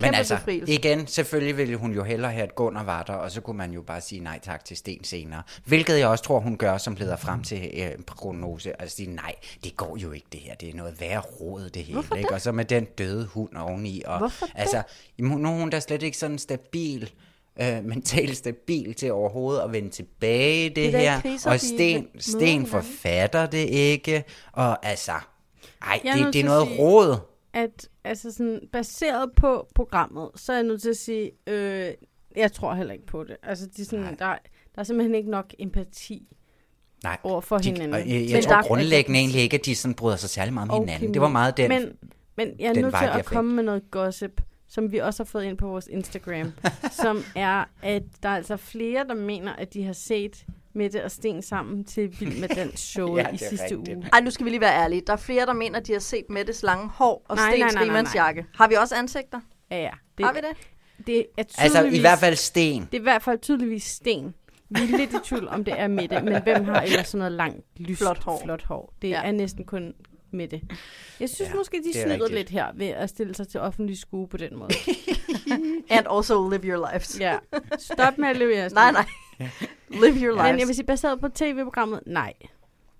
Men 0.00 0.04
Kæmpe 0.04 0.16
altså, 0.18 0.36
befrielse. 0.36 0.72
igen, 0.72 1.06
selvfølgelig 1.06 1.56
ville 1.56 1.76
hun 1.76 1.92
jo 1.94 2.02
hellere 2.04 2.32
have, 2.32 2.42
at 2.42 2.54
Gunnar 2.54 2.82
var 2.84 3.02
der, 3.02 3.12
og 3.12 3.30
så 3.30 3.40
kunne 3.40 3.56
man 3.58 3.72
jo 3.72 3.82
bare 3.82 4.00
sige 4.00 4.20
nej 4.20 4.38
tak 4.42 4.64
til 4.64 4.76
Sten 4.76 5.04
senere. 5.04 5.42
Hvilket 5.64 5.98
jeg 5.98 6.08
også 6.08 6.24
tror, 6.24 6.40
hun 6.40 6.56
gør, 6.56 6.78
som 6.78 6.94
leder 6.94 7.16
frem 7.16 7.42
til 7.42 7.70
øh, 7.74 7.90
en 7.98 8.02
prognose. 8.06 8.80
Altså 8.80 8.96
sige, 8.96 9.14
nej, 9.14 9.34
det 9.64 9.76
går 9.76 9.96
jo 9.96 10.12
ikke 10.12 10.26
det 10.32 10.40
her. 10.40 10.54
Det 10.54 10.68
er 10.70 10.74
noget 10.74 11.00
værre 11.00 11.20
råd, 11.20 11.70
det 11.70 11.82
hele. 11.82 11.92
Hvorfor 11.92 12.14
ikke? 12.14 12.26
det? 12.26 12.34
Og 12.34 12.40
så 12.40 12.52
med 12.52 12.64
den 12.64 12.84
døde 12.84 13.26
hund 13.26 13.56
oveni. 13.56 14.02
Og, 14.06 14.18
Hvorfor 14.18 14.46
det? 14.46 14.54
altså, 14.56 14.82
jamen, 15.18 15.38
nu 15.38 15.48
er 15.48 15.52
hun 15.58 15.70
da 15.70 15.80
slet 15.80 16.02
ikke 16.02 16.18
sådan 16.18 16.38
stabil, 16.38 17.10
øh, 17.60 17.84
mentalt 17.94 18.36
stabil 18.36 18.94
til 18.94 19.12
overhovedet 19.12 19.60
at 19.60 19.72
vende 19.72 19.88
tilbage 19.90 20.64
i 20.66 20.68
det, 20.68 20.76
Det 20.76 20.94
er 20.94 20.98
her. 20.98 21.20
kriser, 21.20 21.50
Og 21.50 21.60
Sten, 21.60 22.06
Sten 22.18 22.66
forfatter 22.66 23.46
det 23.46 23.68
ikke. 23.68 24.24
Og 24.52 24.86
altså, 24.86 25.12
ej, 25.82 26.00
Jeg 26.04 26.18
er 26.20 26.24
det, 26.24 26.34
det 26.34 26.40
er 26.40 26.44
noget 26.44 26.68
sige- 26.68 26.80
råd. 26.80 27.16
At 27.52 27.88
altså 28.04 28.32
sådan, 28.32 28.60
baseret 28.72 29.30
på 29.36 29.68
programmet, 29.74 30.28
så 30.36 30.52
er 30.52 30.56
jeg 30.56 30.64
nødt 30.64 30.82
til 30.82 30.88
at 30.90 30.96
sige, 30.96 31.30
øh, 31.46 31.90
jeg 32.36 32.52
tror 32.52 32.74
heller 32.74 32.92
ikke 32.92 33.06
på 33.06 33.24
det. 33.24 33.36
Altså, 33.42 33.66
de 33.76 33.84
sådan, 33.84 34.04
der, 34.04 34.16
der 34.16 34.36
er 34.76 34.82
simpelthen 34.82 35.14
ikke 35.14 35.30
nok 35.30 35.54
empati 35.58 36.26
Nej, 37.04 37.18
over 37.22 37.40
for 37.40 37.58
de, 37.58 37.64
hinanden. 37.70 37.94
og 37.94 37.98
jeg, 38.00 38.08
jeg 38.08 38.32
Men 38.32 38.42
tror 38.42 38.54
der- 38.54 38.62
grundlæggende 38.62 39.18
egentlig 39.18 39.42
ikke, 39.42 39.56
at 39.58 39.64
de 39.66 39.74
sådan 39.74 39.94
bryder 39.94 40.16
sig 40.16 40.30
særlig 40.30 40.54
meget 40.54 40.70
om 40.70 40.80
hinanden. 40.80 41.14
Det 41.14 41.22
var 41.22 41.28
meget 41.28 41.56
den, 41.56 41.68
men, 41.68 41.88
men 42.36 42.48
jeg 42.58 42.66
er 42.68 42.80
nødt 42.80 42.94
til 42.98 43.04
at 43.18 43.24
komme 43.24 43.52
med 43.54 43.62
noget 43.62 43.90
gossip, 43.90 44.40
som 44.68 44.92
vi 44.92 44.98
også 44.98 45.22
har 45.22 45.26
fået 45.26 45.44
ind 45.44 45.58
på 45.58 45.66
vores 45.68 45.86
Instagram, 45.86 46.52
som 47.02 47.22
er, 47.36 47.64
at 47.82 48.02
der 48.22 48.28
er 48.28 48.36
altså 48.36 48.56
flere, 48.56 49.04
der 49.08 49.14
mener, 49.14 49.52
at 49.52 49.74
de 49.74 49.84
har 49.84 49.92
set 49.92 50.46
Mette 50.72 51.04
og 51.04 51.10
Sten 51.10 51.42
sammen 51.42 51.84
til 51.84 52.20
Vild 52.20 52.40
med 52.40 52.48
Dans 52.48 52.80
show 52.92 53.16
Ja, 53.16 53.28
i 53.28 53.36
sidste 53.36 53.64
rigtigt. 53.76 53.96
uge. 53.96 54.08
Ej, 54.12 54.20
nu 54.20 54.30
skal 54.30 54.44
vi 54.44 54.50
lige 54.50 54.60
være 54.60 54.82
ærlige. 54.84 55.02
Der 55.06 55.12
er 55.12 55.16
flere, 55.16 55.46
der 55.46 55.52
mener, 55.52 55.78
at 55.80 55.86
de 55.86 55.92
har 55.92 56.00
set 56.00 56.24
Mettes 56.30 56.62
lange 56.62 56.88
hår 56.88 57.24
og 57.28 57.36
Nej, 57.36 57.50
Stens 57.50 57.60
nej, 57.60 57.70
nej, 57.72 57.74
nej. 57.74 57.84
rimandsjakke. 57.84 58.44
Har 58.54 58.68
vi 58.68 58.74
også 58.74 58.94
ansigter? 58.94 59.40
Ja, 59.70 59.76
ja. 59.82 59.90
Det, 60.18 60.26
har 60.26 60.32
vi 60.32 60.38
det? 60.38 60.56
Det 61.06 61.18
er 61.36 61.42
Altså, 61.58 61.84
i 61.84 62.00
hvert 62.00 62.18
fald 62.18 62.36
Sten. 62.36 62.82
Det 62.82 62.94
er 62.94 63.00
i 63.00 63.02
hvert 63.02 63.22
fald 63.22 63.38
tydeligvis 63.38 63.84
Sten. 63.84 64.34
Vi 64.70 64.80
er 64.82 64.96
lidt 64.98 65.12
i 65.12 65.16
tvivl 65.24 65.48
om 65.48 65.64
det 65.64 65.74
er 65.80 65.88
Mette, 65.88 66.22
men 66.22 66.42
hvem 66.42 66.64
har 66.64 66.80
ellers 66.82 67.06
sådan 67.08 67.18
noget 67.18 67.32
langt, 67.32 67.60
lyst, 67.76 67.98
Flot 67.98 68.24
hår. 68.24 68.40
flot 68.44 68.62
hår? 68.64 68.94
Det 69.02 69.08
Ja. 69.08 69.22
er 69.24 69.32
næsten 69.32 69.64
kun 69.64 69.94
Mette. 70.30 70.60
Jeg 71.20 71.28
synes 71.28 71.50
Ja, 71.50 71.54
måske, 71.56 71.76
de 71.76 71.82
det 71.82 71.96
er 71.96 72.02
snyder 72.02 72.14
rigtigt. 72.14 72.32
lidt 72.32 72.50
her 72.50 72.66
ved 72.74 72.86
at 72.86 73.08
stille 73.10 73.34
sig 73.34 73.48
til 73.48 73.60
offentlig 73.60 73.98
skue 73.98 74.28
på 74.28 74.36
den 74.36 74.58
måde. 74.58 74.70
And 75.90 76.06
also 76.10 76.48
live 76.48 76.62
your 76.64 76.90
lives. 76.92 77.20
ja. 77.20 77.36
Stop 77.78 78.18
med 78.18 78.28
at 78.28 78.36
leve 78.36 78.56
jeres 78.56 78.72
Nej, 78.72 78.92
nej. 78.92 79.06
Live 79.88 80.02
your 80.26 80.32
lives. 80.32 80.50
Men 80.50 80.58
jeg 80.58 80.66
vil 80.66 80.74
sige, 80.74 80.86
baseret 80.86 81.20
på 81.20 81.28
tv-programmet, 81.28 82.00
nej. 82.06 82.32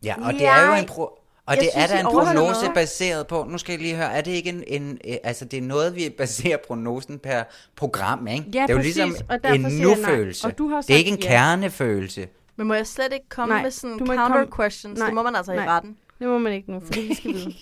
Ja, 0.04 0.14
og 0.26 0.32
det 0.32 0.46
er 0.46 0.66
jo 0.66 0.74
en 0.82 0.86
pro... 0.86 1.02
Og 1.46 1.54
Jeg 1.54 1.62
det 1.62 1.70
synes, 1.72 1.84
er 1.84 1.88
da 1.88 1.96
I 1.96 2.00
en 2.00 2.06
prognose 2.06 2.34
noget. 2.62 2.70
baseret 2.74 3.26
på, 3.26 3.46
nu 3.50 3.58
skal 3.58 3.72
jeg 3.72 3.80
lige 3.80 3.96
høre, 3.96 4.12
er 4.12 4.20
det 4.20 4.30
ikke 4.30 4.50
en, 4.50 4.64
en 4.66 4.98
øh, 5.08 5.14
altså 5.24 5.44
det 5.44 5.56
er 5.56 5.62
noget, 5.62 5.96
vi 5.96 6.14
baserer 6.18 6.56
prognosen 6.66 7.18
per 7.18 7.42
program, 7.76 8.26
ikke? 8.26 8.44
Ja, 8.54 8.62
det 8.62 8.70
er 8.70 8.74
jo 8.74 8.78
præcis, 8.78 8.96
ligesom 8.96 9.26
og 9.28 9.42
derfor 9.44 9.54
en 9.54 9.78
nu-følelse. 9.82 10.46
Og 10.46 10.58
du 10.58 10.68
har 10.68 10.80
Det 10.82 10.90
er 10.94 10.98
ikke 10.98 11.10
en 11.10 11.18
ja. 11.22 11.28
kernefølelse. 11.28 12.28
Men 12.56 12.66
må 12.66 12.74
jeg 12.74 12.86
slet 12.86 13.12
ikke 13.12 13.28
komme 13.28 13.54
Nej, 13.54 13.62
med 13.62 13.70
sådan 13.70 13.98
du 13.98 14.04
må 14.04 14.12
ikke 14.12 14.20
counter 14.22 14.38
komme- 14.44 14.56
questions? 14.56 14.98
Nej, 14.98 15.06
Det 15.06 15.14
må 15.14 15.22
man 15.22 15.36
altså 15.36 15.52
i 15.52 15.56
nej. 15.56 15.66
retten. 15.66 15.96
Det 16.18 16.28
må 16.28 16.38
man 16.38 16.52
ikke 16.52 16.72
nu, 16.72 16.80
fordi 16.80 17.00
vi 17.00 17.14
skal 17.14 17.32
vide. 17.34 17.54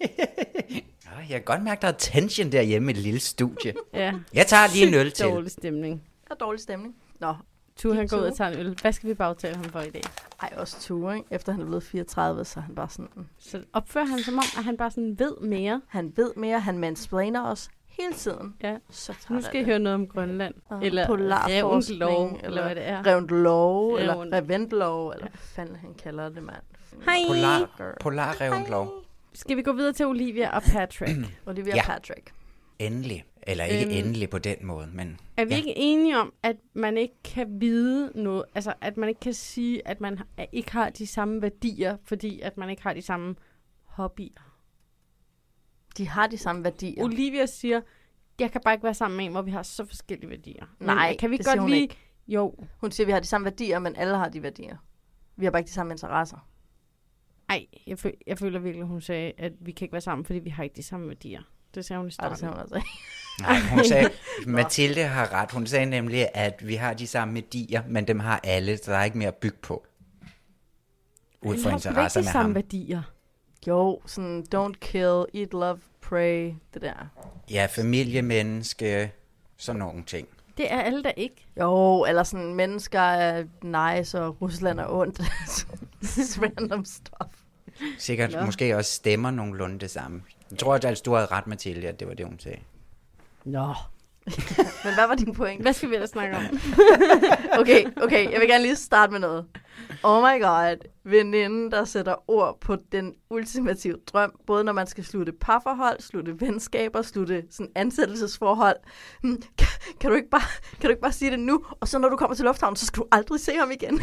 Ja, 1.06 1.18
jeg 1.20 1.28
kan 1.28 1.42
godt 1.44 1.62
mærke, 1.62 1.82
der 1.82 1.88
er 1.88 1.92
tension 1.92 2.52
derhjemme 2.52 2.90
i 2.92 2.94
et 2.94 3.00
lille 3.00 3.20
studie. 3.20 3.74
Ja. 3.94 4.12
Jeg 4.34 4.46
tager 4.46 4.62
lige 4.74 4.88
en 4.88 4.94
øl 4.94 5.10
til. 5.12 5.26
dårlig 5.26 5.50
stemning. 5.50 6.02
Der 6.28 6.34
er 6.34 6.38
dårlig 6.38 6.60
stemning. 6.60 6.94
Nå, 7.20 7.34
Tue, 7.76 7.94
han 7.94 8.06
går 8.08 8.16
ud 8.16 8.22
og 8.22 8.36
tager 8.36 8.50
en 8.50 8.58
øl. 8.58 8.76
Hvad 8.82 8.92
skal 8.92 9.08
vi 9.08 9.14
bagtale 9.14 9.54
ham 9.56 9.64
for 9.64 9.80
i 9.80 9.90
dag? 9.90 10.02
Ej, 10.42 10.52
også 10.56 10.80
Tue, 10.80 11.16
ikke? 11.16 11.26
Efter 11.30 11.52
han 11.52 11.60
er 11.62 11.66
blevet 11.66 11.82
34, 11.82 12.44
så 12.44 12.60
er 12.60 12.64
han 12.64 12.74
bare 12.74 12.88
sådan... 12.88 13.08
Så 13.38 13.62
opfører 13.72 14.04
han 14.04 14.18
som 14.18 14.34
om, 14.34 14.44
at 14.58 14.64
han 14.64 14.76
bare 14.76 14.90
sådan 14.90 15.18
ved 15.18 15.36
mere. 15.40 15.80
Han 15.88 16.12
ved 16.16 16.30
mere, 16.36 16.60
han 16.60 16.78
mansplainer 16.78 17.46
os 17.46 17.68
hele 17.86 18.12
tiden. 18.14 18.54
Ja. 18.62 18.76
Så 18.90 19.12
Nu 19.30 19.40
skal 19.40 19.60
I 19.60 19.64
høre 19.64 19.78
noget 19.78 19.94
om 19.94 20.06
Grønland. 20.06 20.54
Og 20.68 20.84
eller 20.86 21.06
polarforskning, 21.06 22.02
Revendlov, 22.02 22.38
eller 22.44 22.62
hvad 22.62 22.74
det 22.74 22.88
er. 22.88 23.06
Revendlov, 23.06 23.94
eller 23.96 24.14
Revend- 24.14 24.34
Revendlov, 24.34 25.10
eller 25.10 25.24
hvad 25.28 25.38
fanden 25.38 25.76
han 25.76 25.94
kalder 25.94 26.28
det, 26.28 26.42
mand. 26.42 26.62
Hej. 27.04 27.18
Polar, 27.28 27.94
polarrevendlov. 28.00 28.92
Skal 29.32 29.56
vi 29.56 29.62
gå 29.62 29.72
videre 29.72 29.92
til 29.92 30.06
Olivia 30.06 30.56
og 30.56 30.62
Patrick? 30.62 31.18
Olivia 31.46 31.74
Ja. 31.76 31.82
Patrick. 31.86 32.34
Endelig. 32.78 33.24
Eller 33.42 33.64
ikke 33.64 33.84
Øhm. 33.98 34.06
endelig 34.06 34.30
på 34.30 34.38
den 34.38 34.56
måde, 34.66 34.86
men... 34.92 35.20
Er 35.36 35.44
vi 35.44 35.50
ja. 35.50 35.56
ikke 35.56 35.72
enige 35.76 36.18
om, 36.18 36.32
at 36.42 36.56
man 36.74 36.96
ikke 36.96 37.14
kan 37.24 37.60
vide 37.60 38.12
noget, 38.14 38.44
altså 38.54 38.74
at 38.80 38.96
man 38.96 39.08
ikke 39.08 39.20
kan 39.20 39.34
sige, 39.34 39.88
at 39.88 40.00
man 40.00 40.18
ikke 40.52 40.72
har 40.72 40.90
de 40.90 41.06
samme 41.06 41.42
værdier, 41.42 41.96
fordi 42.04 42.40
at 42.40 42.56
man 42.56 42.70
ikke 42.70 42.82
har 42.82 42.92
de 42.94 43.02
samme 43.02 43.34
hobbyer? 43.84 44.54
De 45.96 46.08
har 46.08 46.26
de 46.26 46.38
samme 46.38 46.64
værdier. 46.64 47.04
Olivia 47.04 47.46
siger, 47.46 47.80
jeg 48.40 48.52
kan 48.52 48.60
bare 48.64 48.74
ikke 48.74 48.84
være 48.84 48.94
sammen 48.94 49.16
med 49.16 49.24
en, 49.24 49.30
hvor 49.32 49.42
vi 49.42 49.50
har 49.50 49.62
så 49.62 49.84
forskellige 49.86 50.30
værdier. 50.30 50.64
Men 50.78 50.86
Nej, 50.86 51.16
kan 51.16 51.30
vi 51.30 51.36
det 51.36 51.46
godt 51.46 51.52
siger 51.52 51.60
hun 51.60 51.70
lige... 51.70 51.82
ikke. 51.82 51.96
Jo. 52.28 52.54
Hun 52.80 52.90
siger, 52.90 53.04
at 53.04 53.06
vi 53.06 53.12
har 53.12 53.20
de 53.20 53.26
samme 53.26 53.44
værdier, 53.44 53.78
men 53.78 53.96
alle 53.96 54.16
har 54.16 54.28
de 54.28 54.42
værdier. 54.42 54.76
Vi 55.36 55.44
har 55.46 55.50
bare 55.50 55.60
ikke 55.60 55.68
de 55.68 55.72
samme 55.72 55.92
interesser. 55.92 56.48
Ej, 57.48 57.66
jeg, 57.86 57.98
føl- 57.98 58.16
jeg 58.26 58.38
føler 58.38 58.58
virkelig, 58.60 58.86
hun 58.86 59.00
sagde, 59.00 59.32
at 59.38 59.52
vi 59.60 59.72
kan 59.72 59.84
ikke 59.84 59.92
være 59.92 60.00
sammen, 60.00 60.24
fordi 60.24 60.38
vi 60.38 60.50
har 60.50 60.62
ikke 60.62 60.76
de 60.76 60.82
samme 60.82 61.08
værdier. 61.08 61.40
Det 61.74 61.84
sagde 61.84 61.98
hun 61.98 62.06
i 62.06 62.08
Ej, 62.08 62.10
starten. 62.10 62.30
det 62.30 62.38
sagde 62.38 62.52
hun 62.52 62.60
altså 62.60 62.74
ikke. 62.76 62.88
Nej, 63.42 63.60
hun 63.74 63.84
sagde, 63.84 64.08
Mathilde 64.46 65.02
har 65.02 65.32
ret. 65.32 65.50
Hun 65.52 65.66
sagde 65.66 65.86
nemlig, 65.86 66.28
at 66.34 66.66
vi 66.68 66.74
har 66.74 66.94
de 66.94 67.06
samme 67.06 67.34
værdier, 67.34 67.82
men 67.88 68.08
dem 68.08 68.20
har 68.20 68.40
alle, 68.44 68.76
så 68.76 68.92
der 68.92 68.98
er 68.98 69.04
ikke 69.04 69.18
mere 69.18 69.28
at 69.28 69.34
bygge 69.36 69.58
på. 69.62 69.86
Ud 71.42 71.54
Vi 71.56 71.62
fra 71.62 71.70
interesser 71.70 72.20
ikke 72.20 72.24
med 72.26 72.28
de 72.28 72.32
samme 72.32 72.42
ham. 72.48 72.54
værdier. 72.54 73.02
Jo, 73.66 74.00
sådan 74.06 74.44
don't 74.54 74.72
kill, 74.80 75.24
eat, 75.34 75.52
love, 75.52 75.78
pray, 76.00 76.52
det 76.74 76.82
der. 76.82 77.06
Ja, 77.50 77.66
familiemenneske, 77.70 79.12
sådan 79.56 79.78
nogle 79.78 80.04
ting. 80.04 80.28
Det 80.56 80.72
er 80.72 80.80
alle 80.80 81.02
der 81.02 81.10
ikke. 81.16 81.46
Jo, 81.60 82.04
eller 82.04 82.22
sådan, 82.22 82.54
mennesker 82.54 83.00
er 83.00 83.44
nice, 83.96 84.20
og 84.20 84.42
Rusland 84.42 84.80
er 84.80 84.86
ondt. 84.88 85.20
Random 86.42 86.84
stuff. 86.84 87.42
Sikkert 87.98 88.32
Nå. 88.32 88.44
måske 88.44 88.76
også 88.76 88.92
stemmer 88.92 89.30
nogenlunde 89.30 89.78
det 89.78 89.90
samme. 89.90 90.22
Jeg 90.50 90.58
tror, 90.58 90.74
at 90.74 90.84
altså, 90.84 91.02
du 91.02 91.14
havde 91.14 91.26
ret, 91.26 91.46
Mathilde, 91.46 91.88
at 91.88 92.00
det 92.00 92.08
var 92.08 92.14
det, 92.14 92.26
hun 92.26 92.38
sagde. 92.38 92.58
Nå. 93.44 93.74
Men 94.84 94.94
hvad 94.94 95.06
var 95.08 95.14
din 95.14 95.34
point? 95.34 95.62
Hvad 95.62 95.72
skal 95.72 95.90
vi 95.90 95.94
ellers 95.94 96.10
snakke 96.10 96.36
om? 96.36 96.42
okay, 97.60 97.84
okay, 97.96 98.32
jeg 98.32 98.40
vil 98.40 98.48
gerne 98.48 98.62
lige 98.62 98.76
starte 98.76 99.12
med 99.12 99.20
noget. 99.20 99.44
Oh 100.02 100.22
my 100.22 100.42
god, 100.42 100.76
veninden, 101.04 101.70
der 101.70 101.84
sætter 101.84 102.30
ord 102.30 102.60
på 102.60 102.76
den 102.92 103.14
ultimative 103.30 103.96
drøm, 104.12 104.32
både 104.46 104.64
når 104.64 104.72
man 104.72 104.86
skal 104.86 105.04
slutte 105.04 105.32
parforhold, 105.40 106.00
slutte 106.00 106.40
venskaber, 106.40 107.02
slutte 107.02 107.42
sådan 107.50 107.72
ansættelsesforhold. 107.74 108.76
Hmm, 109.22 109.42
Kan, 109.58 109.68
kan, 110.00 110.10
du 110.10 110.16
ikke 110.16 110.30
bare, 110.30 110.40
kan 110.80 110.82
du 110.82 110.88
ikke 110.88 111.02
bare 111.02 111.12
sige 111.12 111.30
det 111.30 111.38
nu, 111.40 111.64
og 111.80 111.88
så 111.88 111.98
når 111.98 112.08
du 112.08 112.16
kommer 112.16 112.34
til 112.36 112.44
lufthavnen, 112.44 112.76
så 112.76 112.86
skal 112.86 113.00
du 113.00 113.06
aldrig 113.12 113.40
se 113.40 113.52
ham 113.56 113.70
igen. 113.70 114.00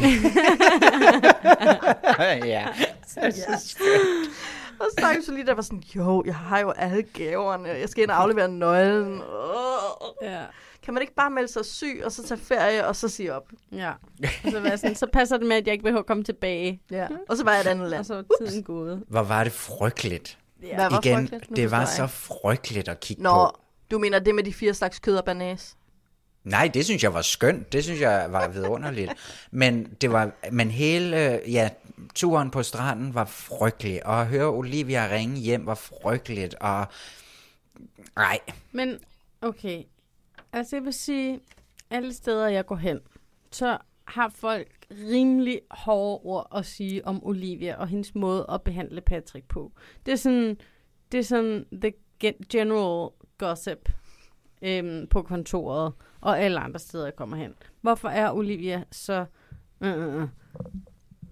ja. 2.44 2.66
og 4.80 4.86
stakkels 4.98 5.28
lige 5.28 5.46
der 5.46 5.54
var 5.54 5.62
sådan, 5.62 5.82
jo, 5.96 6.22
jeg 6.26 6.34
har 6.34 6.60
jo 6.60 6.70
alle 6.70 7.02
gaverne, 7.02 7.68
jeg 7.68 7.88
skal 7.88 8.02
ind 8.02 8.10
og 8.10 8.22
aflevere 8.22 8.48
nøglen. 8.48 9.22
Oh. 9.22 10.06
Ja. 10.22 10.42
Kan 10.82 10.94
man 10.94 11.00
ikke 11.02 11.14
bare 11.14 11.30
melde 11.30 11.48
sig 11.48 11.64
syg, 11.64 12.02
og 12.04 12.12
så 12.12 12.26
tage 12.26 12.40
ferie, 12.40 12.86
og 12.86 12.96
så 12.96 13.08
sige 13.08 13.34
op? 13.34 13.48
Ja. 13.72 13.92
Og 14.44 14.50
så, 14.50 14.60
være 14.60 14.78
sådan, 14.78 14.96
så 14.96 15.06
passer 15.12 15.36
det 15.36 15.46
med, 15.46 15.56
at 15.56 15.66
jeg 15.66 15.72
ikke 15.72 15.82
behøver 15.82 16.00
at 16.00 16.06
komme 16.06 16.24
tilbage. 16.24 16.82
Ja. 16.90 17.06
Og 17.28 17.36
så 17.36 17.44
var 17.44 17.52
jeg 17.52 17.60
et 17.60 17.66
andet 17.66 17.90
land. 17.90 18.00
Og 18.00 18.06
så 18.06 18.14
er 18.14 18.46
tiden 18.46 18.62
gået. 18.62 19.02
Hvor 19.08 19.22
var 19.22 19.44
det 19.44 19.52
frygteligt. 19.52 20.38
Ja. 20.62 20.74
Hvad 20.74 20.90
var 20.90 20.98
Igen, 21.04 21.18
frygteligt? 21.18 21.50
Nu 21.50 21.54
det 21.56 21.70
var 21.70 21.80
forstår 21.80 21.96
så 21.96 22.02
jeg 22.02 22.10
frygteligt 22.10 22.88
at 22.88 23.00
kigge 23.00 23.22
Nå, 23.22 23.30
på. 23.30 23.60
du 23.90 23.98
mener 23.98 24.18
det 24.18 24.34
med 24.34 24.44
de 24.44 24.52
fire 24.52 24.74
slags 24.74 24.98
kød 24.98 25.16
og 25.16 25.24
banæs? 25.24 25.76
Nej, 26.46 26.70
det 26.74 26.84
synes 26.84 27.02
jeg 27.02 27.14
var 27.14 27.22
skønt. 27.22 27.72
Det 27.72 27.84
synes 27.84 28.00
jeg 28.00 28.26
var 28.30 28.48
vidunderligt. 28.48 29.12
Men, 29.50 29.84
det 30.00 30.12
var, 30.12 30.30
men 30.52 30.70
hele 30.70 31.34
øh, 31.34 31.52
ja, 31.52 31.70
turen 32.14 32.50
på 32.50 32.62
stranden 32.62 33.14
var 33.14 33.24
frygtelig. 33.24 34.06
Og 34.06 34.20
at 34.20 34.26
høre 34.26 34.46
Olivia 34.46 35.08
ringe 35.12 35.36
hjem 35.36 35.66
var 35.66 35.74
frygteligt. 35.74 36.54
Og 36.54 36.86
nej, 38.16 38.38
Men, 38.72 38.98
okay. 39.40 39.82
Altså, 40.52 40.76
jeg 40.76 40.84
vil 40.84 40.92
sige, 40.92 41.40
alle 41.90 42.14
steder, 42.14 42.48
jeg 42.48 42.66
går 42.66 42.76
hen, 42.76 43.00
så 43.50 43.78
har 44.04 44.28
folk 44.28 44.68
rimelig 44.90 45.60
hårde 45.70 46.20
ord 46.24 46.48
at 46.56 46.66
sige 46.66 47.06
om 47.06 47.26
Olivia 47.26 47.76
og 47.76 47.88
hendes 47.88 48.14
måde 48.14 48.46
at 48.52 48.62
behandle 48.62 49.00
Patrick 49.00 49.48
på. 49.48 49.72
Det 50.06 50.12
er 50.12 50.16
sådan, 50.16 50.56
det 51.12 51.20
er 51.20 51.24
sådan 51.24 51.66
the 51.72 51.92
general 52.50 53.10
gossip 53.38 53.88
øhm, 54.62 55.06
på 55.06 55.22
kontoret 55.22 55.92
og 56.26 56.40
alle 56.40 56.60
andre 56.60 56.78
steder, 56.80 57.04
jeg 57.04 57.16
kommer 57.16 57.36
hen. 57.36 57.54
Hvorfor 57.80 58.08
er 58.08 58.30
Olivia 58.32 58.82
så... 58.92 59.24
Øh, 59.80 59.98
øh, 59.98 60.22
øh. 60.22 60.28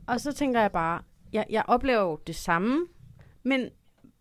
Og 0.07 0.21
så 0.21 0.33
tænker 0.33 0.61
jeg 0.61 0.73
bare, 0.73 1.03
jeg, 1.33 1.47
jeg 1.51 1.65
oplever 1.69 2.01
jo 2.03 2.19
det 2.27 2.37
samme, 2.37 2.87
men 3.43 3.69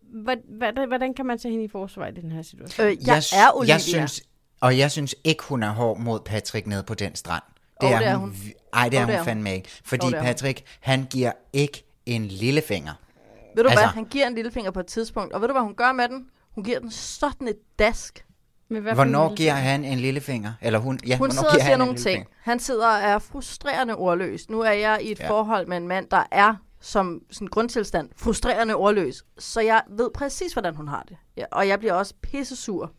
hvad, 0.02 0.36
hvad, 0.48 0.86
hvordan 0.86 1.14
kan 1.14 1.26
man 1.26 1.38
tage 1.38 1.52
hende 1.52 1.64
i 1.64 1.68
forsvar 1.68 2.06
i 2.06 2.12
den 2.12 2.32
her 2.32 2.42
situation? 2.42 2.86
Øh, 2.86 2.96
jeg, 3.00 3.06
jeg 3.08 3.22
er 3.46 3.56
Olivia. 3.56 3.72
Jeg 3.74 3.80
synes, 3.80 4.22
og 4.60 4.78
jeg 4.78 4.90
synes 4.90 5.14
ikke, 5.24 5.42
hun 5.44 5.62
er 5.62 5.70
hård 5.70 5.98
mod 5.98 6.20
Patrick 6.20 6.66
nede 6.66 6.82
på 6.82 6.94
den 6.94 7.14
strand. 7.14 7.42
Åh, 7.82 7.88
det 7.90 8.06
er 8.06 8.16
hun. 8.16 8.30
vi- 8.32 8.54
Ej, 8.72 8.88
det 8.88 8.98
er 8.98 9.02
Åh, 9.02 9.06
det 9.06 9.14
hun 9.14 9.20
er 9.20 9.24
fandme 9.24 9.54
ikke. 9.54 9.68
Fordi 9.84 10.06
det 10.06 10.14
er 10.14 10.18
hun. 10.18 10.26
Patrick, 10.26 10.62
han 10.80 11.04
giver 11.10 11.32
ikke 11.52 11.84
en 12.06 12.24
lillefinger. 12.24 12.92
Ved 13.56 13.64
du 13.64 13.68
Altså- 13.68 13.84
hvad, 13.84 13.92
han 13.94 14.04
giver 14.04 14.26
en 14.26 14.34
lillefinger 14.34 14.70
på 14.70 14.80
et 14.80 14.86
tidspunkt, 14.86 15.32
og 15.34 15.40
ved 15.40 15.48
du 15.48 15.54
hvad 15.54 15.62
hun 15.62 15.74
gør 15.74 15.92
med 15.92 16.08
den? 16.08 16.26
Hun 16.54 16.64
giver 16.64 16.78
den 16.78 16.90
sådan 16.90 17.48
et 17.48 17.58
dask. 17.78 18.26
Men 18.74 18.82
hvad 18.82 18.94
Hvornår 18.94 19.34
giver 19.34 19.52
han 19.52 19.84
en 19.84 19.98
lillefinger? 19.98 20.52
Eller 20.60 20.78
hun, 20.78 20.98
ja, 21.06 21.18
hun 21.18 21.30
sidder 21.30 21.48
og 21.48 21.60
siger 21.60 21.76
nogle 21.76 21.96
ting. 21.96 22.26
Han 22.40 22.58
sidder 22.58 22.86
og 22.86 22.98
er 22.98 23.18
frustrerende 23.18 23.94
ordløs. 23.94 24.50
Nu 24.50 24.60
er 24.60 24.72
jeg 24.72 24.98
i 25.02 25.12
et 25.12 25.20
ja. 25.20 25.30
forhold 25.30 25.66
med 25.66 25.76
en 25.76 25.88
mand, 25.88 26.08
der 26.10 26.22
er 26.30 26.54
som 26.80 27.20
sådan 27.30 27.48
grundtilstand 27.48 28.10
frustrerende 28.16 28.74
ordløs. 28.74 29.24
Så 29.38 29.60
jeg 29.60 29.82
ved 29.90 30.10
præcis, 30.14 30.52
hvordan 30.52 30.76
hun 30.76 30.88
har 30.88 31.02
det. 31.08 31.16
Ja, 31.36 31.44
og 31.52 31.68
jeg 31.68 31.78
bliver 31.78 31.94
også 31.94 32.14
pissesur. 32.22 32.92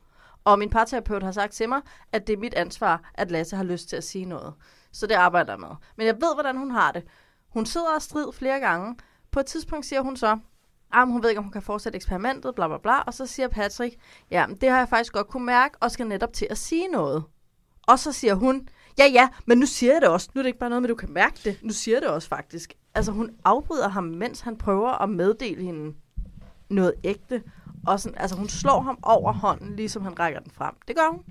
Og 0.44 0.60
min 0.60 0.70
parterapeut 0.70 1.24
har 1.24 1.32
sagt 1.32 1.54
til 1.54 1.70
mig, 1.70 1.82
at 2.12 2.28
det 2.28 2.34
er 2.34 2.38
mit 2.38 2.54
ansvar, 2.54 3.12
at 3.14 3.32
Lasse 3.32 3.56
har 3.56 3.64
lyst 3.64 3.90
til 3.90 3.96
at 3.96 4.04
sige 4.04 4.26
noget. 4.26 4.54
Så 4.94 5.08
det 5.08 5.16
arbejder 5.16 5.54
jeg 5.54 5.60
med. 5.60 5.70
Men 5.98 6.08
jeg 6.08 6.16
ved, 6.16 6.34
hvordan 6.36 6.58
hun 6.58 6.72
har 6.72 6.92
det. 6.92 7.04
Hun 7.50 7.66
sidder 7.66 7.96
og 7.96 8.02
strid 8.02 8.34
flere 8.34 8.60
gange. 8.60 8.96
På 9.32 9.40
et 9.40 9.46
tidspunkt 9.46 9.86
siger 9.86 10.02
hun 10.02 10.18
så, 10.18 10.38
at 10.94 11.08
hun 11.08 11.24
ved 11.24 11.30
ikke, 11.30 11.40
om 11.40 11.44
hun 11.44 11.52
kan 11.52 11.62
fortsætte 11.62 11.96
eksperimentet, 11.96 12.56
bla 12.56 12.68
bla 12.68 12.78
bla. 12.78 13.00
Og 13.00 13.14
så 13.14 13.26
siger 13.26 13.48
Patrick, 13.48 13.96
ja, 14.32 14.46
det 14.62 14.70
har 14.70 14.78
jeg 14.78 14.90
faktisk 14.90 15.14
godt 15.14 15.28
kunne 15.28 15.46
mærke, 15.46 15.78
og 15.80 15.92
skal 15.92 16.08
netop 16.08 16.34
til 16.34 16.48
at 16.50 16.58
sige 16.58 16.88
noget. 16.88 17.24
Og 17.88 18.00
så 18.00 18.12
siger 18.12 18.34
hun, 18.34 18.68
ja 18.98 19.06
ja, 19.06 19.30
men 19.46 19.58
nu 19.58 19.66
siger 19.66 19.94
jeg 19.94 20.02
det 20.02 20.10
også. 20.10 20.30
Nu 20.34 20.40
er 20.40 20.44
det 20.44 20.48
ikke 20.48 20.60
bare 20.60 20.70
noget 20.70 20.82
med, 20.82 20.90
du 20.90 20.96
kan 20.96 21.14
mærke 21.14 21.40
det. 21.44 21.60
Nu 21.62 21.74
siger 21.74 21.96
jeg 21.96 22.02
det 22.02 22.10
også 22.10 22.28
faktisk. 22.28 22.74
Altså 22.96 23.12
hun 23.12 23.32
afbryder 23.44 23.90
ham, 23.90 24.04
mens 24.04 24.42
han 24.42 24.58
prøver 24.58 25.02
at 25.02 25.10
meddele 25.10 25.64
hende 25.64 25.96
noget 26.70 26.94
ægte. 27.04 27.44
Og 27.88 28.00
sådan, 28.00 28.18
altså 28.18 28.36
hun 28.36 28.50
slår 28.50 28.82
ham 28.82 29.00
over 29.04 29.34
hånden, 29.34 29.76
ligesom 29.76 30.04
han 30.04 30.20
rækker 30.20 30.40
den 30.40 30.52
frem. 30.52 30.76
Det 30.88 30.96
gør 30.96 31.12
hun. 31.12 31.22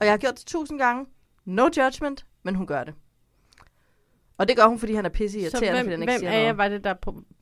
Og 0.00 0.06
jeg 0.06 0.12
har 0.12 0.18
gjort 0.18 0.34
det 0.34 0.46
tusind 0.46 0.78
gange. 0.78 1.06
No 1.44 1.68
judgment, 1.76 2.26
men 2.42 2.54
hun 2.54 2.66
gør 2.66 2.84
det. 2.84 2.94
Og 4.38 4.48
det 4.48 4.56
gør 4.56 4.66
hun, 4.66 4.78
fordi 4.78 4.94
han 4.94 5.04
er 5.04 5.08
pisse 5.08 5.40
irriterende, 5.40 5.70
hvem, 5.70 5.84
fordi 5.84 5.90
han 5.90 6.02
ikke 6.02 6.12
hvem 6.12 6.18
siger 6.18 6.30
af 6.30 6.36
jer 6.36 6.42
noget. 6.42 6.58
var 6.58 6.68
det, 6.68 6.84
der 6.84 6.94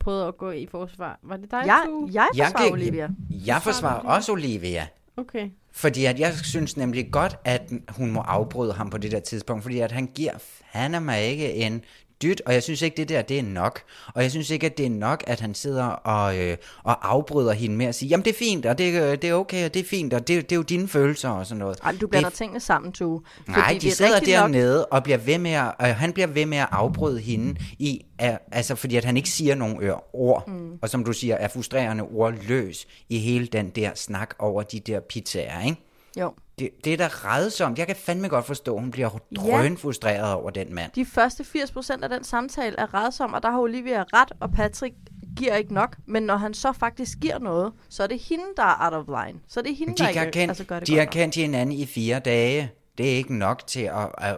prøvede 0.02 0.26
at 0.26 0.36
gå 0.36 0.50
i 0.50 0.66
forsvar? 0.70 1.18
Var 1.22 1.36
det 1.36 1.50
dig, 1.50 1.62
Jeg, 1.66 1.82
Tue? 1.86 2.10
jeg 2.12 2.28
Jeg 2.34 2.46
forsvarer 2.46 2.64
gik- 2.64 2.72
Olivia. 2.72 3.08
Jeg 3.30 3.62
forsvarer 3.62 4.00
også 4.00 4.32
Olivia. 4.32 4.86
Okay. 5.16 5.50
Fordi 5.72 6.04
at 6.04 6.20
jeg 6.20 6.34
synes 6.34 6.76
nemlig 6.76 7.10
godt, 7.12 7.36
at 7.44 7.72
hun 7.88 8.10
må 8.12 8.20
afbryde 8.20 8.72
ham 8.72 8.90
på 8.90 8.98
det 8.98 9.12
der 9.12 9.20
tidspunkt, 9.20 9.62
fordi 9.62 9.78
at 9.78 9.92
han 9.92 10.06
giver 10.06 10.32
fandme 10.72 11.22
ikke 11.22 11.54
en 11.54 11.82
dyt, 12.22 12.42
og 12.46 12.54
jeg 12.54 12.62
synes 12.62 12.82
ikke, 12.82 12.96
det 12.96 13.08
der 13.08 13.22
det 13.22 13.38
er 13.38 13.42
nok. 13.42 13.80
Og 14.14 14.22
jeg 14.22 14.30
synes 14.30 14.50
ikke, 14.50 14.66
at 14.66 14.78
det 14.78 14.86
er 14.86 14.90
nok, 14.90 15.24
at 15.26 15.40
han 15.40 15.54
sidder 15.54 15.84
og, 15.84 16.38
øh, 16.38 16.56
og 16.82 17.12
afbryder 17.12 17.52
hende 17.52 17.76
med 17.76 17.86
at 17.86 17.94
sige, 17.94 18.08
jamen 18.08 18.24
det 18.24 18.30
er 18.30 18.38
fint, 18.38 18.66
og 18.66 18.78
det, 18.78 19.02
øh, 19.02 19.10
det 19.10 19.24
er 19.24 19.34
okay, 19.34 19.64
og 19.64 19.74
det 19.74 19.80
er 19.80 19.84
fint, 19.88 20.14
og 20.14 20.28
det, 20.28 20.50
det 20.50 20.52
er 20.52 20.56
jo 20.56 20.62
dine 20.62 20.88
følelser 20.88 21.28
og 21.28 21.46
sådan 21.46 21.58
noget. 21.58 21.78
Ej, 21.84 21.92
du 22.00 22.06
blander 22.06 22.28
det, 22.28 22.38
tingene 22.38 22.60
sammen, 22.60 22.92
Tue. 22.92 23.20
Nej, 23.48 23.78
de 23.82 23.88
er 23.88 23.92
sidder 23.92 24.14
rigtigt 24.14 24.36
nok- 24.38 24.42
dernede 24.52 24.86
og 24.86 25.02
bliver 25.02 25.18
ved 25.18 25.38
med 25.38 25.50
at, 25.50 25.72
øh, 25.82 25.86
han 25.86 26.12
bliver 26.12 26.26
ved 26.26 26.46
med 26.46 26.58
at 26.58 26.68
afbryde 26.70 27.20
hende 27.20 27.60
i, 27.78 28.04
at, 28.18 28.38
altså 28.52 28.74
fordi 28.74 28.96
at 28.96 29.04
han 29.04 29.16
ikke 29.16 29.30
siger 29.30 29.54
nogen 29.54 29.82
ør, 29.82 30.04
ord, 30.16 30.48
mm. 30.48 30.78
og 30.82 30.88
som 30.88 31.04
du 31.04 31.12
siger, 31.12 31.34
er 31.36 31.48
frustrerende 31.48 32.04
ordløs 32.04 32.86
i 33.08 33.18
hele 33.18 33.46
den 33.46 33.70
der 33.70 33.90
snak 33.94 34.34
over 34.38 34.62
de 34.62 34.80
der 34.80 35.00
pizzaer, 35.00 35.64
ikke? 35.64 35.76
Jo. 36.20 36.32
Det, 36.58 36.70
det 36.84 36.92
er 36.92 36.96
da 36.96 37.06
redsomt. 37.12 37.78
Jeg 37.78 37.86
kan 37.86 37.96
fandme 37.96 38.28
godt 38.28 38.46
forstå, 38.46 38.74
at 38.74 38.80
hun 38.80 38.90
bliver 38.90 39.20
Ja. 39.36 39.40
drøn 39.42 39.76
frustreret 39.78 40.34
over 40.34 40.50
den 40.50 40.74
mand. 40.74 40.90
De 40.94 41.04
første 41.04 41.44
80% 41.44 42.02
af 42.02 42.08
den 42.08 42.24
samtale 42.24 42.76
er 42.78 42.94
redsom, 42.94 43.32
og 43.32 43.42
der 43.42 43.50
har 43.50 43.58
Olivia 43.58 44.02
ret, 44.12 44.32
og 44.40 44.50
Patrick 44.52 44.94
giver 45.36 45.54
ikke 45.56 45.74
nok. 45.74 45.96
Men 46.06 46.22
når 46.22 46.36
han 46.36 46.54
så 46.54 46.72
faktisk 46.72 47.18
giver 47.20 47.38
noget, 47.38 47.72
så 47.88 48.02
er 48.02 48.06
det 48.06 48.18
hende, 48.18 48.44
der 48.56 48.62
er 48.62 48.76
out 48.84 48.92
of 49.08 49.24
line. 49.26 49.38
Så 49.48 49.60
er 49.60 49.64
det 49.64 49.76
hende, 49.76 49.92
De 49.94 50.02
der 50.02 50.08
ikke 50.08 50.30
kendt, 50.32 50.50
altså, 50.50 50.64
gør 50.64 50.78
det 50.78 50.88
de 50.88 50.92
godt 50.92 50.98
har 50.98 51.06
nok. 51.06 51.12
kendt 51.12 51.34
hinanden 51.34 51.72
i 51.76 51.86
fire 51.86 52.18
dage. 52.18 52.70
Det 52.98 53.12
er 53.12 53.16
ikke 53.16 53.34
nok 53.38 53.66
til 53.66 53.80
at, 53.80 53.92
at, 53.98 54.08
at, 54.18 54.36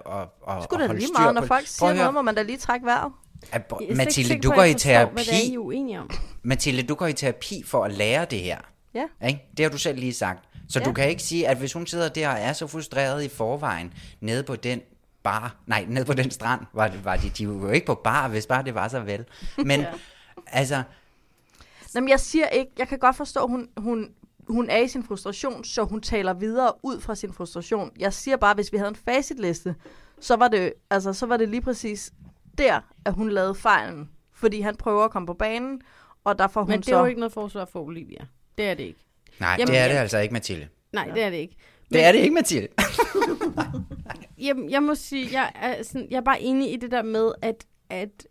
at, 0.49 0.63
Skulle 0.65 0.65
at 0.65 0.71
da 0.71 0.87
holde 0.87 1.01
lige 1.01 1.13
meget, 1.19 1.35
når 1.35 1.41
på- 1.41 1.47
folk 1.47 1.67
siger 1.67 1.95
noget, 1.95 2.15
må 2.15 2.23
man 2.23 2.35
da 2.35 2.43
lige 2.43 2.59
trække 2.59 2.87
vejret. 2.87 3.13
Ikke 3.81 3.95
Mathilde, 3.95 4.39
du 4.41 4.51
går 4.51 4.63
at 4.63 4.69
i 4.69 4.73
forstår, 4.73 4.91
hvad 4.91 5.25
det 5.25 5.33
er, 5.33 5.37
I 5.37 5.41
terapi. 5.41 5.55
er 5.55 5.59
uenige 5.59 6.01
om. 6.01 6.11
Mathilde, 6.43 6.83
du 6.83 6.95
går 6.95 7.07
i 7.07 7.13
terapi 7.13 7.63
for 7.67 7.85
at 7.85 7.93
lære 7.93 8.25
det 8.25 8.39
her. 8.41 8.59
Ja. 8.95 9.05
Ikke? 9.29 9.41
Det 9.57 9.65
har 9.65 9.71
du 9.71 9.79
selv 9.79 9.99
lige 9.99 10.13
sagt. 10.15 10.45
Så 10.69 10.79
Ja. 10.79 10.85
du 10.85 10.93
kan 10.93 11.09
ikke 11.09 11.23
sige, 11.23 11.49
at 11.49 11.57
hvis 11.59 11.73
hun 11.73 11.87
sidder 11.87 12.09
der 12.09 12.29
og 12.29 12.39
er 12.39 12.53
så 12.53 12.67
frustreret 12.67 13.25
i 13.25 13.29
forvejen, 13.29 13.93
nede 14.21 14.43
på 14.43 14.57
den 14.57 14.81
bar, 15.23 15.57
nej, 15.67 15.85
nede 15.89 16.05
på 16.05 16.13
den 16.13 16.31
strand, 16.31 16.61
var, 16.73 16.89
det, 16.89 17.05
var 17.05 17.17
de, 17.17 17.29
de 17.31 17.49
var 17.49 17.55
jo 17.55 17.69
ikke 17.71 17.87
på 17.87 17.95
bar, 17.95 18.29
hvis 18.29 18.47
bare 18.47 18.63
det 18.65 18.75
var 18.75 18.89
så 18.89 19.01
vel. 19.01 19.25
Men 19.59 19.81
Ja. 19.81 19.87
altså, 20.47 20.83
Jamen, 21.95 22.09
jeg 22.09 22.21
siger 22.21 22.47
ikke, 22.49 22.73
jeg 22.79 22.89
kan 22.89 22.99
godt 22.99 23.17
forstå, 23.17 23.41
at 23.41 23.49
hun, 23.51 23.69
hun, 23.77 24.11
hun 24.49 24.71
er 24.71 24.79
i 24.79 24.89
sin 24.89 25.03
frustration, 25.05 25.65
så 25.65 25.83
hun 25.85 26.01
taler 26.01 26.35
videre 26.35 26.73
ud 26.83 27.01
fra 27.01 27.15
sin 27.15 27.33
frustration. 27.33 27.91
Jeg 27.99 28.13
siger 28.13 28.37
bare, 28.37 28.51
at 28.51 28.57
hvis 28.57 28.73
vi 28.73 28.77
havde 28.77 28.89
en 28.89 28.97
facitliste, 28.97 29.75
så 30.21 30.37
var 30.37 30.49
det, 30.49 30.73
altså, 30.91 31.13
så 31.13 31.27
var 31.27 31.37
det 31.37 31.49
lige 31.49 31.61
præcis 31.63 32.13
der, 32.59 32.81
at 33.05 33.15
hun 33.15 33.29
lavede 33.31 33.55
fejlen. 33.55 34.11
Fordi 34.33 34.61
han 34.61 34.77
prøver 34.77 35.05
at 35.05 35.11
komme 35.11 35.27
på 35.27 35.35
banen, 35.35 35.81
og 36.25 36.39
der 36.39 36.49
får 36.49 36.61
hun 36.63 36.71
Men 36.71 36.79
det 36.79 36.87
så... 36.87 36.95
er 36.97 36.99
jo 37.01 37.05
ikke 37.07 37.21
noget 37.21 37.33
forsvar 37.33 37.65
for 37.65 37.81
Olivia. 37.81 38.27
Det 38.59 38.65
er 38.69 38.75
det 38.75 38.83
ikke. 38.85 39.01
Nej, 39.41 39.57
Jamen, 39.59 39.69
det 39.75 39.79
er 39.79 39.89
det 39.89 39.95
altså 39.95 40.19
ikke, 40.19 40.33
Mathilde. 40.33 40.69
Nej, 40.93 41.11
det 41.15 41.23
er 41.23 41.31
det 41.31 41.37
ikke. 41.37 41.57
Det 41.93 42.05
er 42.05 42.13
det 42.13 42.19
ikke, 42.19 42.35
Mathilde. 42.35 42.69
Jamen, 44.47 44.71
jeg 44.71 44.83
må 44.83 44.95
sige, 44.95 45.29
jeg 45.33 45.53
er, 45.55 45.83
sådan, 45.83 46.09
jeg 46.11 46.17
er 46.17 46.21
bare 46.23 46.41
enig 46.41 46.73
i 46.73 46.77
det 46.77 46.91
der 46.91 47.03
med, 47.03 47.33
at, 47.43 47.67
at 47.91 48.27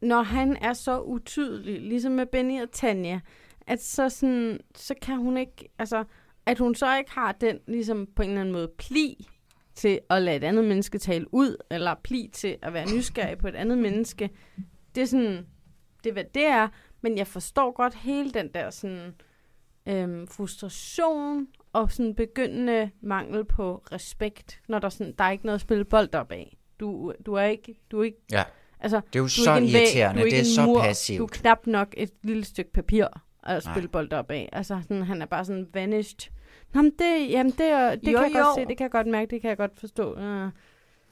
når 0.00 0.22
han 0.22 0.56
er 0.60 0.72
så 0.72 1.00
utydelig, 1.00 1.80
ligesom 1.80 2.12
med 2.12 2.26
Benny 2.26 2.62
og 2.62 2.70
Tanja, 2.72 3.20
at 3.66 3.82
så, 3.82 4.08
sådan, 4.08 4.60
så 4.74 4.94
kan 5.02 5.16
hun 5.16 5.36
ikke, 5.36 5.68
altså, 5.78 6.04
at 6.46 6.58
hun 6.58 6.74
så 6.74 6.98
ikke 6.98 7.10
har 7.10 7.32
den, 7.32 7.58
ligesom 7.68 8.08
på 8.16 8.22
en 8.22 8.28
eller 8.28 8.40
anden 8.40 8.52
måde, 8.52 8.68
pli 8.78 9.28
til 9.74 10.00
at 10.10 10.22
lade 10.22 10.36
et 10.36 10.44
andet 10.44 10.64
menneske 10.64 10.98
tale 10.98 11.34
ud, 11.34 11.56
eller 11.70 11.94
pli 12.04 12.30
til 12.32 12.56
at 12.62 12.72
være 12.72 12.94
nysgerrig 12.94 13.38
på 13.38 13.48
et 13.48 13.54
andet 13.54 13.78
menneske, 13.78 14.30
det 14.94 15.02
er 15.02 15.06
sådan, 15.06 15.46
det 16.04 16.10
er 16.10 16.12
hvad 16.12 16.24
det 16.34 16.46
er, 16.46 16.68
men 17.00 17.18
jeg 17.18 17.26
forstår 17.26 17.72
godt 17.72 17.94
hele 17.94 18.30
den 18.30 18.48
der 18.54 18.70
sådan, 18.70 19.14
øhm, 19.86 20.26
frustration 20.28 21.46
og 21.72 21.92
sådan 21.92 22.14
begyndende 22.14 22.90
mangel 23.00 23.44
på 23.44 23.82
respekt, 23.92 24.60
når 24.68 24.78
der, 24.78 24.88
sådan, 24.88 25.14
der 25.18 25.24
er 25.24 25.30
ikke 25.30 25.46
noget 25.46 25.54
at 25.54 25.60
spille 25.60 25.84
bold 25.84 26.14
op 26.14 26.32
af. 26.32 26.56
Du, 26.80 27.12
du 27.26 27.34
er 27.34 27.42
ikke, 27.44 27.74
du 27.90 28.00
er 28.00 28.04
ikke, 28.04 28.18
Ja. 28.32 28.42
altså, 28.80 28.96
Det 28.96 29.16
er 29.16 29.18
jo 29.18 29.22
du 29.22 29.24
er 29.24 29.28
så 29.28 29.54
ikke 29.56 29.66
en 29.66 29.72
væg, 29.72 29.82
irriterende, 29.82 30.20
du 30.20 30.26
er 30.26 30.30
det 30.30 30.40
er 30.40 30.44
så 30.44 30.64
mur, 30.66 30.80
passivt. 30.82 31.18
Du 31.18 31.24
er 31.24 31.28
knap 31.28 31.66
nok 31.66 31.94
et 31.96 32.10
lille 32.22 32.44
stykke 32.44 32.72
papir 32.72 33.04
at 33.42 33.64
Nej. 33.64 33.74
spille 33.74 33.88
bold 33.88 34.12
op 34.12 34.30
af. 34.30 34.48
Altså, 34.52 34.78
sådan, 34.82 35.02
han 35.02 35.22
er 35.22 35.26
bare 35.26 35.44
sådan 35.44 35.66
vanished. 35.74 36.30
Nå, 36.74 36.82
men 36.82 36.92
det, 36.98 37.30
jamen 37.30 37.52
det, 37.52 37.66
er, 37.66 37.94
det 37.94 38.12
Jo, 38.12 38.18
kan 38.18 38.32
jeg 38.32 38.38
jo. 38.40 38.44
godt 38.44 38.58
se, 38.58 38.66
det 38.66 38.76
kan 38.76 38.84
jeg 38.84 38.90
godt 38.90 39.06
mærke, 39.06 39.30
det 39.30 39.40
kan 39.40 39.48
jeg 39.48 39.56
godt 39.56 39.80
forstå. 39.80 40.14
Uh, 40.14 40.50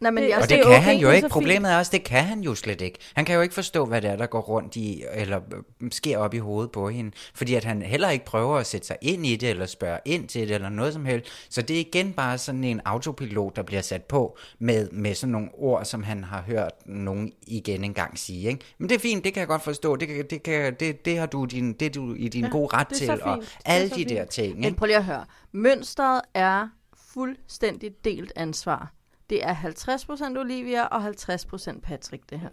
Nej, 0.01 0.11
men 0.11 0.25
Det- 0.25 0.35
Og 0.35 0.41
det 0.43 0.49
det 0.51 0.59
kan 0.59 0.67
okay, 0.67 0.81
han 0.83 0.97
jo 0.97 1.09
er 1.09 1.13
ikke. 1.13 1.29
Problemet 1.29 1.73
er 1.73 1.79
også, 1.79 1.91
det 1.93 2.05
kan 2.05 2.25
han 2.25 2.41
jo 2.41 2.55
slet 2.55 2.81
ikke. 2.81 2.99
Han 3.15 3.25
kan 3.25 3.35
jo 3.35 3.41
ikke 3.41 3.55
forstå, 3.55 3.87
hvad 3.87 4.03
det 4.03 4.11
er, 4.11 4.17
der 4.17 4.27
går 4.27 4.41
rundt 4.41 4.77
i, 4.77 5.05
eller 5.15 5.41
øh, 5.83 5.91
sker 5.93 6.19
op 6.19 6.35
i 6.35 6.39
hovedet 6.39 6.73
på 6.73 6.89
hende. 6.89 7.11
Fordi 7.35 7.55
at 7.55 7.65
han 7.65 7.83
heller 7.83 8.11
ikke 8.11 8.25
prøver 8.25 8.57
at 8.59 8.67
sætte 8.67 8.87
sig 8.87 8.97
ind 9.03 9.27
i 9.27 9.37
det, 9.37 9.51
eller 9.51 9.67
spørge 9.67 9.99
ind 10.05 10.29
til 10.29 10.49
det, 10.49 10.55
eller 10.55 10.69
noget 10.69 10.93
som 10.93 11.05
helst. 11.05 11.27
Så 11.51 11.63
det 11.63 11.77
er 11.77 11.81
igen 11.81 12.13
bare 12.13 12.39
sådan 12.39 12.65
en 12.65 12.81
autopilot, 12.85 13.57
der 13.57 13.63
bliver 13.63 13.83
sat 13.83 14.03
på 14.03 14.39
med, 14.59 14.91
med 14.91 15.15
sådan 15.15 15.33
nogle 15.33 15.49
ord, 15.55 15.85
som 15.85 16.03
han 16.03 16.25
har 16.25 16.43
hørt 16.43 16.73
nogen 16.87 17.33
igen 17.47 17.85
engang 17.85 18.19
sige. 18.19 18.49
Ikke? 18.49 18.65
Men 18.79 18.89
det 18.89 18.95
er 18.95 19.01
fint, 19.01 19.25
det 19.25 19.33
kan 19.35 19.41
jeg 19.41 19.49
godt 19.49 19.63
forstå. 19.63 19.97
Det, 19.97 20.09
kan, 20.09 20.27
det, 20.31 20.43
kan, 20.43 20.75
det, 20.81 21.05
det 21.05 21.19
har 21.19 21.27
du, 21.27 21.45
din, 21.45 21.73
det 21.73 21.95
du 21.95 22.15
i 22.15 22.29
din 22.29 22.45
Ja, 22.45 22.51
gode 22.51 22.69
ret 22.77 22.89
til, 22.89 23.11
og 23.23 23.43
alle 23.65 23.89
de 23.89 23.95
fint. 23.95 24.11
der 24.11 24.25
ting. 24.25 24.55
Men 24.55 24.65
Ikke? 24.65 24.77
prøv 24.77 24.87
lige 24.87 24.97
at 24.97 25.05
høre. 25.05 25.25
Mønstret 25.53 26.21
er 26.35 26.69
fuldstændig 27.15 27.91
delt 28.05 28.33
ansvar. 28.37 28.93
Det 29.31 29.45
er 29.45 29.55
50% 29.55 30.39
Olivia 30.39 30.83
og 30.83 31.07
50% 31.07 31.81
Patrick, 31.81 32.23
det 32.31 32.41
her. 32.41 32.49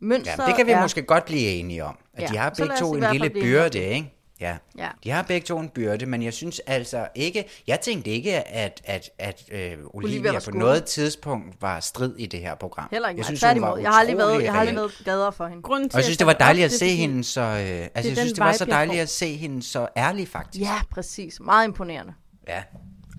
Mønstret 0.00 0.38
Ja, 0.38 0.46
det 0.46 0.56
kan 0.56 0.66
vi 0.66 0.72
er... 0.72 0.80
måske 0.80 1.02
godt 1.02 1.24
blive 1.24 1.48
enige 1.48 1.84
om. 1.84 1.98
At 2.14 2.22
Ja, 2.22 2.26
de 2.26 2.36
har 2.36 2.50
begge 2.50 2.76
to 2.78 2.94
en 2.94 3.04
lille 3.12 3.30
byrde, 3.30 3.78
enige 3.78 3.94
ikke? 3.94 4.14
Ja. 4.40 4.56
Ja. 4.78 4.88
De 5.04 5.10
har 5.10 5.22
begge 5.22 5.44
to 5.44 5.58
en 5.58 5.68
byrde, 5.68 6.06
men 6.06 6.22
jeg 6.22 6.32
synes 6.32 6.60
altså 6.66 7.08
ikke... 7.14 7.44
Jeg 7.66 7.80
tænkte 7.80 8.10
ikke, 8.10 8.48
at, 8.48 8.80
at, 8.84 9.10
at 9.18 9.42
øh, 9.52 9.58
Olivia, 9.60 9.84
Olivia 9.94 10.40
på 10.40 10.50
noget 10.50 10.84
tidspunkt 10.84 11.62
var 11.62 11.80
strid 11.80 12.14
i 12.18 12.26
det 12.26 12.40
her 12.40 12.54
program. 12.54 12.88
Heller 12.90 13.08
ikke 13.08 13.18
jeg 13.18 13.26
synes, 13.26 13.42
hun 13.42 13.62
var 13.62 13.76
Jeg 13.76 13.90
har 13.90 13.98
aldrig 14.00 14.16
været, 14.16 14.42
jeg 14.42 14.52
har 14.52 14.60
aldrig 14.60 14.76
været 14.76 14.92
gladere 15.04 15.32
for 15.32 15.46
hende. 15.46 15.62
Grunden 15.62 15.90
Og 15.92 15.96
jeg 15.96 16.04
synes, 16.04 16.18
det 16.18 16.26
var 16.26 16.32
dejligt 16.32 16.64
at 16.64 16.72
se 16.72 16.88
hende 16.88 17.24
så... 17.24 17.40
Øh, 17.40 17.48
altså, 17.48 17.88
jeg 17.94 18.16
synes, 18.16 18.32
det 18.32 18.40
var 18.40 18.52
så 18.52 18.64
dejligt 18.64 19.00
at 19.00 19.08
se 19.08 19.36
hende 19.36 19.62
så 19.62 19.88
ærlig, 19.96 20.28
faktisk. 20.28 20.64
Ja, 20.64 20.80
præcis. 20.90 21.40
Meget 21.40 21.64
imponerende. 21.64 22.14
Ja. 22.48 22.62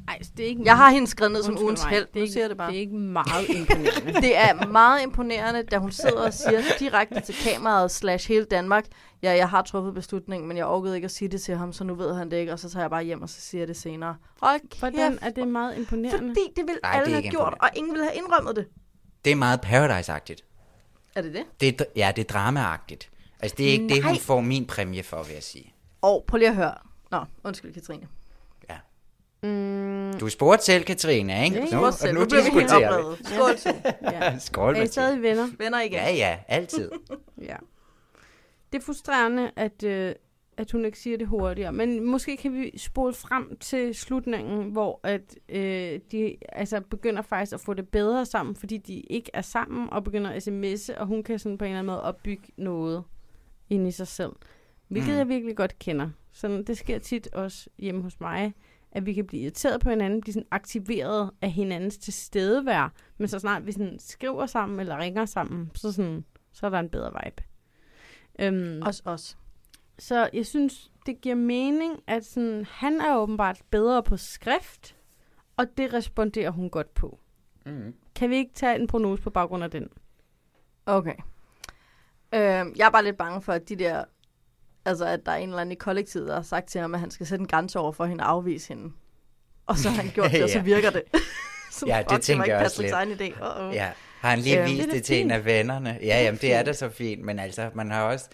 Ej, 0.07 0.19
det 0.37 0.43
er 0.45 0.49
ikke 0.49 0.61
Jeg 0.65 0.77
har 0.77 0.89
hende 0.91 1.07
skrevet 1.07 1.31
ned 1.31 1.43
som 1.43 1.57
ugens 1.61 1.83
held. 1.83 2.05
Det 2.05 2.15
er 2.15 2.19
Nu 2.19 2.21
ikke- 2.21 2.33
siger 2.33 2.47
det 2.47 2.57
bare. 2.57 2.69
det 2.69 2.75
er 2.77 2.79
ikke 2.79 2.95
meget 2.95 3.49
imponerende. 3.49 4.13
det 4.27 4.37
er 4.37 4.67
meget 4.67 5.03
imponerende, 5.03 5.63
da 5.63 5.77
hun 5.77 5.91
sidder 5.91 6.25
og 6.25 6.33
siger 6.33 6.61
direkte 6.79 7.19
til 7.19 7.35
kameraet 7.43 7.91
slash 7.91 8.27
hele 8.27 8.45
Danmark, 8.45 8.85
ja, 9.23 9.31
jeg 9.31 9.49
har 9.49 9.61
truffet 9.61 9.93
beslutningen, 9.93 10.47
men 10.47 10.57
jeg 10.57 10.65
orkede 10.65 10.95
ikke 10.95 11.05
at 11.05 11.11
sige 11.11 11.27
det 11.27 11.41
til 11.41 11.55
ham, 11.55 11.73
så 11.73 11.83
nu 11.83 11.95
ved 11.95 12.15
han 12.15 12.31
det 12.31 12.37
ikke, 12.37 12.51
og 12.53 12.59
så 12.59 12.69
tager 12.69 12.83
jeg 12.83 12.89
bare 12.89 13.03
hjem, 13.03 13.21
og 13.21 13.29
så 13.29 13.41
siger 13.41 13.61
jeg 13.61 13.67
det 13.67 13.77
senere. 13.77 14.15
Hold 14.41 14.79
Hvordan 14.79 15.11
kæft, 15.11 15.23
er 15.23 15.29
det 15.29 15.47
meget 15.47 15.77
imponerende? 15.77 16.27
Fordi 16.27 16.41
det 16.55 16.63
ville 16.67 16.79
Nej, 16.83 16.91
det 16.99 17.01
alle 17.05 17.13
have 17.21 17.29
gjort, 17.31 17.53
og 17.61 17.69
ingen 17.75 17.93
ville 17.93 18.05
have 18.05 18.15
indrømmet 18.17 18.55
det. 18.55 18.65
Det 19.25 19.31
er 19.31 19.35
meget 19.35 19.59
Paradise-agtigt. 19.65 20.41
Er 21.15 21.21
det 21.21 21.33
det? 21.33 21.43
Det 21.61 21.81
er, 21.81 21.85
ja, 21.95 22.11
det 22.15 22.21
er 22.29 22.33
dramaagtigt. 22.33 23.09
Altså, 23.39 23.55
det 23.57 23.67
er 23.67 23.71
ikke 23.71 23.87
det, 23.89 24.03
hun 24.03 24.11
Nej. 24.11 24.19
får 24.21 24.41
min 24.41 24.65
præmie 24.65 25.03
for, 25.03 25.23
vil 25.23 25.33
jeg 25.33 25.43
sige. 25.43 25.73
Og 26.01 26.23
prøv 26.27 26.37
lige 26.37 26.49
at 26.49 26.55
høre. 26.55 26.73
Nå, 27.11 27.19
undskyld 27.43 27.73
Katrine. 27.73 28.07
Mm, 29.45 30.19
Du 30.19 30.29
spurgte 30.29 30.65
selv, 30.65 30.83
Katrine, 30.83 31.43
ikke? 31.45 31.55
Ja, 31.71 31.81
nu, 31.81 31.91
selv. 31.91 32.13
nu 32.13 32.19
Nu 32.19 32.25
bliver 32.25 32.43
vi 32.43 32.49
helt 32.49 32.69
diskuterer 32.69 33.09
vi. 33.09 33.23
Skål, 33.23 33.73
ja. 34.13 34.37
Skål, 34.47 34.75
Er 34.75 34.81
I 34.81 34.87
stadig 34.87 35.21
venner? 35.21 35.47
Venner 35.57 35.81
igen. 35.81 35.93
Ja, 35.93 36.13
ja, 36.13 36.37
altid. 36.47 36.91
Ja. 37.41 37.55
Det 38.73 38.81
er 38.81 38.85
frustrerende, 38.85 39.51
at, 39.55 39.83
øh, 39.83 40.15
at 40.57 40.71
hun 40.71 40.85
ikke 40.85 40.99
siger 40.99 41.17
det 41.17 41.27
hurtigere. 41.27 41.71
Men 41.73 42.05
måske 42.05 42.37
kan 42.37 42.53
vi 42.53 42.77
spole 42.77 43.13
frem 43.13 43.57
til 43.57 43.95
slutningen, 43.95 44.71
hvor 44.71 44.99
at, 45.03 45.35
øh, 45.49 45.99
de 46.11 46.35
altså, 46.49 46.81
begynder 46.81 47.21
faktisk 47.21 47.53
at 47.53 47.59
få 47.59 47.73
det 47.73 47.89
bedre 47.89 48.25
sammen, 48.25 48.55
fordi 48.55 48.77
de 48.77 48.99
ikke 48.99 49.31
er 49.33 49.41
sammen 49.41 49.89
og 49.89 50.03
begynder 50.03 50.31
at 50.31 50.47
sms'e, 50.47 50.99
og 50.99 51.07
hun 51.07 51.23
kan 51.23 51.39
sådan 51.39 51.57
på 51.57 51.65
en 51.65 51.69
eller 51.71 51.79
anden 51.79 51.91
måde 51.91 52.01
opbygge 52.01 52.43
noget 52.57 53.03
ind 53.69 53.87
i 53.87 53.91
sig 53.91 54.07
selv. 54.07 54.31
Hvilket 54.87 55.11
mm. 55.11 55.17
jeg 55.17 55.29
virkelig 55.29 55.55
godt 55.55 55.79
kender. 55.79 56.09
Sådan, 56.31 56.63
det 56.63 56.77
sker 56.77 56.99
tit 56.99 57.27
også 57.33 57.69
hjemme 57.77 58.01
hos 58.01 58.19
mig, 58.19 58.53
at 58.95 59.05
vi 59.05 59.13
kan 59.13 59.27
blive 59.27 59.41
irriteret 59.41 59.81
på 59.81 59.89
hinanden, 59.89 60.21
blive 60.21 60.33
sådan 60.33 60.47
aktiveret 60.51 61.31
af 61.41 61.51
hinandens 61.51 61.97
tilstedevær, 61.97 62.93
men 63.17 63.27
så 63.27 63.39
snart 63.39 63.65
vi 63.65 63.71
sådan 63.71 63.99
skriver 63.99 64.45
sammen 64.45 64.79
eller 64.79 64.97
ringer 64.97 65.25
sammen, 65.25 65.71
så, 65.75 65.91
sådan, 65.91 66.25
så 66.51 66.65
er 66.65 66.69
der 66.69 66.79
en 66.79 66.89
bedre 66.89 67.11
vibe. 67.23 67.43
Øhm, 68.39 68.81
Også 68.81 69.01
os. 69.05 69.37
Så 69.99 70.29
jeg 70.33 70.45
synes, 70.45 70.91
det 71.05 71.21
giver 71.21 71.35
mening, 71.35 71.99
at 72.07 72.25
sådan, 72.25 72.65
han 72.69 73.01
er 73.01 73.17
åbenbart 73.17 73.61
bedre 73.69 74.03
på 74.03 74.17
skrift, 74.17 74.95
og 75.57 75.77
det 75.77 75.93
responderer 75.93 76.49
hun 76.49 76.69
godt 76.69 76.93
på. 76.93 77.19
Mm. 77.65 77.93
Kan 78.15 78.29
vi 78.29 78.35
ikke 78.35 78.53
tage 78.53 78.79
en 78.79 78.87
prognose 78.87 79.23
på 79.23 79.29
baggrund 79.29 79.63
af 79.63 79.71
den? 79.71 79.89
Okay. 80.85 81.15
Øhm, 82.33 82.73
jeg 82.77 82.87
er 82.87 82.91
bare 82.91 83.03
lidt 83.03 83.17
bange 83.17 83.41
for, 83.41 83.53
at 83.53 83.69
de 83.69 83.75
der... 83.75 84.03
Altså, 84.85 85.05
at 85.05 85.19
der 85.25 85.31
er 85.31 85.35
en 85.35 85.49
eller 85.49 85.61
anden 85.61 85.71
i 85.71 85.75
kollektivet, 85.75 86.27
der 86.27 86.35
har 86.35 86.41
sagt 86.41 86.67
til 86.69 86.81
ham, 86.81 86.93
at 86.93 86.99
han 86.99 87.11
skal 87.11 87.25
sætte 87.27 87.41
en 87.41 87.47
grænse 87.47 87.79
over 87.79 87.91
for 87.91 88.05
hende 88.05 88.23
og 88.23 88.29
afvise 88.31 88.67
hende. 88.67 88.91
Og 89.65 89.77
så 89.77 89.89
har 89.89 90.01
han 90.01 90.11
gjort 90.13 90.31
det, 90.31 90.43
og 90.43 90.49
så 90.49 90.57
Ja. 90.57 90.63
virker 90.63 90.89
det. 90.89 91.03
så, 91.71 91.85
Ja, 91.87 91.97
det 91.99 92.11
fuck, 92.11 92.21
tænker 92.23 92.45
jeg 92.45 92.65
også 92.65 92.81
lidt. 92.81 92.93
egen 92.93 93.11
idé. 93.11 93.23
Uh-oh. 93.41 93.73
Ja, 93.73 93.91
har 94.19 94.29
han 94.29 94.39
lige 94.39 94.59
Øhm, 94.61 94.69
vist 94.71 94.83
det 94.85 94.93
det, 94.93 95.03
til 95.03 95.21
en 95.21 95.31
af 95.31 95.45
vennerne? 95.45 95.99
Ja, 96.01 96.23
jamen 96.23 96.39
det 96.41 96.53
er 96.53 96.63
da 96.63 96.73
så 96.73 96.89
fint, 96.89 97.21
men 97.23 97.39
altså, 97.39 97.69
man 97.73 97.91
har 97.91 98.01
også... 98.03 98.25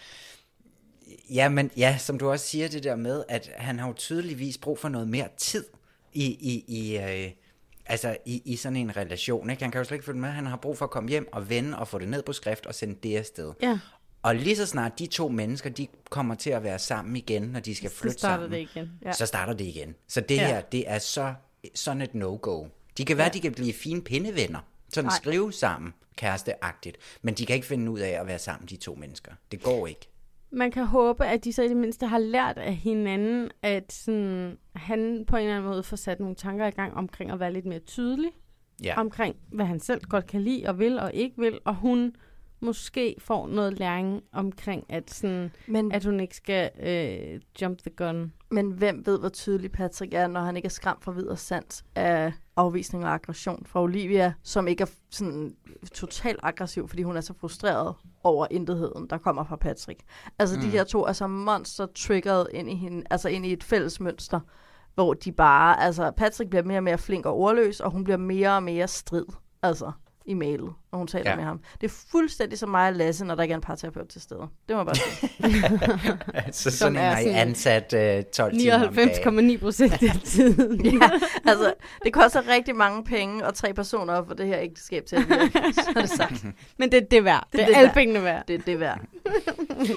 Ja, 1.33 1.49
men 1.49 1.71
ja, 1.77 1.97
som 1.97 2.19
du 2.19 2.29
også 2.31 2.47
siger 2.47 2.67
det 2.67 2.83
der 2.83 2.95
med, 2.95 3.23
at 3.29 3.49
han 3.57 3.79
har 3.79 3.87
jo 3.87 3.93
tydeligvis 3.93 4.57
brug 4.57 4.79
for 4.79 4.89
noget 4.89 5.07
mere 5.07 5.27
tid 5.37 5.65
i, 6.13 6.23
i, 6.25 6.63
i, 6.67 6.97
øh, 6.97 7.31
altså 7.85 8.17
i, 8.25 8.41
i 8.45 8.55
sådan 8.55 8.75
en 8.75 8.97
relation. 8.97 9.49
Ikke? 9.49 9.63
Han 9.63 9.71
kan 9.71 9.79
jo 9.79 9.85
slet 9.85 9.95
ikke 9.95 10.05
følge 10.05 10.19
med. 10.19 10.29
Han 10.29 10.45
har 10.45 10.57
brug 10.57 10.77
for 10.77 10.85
at 10.85 10.91
komme 10.91 11.09
hjem 11.09 11.27
og 11.33 11.49
vende 11.49 11.77
og 11.79 11.87
få 11.87 11.99
det 11.99 12.09
ned 12.09 12.23
på 12.23 12.33
skrift 12.33 12.65
og 12.65 12.75
sende 12.75 12.95
det 13.03 13.17
afsted. 13.17 13.53
Ja. 13.61 13.79
Og 14.23 14.35
lige 14.35 14.55
så 14.55 14.65
snart 14.65 14.99
de 14.99 15.05
to 15.07 15.29
mennesker, 15.29 15.69
de 15.69 15.87
kommer 16.09 16.35
til 16.35 16.49
at 16.49 16.63
være 16.63 16.79
sammen 16.79 17.15
igen, 17.15 17.41
når 17.41 17.59
de 17.59 17.75
skal 17.75 17.89
Så 17.89 17.95
flytte 17.95 18.17
starter 18.17 18.43
sammen, 18.43 18.51
det 18.59 18.69
igen. 18.75 18.91
Ja. 19.05 19.11
så 19.11 19.25
starter 19.25 19.53
det 19.53 19.65
igen. 19.65 19.95
Så 20.07 20.21
det 20.21 20.35
Ja. 20.35 20.47
her, 20.47 20.61
det 20.61 20.83
er 20.89 20.99
så 20.99 21.33
sådan 21.75 22.01
et 22.01 22.15
no-go. 22.15 22.65
De 22.97 23.05
kan 23.05 23.17
være, 23.17 23.25
Ja. 23.27 23.31
de 23.33 23.39
kan 23.39 23.51
blive 23.51 23.73
fine 23.73 24.01
pindevenner, 24.01 24.59
sådan 24.89 25.05
Nej. 25.05 25.15
skrive 25.15 25.53
sammen, 25.53 25.93
kæresteagtigt, 26.15 26.97
men 27.21 27.33
de 27.33 27.45
kan 27.45 27.55
ikke 27.55 27.67
finde 27.67 27.91
ud 27.91 27.99
af 27.99 28.09
at 28.21 28.27
være 28.27 28.39
sammen, 28.39 28.67
de 28.69 28.75
to 28.75 28.95
mennesker. 28.95 29.31
Det 29.51 29.63
går 29.63 29.87
ikke. 29.87 30.07
Man 30.53 30.71
kan 30.71 30.85
håbe, 30.85 31.25
at 31.25 31.43
de 31.43 31.53
så 31.53 31.63
i 31.63 31.67
det 31.67 31.77
mindste 31.77 32.07
har 32.07 32.17
lært 32.17 32.57
af 32.57 32.75
hinanden, 32.75 33.49
at 33.61 33.93
sådan, 33.93 34.57
han 34.75 35.25
på 35.27 35.35
en 35.35 35.41
eller 35.43 35.55
anden 35.57 35.69
måde 35.71 35.83
får 35.83 35.97
sat 35.97 36.19
nogle 36.19 36.35
tanker 36.35 36.67
i 36.67 36.71
gang 36.71 36.93
omkring 36.93 37.31
at 37.31 37.39
være 37.39 37.53
lidt 37.53 37.65
mere 37.65 37.79
tydelig. 37.79 38.29
Ja. 38.83 38.99
Omkring, 38.99 39.35
hvad 39.51 39.65
han 39.65 39.79
selv 39.79 40.01
godt 40.01 40.27
kan 40.27 40.41
lide 40.41 40.67
og 40.67 40.79
vil 40.79 40.99
og 40.99 41.13
ikke 41.13 41.35
vil. 41.37 41.59
Og 41.65 41.75
hun 41.75 42.15
måske 42.61 43.15
får 43.19 43.47
noget 43.47 43.79
læring 43.79 44.21
omkring, 44.31 44.85
at, 44.89 45.11
sådan, 45.11 45.51
Men- 45.67 45.91
at 45.91 46.05
hun 46.05 46.19
ikke 46.19 46.35
skal 46.35 46.69
øh, 46.83 47.41
jump 47.61 47.79
the 47.79 47.91
gun. 47.95 48.33
Men 48.51 48.71
hvem 48.71 49.05
ved, 49.05 49.19
hvor 49.19 49.29
tydelig 49.29 49.71
Patrick 49.71 50.13
er, 50.13 50.27
når 50.27 50.41
han 50.41 50.55
ikke 50.55 50.65
er 50.65 50.69
skræmt 50.69 51.03
fra 51.03 51.11
videre 51.11 51.37
sans 51.37 51.83
af 51.95 52.33
afvisning 52.55 53.05
og 53.05 53.13
aggression 53.13 53.65
fra 53.65 53.81
Olivia, 53.81 54.33
som 54.43 54.67
ikke 54.67 54.81
er 54.81 54.87
sådan 55.09 55.55
totalt 55.93 56.39
aggressiv, 56.43 56.87
fordi 56.87 57.03
hun 57.03 57.17
er 57.17 57.21
så 57.21 57.33
frustreret 57.39 57.95
over 58.23 58.47
intetheden, 58.51 59.07
der 59.09 59.17
kommer 59.17 59.43
fra 59.43 59.55
Patrick. 59.55 59.99
Altså 60.39 60.55
mm. 60.55 60.61
de 60.61 60.69
her 60.69 60.83
to 60.83 61.05
er 61.05 61.13
så 61.13 61.27
monster 61.27 61.85
triggeret 61.95 62.47
ind 62.53 62.69
i, 62.69 62.75
hende, 62.75 63.03
altså 63.09 63.29
ind 63.29 63.45
i 63.45 63.53
et 63.53 63.63
fælles 63.63 63.99
mønster, 63.99 64.39
hvor 64.95 65.13
de 65.13 65.31
bare, 65.31 65.79
altså 65.79 66.11
Patrick 66.11 66.49
bliver 66.49 66.63
mere 66.63 66.79
og 66.79 66.83
mere 66.83 66.97
flink 66.97 67.25
og 67.25 67.37
ordløs, 67.37 67.79
og 67.79 67.91
hun 67.91 68.03
bliver 68.03 68.17
mere 68.17 68.55
og 68.55 68.63
mere 68.63 68.87
strid, 68.87 69.25
altså 69.63 69.91
i 70.25 70.33
mailet, 70.33 70.73
når 70.91 70.97
hun 70.97 71.07
taler 71.07 71.29
Ja. 71.29 71.35
med 71.35 71.43
ham. 71.43 71.59
Det 71.81 71.87
er 71.91 71.93
fuldstændig 72.11 72.59
som 72.59 72.69
mig 72.69 72.87
og 72.87 72.93
Lasse, 72.95 73.25
når 73.25 73.35
der 73.35 73.43
ikke 73.43 73.51
er 73.51 73.55
en 73.55 73.61
parterapeut 73.61 74.07
til 74.07 74.21
stede. 74.21 74.39
Det 74.39 74.75
må 74.75 74.77
jeg 74.77 74.85
bare 74.85 74.95
sige. 74.95 76.53
Så 76.71 76.71
sådan 76.77 76.97
en 77.19 77.27
I 77.27 77.29
ansat 77.29 77.93
øh, 77.93 78.23
12 78.23 78.59
timer 78.59 78.87
om 78.87 78.93
dagen. 78.95 79.49
99,9 79.51 79.59
procent 79.59 79.93
af 80.03 80.19
tiden. 80.23 80.85
ja, 81.01 81.09
altså, 81.47 81.73
det 82.05 82.13
koster 82.13 82.47
rigtig 82.47 82.75
mange 82.75 83.03
penge 83.03 83.45
og 83.45 83.53
tre 83.53 83.73
personer 83.73 84.13
at 84.13 84.27
få 84.27 84.33
det 84.33 84.47
her 84.47 84.59
ægteskab 84.59 85.05
til 85.05 85.15
at 85.15 85.29
virke. 85.29 85.51
Så 85.73 85.89
er 85.95 86.01
det 86.01 86.09
sagt. 86.09 86.45
Men 86.77 86.91
det 86.91 86.97
er 87.03 87.05
det 87.11 87.23
værd. 87.25 87.47
Det 87.51 87.61
er 87.61 87.77
alle 87.77 87.91
pengene 87.93 88.23
værd. 88.23 88.43
Det 88.47 88.53
er 88.55 88.59
det 88.65 88.79
værd. 88.79 88.99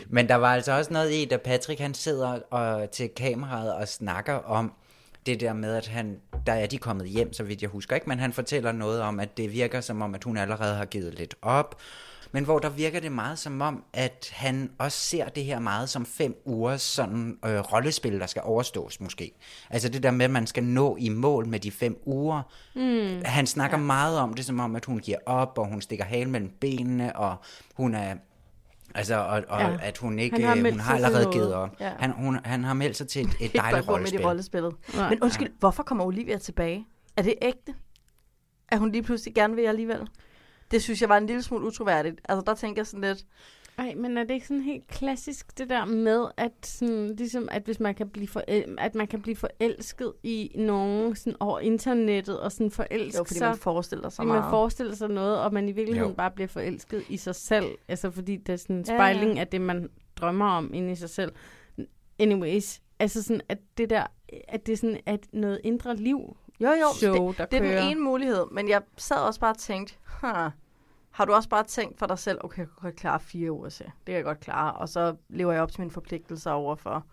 Men 0.08 0.28
der 0.28 0.34
var 0.34 0.54
altså 0.54 0.72
også 0.72 0.92
noget 0.92 1.12
i, 1.12 1.24
da 1.24 1.36
Patrick 1.36 1.80
han 1.80 1.94
sidder 1.94 2.38
og, 2.50 2.90
til 2.90 3.08
kameraet 3.16 3.74
og 3.74 3.88
snakker 3.88 4.34
om 4.34 4.72
det 5.26 5.40
der 5.40 5.52
med, 5.52 5.74
at 5.74 5.86
han, 5.86 6.16
der 6.46 6.52
er 6.52 6.66
de 6.66 6.78
kommet 6.78 7.08
hjem, 7.08 7.32
så 7.32 7.42
vidt 7.42 7.62
jeg 7.62 7.70
husker 7.70 7.94
ikke, 7.94 8.08
men 8.08 8.18
han 8.18 8.32
fortæller 8.32 8.72
noget 8.72 9.00
om, 9.00 9.20
at 9.20 9.36
det 9.36 9.52
virker 9.52 9.80
som 9.80 10.02
om, 10.02 10.14
at 10.14 10.24
hun 10.24 10.36
allerede 10.36 10.74
har 10.76 10.84
givet 10.84 11.14
lidt 11.14 11.34
op, 11.42 11.80
men 12.34 12.44
hvor 12.44 12.58
der 12.58 12.68
virker 12.68 13.00
det 13.00 13.12
meget 13.12 13.38
som 13.38 13.60
om, 13.60 13.84
at 13.92 14.30
han 14.32 14.70
også 14.78 14.98
ser 14.98 15.28
det 15.28 15.44
her 15.44 15.58
meget 15.58 15.88
som 15.88 16.06
fem 16.06 16.42
ugers 16.44 16.82
sådan 16.82 17.38
øh, 17.44 17.58
rollespil, 17.58 18.20
der 18.20 18.26
skal 18.26 18.42
overstås 18.44 19.00
måske. 19.00 19.32
Altså 19.70 19.88
det 19.88 20.02
der 20.02 20.10
med, 20.10 20.24
at 20.24 20.30
man 20.30 20.46
skal 20.46 20.64
nå 20.64 20.96
i 20.96 21.08
mål 21.08 21.46
med 21.46 21.60
de 21.60 21.70
fem 21.70 22.02
uger. 22.04 22.42
Mm. 22.74 23.22
Han 23.24 23.46
snakker 23.46 23.78
ja. 23.78 23.84
meget 23.84 24.18
om 24.18 24.34
det, 24.34 24.44
som 24.44 24.60
om, 24.60 24.76
at 24.76 24.84
hun 24.84 24.98
giver 24.98 25.18
op, 25.26 25.58
og 25.58 25.66
hun 25.66 25.80
stikker 25.80 26.04
halen 26.04 26.30
mellem 26.30 26.50
benene, 26.60 27.16
og 27.16 27.36
hun 27.74 27.94
er... 27.94 28.14
Altså, 28.94 29.14
og, 29.16 29.42
og 29.48 29.60
Ja. 29.60 29.76
at 29.82 29.98
hun 29.98 30.18
ikke, 30.18 30.36
Han 30.36 30.44
har 30.44 30.54
hun 30.54 30.62
meldt 30.62 30.80
har 30.80 30.94
allerede 30.94 31.32
givet 31.32 31.54
op. 31.54 31.76
Ja. 31.80 31.92
Han, 31.98 32.10
hun, 32.10 32.38
han 32.44 32.64
har 32.64 32.74
meldt 32.74 32.96
sig 32.96 33.08
til 33.08 33.22
et, 33.22 33.28
et 33.40 33.52
dejligt 33.56 33.86
med 33.86 33.94
rollespil. 33.94 34.26
rollespillet. 34.26 34.74
Nej. 34.94 35.08
Men 35.10 35.22
undskyld, 35.22 35.50
hvorfor 35.58 35.82
kommer 35.82 36.04
Olivia 36.04 36.38
tilbage? 36.38 36.86
Er 37.16 37.22
det 37.22 37.34
ægte? 37.42 37.74
At 38.68 38.78
hun 38.78 38.92
lige 38.92 39.02
pludselig 39.02 39.34
gerne 39.34 39.54
vil 39.56 39.62
alligevel? 39.62 40.08
Det 40.70 40.82
synes 40.82 41.00
jeg 41.00 41.08
var 41.08 41.16
en 41.16 41.26
lille 41.26 41.42
smule 41.42 41.66
utroværdigt. 41.66 42.20
Altså, 42.28 42.42
der 42.46 42.54
tænker 42.54 42.80
jeg 42.82 42.86
sådan 42.86 43.00
lidt... 43.00 43.24
Ej, 43.78 43.94
men 43.96 44.16
er 44.18 44.24
det 44.24 44.34
ikke 44.34 44.46
sådan 44.46 44.62
helt 44.62 44.86
klassisk, 44.88 45.58
det 45.58 45.70
der 45.70 45.84
med, 45.84 46.26
at, 46.36 46.52
sådan, 46.66 47.14
ligesom, 47.16 47.48
at 47.50 47.62
hvis 47.62 47.80
man 47.80 47.94
kan 47.94 48.08
blive 48.08 48.28
forel- 48.28 48.74
at 48.78 48.94
man 48.94 49.06
kan 49.06 49.22
blive 49.22 49.36
forelsket 49.36 50.12
i 50.22 50.50
nogen 50.54 51.16
sådan 51.16 51.36
over 51.40 51.60
internettet, 51.60 52.40
og 52.40 52.52
sådan 52.52 52.70
forelske 52.70 53.18
Jo, 53.18 53.24
fordi 53.24 53.38
sig, 53.38 53.48
man 53.48 53.56
forestiller 53.58 54.08
sig 54.08 54.16
fordi 54.16 54.28
man 54.28 54.38
meget. 54.38 54.50
forestiller 54.50 54.94
sig 54.94 55.08
noget, 55.08 55.38
og 55.40 55.52
man 55.52 55.68
i 55.68 55.72
virkeligheden 55.72 56.10
Jo. 56.12 56.16
bare 56.16 56.30
bliver 56.30 56.48
forelsket 56.48 57.04
i 57.08 57.16
sig 57.16 57.34
selv, 57.34 57.66
altså 57.88 58.10
fordi 58.10 58.36
det 58.36 58.52
er 58.52 58.56
sådan 58.56 58.76
en 58.76 58.84
Ja, 58.86 58.92
ja. 58.92 58.98
spejling 58.98 59.38
af 59.38 59.48
det, 59.48 59.60
man 59.60 59.90
drømmer 60.16 60.46
om 60.50 60.74
inde 60.74 60.92
i 60.92 60.94
sig 60.94 61.10
selv. 61.10 61.32
Anyways, 62.18 62.80
altså 62.98 63.22
sådan, 63.22 63.40
at 63.48 63.58
det 63.78 63.90
der, 63.90 64.06
at 64.48 64.66
det 64.66 64.72
er 64.72 64.76
sådan, 64.76 65.00
at 65.06 65.20
noget 65.32 65.60
indre 65.64 65.96
liv 65.96 66.36
Jo, 66.60 66.68
jo, 66.68 66.86
show, 66.94 67.28
det, 67.28 67.38
der 67.38 67.46
det 67.46 67.56
er 67.56 67.60
kører. 67.62 67.80
den 67.82 67.90
ene 67.90 68.00
mulighed, 68.00 68.44
men 68.52 68.68
jeg 68.68 68.82
sad 68.96 69.16
også 69.16 69.40
bare 69.40 69.50
og 69.52 69.58
tænkte, 69.58 69.94
huh, 70.20 70.50
har 71.14 71.24
du 71.24 71.32
også 71.32 71.48
bare 71.48 71.64
tænkt 71.64 71.98
for 71.98 72.06
dig 72.06 72.18
selv, 72.18 72.38
okay, 72.44 72.58
jeg 72.58 72.66
kan 72.66 72.76
godt 72.82 72.96
klare 72.96 73.20
fire 73.20 73.52
uger 73.52 73.68
til. 73.68 73.86
Det 73.86 74.06
kan 74.06 74.14
jeg 74.14 74.24
godt 74.24 74.40
klare, 74.40 74.72
og 74.72 74.88
så 74.88 75.16
lever 75.28 75.52
jeg 75.52 75.62
op 75.62 75.72
til 75.72 75.80
mine 75.80 75.90
forpligtelser 75.90 76.50
over 76.50 76.76
for 76.76 77.06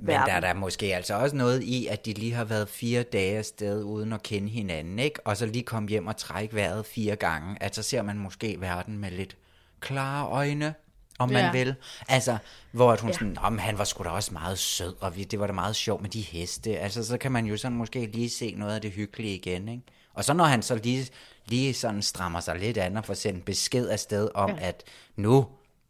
Men 0.00 0.14
der 0.14 0.32
er 0.32 0.40
der 0.40 0.54
måske 0.54 0.94
altså 0.94 1.14
også 1.14 1.36
noget 1.36 1.62
i, 1.62 1.86
at 1.86 2.06
de 2.06 2.12
lige 2.12 2.32
har 2.34 2.44
været 2.44 2.68
fire 2.68 3.02
dage 3.02 3.38
afsted 3.38 3.82
uden 3.82 4.12
at 4.12 4.22
kende 4.22 4.48
hinanden, 4.48 4.98
ikke? 4.98 5.26
Og 5.26 5.36
så 5.36 5.46
lige 5.46 5.62
kom 5.62 5.88
hjem 5.88 6.06
og 6.06 6.16
trække 6.16 6.54
vejret 6.54 6.86
fire 6.86 7.16
gange. 7.16 7.56
At 7.62 7.74
så 7.74 7.82
ser 7.82 8.02
man 8.02 8.18
måske 8.18 8.60
verden 8.60 8.98
med 8.98 9.10
lidt 9.10 9.36
klare 9.80 10.28
øjne, 10.28 10.74
om 11.18 11.28
man 11.28 11.44
Ja. 11.44 11.52
vil. 11.52 11.74
Altså, 12.08 12.38
hvor 12.72 12.92
at 12.92 13.00
hun 13.00 13.10
ja. 13.10 13.14
sådan, 13.14 13.38
om 13.38 13.58
han 13.58 13.78
var 13.78 13.84
sgu 13.84 14.04
da 14.04 14.08
også 14.08 14.32
meget 14.32 14.58
sød, 14.58 14.94
og 15.00 15.16
vi, 15.16 15.24
det 15.24 15.40
var 15.40 15.46
da 15.46 15.52
meget 15.52 15.76
sjovt 15.76 16.02
med 16.02 16.10
de 16.10 16.20
heste. 16.20 16.78
Altså, 16.78 17.04
så 17.04 17.18
kan 17.18 17.32
man 17.32 17.46
jo 17.46 17.56
sådan 17.56 17.76
måske 17.76 18.06
lige 18.06 18.30
se 18.30 18.54
noget 18.56 18.74
af 18.74 18.80
det 18.80 18.90
hyggelige 18.90 19.34
igen, 19.34 19.68
ikke? 19.68 19.82
Og 20.14 20.24
så 20.24 20.34
når 20.34 20.44
han 20.44 20.62
så 20.62 20.74
lige, 20.74 21.08
lige 21.46 21.74
sådan 21.74 22.02
strammer 22.02 22.40
sig 22.40 22.58
lidt 22.58 22.78
an 22.78 22.96
og 22.96 23.04
får 23.04 23.14
sendt 23.14 23.44
besked 23.44 23.88
afsted 23.88 24.28
om, 24.34 24.50
Ja. 24.50 24.56
ja. 24.56 24.68
at 24.68 24.82
nu, 25.16 25.46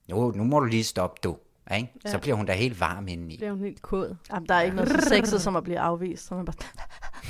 nu, 0.09 0.31
nu 0.31 0.45
må 0.45 0.61
du 0.61 0.65
lige 0.67 0.85
stoppe, 0.85 1.21
du. 1.25 1.37
Ikke? 1.77 1.93
Ja. 2.05 2.11
Så 2.11 2.19
bliver 2.19 2.37
hun 2.37 2.47
da 2.47 2.53
helt 2.53 2.81
varm 2.81 3.09
indeni. 3.09 3.37
bliver 3.37 3.51
hun 3.53 3.61
helt 3.61 3.83
kod. 3.83 4.15
Jamen, 4.33 4.49
der 4.49 4.55
er 4.55 4.63
ikke 4.63 4.77
noget 4.77 4.91
så 4.91 5.09
sexet 5.09 5.43
som 5.43 5.57
at 5.57 5.65
blive 5.65 5.79
afvist. 5.79 6.27
Så 6.27 6.35
man 6.35 6.45
bare... 6.45 6.55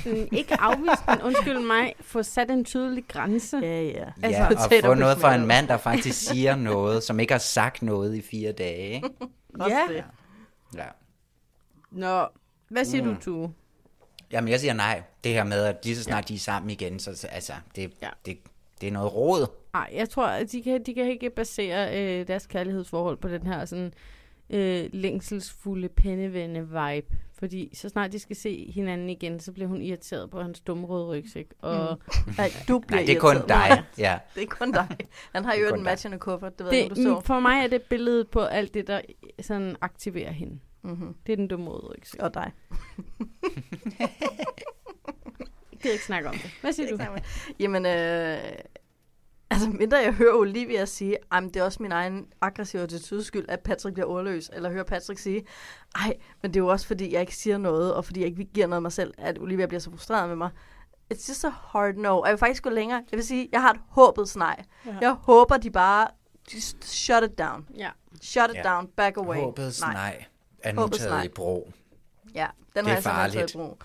Mm, 0.07 0.29
ikke 0.33 0.61
afvist, 0.61 1.03
men 1.09 1.23
undskyld 1.23 1.59
mig, 1.67 1.95
få 2.01 2.23
sat 2.23 2.51
en 2.51 2.65
tydelig 2.65 3.05
grænse. 3.09 3.57
Ja, 3.63 3.83
ja. 3.83 4.05
Altså, 4.23 4.43
ja, 4.43 4.49
og 4.49 4.85
få 4.85 4.95
noget 4.95 5.19
fra 5.19 5.35
en 5.35 5.47
mand, 5.47 5.69
der 5.69 5.77
faktisk 5.77 6.21
siger 6.29 6.57
noget, 6.57 7.03
som 7.03 7.21
ikke 7.21 7.33
har 7.35 7.39
sagt 7.39 7.83
noget 7.83 8.15
i 8.17 8.23
fire 8.23 8.53
dage. 8.53 8.95
Ikke? 8.95 9.09
Ja. 9.59 10.03
Ja. 10.75 10.85
Nå, 11.91 12.27
hvad 12.71 12.85
siger. 12.85 13.05
Mm. 13.05 13.15
du, 13.15 13.21
Tue? 13.21 13.53
Jamen, 14.35 14.49
jeg 14.51 14.61
siger 14.61 14.73
nej. 14.75 15.03
Det 15.25 15.33
her 15.33 15.45
med, 15.45 15.65
at 15.65 15.77
lige 15.85 15.97
så 15.97 16.03
snart 16.03 16.31
ja. 16.31 16.33
de 16.33 16.35
er 16.35 16.39
sammen 16.39 16.71
igen, 16.71 16.99
så 16.99 17.17
så- 17.17 17.27
altså, 17.27 17.53
det, 17.77 17.93
ja. 18.03 18.09
det, 18.27 18.39
det 18.81 18.87
er 18.89 18.93
noget 18.93 19.15
råd. 19.15 19.47
Nej, 19.73 19.91
jeg 19.95 20.09
tror, 20.09 20.27
at 20.27 20.53
de 20.53 20.63
kan, 20.63 20.83
de 20.87 20.95
kan 20.95 21.05
ikke 21.11 21.31
basere 21.31 22.01
øh, 22.21 22.27
deres 22.27 22.47
kærlighedsforhold 22.47 23.17
på 23.17 23.29
den 23.29 23.47
her 23.47 23.65
sådan 23.65 23.93
øh, 24.51 24.85
længselsfulde 24.93 25.89
pennevende-vibe. 25.89 27.07
Fordi 27.39 27.71
så 27.75 27.89
snart 27.89 28.13
de 28.13 28.19
skal 28.19 28.37
se 28.37 28.71
hinanden 28.75 29.11
igen, 29.11 29.41
så 29.41 29.53
bliver 29.53 29.69
hun 29.69 29.83
irriteret 29.83 30.31
på 30.31 30.43
hans 30.43 30.61
dumme 30.61 30.87
røde 30.87 31.07
rygsæk. 31.07 31.47
Og 31.59 31.99
Mm. 32.27 32.33
Nej, 32.39 32.51
du 32.69 32.79
bliver 32.79 32.99
Nej, 33.01 33.07
det 33.07 33.17
er 33.17 33.21
kun 33.21 33.37
dig. 33.49 33.83
Ja. 33.99 34.19
Det 34.35 34.43
er 34.43 34.47
kun 34.47 34.73
dig. 34.73 34.87
Han 35.35 35.45
har 35.45 35.55
jo 35.55 35.75
en 35.75 35.83
matchende 35.83 36.19
kuffert, 36.19 36.59
det 36.59 36.67
ved 36.67 36.73
jeg 36.73 36.83
det, 36.83 36.91
om 36.91 36.97
du 36.97 37.03
så. 37.03 37.21
for 37.27 37.41
mig 37.41 37.63
er 37.65 37.67
det 37.67 37.83
billedet 37.83 38.29
på 38.29 38.41
alt 38.41 38.75
det, 38.75 38.87
der 38.87 39.01
sådan 39.43 39.77
aktiverer 39.81 40.33
hende. 40.33 40.59
Mhm. 40.85 41.15
Det 41.27 41.33
er 41.33 41.37
den 41.37 41.49
dumme 41.49 41.71
rygsæk. 41.71 42.21
Og 42.23 42.35
dig. 42.35 42.53
Jeg 44.01 44.09
gider 45.83 45.93
ikke 45.93 46.05
snakke 46.05 46.29
om 46.29 46.35
det. 46.35 46.51
Hvad 46.61 46.73
siger 46.73 46.97
du? 46.97 47.05
Jamen, 47.61 47.87
øh, 47.87 48.39
altså 49.51 49.69
mindre 49.69 49.97
jeg 49.99 50.13
hører 50.13 50.35
Olivia 50.35 50.85
sige, 50.85 51.17
at 51.33 51.43
det 51.43 51.57
er 51.57 51.63
også 51.65 51.83
min 51.83 51.93
egen 51.93 52.27
aggressive 52.41 52.83
attitude 52.83 53.25
skyld, 53.25 53.45
at 53.49 53.61
Patrick 53.61 53.95
bliver 53.95 54.07
ordløs, 54.07 54.51
eller 54.53 54.71
hører 54.71 54.85
Patrick 54.85 55.21
sige, 55.21 55.45
ej, 55.95 56.17
men 56.43 56.51
det 56.55 56.61
er 56.61 56.65
jo 56.65 56.69
også 56.69 56.87
fordi, 56.87 57.13
jeg 57.13 57.21
ikke 57.21 57.37
siger 57.37 57.59
noget, 57.59 57.95
og 57.95 58.05
fordi 58.05 58.21
jeg 58.21 58.29
ikke 58.29 58.45
giver 58.45 58.67
noget 58.67 58.79
af 58.79 58.83
mig 58.83 58.93
selv, 58.93 59.15
at 59.19 59.39
Olivia 59.39 59.67
bliver 59.67 59.81
så 59.81 59.91
frustreret 59.91 60.29
med 60.29 60.37
mig. 60.37 60.51
It's 61.15 61.29
just 61.29 61.45
a 61.45 61.49
hard 61.49 61.95
no. 61.95 62.19
Og 62.19 62.27
jeg 62.27 62.33
vil 62.33 62.39
faktisk 62.39 62.63
gå 62.63 62.71
længere. 62.71 63.03
Jeg 63.11 63.17
vil 63.17 63.27
sige, 63.27 63.49
jeg 63.53 63.61
har 63.63 63.71
et 63.71 63.81
håbets 63.89 64.37
nej. 64.37 64.65
Ja. 64.87 64.97
Jeg 65.01 65.11
håber, 65.13 65.57
de 65.57 65.71
bare 65.71 66.09
just 66.55 66.85
shut 66.85 67.25
it 67.25 67.39
down. 67.39 67.67
Ja. 67.77 67.91
Shut 68.23 68.51
it 68.51 68.57
Ja. 68.57 68.63
down, 68.63 68.87
back 68.97 69.17
away. 69.17 69.37
Håbets 69.37 69.81
nej 69.81 70.25
er 70.65 70.73
nu 70.73 70.89
taget 70.89 71.11
nej. 71.11 71.23
i 71.25 71.29
brug. 71.29 71.73
Ja, 72.35 72.47
det 72.67 72.77
den 72.77 72.85
har 72.85 72.91
er 72.93 72.95
jeg 72.95 73.03
simpelthen 73.03 73.13
taget 73.31 73.51
farligt 73.51 73.51
i 73.51 73.57
brug. 73.57 73.79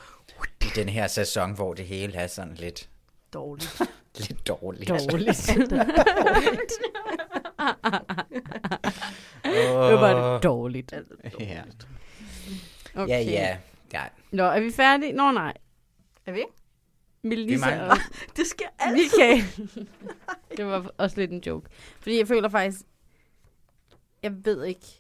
i 0.61 0.65
den 0.75 0.89
her 0.89 1.07
sæson, 1.07 1.51
hvor 1.55 1.73
det 1.73 1.85
hele 1.85 2.13
er 2.15 2.27
sådan 2.27 2.53
lidt, 2.55 2.89
Dårligt. 3.33 3.81
lidt 4.29 4.47
dårligt. 4.47 4.89
Dårligt. 4.89 5.51
Åh. 9.45 9.91
Det 9.91 9.99
var 10.01 10.33
det 10.33 10.43
dårligt. 10.43 10.91
Ja. 11.39 11.61
Okay. 12.95 13.09
Ja, 13.09 13.19
ja. 13.19 13.57
ja. 13.93 14.03
Nå, 14.31 14.43
er 14.43 14.59
vi 14.59 14.71
færdige? 14.71 15.11
Nå, 15.13 15.31
nej. 15.31 15.53
Er 16.25 16.31
vi? 16.31 16.43
Melissa 17.21 17.65
mangler- 17.65 17.91
og 17.91 17.97
Det 18.37 18.47
sker 18.47 18.65
altid. 18.79 19.03
Michael. 19.03 19.43
det 20.57 20.65
var 20.65 20.91
også 20.97 21.17
lidt 21.17 21.31
en 21.31 21.39
joke. 21.45 21.69
Fordi 21.99 22.17
jeg 22.17 22.27
føler 22.27 22.49
faktisk, 22.49 22.81
jeg 24.23 24.31
ved 24.45 24.63
ikke, 24.65 24.98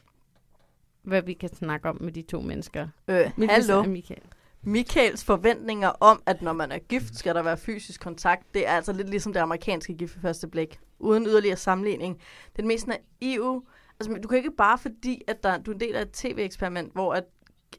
hvad 1.09 1.21
vi 1.21 1.33
kan 1.33 1.55
snakke 1.55 1.89
om 1.89 1.97
med 2.01 2.11
de 2.11 2.21
to 2.21 2.41
mennesker. 2.41 2.87
Øh, 3.07 3.31
Melissa 3.37 3.55
hallo. 3.55 3.79
og 3.79 3.89
Michael. 3.89 4.21
Michaels 4.61 5.23
forventninger 5.23 5.87
om, 5.87 6.23
at 6.25 6.41
når 6.41 6.53
man 6.53 6.71
er 6.71 6.79
gift, 6.79 7.15
skal 7.17 7.35
der 7.35 7.43
være 7.43 7.57
fysisk 7.57 8.01
kontakt, 8.01 8.53
det 8.53 8.67
er 8.67 8.71
altså 8.71 8.93
lidt 8.93 9.09
ligesom 9.09 9.33
det 9.33 9.39
amerikanske 9.39 9.93
gift 9.93 10.15
ved 10.15 10.21
første 10.21 10.47
blik. 10.47 10.79
Uden 10.99 11.25
yderligere 11.25 11.57
sammenligning. 11.57 12.15
Det 12.17 12.51
er 12.51 12.55
det 12.55 12.65
mest 12.65 12.87
naive. 12.87 13.63
Altså, 13.99 14.19
du 14.23 14.27
kan 14.27 14.37
ikke 14.37 14.51
bare 14.51 14.77
fordi, 14.77 15.21
at 15.27 15.43
der, 15.43 15.57
du 15.57 15.71
er 15.71 15.75
en 15.75 15.79
del 15.79 15.95
af 15.95 16.01
et 16.01 16.11
tv-eksperiment, 16.11 16.93
hvor 16.93 17.13
at, 17.13 17.23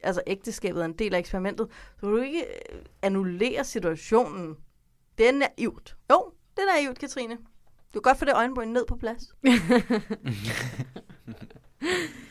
altså, 0.02 0.22
ægteskabet 0.26 0.80
er 0.80 0.84
en 0.84 0.98
del 0.98 1.14
af 1.14 1.18
eksperimentet, 1.18 1.68
så 1.70 2.00
kan 2.00 2.08
du 2.08 2.16
ikke 2.16 2.44
øh, 2.72 2.78
annullere 3.02 3.64
situationen. 3.64 4.56
Det 5.18 5.28
er 5.28 5.32
naivt. 5.32 5.96
Jo, 6.10 6.32
det 6.56 6.62
er 6.62 6.76
naivt, 6.76 6.98
Katrine. 6.98 7.36
Du 7.94 8.00
kan 8.00 8.02
godt 8.02 8.18
få 8.18 8.24
det 8.24 8.34
øjenbryn 8.34 8.68
ned 8.68 8.84
på 8.88 8.96
plads. 8.96 9.22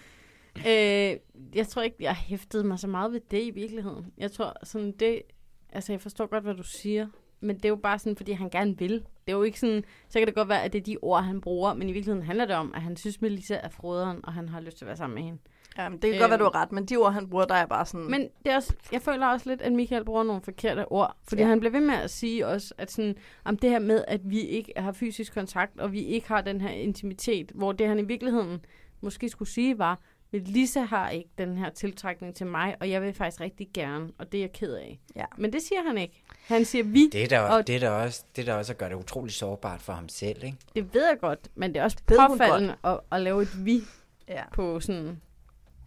øh, 0.68 1.18
jeg 1.56 1.68
tror 1.68 1.82
ikke, 1.82 1.98
jeg 2.00 2.16
hæftede 2.16 2.64
mig 2.64 2.80
så 2.80 2.88
meget 2.88 3.12
ved 3.12 3.22
det 3.32 3.44
i 3.44 3.52
virkeligheden. 3.52 4.06
Jeg 4.18 4.32
tror 4.32 4.54
sådan 4.64 4.92
det, 4.92 5.22
altså 5.70 5.94
jeg 5.94 6.02
forstår 6.02 6.26
godt, 6.26 6.44
hvad 6.44 6.56
du 6.56 6.64
siger, 6.64 7.08
men 7.42 7.56
det 7.56 7.66
er 7.66 7.70
jo 7.70 7.76
bare 7.76 8.00
sådan, 8.00 8.16
fordi 8.16 8.32
han 8.32 8.50
gerne 8.50 8.78
vil. 8.78 8.94
Det 8.94 9.34
er 9.34 9.38
jo 9.38 9.44
ikke 9.44 9.60
sådan, 9.60 9.84
så 10.10 10.20
kan 10.20 10.28
det 10.28 10.36
godt 10.36 10.50
være, 10.50 10.64
at 10.64 10.74
det 10.74 10.80
er 10.80 10.84
de 10.84 10.98
ord, 11.02 11.24
han 11.24 11.42
bruger, 11.42 11.74
men 11.74 11.90
i 11.90 11.92
virkeligheden 11.92 12.26
handler 12.26 12.46
det 12.46 12.56
om, 12.56 12.74
at 12.76 12.82
han 12.82 12.98
synes, 12.98 13.22
Melissa 13.22 13.56
er 13.56 13.70
froderen, 13.70 14.20
og 14.24 14.34
han 14.34 14.50
har 14.50 14.60
lyst 14.60 14.78
til 14.78 14.86
at 14.86 14.88
være 14.88 14.98
sammen 14.98 15.16
med 15.16 15.24
hende. 15.24 15.40
Ja, 15.78 15.90
men 15.90 16.02
det 16.02 16.12
kan 16.12 16.20
godt 16.20 16.30
være, 16.30 16.40
du 16.40 16.44
har 16.44 16.56
ret, 16.56 16.72
men 16.72 16.86
de 16.86 16.98
ord, 16.98 17.14
han 17.14 17.30
bruger, 17.30 17.46
der 17.46 17.56
er 17.56 17.66
bare 17.66 17.86
sådan... 17.86 18.12
Men 18.12 18.22
det 18.22 18.52
er 18.52 18.56
også, 18.56 18.74
jeg 18.92 19.02
føler 19.02 19.28
også 19.28 19.50
lidt, 19.50 19.62
at 19.62 19.72
Michael 19.72 20.06
bruger 20.06 20.24
nogle 20.24 20.42
forkerte 20.42 20.92
ord. 20.92 21.18
Fordi 21.28 21.42
ja. 21.42 21.48
han 21.48 21.60
bliver 21.60 21.72
ved 21.72 21.82
med 21.82 21.96
at 21.96 22.10
sige 22.10 22.48
også, 22.48 22.74
at 22.78 22.92
sådan, 22.92 23.16
om 23.46 23.58
det 23.58 23.70
her 23.70 23.80
med, 23.80 24.04
at 24.08 24.22
vi 24.24 24.40
ikke 24.40 24.74
har 24.78 24.92
fysisk 24.92 25.34
kontakt, 25.34 25.80
og 25.80 25.92
vi 25.92 26.02
ikke 26.02 26.28
har 26.28 26.42
den 26.42 26.62
her 26.62 26.70
intimitet, 26.70 27.52
hvor 27.56 27.72
det 27.72 27.88
han 27.88 28.00
i 28.00 28.04
virkeligheden 28.04 28.66
måske 29.02 29.30
skulle 29.30 29.50
sige 29.50 29.78
var, 29.78 30.00
men 30.32 30.42
Lisa 30.44 30.80
har 30.82 31.10
ikke 31.10 31.30
den 31.38 31.58
her 31.58 31.70
tiltrækning 31.70 32.36
til 32.36 32.48
mig, 32.48 32.76
og 32.80 32.90
jeg 32.90 33.02
vil 33.02 33.14
faktisk 33.14 33.42
rigtig 33.42 33.68
gerne, 33.74 34.10
og 34.18 34.32
det 34.32 34.38
er 34.38 34.42
jeg 34.42 34.52
ked 34.52 34.74
af. 34.74 35.00
Ja. 35.16 35.26
Men 35.38 35.54
det 35.54 35.62
siger 35.62 35.84
han 35.88 35.98
ikke. 35.98 36.24
Han 36.48 36.66
siger 36.66 36.84
vi, 36.84 37.10
Det 37.10 37.24
er 37.24 37.28
da, 37.28 37.40
og 37.42 37.68
det 37.68 37.76
er 37.76 37.80
da 37.80 37.90
også, 37.90 38.24
det 38.36 38.42
er 38.42 38.46
da 38.54 38.58
også 38.58 38.74
at 38.74 38.78
gøre 38.78 38.90
det 38.90 38.96
utroligt 38.96 39.36
sårbart 39.36 39.82
for 39.82 39.94
ham 39.94 40.10
selv, 40.10 40.44
ikke? 40.44 40.58
det 40.76 40.94
ved 40.94 41.08
jeg 41.08 41.18
godt, 41.20 41.40
men 41.56 41.74
det 41.74 41.80
er 41.80 41.84
også 41.84 41.98
påfaldende 42.08 42.76
at, 42.84 43.00
at 43.12 43.22
lave 43.22 43.42
et 43.42 43.66
vi 43.66 43.82
Ja. 44.28 44.44
på 44.54 44.80
sådan 44.80 45.22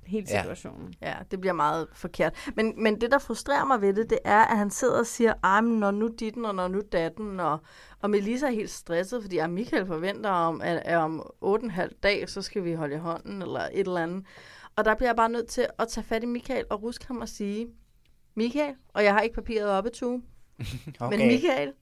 hele 0.07 0.27
Ja. 0.31 0.41
situationen. 0.43 0.95
Ja, 1.03 1.15
det 1.31 1.41
bliver 1.41 1.53
meget 1.53 1.89
forkert. 1.93 2.51
Men, 2.57 2.83
men 2.83 3.01
det, 3.01 3.11
der 3.11 3.19
frustrerer 3.19 3.65
mig 3.65 3.81
ved 3.81 3.95
det, 3.95 4.11
det 4.11 4.19
er, 4.25 4.45
at 4.45 4.59
han 4.59 4.71
sidder 4.71 4.99
og 4.99 5.07
siger, 5.07 5.35
ej, 5.45 5.61
men 5.61 5.79
når 5.81 5.91
nu 5.91 6.09
ditten, 6.21 6.45
og 6.45 6.55
når 6.55 6.69
nu 6.69 6.81
datten, 6.93 7.41
og, 7.41 7.59
og 8.01 8.11
Melissa 8.11 8.47
er 8.47 8.51
helt 8.51 8.71
stresset, 8.71 9.23
fordi 9.23 9.39
at 9.39 9.51
Michael 9.51 9.87
forventer 9.87 10.31
om, 10.31 10.61
at, 10.63 10.83
at 10.85 10.97
om 10.97 11.23
8,5 11.45 11.89
dag, 12.03 12.29
så 12.29 12.43
skal 12.43 12.65
vi 12.65 12.73
holde 12.73 12.95
i 12.95 12.99
hånden, 12.99 13.43
eller 13.43 13.61
et 13.61 13.87
eller 13.87 14.01
andet. 14.03 14.25
Og 14.77 14.85
der 14.85 14.95
bliver 14.95 15.09
jeg 15.09 15.17
bare 15.17 15.29
nødt 15.29 15.47
til 15.49 15.67
at 15.79 15.89
tage 15.89 16.05
fat 16.05 16.23
i 16.23 16.27
Michael 16.27 16.65
og 16.71 16.83
ruske 16.83 17.07
ham 17.07 17.17
og 17.21 17.29
sige, 17.29 17.67
Michael, 18.35 18.75
og 18.95 19.05
jeg 19.05 19.13
har 19.15 19.21
ikke 19.21 19.35
papiret 19.35 19.71
oppe, 19.71 19.91
Tue, 19.91 20.23
Okay. 21.01 21.17
men 21.19 21.27
Michael, 21.29 21.73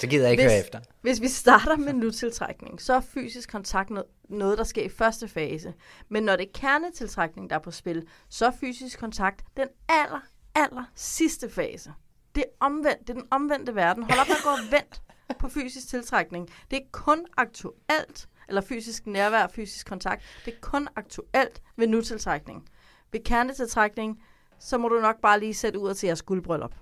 Så 0.00 0.06
gider 0.06 0.22
jeg 0.22 0.30
ikke 0.30 0.42
hvis, 0.42 0.52
høre 0.52 0.60
efter. 0.60 0.80
Hvis 1.00 1.20
vi 1.20 1.28
starter 1.28 1.76
med 1.76 1.92
nutiltrækning, 1.92 2.80
så 2.80 2.94
er 2.94 3.00
fysisk 3.00 3.50
kontakt 3.50 3.90
noget, 3.90 4.06
noget, 4.28 4.58
der 4.58 4.64
sker 4.64 4.82
i 4.82 4.88
første 4.88 5.28
fase. 5.28 5.74
Men 6.08 6.22
når 6.22 6.36
det 6.36 6.46
er 6.46 6.50
kernetiltrækning, 6.54 7.50
der 7.50 7.56
er 7.56 7.60
på 7.60 7.70
spil, 7.70 8.06
så 8.28 8.46
er 8.46 8.50
fysisk 8.60 8.98
kontakt 8.98 9.44
den 9.56 9.68
aller, 9.88 10.20
aller 10.54 10.84
sidste 10.94 11.50
fase. 11.50 11.92
Det 12.34 12.40
er 12.40 12.66
omvendt. 12.66 13.00
Det 13.00 13.10
er 13.10 13.14
den 13.14 13.28
omvendte 13.30 13.74
verden. 13.74 14.02
Hold 14.02 14.18
op 14.20 14.28
med 14.28 14.36
at 14.36 14.42
gå 14.42 14.50
og 14.50 14.58
vent 14.70 15.02
på 15.38 15.48
fysisk 15.48 15.88
tiltrækning. 15.88 16.48
Det 16.70 16.76
er 16.76 16.86
kun 16.92 17.26
aktuelt, 17.36 18.28
eller 18.48 18.60
fysisk 18.60 19.06
nærvær, 19.06 19.46
fysisk 19.46 19.86
kontakt. 19.86 20.22
Det 20.44 20.54
er 20.54 20.58
kun 20.60 20.88
aktuelt 20.96 21.62
ved 21.76 21.86
nutiltrækning. 21.86 22.68
Ved 23.12 23.20
kernetiltrækning, 23.24 24.22
så 24.58 24.78
må 24.78 24.88
du 24.88 25.00
nok 25.00 25.20
bare 25.20 25.40
lige 25.40 25.54
sætte 25.54 25.78
ud 25.78 25.94
til 25.94 26.06
jeres 26.06 26.22
guldbryllup. 26.22 26.74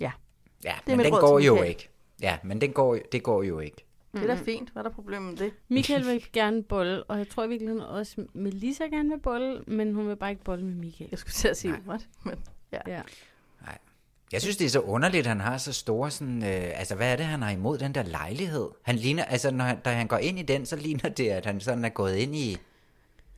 Ja. 0.00 0.12
Ja, 0.64 0.74
Det 0.86 0.92
er 0.92 0.96
men 0.96 1.04
den 1.04 1.12
går 1.12 1.38
jo 1.38 1.52
Michael. 1.52 1.70
ikke. 1.70 1.88
Ja, 2.22 2.38
men 2.42 2.60
den 2.60 2.72
går, 2.72 2.98
det 3.12 3.22
går 3.22 3.42
jo 3.42 3.58
ikke. 3.58 3.84
Det 4.14 4.22
er 4.22 4.26
da 4.26 4.34
fint. 4.34 4.70
Hvad 4.70 4.82
er 4.84 4.88
der 4.88 4.94
problemet 4.94 5.30
med 5.30 5.46
det? 5.46 5.52
Michael 5.68 6.06
vil 6.06 6.24
gerne 6.32 6.62
bolle, 6.62 7.04
og 7.04 7.18
jeg 7.18 7.28
tror 7.28 7.44
i 7.44 7.48
virkeligheden 7.48 7.82
også, 7.82 8.26
Melissa 8.32 8.84
gerne 8.84 9.08
vil 9.08 9.18
bolle, 9.18 9.62
men 9.66 9.94
hun 9.94 10.08
vil 10.08 10.16
bare 10.16 10.30
ikke 10.30 10.44
bolle 10.44 10.64
med 10.64 10.74
Michael. 10.74 11.08
Jeg 11.10 11.18
skulle 11.18 11.32
til 11.32 11.48
at 11.48 11.56
sige, 11.56 11.74
what? 11.88 12.08
Men, 12.24 12.34
ja. 12.72 12.78
ja. 12.86 13.02
Jeg 14.32 14.42
synes, 14.42 14.56
det 14.56 14.64
er 14.64 14.68
så 14.68 14.80
underligt, 14.80 15.20
at 15.20 15.26
han 15.26 15.40
har 15.40 15.58
så 15.58 15.72
store 15.72 16.10
sådan... 16.10 16.42
Øh, 16.42 16.78
altså, 16.78 16.94
hvad 16.94 17.12
er 17.12 17.16
det, 17.16 17.26
han 17.26 17.42
har 17.42 17.50
imod 17.50 17.78
den 17.78 17.94
der 17.94 18.02
lejlighed? 18.02 18.68
Han 18.82 18.96
ligner... 18.96 19.24
Altså, 19.24 19.50
når 19.50 19.64
han, 19.64 19.80
da 19.84 19.90
han 19.90 20.06
går 20.06 20.16
ind 20.16 20.38
i 20.38 20.42
den, 20.42 20.66
så 20.66 20.76
ligner 20.76 21.08
det, 21.08 21.28
at 21.28 21.46
han 21.46 21.60
sådan 21.60 21.84
er 21.84 21.88
gået 21.88 22.16
ind 22.16 22.36
i... 22.36 22.56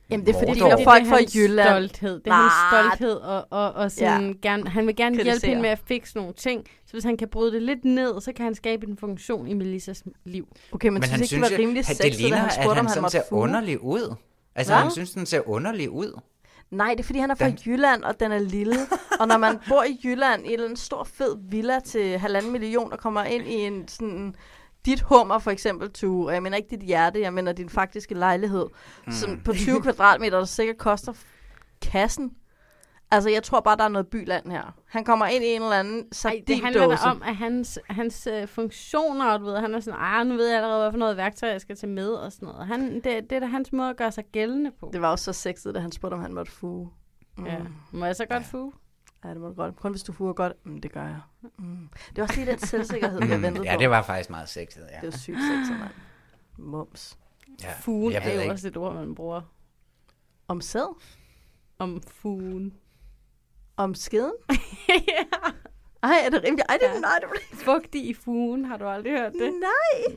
Jamen, 0.09 0.25
det 0.25 0.35
er 0.35 0.39
fordi, 0.39 0.51
det 0.51 0.59
folk 0.83 1.05
er 1.05 1.09
fra 1.09 1.15
hans 1.17 1.35
Jylland... 1.35 1.67
Stolthed. 1.89 2.19
Det 2.19 2.27
er 2.27 2.33
hans 2.33 2.53
stolthed, 2.71 3.15
og, 3.15 3.47
og, 3.49 3.71
og 3.73 3.91
sådan, 3.91 4.27
ja. 4.27 4.33
gerne, 4.49 4.69
han 4.69 4.87
vil 4.87 4.95
gerne 4.95 5.23
hjælpe 5.23 5.47
hende 5.47 5.61
med 5.61 5.69
at 5.69 5.79
fikse 5.87 6.17
nogle 6.17 6.33
ting. 6.33 6.63
Så 6.85 6.91
hvis 6.91 7.03
han 7.03 7.17
kan 7.17 7.27
bryde 7.27 7.51
det 7.53 7.61
lidt 7.61 7.85
ned, 7.85 8.21
så 8.21 8.31
kan 8.35 8.45
han 8.45 8.55
skabe 8.55 8.87
en 8.87 8.97
funktion 8.97 9.47
i 9.47 9.53
Melissas 9.53 10.03
liv. 10.25 10.47
Okay, 10.71 10.87
men, 10.87 10.93
Men 10.93 11.01
han 11.03 11.09
synes 11.09 11.21
ikke, 11.21 11.27
synes 11.27 11.47
det 11.49 11.57
var 11.57 11.61
rimelig 11.61 11.79
at 11.79 11.85
sexet, 11.85 12.03
det 12.03 12.15
ligner, 12.21 12.37
han 12.37 12.45
at 12.47 12.53
spurgte, 12.53 12.69
om 12.69 12.75
han 12.75 12.85
han 12.85 12.89
sådan 12.89 13.01
måtte 13.01 13.17
ser 13.17 13.23
fuge. 13.29 13.41
underlig 13.41 13.83
ud. 13.83 14.15
Altså, 14.55 14.73
Hvad? 14.73 14.81
han 14.81 14.91
synes, 14.91 15.11
den 15.11 15.25
ser 15.25 15.49
underlig 15.49 15.89
ud. 15.89 16.19
Nej, 16.71 16.89
det 16.91 16.99
er 16.99 17.03
fordi, 17.03 17.19
han 17.19 17.31
er 17.31 17.35
fra 17.35 17.45
Den- 17.49 17.57
Jylland, 17.65 18.03
og 18.03 18.19
den 18.19 18.31
er 18.31 18.39
lille. 18.39 18.75
og 19.19 19.27
når 19.27 19.37
man 19.37 19.57
bor 19.69 19.83
i 19.83 19.99
Jylland 20.03 20.41
i 20.43 20.47
en 20.47 20.53
eller 20.53 20.65
anden 20.65 20.77
stor 20.77 21.03
fed 21.03 21.35
villa 21.49 21.79
til 21.79 22.17
halvanden 22.17 22.51
million, 22.51 22.91
og 22.93 22.99
kommer 22.99 23.23
ind 23.23 23.47
i 23.47 23.53
en 23.55 23.87
sådan 23.87 24.35
dit 24.85 25.01
hummer 25.01 25.39
for 25.39 25.51
eksempel, 25.51 25.89
og 26.03 26.33
jeg 26.33 26.43
mener 26.43 26.57
ikke 26.57 26.69
dit 26.69 26.81
hjerte, 26.81 27.21
jeg 27.21 27.33
mener 27.33 27.51
din 27.51 27.69
faktiske 27.69 28.13
lejlighed, 28.13 28.65
mm. 29.05 29.11
som 29.11 29.41
på 29.45 29.53
20 29.53 29.81
kvadratmeter, 29.81 30.37
der 30.37 30.45
sikkert 30.45 30.77
koster 30.77 31.13
kassen. 31.81 32.31
Altså, 33.11 33.29
jeg 33.29 33.43
tror 33.43 33.59
bare, 33.59 33.77
der 33.77 33.83
er 33.83 33.87
noget 33.87 34.07
byland 34.07 34.51
her. 34.51 34.75
Han 34.87 35.03
kommer 35.03 35.25
ind 35.25 35.43
i 35.43 35.47
en 35.47 35.61
eller 35.61 35.79
anden 35.79 36.05
Ej, 36.25 36.43
det 36.47 36.61
handler 36.61 36.87
da 36.87 36.95
sardindåse. 36.95 37.03
om, 37.03 37.21
at 37.29 37.35
hans, 37.35 37.79
hans 37.89 38.27
øh, 38.27 38.47
funktioner, 38.47 39.25
og 39.25 39.39
du 39.39 39.45
ved, 39.45 39.57
han 39.57 39.75
er 39.75 39.79
sådan, 39.79 39.99
ah, 39.99 40.27
nu 40.27 40.35
ved 40.35 40.47
jeg 40.47 40.57
allerede, 40.57 40.81
hvad 40.81 40.91
for 40.91 40.97
noget 40.97 41.17
værktøj, 41.17 41.49
jeg 41.49 41.61
skal 41.61 41.75
tage 41.75 41.91
med, 41.91 42.09
og 42.09 42.31
sådan 42.31 42.47
noget. 42.47 42.67
Han, 42.67 42.95
det, 42.95 43.03
det 43.03 43.31
er 43.31 43.39
da 43.39 43.45
hans 43.45 43.73
måde 43.73 43.89
at 43.89 43.97
gøre 43.97 44.11
sig 44.11 44.23
gældende 44.31 44.71
på. 44.79 44.89
Det 44.93 45.01
var 45.01 45.11
også 45.11 45.25
så 45.25 45.33
sexet, 45.33 45.75
da 45.75 45.79
han 45.79 45.91
spurgte, 45.91 46.13
om 46.13 46.21
han 46.21 46.33
måtte 46.33 46.51
fuge. 46.51 46.89
Mm. 47.37 47.45
Ja. 47.45 47.57
Må 47.91 48.05
jeg 48.05 48.15
så 48.15 48.25
godt 48.25 48.45
fuge? 48.45 48.71
Ja, 49.25 49.29
det 49.29 49.37
må 49.41 49.47
du 49.47 49.53
godt. 49.53 49.75
Kun 49.75 49.91
hvis 49.91 50.03
du 50.03 50.13
fuger 50.13 50.33
godt. 50.33 50.53
Mm, 50.65 50.81
det 50.81 50.91
gør 50.91 51.01
jeg. 51.03 51.19
Mm. 51.59 51.89
Det 52.09 52.17
er 52.17 52.21
også 52.23 52.35
lige 52.35 52.51
den 52.51 52.59
selvsikkerhed, 52.59 53.19
ventet 53.19 53.53
Mm, 53.53 53.63
ja, 53.63 53.75
på. 53.75 53.79
det 53.79 53.89
var 53.89 54.01
faktisk 54.01 54.29
meget 54.29 54.49
sexet, 54.49 54.81
ja. 54.91 54.95
Det 54.95 55.01
er 55.01 55.05
jo 55.05 55.11
sygt 55.17 55.37
sexet, 55.37 55.79
mand. 55.79 55.91
Mums. 56.57 57.17
Ja, 57.63 57.73
Fugen 57.81 58.13
jeg 58.13 58.21
ved 58.23 58.29
er 58.31 58.35
jo 58.35 58.41
ikke. 58.41 58.53
også 58.53 58.67
et 58.67 58.77
ord, 58.77 58.93
man 58.95 59.15
bruger. 59.15 59.41
Om 60.47 60.61
sæd? 60.61 60.95
Om 61.79 62.01
fugen. 62.07 62.73
Om 63.77 63.95
skeden? 63.95 64.33
ja. 64.89 65.23
Ej, 66.03 66.15
er 66.25 66.29
det 66.29 66.43
rimelig? 66.43 66.63
Ej, 66.69 66.77
det 66.81 66.89
er 66.95 66.99
nej, 66.99 67.19
det 67.21 67.27
er 67.51 67.55
Fugtig 67.65 68.05
i 68.09 68.13
fugen, 68.13 68.65
har 68.65 68.77
du 68.77 68.85
aldrig 68.87 69.11
hørt 69.17 69.33
det? 69.33 69.53
Nej. 69.61 70.15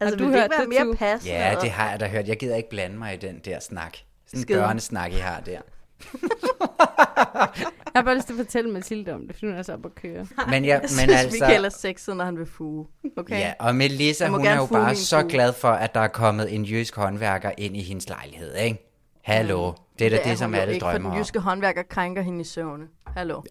Altså, 0.00 0.16
du 0.16 0.24
vil 0.24 0.32
det 0.32 0.38
ikke 0.44 0.50
være 0.50 0.60
det, 0.60 0.68
mere 0.68 0.84
Tue? 0.84 0.96
passende? 0.96 1.34
Ja, 1.34 1.54
det 1.62 1.70
har 1.70 1.90
jeg 1.90 2.00
da 2.00 2.08
hørt. 2.08 2.28
Jeg 2.28 2.36
gider 2.38 2.56
ikke 2.56 2.70
blande 2.70 2.96
mig 2.98 3.14
i 3.14 3.16
den 3.16 3.38
der 3.38 3.60
snak. 3.60 3.96
Sådan 4.26 4.40
en 4.40 4.46
børnesnak, 4.60 5.12
I 5.12 5.16
har 5.16 5.40
der. 5.40 5.60
Jeg 7.94 8.00
har 8.00 8.02
bare 8.02 8.14
lyst 8.14 8.26
til 8.26 8.32
at 8.34 8.38
fortælle 8.38 8.70
Mathilde 8.70 9.12
om 9.14 9.26
det, 9.26 9.36
for 9.38 9.46
hun 9.46 9.56
er 9.56 9.62
så 9.62 9.72
op 9.72 9.86
at 9.86 9.94
køre. 9.94 10.26
Men, 10.50 10.64
jeg, 10.64 10.68
Jeg 10.68 10.80
men 10.80 10.88
synes, 10.88 11.12
altså... 11.12 11.28
Michael 11.40 11.64
er 11.64 11.68
sexet, 11.68 12.16
når 12.16 12.24
han 12.24 12.38
vil 12.38 12.46
fuge. 12.46 12.86
Okay? 13.16 13.38
Ja, 13.38 13.52
og 13.60 13.74
Melissa, 13.74 14.28
hun 14.28 14.46
er 14.46 14.56
jo 14.56 14.66
bare 14.66 14.94
så 14.94 15.20
fuge. 15.20 15.30
glad 15.30 15.52
for, 15.52 15.68
at 15.68 15.94
der 15.94 16.00
er 16.00 16.08
kommet 16.08 16.54
en 16.54 16.64
jysk 16.64 16.96
håndværker 16.96 17.50
ind 17.58 17.76
i 17.76 17.82
hendes 17.82 18.08
lejlighed, 18.08 18.54
ikke? 18.56 18.90
Hallo, 19.24 19.72
det 19.98 20.06
er 20.06 20.10
da 20.10 20.16
det, 20.16 20.32
er 20.32 20.34
som 20.36 20.54
alle 20.54 20.78
drømmer 20.78 20.98
den 20.98 21.06
om. 21.06 21.18
jyske 21.18 21.38
håndværker 21.40 21.82
krænker 21.82 22.22
hende 22.22 22.40
i 22.40 22.44
søvne. 22.44 22.84
Hallo. 23.06 23.42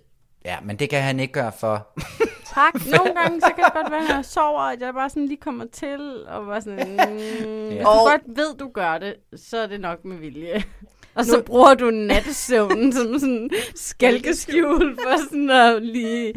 Ja, 0.46 0.58
men 0.64 0.76
det 0.80 0.90
kan 0.90 1.02
han 1.02 1.20
ikke 1.20 1.34
gøre 1.34 1.52
for. 1.60 1.88
Tak. 2.54 2.74
Nogle 2.98 3.14
gange, 3.22 3.42
så 3.42 3.52
kan 3.56 3.64
det 3.64 3.74
godt 3.74 3.92
være, 3.92 4.04
at 4.10 4.16
jeg 4.16 4.26
sover, 4.26 4.60
at 4.62 4.82
jeg 4.82 4.94
bare 4.94 5.10
sådan 5.10 5.26
lige 5.26 5.38
kommer 5.42 5.66
til, 5.72 6.24
og 6.28 6.46
bare 6.46 6.62
sådan, 6.62 6.88
mm, 6.92 7.68
hvis 7.68 7.82
du 7.82 7.88
Og- 7.88 8.10
godt 8.10 8.22
ved, 8.38 8.58
du 8.60 8.72
gør 8.74 8.98
det, 8.98 9.16
så 9.36 9.58
er 9.58 9.68
det 9.68 9.82
nok 9.82 10.06
med 10.06 10.18
vilje. 10.18 10.64
Og 11.16 11.26
så 11.26 11.44
bruger 11.46 11.74
du 11.74 11.92
nattesøvnen 11.92 12.94
som 12.94 13.20
sådan 13.20 13.50
skalkeskjul 13.76 14.98
for 15.04 15.18
sådan 15.30 15.50
at 15.50 15.82
lige... 15.86 16.34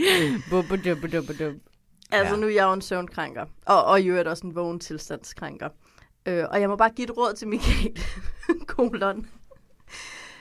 Altså, 2.13 2.35
Ja. 2.35 2.41
nu 2.41 2.47
er 2.47 2.51
jeg 2.51 2.65
jo 2.65 2.73
en 2.73 2.81
søvnkrænker. 2.83 3.45
Og, 3.67 3.85
og 3.85 4.01
i 4.01 4.07
øvrigt 4.07 4.29
også 4.29 4.47
en 4.47 4.55
vågen 4.55 4.81
tilstandskrænker. 4.81 5.69
Øh, 6.27 6.45
og 6.51 6.61
jeg 6.61 6.69
må 6.69 6.77
bare 6.77 6.91
give 6.91 7.05
et 7.05 7.17
råd 7.17 7.35
til 7.35 7.49
Michael. 7.49 7.99
Kolon. 8.67 9.27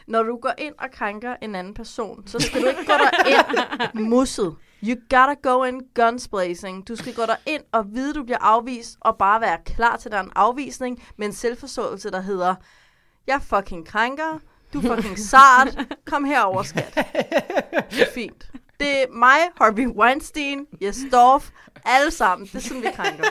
Når 0.08 0.24
du 0.24 0.38
går 0.38 0.54
ind 0.58 0.74
og 0.80 0.92
krænker 0.92 1.36
en 1.42 1.56
anden 1.56 1.74
person, 1.74 2.28
så 2.28 2.40
skal 2.40 2.62
du 2.62 2.68
ikke 2.68 2.86
gå 2.86 2.94
der 2.94 3.28
ind 3.96 4.00
musset. 4.10 4.56
You 4.84 4.96
gotta 5.10 5.34
go 5.44 5.64
in 5.64 5.82
guns 5.96 6.28
blazing. 6.28 6.88
Du 6.88 6.96
skal 6.96 7.14
gå 7.14 7.22
der 7.22 7.36
ind 7.46 7.62
og 7.72 7.86
vide, 7.94 8.14
du 8.14 8.24
bliver 8.24 8.38
afvist, 8.42 8.98
og 9.02 9.18
bare 9.18 9.42
være 9.42 9.58
klar 9.66 9.98
til, 9.98 10.10
at 10.10 10.12
der 10.12 10.18
er 10.18 10.24
en 10.24 10.32
afvisning 10.36 11.04
med 11.18 11.28
en 11.28 11.34
selvforståelse, 11.34 12.12
der 12.12 12.22
hedder, 12.22 12.56
jeg 13.28 13.42
fucking 13.42 13.88
krænker, 13.88 14.40
du 14.74 14.80
er 14.80 14.96
fucking 14.96 15.20
sart, 15.20 15.78
kom 16.06 16.26
herover, 16.26 16.64
skat. 16.64 16.94
Det 17.92 18.02
er 18.02 18.12
fint. 18.14 18.52
Det 18.80 19.02
er 19.02 19.06
mig, 19.14 19.38
Harvey 19.62 19.88
Weinstein, 19.88 20.66
Jes 20.82 20.98
Dorf, 21.12 21.50
alle 21.86 22.12
sammen. 22.12 22.48
Det 22.48 22.56
er 22.56 22.60
sådan, 22.60 22.82
vi 22.82 22.88
krænker. 22.96 23.24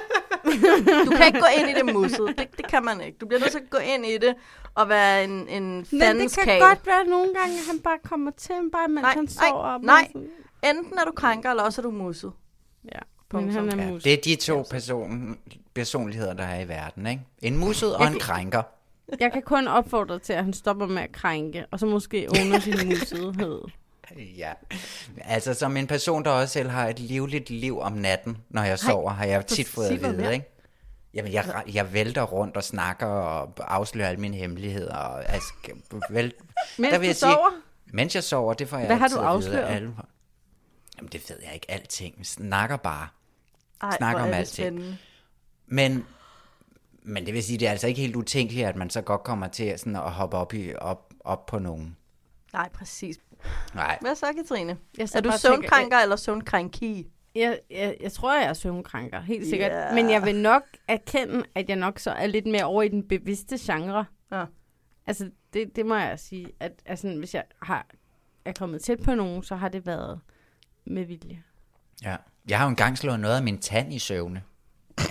Du 1.04 1.10
kan 1.16 1.26
ikke 1.26 1.40
gå 1.40 1.46
ind 1.58 1.68
i 1.70 1.74
det 1.74 1.94
musset. 1.94 2.34
Det, 2.38 2.56
det 2.56 2.66
kan 2.68 2.84
man 2.84 3.00
ikke. 3.00 3.18
Du 3.18 3.26
bliver 3.26 3.40
nødt 3.40 3.50
til 3.50 3.58
at 3.58 3.70
gå 3.70 3.78
ind 3.78 4.06
i 4.06 4.18
det 4.18 4.34
og 4.74 4.88
være 4.88 5.24
en, 5.24 5.48
en 5.48 5.86
Men 5.92 6.20
det 6.20 6.34
kan 6.38 6.44
kage. 6.44 6.60
godt 6.60 6.86
være 6.86 7.04
nogle 7.04 7.34
gange, 7.34 7.54
at 7.54 7.66
han 7.70 7.78
bare 7.80 7.98
kommer 8.04 8.30
til, 8.36 8.54
bare 8.72 8.88
mens 8.88 9.02
Nej, 9.02 9.12
han 9.14 9.24
nej, 9.24 9.48
sover. 9.48 9.62
og 9.62 9.80
nej. 9.80 9.94
bare 10.00 10.06
sådan- 10.12 10.76
Enten 10.76 10.98
er 10.98 11.04
du 11.04 11.12
krænker, 11.12 11.50
eller 11.50 11.62
også 11.62 11.80
er 11.80 11.82
du 11.82 11.90
musset. 11.90 12.32
Ja, 12.84 12.98
men 13.32 13.50
han 13.50 13.80
er 13.80 13.84
Ja, 13.86 13.92
det 13.98 14.12
er 14.12 14.16
de 14.24 14.36
to 14.36 14.64
person, 14.70 15.38
personligheder, 15.74 16.34
der 16.34 16.44
er 16.44 16.60
i 16.60 16.68
verden, 16.68 17.06
ikke? 17.06 17.22
En 17.42 17.56
musset 17.56 17.96
og 17.96 18.06
en 18.06 18.18
krænker. 18.18 18.62
Jeg 19.20 19.32
kan 19.32 19.43
kun 19.43 19.68
opfordre 19.68 20.18
til, 20.18 20.32
at 20.32 20.44
han 20.44 20.52
stopper 20.52 20.86
med 20.86 21.02
at 21.02 21.12
krænke, 21.12 21.66
og 21.70 21.81
så 21.81 21.86
måske 21.86 22.28
under 22.31 22.60
sin 22.60 22.89
musethed. 22.89 23.60
Ja, 24.36 24.52
altså 25.20 25.55
som 25.55 25.76
en 25.76 25.86
person, 25.86 26.24
der 26.24 26.31
også 26.31 26.52
selv 26.52 26.68
har 26.68 26.89
et 26.89 26.98
livligt 26.98 27.51
liv 27.51 27.81
om 27.81 27.93
natten, 27.93 28.36
når 28.48 28.62
jeg 28.62 28.78
sover, 28.78 29.10
har 29.10 29.24
jeg 29.24 29.47
tit 29.47 29.68
fået 29.68 29.86
at 29.86 30.02
vide, 30.02 30.32
ikke? 30.32 30.51
Jamen, 31.14 31.32
jeg, 31.32 31.62
jeg 31.72 31.93
vælter 31.93 32.22
rundt 32.22 32.56
og 32.56 32.64
snakker 32.64 33.06
og 33.06 33.74
afslører 33.74 34.09
alle 34.09 34.20
mine 34.20 34.36
hemmeligheder. 34.36 34.97
Og, 34.97 35.28
altså, 35.28 35.52
vel, 36.10 36.32
Mens 36.78 36.93
der 36.93 36.98
vil 36.98 37.06
du 37.06 37.09
jeg 37.09 37.16
sige, 37.16 37.32
sover? 37.32 37.51
Mens 37.86 38.14
jeg 38.14 38.24
sover, 38.24 38.55
det 38.55 38.68
får 38.68 38.78
jeg 38.78 38.86
Hvad 38.86 38.97
har 38.97 39.09
du 39.09 39.14
at 39.14 39.20
vide 39.20 39.26
af 39.28 39.35
afsløret? 39.35 39.74
Alle. 39.74 39.94
Jamen, 40.97 41.09
det 41.12 41.31
ved 41.31 41.36
jeg 41.44 41.55
ikke 41.55 41.70
alting. 41.70 42.14
Vi 42.18 42.24
snakker 42.24 42.76
bare. 42.76 43.09
Ej, 43.82 43.97
snakker 43.97 44.18
hvor 44.18 44.26
om 44.26 44.32
det 44.32 44.39
alting. 44.39 44.66
spændende. 44.66 44.97
Men, 45.66 46.06
men 47.05 47.26
det 47.26 47.35
vil 47.35 47.43
sige, 47.43 47.59
det 47.59 47.66
er 47.66 47.70
altså 47.70 47.86
ikke 47.86 48.01
helt 48.01 48.16
utænkeligt, 48.16 48.66
at 48.66 48.76
man 48.76 48.90
så 48.90 49.01
godt 49.02 49.22
kommer 49.22 49.48
til 49.48 49.78
sådan 49.78 49.97
at 49.97 50.12
hoppe 50.12 50.36
op, 50.36 50.55
i, 50.55 50.74
op, 50.74 51.12
op 51.20 51.47
på 51.47 51.59
nogen. 51.59 51.97
Nej, 52.52 52.68
præcis. 52.68 53.18
Nej. 53.74 53.98
Hvad 54.01 54.14
så, 54.14 54.26
Katrine? 54.36 54.76
Jeg 54.98 55.09
Er 55.14 55.20
du 55.20 55.32
søvnkrænker 55.39 55.76
tænker- 55.78 55.98
eller 55.98 56.16
søvnkrænki? 56.16 57.06
Jeg, 57.35 57.59
jeg, 57.70 57.97
jeg 58.01 58.12
tror, 58.12 58.35
jeg 58.35 58.44
er 58.48 58.52
søvnkrænker, 58.52 59.20
helt 59.20 59.47
sikkert. 59.48 59.72
Yeah. 59.74 59.94
Men 59.94 60.10
jeg 60.10 60.22
vil 60.22 60.36
nok 60.36 60.62
erkende, 60.89 61.44
at 61.55 61.68
jeg 61.68 61.76
nok 61.76 61.98
så 61.98 62.10
er 62.10 62.26
lidt 62.26 62.47
mere 62.47 62.64
over 62.64 62.82
i 62.82 62.89
den 62.89 63.09
bevidste 63.09 63.59
genre. 63.60 64.05
Ja. 64.32 64.44
Altså, 65.06 65.31
det, 65.52 65.76
det 65.76 65.86
må 65.86 65.94
jeg 65.97 66.18
sige. 66.18 66.47
At, 66.60 66.72
altså, 66.86 67.09
hvis 67.18 67.35
jeg 67.35 67.44
har, 67.62 67.86
er 68.44 68.52
kommet 68.52 68.82
tæt 68.82 68.98
på 69.05 69.14
nogen, 69.14 69.43
så 69.43 69.56
har 69.56 69.68
det 69.68 69.86
været 69.86 70.20
med 70.86 71.05
vilje. 71.05 71.43
Ja. 72.02 72.16
Jeg 72.48 72.59
har 72.59 72.64
jo 72.64 72.68
engang 72.70 72.98
slået 72.98 73.20
noget 73.20 73.36
af 73.36 73.43
min 73.43 73.59
tand 73.59 73.94
i 73.94 73.98
søvne. 73.98 74.43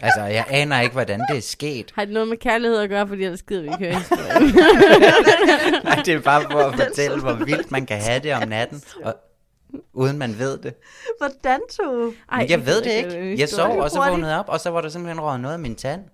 altså, 0.00 0.22
jeg 0.22 0.44
aner 0.48 0.80
ikke, 0.80 0.92
hvordan 0.92 1.20
det 1.30 1.36
er 1.36 1.42
sket. 1.42 1.92
Har 1.94 2.04
det 2.04 2.14
noget 2.14 2.28
med 2.28 2.36
kærlighed 2.36 2.78
at 2.78 2.88
gøre, 2.88 3.08
fordi 3.08 3.24
ellers 3.24 3.42
gider 3.42 3.62
vi 3.62 3.68
ikke 3.68 3.78
høre? 3.78 4.00
Nej, 5.84 6.02
det 6.04 6.14
er 6.14 6.20
bare 6.20 6.42
for 6.50 6.58
at 6.58 6.74
fortælle, 6.74 7.20
hvor 7.20 7.32
vildt 7.32 7.70
man 7.70 7.86
kan 7.86 8.00
have 8.00 8.20
det 8.20 8.34
om 8.34 8.48
natten, 8.48 8.82
og, 9.04 9.14
uden 9.92 10.18
man 10.18 10.38
ved 10.38 10.58
det. 10.58 10.74
Hvordan, 11.18 11.60
Tue? 11.70 12.14
Men 12.38 12.50
jeg 12.50 12.66
ved 12.66 12.82
det 12.82 12.92
ikke. 12.92 13.40
Jeg 13.40 13.48
sov, 13.48 13.78
og 13.78 13.90
så 13.90 13.98
vågnede 13.98 14.38
op, 14.38 14.48
og 14.48 14.60
så 14.60 14.70
var 14.70 14.80
der 14.80 14.88
simpelthen 14.88 15.20
røget 15.20 15.40
noget 15.40 15.54
af 15.54 15.60
min 15.60 15.74
tand. 15.74 16.04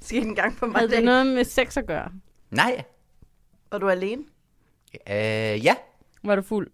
Skete 0.00 0.26
en 0.26 0.34
gang 0.34 0.58
for 0.58 0.66
mig. 0.66 0.76
Havde 0.76 0.90
det 0.90 1.04
noget 1.04 1.26
med 1.26 1.44
sex 1.44 1.76
at 1.76 1.86
gøre? 1.86 2.08
Nej. 2.50 2.84
Var 3.72 3.78
du 3.78 3.88
alene? 3.88 4.22
Øh, 5.10 5.64
ja. 5.64 5.74
Var 6.24 6.36
du 6.36 6.42
fuld? 6.42 6.70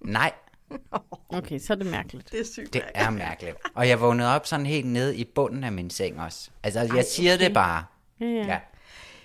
Nej. 0.00 0.32
Okay, 1.28 1.58
så 1.58 1.72
er 1.72 1.76
det 1.76 1.86
mærkeligt. 1.86 2.32
Det 2.32 2.40
er 2.40 2.44
sygt. 2.44 2.74
Det 2.74 2.82
er 2.94 3.10
mærkeligt. 3.10 3.56
Og 3.74 3.88
jeg 3.88 4.00
vågnede 4.00 4.34
op 4.34 4.46
sådan 4.46 4.66
helt 4.66 4.86
nede 4.86 5.16
i 5.16 5.24
bunden 5.24 5.64
af 5.64 5.72
min 5.72 5.90
seng 5.90 6.20
også. 6.20 6.50
Altså, 6.62 6.80
jeg 6.80 6.90
Ej, 6.90 7.02
siger 7.02 7.34
okay. 7.34 7.44
det 7.44 7.54
bare. 7.54 7.84
Ja, 8.20 8.26
ja. 8.26 8.46
Ja. 8.46 8.58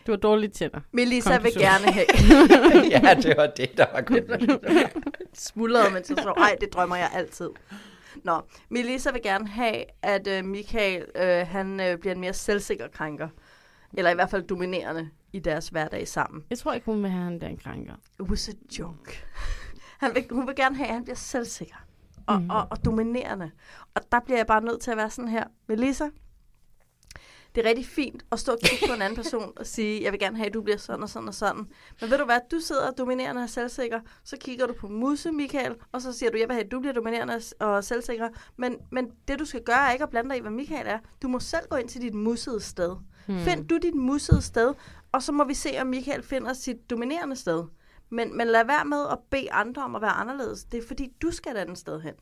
Du 0.08 0.12
har 0.12 0.18
dårlige 0.18 0.50
tænder. 0.50 0.80
Melissa 0.92 1.40
vil 1.40 1.54
gerne 1.54 1.92
have... 1.92 2.06
ja, 2.96 3.14
det 3.22 3.38
var 3.38 3.48
det, 3.58 3.78
der 3.78 3.86
var 3.94 4.02
godt. 4.02 4.92
Smuldrede 5.34 5.94
man 5.94 6.04
til 6.04 6.16
så. 6.16 6.34
Ej, 6.38 6.56
det 6.62 6.74
drømmer 6.74 6.96
jeg 6.96 7.10
altid. 7.14 7.50
Nå, 8.24 8.42
Melissa 8.70 9.12
vil 9.12 9.22
gerne 9.22 9.48
have, 9.48 9.84
at 10.02 10.28
øh, 10.28 10.46
Michael 10.46 11.06
øh, 11.16 11.48
han 11.48 11.80
øh, 11.80 11.98
bliver 11.98 12.14
en 12.16 12.22
mere 12.22 12.34
selvsikker 12.34 12.88
krænker. 12.88 13.28
Eller 13.94 14.12
i 14.12 14.14
hvert 14.14 14.30
fald 14.30 14.44
dominerende 14.44 15.10
i 15.34 15.40
deres 15.40 15.68
hverdag 15.68 16.08
sammen. 16.08 16.44
Jeg 16.50 16.58
tror 16.58 16.74
ikke, 16.74 16.86
hun 16.86 17.04
vil 17.04 17.12
have, 17.12 17.24
han 17.24 17.42
der 17.42 17.48
en 17.48 17.58
krænker. 17.58 17.94
It 18.20 18.26
was 18.30 18.50
a 18.50 18.52
joke. 18.80 19.26
Han 19.98 20.16
vil, 20.16 20.26
hun 20.32 20.48
vil 20.48 20.56
gerne 20.56 20.76
have, 20.76 20.88
at 20.88 20.94
han 20.94 21.04
bliver 21.04 21.16
selvsikker 21.16 21.76
og, 22.28 22.42
mm. 22.42 22.50
og, 22.50 22.68
og 22.70 22.86
dominerende. 22.86 23.52
Og 23.96 24.02
der 24.12 24.20
bliver 24.20 24.38
jeg 24.38 24.48
bare 24.48 24.62
nødt 24.62 24.82
til 24.82 24.92
at 24.92 24.98
være 24.98 25.10
sådan 25.10 25.30
her. 25.30 25.44
Melissa, 25.68 26.10
det 27.56 27.66
er 27.66 27.70
rigtig 27.70 27.86
fint 27.86 28.26
at 28.32 28.40
stå 28.40 28.52
og 28.52 28.60
kigge 28.64 28.88
på 28.88 28.94
en 28.94 29.02
anden 29.02 29.16
person 29.16 29.54
og 29.56 29.66
sige, 29.66 30.04
jeg 30.04 30.12
vil 30.12 30.20
gerne 30.20 30.38
have, 30.38 30.48
at 30.48 30.54
du 30.54 30.62
bliver 30.62 30.78
sådan 30.78 31.04
og 31.04 31.10
sådan 31.10 31.28
og 31.28 31.34
sådan. 31.34 31.68
Men 32.02 32.10
ved 32.10 32.18
du 32.18 32.26
hvad, 32.26 32.40
du 32.52 32.60
sidder 32.60 32.92
dominerende 32.92 33.44
og 33.44 33.50
selvsikker, 33.50 34.00
så 34.24 34.38
kigger 34.40 34.68
du 34.68 34.74
på 34.74 34.88
Musse, 34.88 35.32
Michael, 35.32 35.76
og 35.92 36.02
så 36.02 36.14
siger 36.14 36.32
du, 36.32 36.38
jeg 36.38 36.48
vil 36.48 36.54
have, 36.54 36.66
at 36.66 36.72
du 36.72 36.80
bliver 36.80 36.94
dominerende 36.94 37.42
og 37.60 37.84
selvsikker. 37.84 38.30
Men, 38.58 38.78
men 38.92 39.12
det 39.28 39.40
du 39.40 39.46
skal 39.46 39.64
gøre 39.64 39.88
er 39.88 39.92
ikke 39.92 40.04
at 40.04 40.10
blande 40.10 40.30
dig 40.30 40.38
i, 40.38 40.42
hvad 40.42 40.52
Michael 40.52 40.88
er. 40.88 41.00
Du 41.22 41.28
må 41.28 41.40
selv 41.40 41.68
gå 41.70 41.76
ind 41.76 41.90
til 41.90 42.02
dit 42.02 42.14
mussede 42.14 42.60
sted. 42.60 42.96
Hmm. 43.28 43.40
Find 43.40 43.68
du 43.68 43.78
dit 43.78 43.96
mussede 43.96 44.42
sted, 44.42 44.74
og 45.12 45.24
så 45.24 45.32
må 45.32 45.44
vi 45.44 45.54
se, 45.54 45.70
om 45.82 45.88
Michael 45.88 46.24
finder 46.24 46.54
sit 46.54 46.90
dominerende 46.90 47.36
sted. 47.36 47.64
Men, 48.10 48.38
men 48.38 48.48
lad 48.48 48.66
være 48.66 48.86
med 48.86 49.06
at 49.12 49.18
bede 49.32 49.52
andre 49.52 49.84
om 49.84 49.96
at 49.96 50.02
være 50.02 50.12
anderledes. 50.12 50.64
Det 50.64 50.84
er 50.84 50.88
fordi, 50.88 51.12
du 51.22 51.32
skal 51.32 51.52
et 51.52 51.58
andet 51.58 51.78
sted 51.78 52.02
hen. 52.02 52.14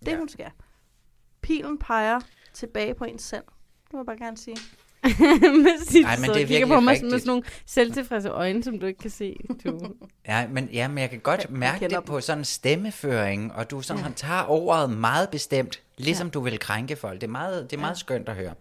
Det 0.00 0.12
ja. 0.12 0.18
hun 0.18 0.28
skal. 0.28 0.50
Pilen 1.40 1.78
peger 1.78 2.20
tilbage 2.52 2.94
på 2.94 3.04
en 3.04 3.18
selv. 3.18 3.44
Det 3.84 3.92
må 3.92 3.98
jeg 3.98 4.06
bare 4.06 4.18
gerne 4.18 4.36
sige. 4.36 4.56
men 5.64 5.68
sit, 5.86 6.06
Ej, 6.06 6.16
men 6.16 6.30
det 6.30 6.30
er 6.30 6.34
kigger 6.34 6.46
virkelig 6.46 6.68
på 6.68 6.80
mig 6.80 6.96
sådan 6.96 7.06
med 7.06 7.12
rigtigt. 7.12 7.22
sådan 7.22 7.26
nogle 7.26 7.42
selvtilfredse 7.66 8.28
øjne, 8.28 8.64
som 8.64 8.78
du 8.78 8.86
ikke 8.86 8.98
kan 8.98 9.10
se. 9.10 9.36
Du. 9.64 9.80
Ja, 10.28 10.46
men, 10.48 10.68
ja, 10.72 10.88
men 10.88 10.98
jeg 10.98 11.10
kan 11.10 11.20
godt 11.20 11.50
mærke 11.50 11.88
det 11.88 12.04
på 12.04 12.20
sådan 12.20 12.38
en 12.38 12.44
stemmeføring, 12.44 13.52
og 13.52 13.70
du 13.70 13.80
sådan, 13.80 14.04
ja. 14.04 14.10
tager 14.16 14.50
ordet 14.50 14.90
meget 14.90 15.30
bestemt, 15.30 15.82
ligesom 15.96 16.26
ja. 16.26 16.30
du 16.30 16.40
vil 16.40 16.58
krænke 16.58 16.96
folk. 16.96 17.20
Det 17.20 17.26
er 17.26 17.30
meget, 17.30 17.70
det 17.70 17.76
er 17.76 17.80
meget 17.80 17.94
ja. 17.94 17.98
skønt 17.98 18.28
at 18.28 18.34
høre. 18.34 18.54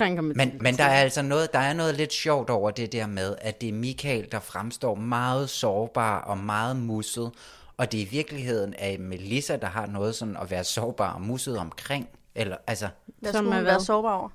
Krænker 0.00 0.22
med 0.22 0.34
Men, 0.34 0.52
men 0.60 0.76
der 0.76 0.84
er 0.84 1.00
altså 1.00 1.22
noget, 1.22 1.52
der 1.52 1.58
er 1.58 1.72
noget 1.72 1.94
lidt 1.94 2.12
sjovt 2.12 2.50
over 2.50 2.70
det 2.70 2.92
der 2.92 3.06
med, 3.06 3.36
at 3.40 3.60
det 3.60 3.68
er 3.68 3.72
Michael, 3.72 4.28
der 4.32 4.40
fremstår 4.40 4.94
meget 4.94 5.50
sårbar 5.50 6.20
og 6.20 6.38
meget 6.38 6.76
musset, 6.76 7.30
og 7.76 7.92
det 7.92 8.00
er 8.00 8.04
i 8.06 8.08
virkeligheden 8.08 8.74
af 8.74 8.98
Melissa, 8.98 9.56
der 9.56 9.66
har 9.66 9.86
noget 9.86 10.14
sådan 10.14 10.36
at 10.36 10.50
være 10.50 10.64
sårbar 10.64 11.12
og 11.12 11.20
musset 11.20 11.58
omkring. 11.58 12.08
Eller, 12.34 12.56
altså, 12.66 12.88
Hvad 13.18 13.32
Som 13.32 13.44
skulle 13.44 13.54
er 13.56 13.60
hun 13.60 13.66
være 13.66 13.80
sårbar 13.80 14.14
over? 14.14 14.28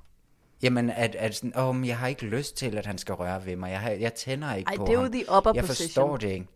jamen, 0.63 0.89
at, 0.89 1.15
at 1.15 1.35
sådan, 1.35 1.57
åh, 1.59 1.75
men 1.75 1.85
jeg 1.85 1.97
har 1.97 2.07
ikke 2.07 2.25
lyst 2.25 2.57
til, 2.57 2.77
at 2.77 2.85
han 2.85 2.97
skal 2.97 3.15
røre 3.15 3.45
ved 3.45 3.55
mig. 3.55 3.71
Jeg, 3.71 3.79
har, 3.79 3.89
jeg 3.89 4.13
tænder 4.13 4.53
ikke 4.53 4.69
Ej, 4.69 4.77
på 4.77 4.83
det 4.83 4.89
er 4.89 4.93
jo 4.93 5.01
ham. 5.01 5.11
the 5.11 5.25
upper 5.37 5.51
jeg 5.55 5.63
position. 5.63 5.87
forstår 5.87 6.17
det 6.17 6.29
ikke. 6.29 6.47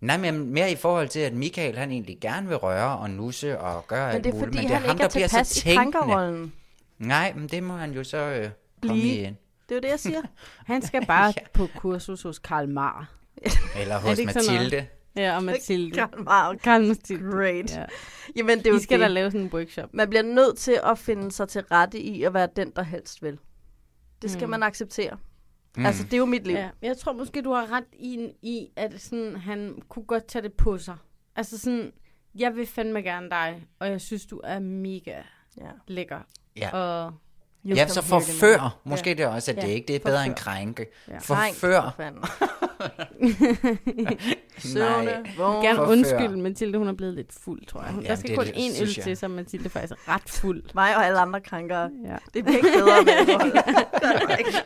Nej, 0.00 0.16
men 0.16 0.52
mere 0.52 0.70
i 0.70 0.76
forhold 0.76 1.08
til, 1.08 1.20
at 1.20 1.32
Michael 1.32 1.78
han 1.78 1.90
egentlig 1.90 2.18
gerne 2.20 2.48
vil 2.48 2.56
røre 2.56 2.98
og 2.98 3.10
nusse 3.10 3.60
og 3.60 3.86
gøre 3.86 4.06
Men 4.06 4.14
alt 4.14 4.24
det 4.24 4.30
er 4.30 4.34
muligt, 4.34 4.46
fordi, 4.46 4.58
men 4.58 4.66
det 4.66 4.74
er 4.74 4.78
han 4.78 4.86
ham, 4.88 4.94
ikke 4.96 5.02
der 5.02 5.08
er 5.08 5.12
bliver 5.12 5.44
så 5.44 5.60
tænkende. 5.62 6.50
Nej, 6.98 7.32
men 7.36 7.48
det 7.48 7.62
må 7.62 7.76
han 7.76 7.92
jo 7.92 8.04
så 8.04 8.16
øh, 8.18 8.42
komme 8.44 8.52
Blive. 8.80 9.14
i 9.14 9.22
ind. 9.24 9.36
Det 9.68 9.70
er 9.70 9.76
jo 9.76 9.80
det, 9.80 9.88
jeg 9.88 10.00
siger. 10.00 10.22
Han 10.72 10.82
skal 10.82 11.06
bare 11.06 11.32
på 11.52 11.68
kursus 11.76 12.22
hos 12.22 12.38
Karl 12.38 12.68
Marr. 12.68 13.10
Eller 13.80 13.94
Er 13.94 13.98
hos? 14.00 14.18
Mathilde. 14.24 14.86
Ja, 15.16 15.36
og 15.36 15.44
Mathilde. 15.44 15.90
Karl 15.90 16.22
Marr. 16.22 16.54
Karl 16.54 16.82
Mathilde. 16.86 17.30
Great. 17.30 17.76
Ja. 17.76 17.84
Jamen, 18.36 18.58
det 18.58 18.66
er 18.66 18.70
jo 18.70 18.76
Vi 18.76 18.82
skal 18.82 18.98
det. 19.00 19.04
da 19.04 19.08
lave 19.08 19.30
sådan 19.30 19.46
en 19.46 19.52
workshop. 19.54 19.94
Man 19.94 20.08
bliver 20.08 20.22
nødt 20.22 20.58
til 20.58 20.80
at 20.84 20.98
finde 20.98 21.32
sig 21.32 21.48
til 21.48 21.60
rette 21.62 22.00
i 22.00 22.22
at 22.22 22.34
være 22.34 22.48
den, 22.56 22.72
der 22.76 22.82
helst 22.82 23.22
vil. 23.22 23.38
Det 24.22 24.30
skal 24.30 24.46
Mm. 24.46 24.50
man 24.50 24.62
acceptere. 24.62 25.18
Mm. 25.76 25.86
Altså, 25.86 26.04
det 26.04 26.12
er 26.12 26.18
jo 26.18 26.24
mit 26.26 26.46
liv. 26.46 26.56
Ja, 26.56 26.68
jeg 26.82 26.96
tror 26.96 27.12
måske, 27.12 27.42
du 27.42 27.52
har 27.52 27.72
ret 27.72 27.84
i, 27.92 28.28
i 28.42 28.68
at 28.76 29.00
sådan, 29.00 29.36
han 29.36 29.82
kunne 29.88 30.04
godt 30.04 30.26
tage 30.26 30.42
det 30.42 30.52
på 30.52 30.78
sig. 30.78 30.96
Altså 31.36 31.58
sådan, 31.58 31.92
jeg 32.34 32.56
vil 32.56 32.66
fandme 32.66 33.02
gerne 33.02 33.30
dig, 33.30 33.66
og 33.78 33.88
jeg 33.90 34.00
synes, 34.00 34.26
du 34.26 34.40
er 34.44 34.58
mega 34.58 35.22
Ja. 35.60 35.70
lækker. 35.86 36.18
Ja. 36.56 36.70
Og 36.72 37.12
Ja, 37.64 37.86
så 37.88 38.02
forfør. 38.02 38.78
Måske 38.84 39.10
Ja. 39.10 39.14
det 39.16 39.26
også, 39.26 39.50
at 39.50 39.56
det 39.56 39.62
Ja, 39.62 39.68
ikke 39.68 39.86
det 39.88 39.96
er 39.96 40.00
bedre 40.00 40.26
end 40.26 40.34
forfør. 40.36 40.50
krænke. 40.52 40.86
Ja. 41.08 41.18
Forfør. 41.18 41.94
Søvne, 44.58 45.24
vågen. 45.38 45.62
gerne 45.64 45.76
Forfør. 45.76 45.92
undskylde, 45.92 46.36
Mathilde, 46.42 46.78
hun 46.78 46.88
er 46.88 46.92
blevet 46.92 47.14
lidt 47.14 47.32
fuld, 47.32 47.66
tror 47.66 47.82
jeg. 47.82 47.90
Hun, 47.92 48.02
Ja, 48.02 48.08
der 48.08 48.14
skal 48.14 48.30
det 48.30 48.38
kun 48.38 48.46
er- 48.46 48.50
én 48.52 48.82
øl 48.82 48.94
til, 48.94 49.16
så 49.16 49.28
Mathilde 49.28 49.68
faktisk 49.68 49.92
er 49.92 50.14
ret 50.14 50.28
fuld. 50.28 50.62
Mig 50.74 50.96
og 50.96 51.06
alle 51.06 51.18
andre 51.18 51.40
krænkere. 51.40 51.90
Ja. 52.06 52.16
Det 52.34 52.44
bliver 52.44 52.56
ikke 52.56 52.68
bedre 52.76 53.04
med 53.04 53.26
det. 53.26 54.64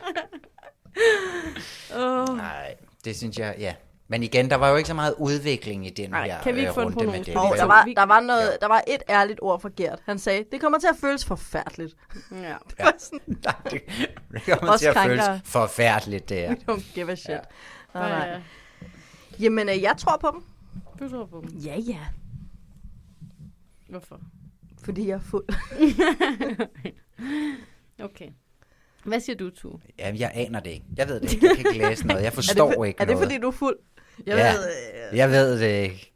Oh. 1.95 2.37
Nej, 2.37 2.75
det 3.05 3.17
synes 3.17 3.39
jeg, 3.39 3.55
ja. 3.59 3.73
Men 4.11 4.23
igen, 4.23 4.49
der 4.49 4.55
var 4.55 4.69
jo 4.69 4.75
ikke 4.75 4.87
så 4.87 4.93
meget 4.93 5.15
udvikling 5.17 5.87
i 5.87 5.89
den 5.89 6.09
Nej, 6.09 6.25
her 6.27 6.41
kan 6.41 6.55
vi 6.55 6.59
ikke 6.59 6.69
øh, 6.69 6.75
få 6.75 6.81
en 6.81 6.93
runde 6.95 7.11
med 7.11 7.23
det. 7.23 7.33
på 7.33 7.39
Og 7.39 7.51
det? 7.51 7.59
der 7.59 7.65
var, 7.65 7.83
der, 7.95 8.03
var 8.05 8.19
noget, 8.19 8.57
der 8.61 8.67
var 8.67 8.83
et 8.87 9.03
ærligt 9.09 9.39
ord 9.41 9.61
for 9.61 9.75
Gert. 9.75 9.99
Han 10.05 10.19
sagde, 10.19 10.45
det 10.51 10.61
kommer 10.61 10.79
til 10.79 10.87
at 10.87 10.95
føles 11.01 11.25
forfærdeligt. 11.25 11.95
Ja. 12.31 12.37
Ja. 12.79 12.85
Nej, 13.27 13.53
det, 13.71 13.81
det 14.31 14.41
kommer 14.43 14.71
Også 14.71 14.83
til 14.83 14.89
at 14.89 14.97
føles 15.05 15.19
krænkere. 15.25 15.41
forfærdeligt, 15.45 16.29
det 16.29 16.45
er. 16.45 16.55
Don't 16.69 16.93
give 16.93 17.11
a 17.11 17.15
shit. 17.15 17.29
Ja. 17.29 17.39
Nej, 17.93 18.09
nej. 18.09 18.27
Ja. 18.29 18.39
Jamen, 19.39 19.69
øh, 19.69 19.81
jeg 19.81 19.95
tror 19.97 20.17
på 20.17 20.29
dem. 20.33 20.43
Du 20.99 21.09
tror 21.09 21.25
på 21.25 21.43
dem. 21.49 21.57
Ja, 21.59 21.75
ja. 21.77 21.99
Hvorfor? 23.89 24.19
Fordi 24.83 25.07
jeg 25.07 25.13
er 25.15 25.19
fuld. 25.21 25.45
okay. 28.03 28.29
Hvad 29.03 29.19
siger 29.19 29.35
du, 29.35 29.49
Tue? 29.49 29.79
Jamen, 29.99 30.19
jeg 30.19 30.31
aner 30.33 30.59
det 30.59 30.69
ikke. 30.69 30.85
Jeg 30.97 31.07
ved 31.07 31.19
det 31.19 31.33
ikke. 31.33 31.47
Jeg 31.47 31.57
kan 31.57 31.65
ikke 31.73 31.87
læse 31.87 32.07
noget. 32.07 32.23
Jeg 32.23 32.33
forstår 32.33 32.65
er 32.65 32.69
det, 32.69 32.75
for- 32.77 32.85
ikke 32.85 33.01
Er 33.01 33.05
det, 33.05 33.13
noget. 33.15 33.27
fordi 33.29 33.41
du 33.41 33.47
er 33.47 33.51
fuld? 33.51 33.75
Jeg 34.25 34.37
ja, 34.37 34.53
ved, 34.53 34.67
øh, 35.11 35.17
jeg 35.17 35.31
ved 35.31 35.59
det 35.59 35.83
ikke. 35.83 36.13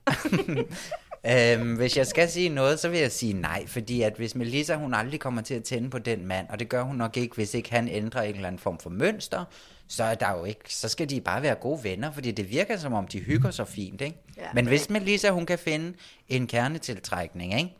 øhm, 1.61 1.75
hvis 1.75 1.97
jeg 1.97 2.07
skal 2.07 2.29
sige 2.29 2.49
noget, 2.49 2.79
så 2.79 2.89
vil 2.89 2.99
jeg 2.99 3.11
sige 3.11 3.33
nej, 3.33 3.67
fordi 3.67 4.01
at 4.01 4.13
hvis 4.17 4.35
Melissa, 4.35 4.75
hun 4.75 4.93
aldrig 4.93 5.19
kommer 5.19 5.41
til 5.41 5.53
at 5.53 5.63
tænde 5.63 5.89
på 5.89 5.99
den 5.99 6.25
mand, 6.25 6.49
og 6.49 6.59
det 6.59 6.69
gør 6.69 6.81
hun 6.81 6.95
nok 6.95 7.17
ikke, 7.17 7.35
hvis 7.35 7.53
ikke 7.53 7.71
han 7.71 7.87
ændrer 7.87 8.21
en 8.21 8.35
eller 8.35 8.47
anden 8.47 8.59
form 8.59 8.79
for 8.79 8.89
mønster, 8.89 9.45
så 9.87 10.03
er 10.03 10.15
der 10.15 10.37
jo 10.37 10.45
ikke, 10.45 10.73
så 10.73 10.89
skal 10.89 11.09
de 11.09 11.21
bare 11.21 11.41
være 11.41 11.55
gode 11.55 11.83
venner, 11.83 12.11
fordi 12.11 12.31
det 12.31 12.49
virker 12.49 12.77
som 12.77 12.93
om, 12.93 13.07
de 13.07 13.19
hygger 13.19 13.51
så 13.51 13.65
fint, 13.65 14.01
ikke? 14.01 14.17
Ja. 14.37 14.47
Men 14.53 14.67
hvis 14.67 14.89
Melissa, 14.89 15.29
hun 15.29 15.45
kan 15.45 15.59
finde 15.59 15.93
en 16.29 16.47
kernetiltrækning, 16.47 17.59
ikke? 17.59 17.77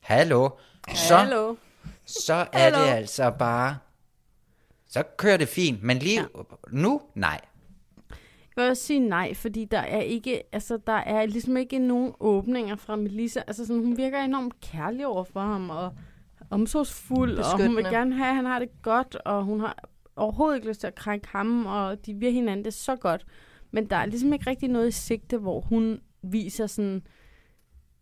Hallo, 0.00 0.50
så, 0.94 1.16
Hallo. 1.16 1.54
så 2.06 2.34
er 2.34 2.58
Hallo. 2.58 2.78
det 2.78 2.86
altså 2.86 3.30
bare, 3.30 3.78
så 4.88 5.02
kører 5.16 5.36
det 5.36 5.48
fint, 5.48 5.82
men 5.82 5.98
lige 5.98 6.20
ja. 6.20 6.26
nu, 6.70 7.00
nej. 7.14 7.40
Vil 8.56 8.64
også 8.68 8.82
sige 8.82 9.00
nej, 9.00 9.34
fordi 9.34 9.64
der 9.64 9.78
er 9.78 10.00
ikke, 10.00 10.42
altså 10.52 10.78
der 10.86 10.92
er 10.92 11.26
ligesom 11.26 11.56
ikke 11.56 11.78
nogen 11.78 12.12
åbninger 12.20 12.76
fra 12.76 12.96
Melissa. 12.96 13.40
Altså 13.46 13.66
sådan, 13.66 13.82
hun 13.82 13.96
virker 13.96 14.18
enormt 14.18 14.60
kærlig 14.60 15.06
over 15.06 15.24
for 15.24 15.40
ham, 15.40 15.70
og 15.70 15.92
omsorgsfuld, 16.50 17.38
og 17.38 17.44
hun 17.66 17.76
vil 17.76 17.84
gerne 17.84 18.14
have, 18.14 18.28
at 18.28 18.34
han 18.34 18.44
har 18.44 18.58
det 18.58 18.82
godt, 18.82 19.16
og 19.16 19.44
hun 19.44 19.60
har 19.60 19.78
overhovedet 20.16 20.56
ikke 20.56 20.68
lyst 20.68 20.80
til 20.80 20.86
at 20.86 20.94
krænke 20.94 21.28
ham, 21.28 21.66
og 21.66 22.06
de 22.06 22.14
vil 22.14 22.32
hinanden 22.32 22.64
det 22.64 22.74
så 22.74 22.96
godt. 22.96 23.26
Men 23.70 23.90
der 23.90 23.96
er 23.96 24.06
ligesom 24.06 24.32
ikke 24.32 24.50
rigtig 24.50 24.68
noget 24.68 24.88
i 24.88 24.90
sigte, 24.90 25.38
hvor 25.38 25.60
hun 25.60 26.00
viser 26.22 26.66
sådan, 26.66 27.02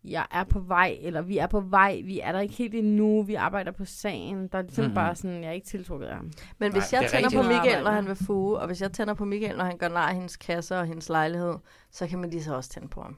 jeg 0.05 0.25
er 0.31 0.43
på 0.43 0.59
vej, 0.59 0.97
eller 1.01 1.21
vi 1.21 1.37
er 1.37 1.47
på 1.47 1.59
vej, 1.59 2.01
vi 2.05 2.19
er 2.19 2.31
der 2.31 2.39
ikke 2.39 2.53
helt 2.53 2.75
endnu, 2.75 3.23
vi 3.23 3.35
arbejder 3.35 3.71
på 3.71 3.85
sagen. 3.85 4.47
Der 4.47 4.57
er 4.57 4.61
ligesom 4.61 4.81
Mhm. 4.83 4.87
mm-hmm. 4.89 4.95
bare 4.95 5.15
sådan, 5.15 5.43
jeg 5.43 5.49
er 5.49 5.53
ikke 5.53 5.67
tiltrukket 5.67 6.07
af 6.07 6.15
ham. 6.15 6.31
Men 6.57 6.71
hvis 6.71 6.91
Nej, 6.91 6.99
jeg 7.01 7.05
er 7.05 7.09
tænder 7.09 7.29
på 7.29 7.41
rigtigt. 7.41 7.63
Michael, 7.63 7.83
når 7.83 7.91
han 7.91 8.07
vil 8.07 8.15
fuge, 8.15 8.59
og 8.59 8.67
hvis 8.67 8.81
jeg 8.81 8.91
tænder 8.91 9.13
på 9.13 9.25
Michael, 9.25 9.57
når 9.57 9.65
han 9.65 9.77
gør 9.77 9.89
af 9.89 10.13
hendes 10.13 10.37
kasser 10.37 10.77
og 10.77 10.85
hendes 10.85 11.09
lejlighed, 11.09 11.53
så 11.91 12.07
kan 12.07 12.19
man 12.19 12.29
lige 12.29 12.43
så 12.43 12.55
også 12.55 12.69
tænde 12.69 12.87
på 12.87 13.01
ham. 13.01 13.15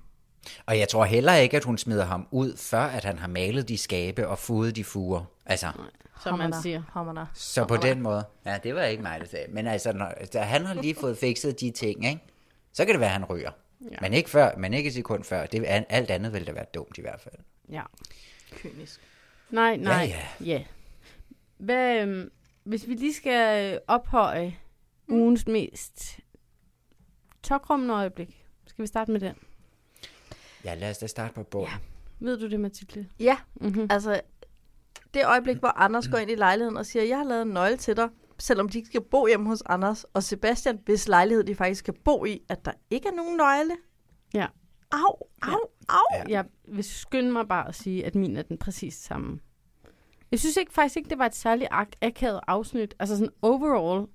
Og 0.65 0.79
jeg 0.79 0.89
tror 0.89 1.05
heller 1.05 1.33
ikke, 1.35 1.57
at 1.57 1.63
hun 1.63 1.77
smider 1.77 2.05
ham 2.05 2.27
ud, 2.31 2.57
før 2.57 2.81
at 2.81 3.03
han 3.03 3.19
har 3.19 3.27
malet 3.27 3.69
de 3.69 3.77
skabe 3.77 4.27
og 4.27 4.39
fudet 4.39 4.75
de 4.75 4.83
fuger. 4.83 5.23
Altså, 5.45 5.67
Som 6.23 6.37
man 6.37 6.53
siger. 6.53 6.81
Hammer 6.91 7.25
så 7.33 7.65
på 7.65 7.77
den 7.77 8.01
måde. 8.01 8.23
Ja, 8.45 8.57
det 8.63 8.75
var 8.75 8.81
ikke 8.83 9.03
mig, 9.03 9.19
der 9.19 9.25
sagde. 9.25 9.45
Men 9.51 9.67
altså, 9.67 9.93
når, 9.93 10.11
da 10.33 10.39
han 10.41 10.65
har 10.65 10.73
lige 10.73 10.95
fået 10.95 11.17
fikset 11.17 11.59
de 11.61 11.71
ting, 11.71 12.05
ikke? 12.05 12.21
så 12.73 12.85
kan 12.85 12.93
det 12.93 12.99
være, 12.99 13.09
at 13.09 13.13
han 13.13 13.25
ryger. 13.25 13.51
Ja. 13.81 13.97
Men 14.01 14.13
ikke 14.13 14.29
før, 14.29 14.57
men 14.57 14.73
ikke 14.73 14.87
et 14.87 14.93
sekund 14.93 15.23
før. 15.23 15.45
Det, 15.45 15.71
er- 15.71 15.83
alt 15.89 16.11
andet 16.11 16.33
ville 16.33 16.45
da 16.45 16.51
være 16.51 16.65
dumt 16.73 16.97
i 16.97 17.01
hvert 17.01 17.21
fald. 17.21 17.35
Ja. 17.69 17.83
Kynisk. 18.51 19.01
Nej, 19.49 19.75
nej. 19.77 20.11
Ja, 20.39 20.45
ja. 20.45 20.63
Hvad, 21.57 22.01
øhm, 22.01 22.31
hvis 22.63 22.87
vi 22.87 22.93
lige 22.93 23.13
skal 23.13 23.73
øh, 23.73 23.79
ophøje 23.87 24.57
mm. 25.07 25.15
ugens 25.15 25.47
mest 25.47 26.19
tokrummende 27.43 27.93
øjeblik, 27.93 28.45
skal 28.65 28.81
vi 28.81 28.87
starte 28.87 29.11
med 29.11 29.19
den? 29.19 29.35
Ja, 30.65 30.75
lad 30.75 30.89
os 30.89 30.97
da 30.97 31.07
starte 31.07 31.33
på 31.33 31.43
bogen. 31.43 31.67
Ja. 31.71 31.77
Ved 32.19 32.37
du 32.39 32.49
det, 32.49 32.59
Mathilde? 32.59 33.09
Ja, 33.19 33.37
Mm-hmm. 33.55 33.87
altså 33.89 34.21
det 35.13 35.25
øjeblik, 35.25 35.57
hvor 35.57 35.67
Anders 35.77 36.07
går 36.07 36.17
ind 36.17 36.31
i 36.31 36.35
lejligheden 36.35 36.77
og 36.77 36.85
siger, 36.85 37.03
jeg 37.03 37.17
har 37.17 37.23
lavet 37.25 37.41
en 37.41 37.47
nøgle 37.47 37.77
til 37.77 37.97
dig, 37.97 38.09
selvom 38.39 38.69
de 38.69 38.77
ikke 38.77 38.87
skal 38.87 39.01
bo 39.01 39.27
hjemme 39.27 39.47
hos 39.47 39.63
Anders, 39.65 40.03
og 40.03 40.23
Sebastian, 40.23 40.79
hvis 40.85 41.07
lejlighed 41.07 41.43
de 41.43 41.55
faktisk 41.55 41.79
skal 41.79 41.93
bo 42.03 42.25
i, 42.25 42.41
at 42.49 42.65
der 42.65 42.71
ikke 42.89 43.07
er 43.07 43.13
nogen 43.13 43.37
nøgle. 43.37 43.75
Ja. 44.33 44.45
Au, 44.91 45.15
au, 45.41 45.59
au. 45.89 45.99
Ja. 46.13 46.23
Jeg 46.29 46.45
vil 46.67 46.83
skynde 46.83 47.31
mig 47.31 47.47
bare 47.47 47.67
at 47.67 47.75
sige, 47.75 48.05
at 48.05 48.15
min 48.15 48.37
er 48.37 48.41
den 48.41 48.57
præcis 48.57 48.93
samme. 48.93 49.39
Jeg 50.31 50.39
synes 50.39 50.57
ikke, 50.57 50.73
faktisk 50.73 50.97
ikke, 50.97 51.09
det 51.09 51.19
var 51.19 51.25
et 51.25 51.35
særligt 51.35 51.69
ak- 51.71 51.97
akavet 52.01 52.39
afsnit. 52.47 52.95
Altså 52.99 53.15
sådan 53.17 53.33
overall 53.41 54.07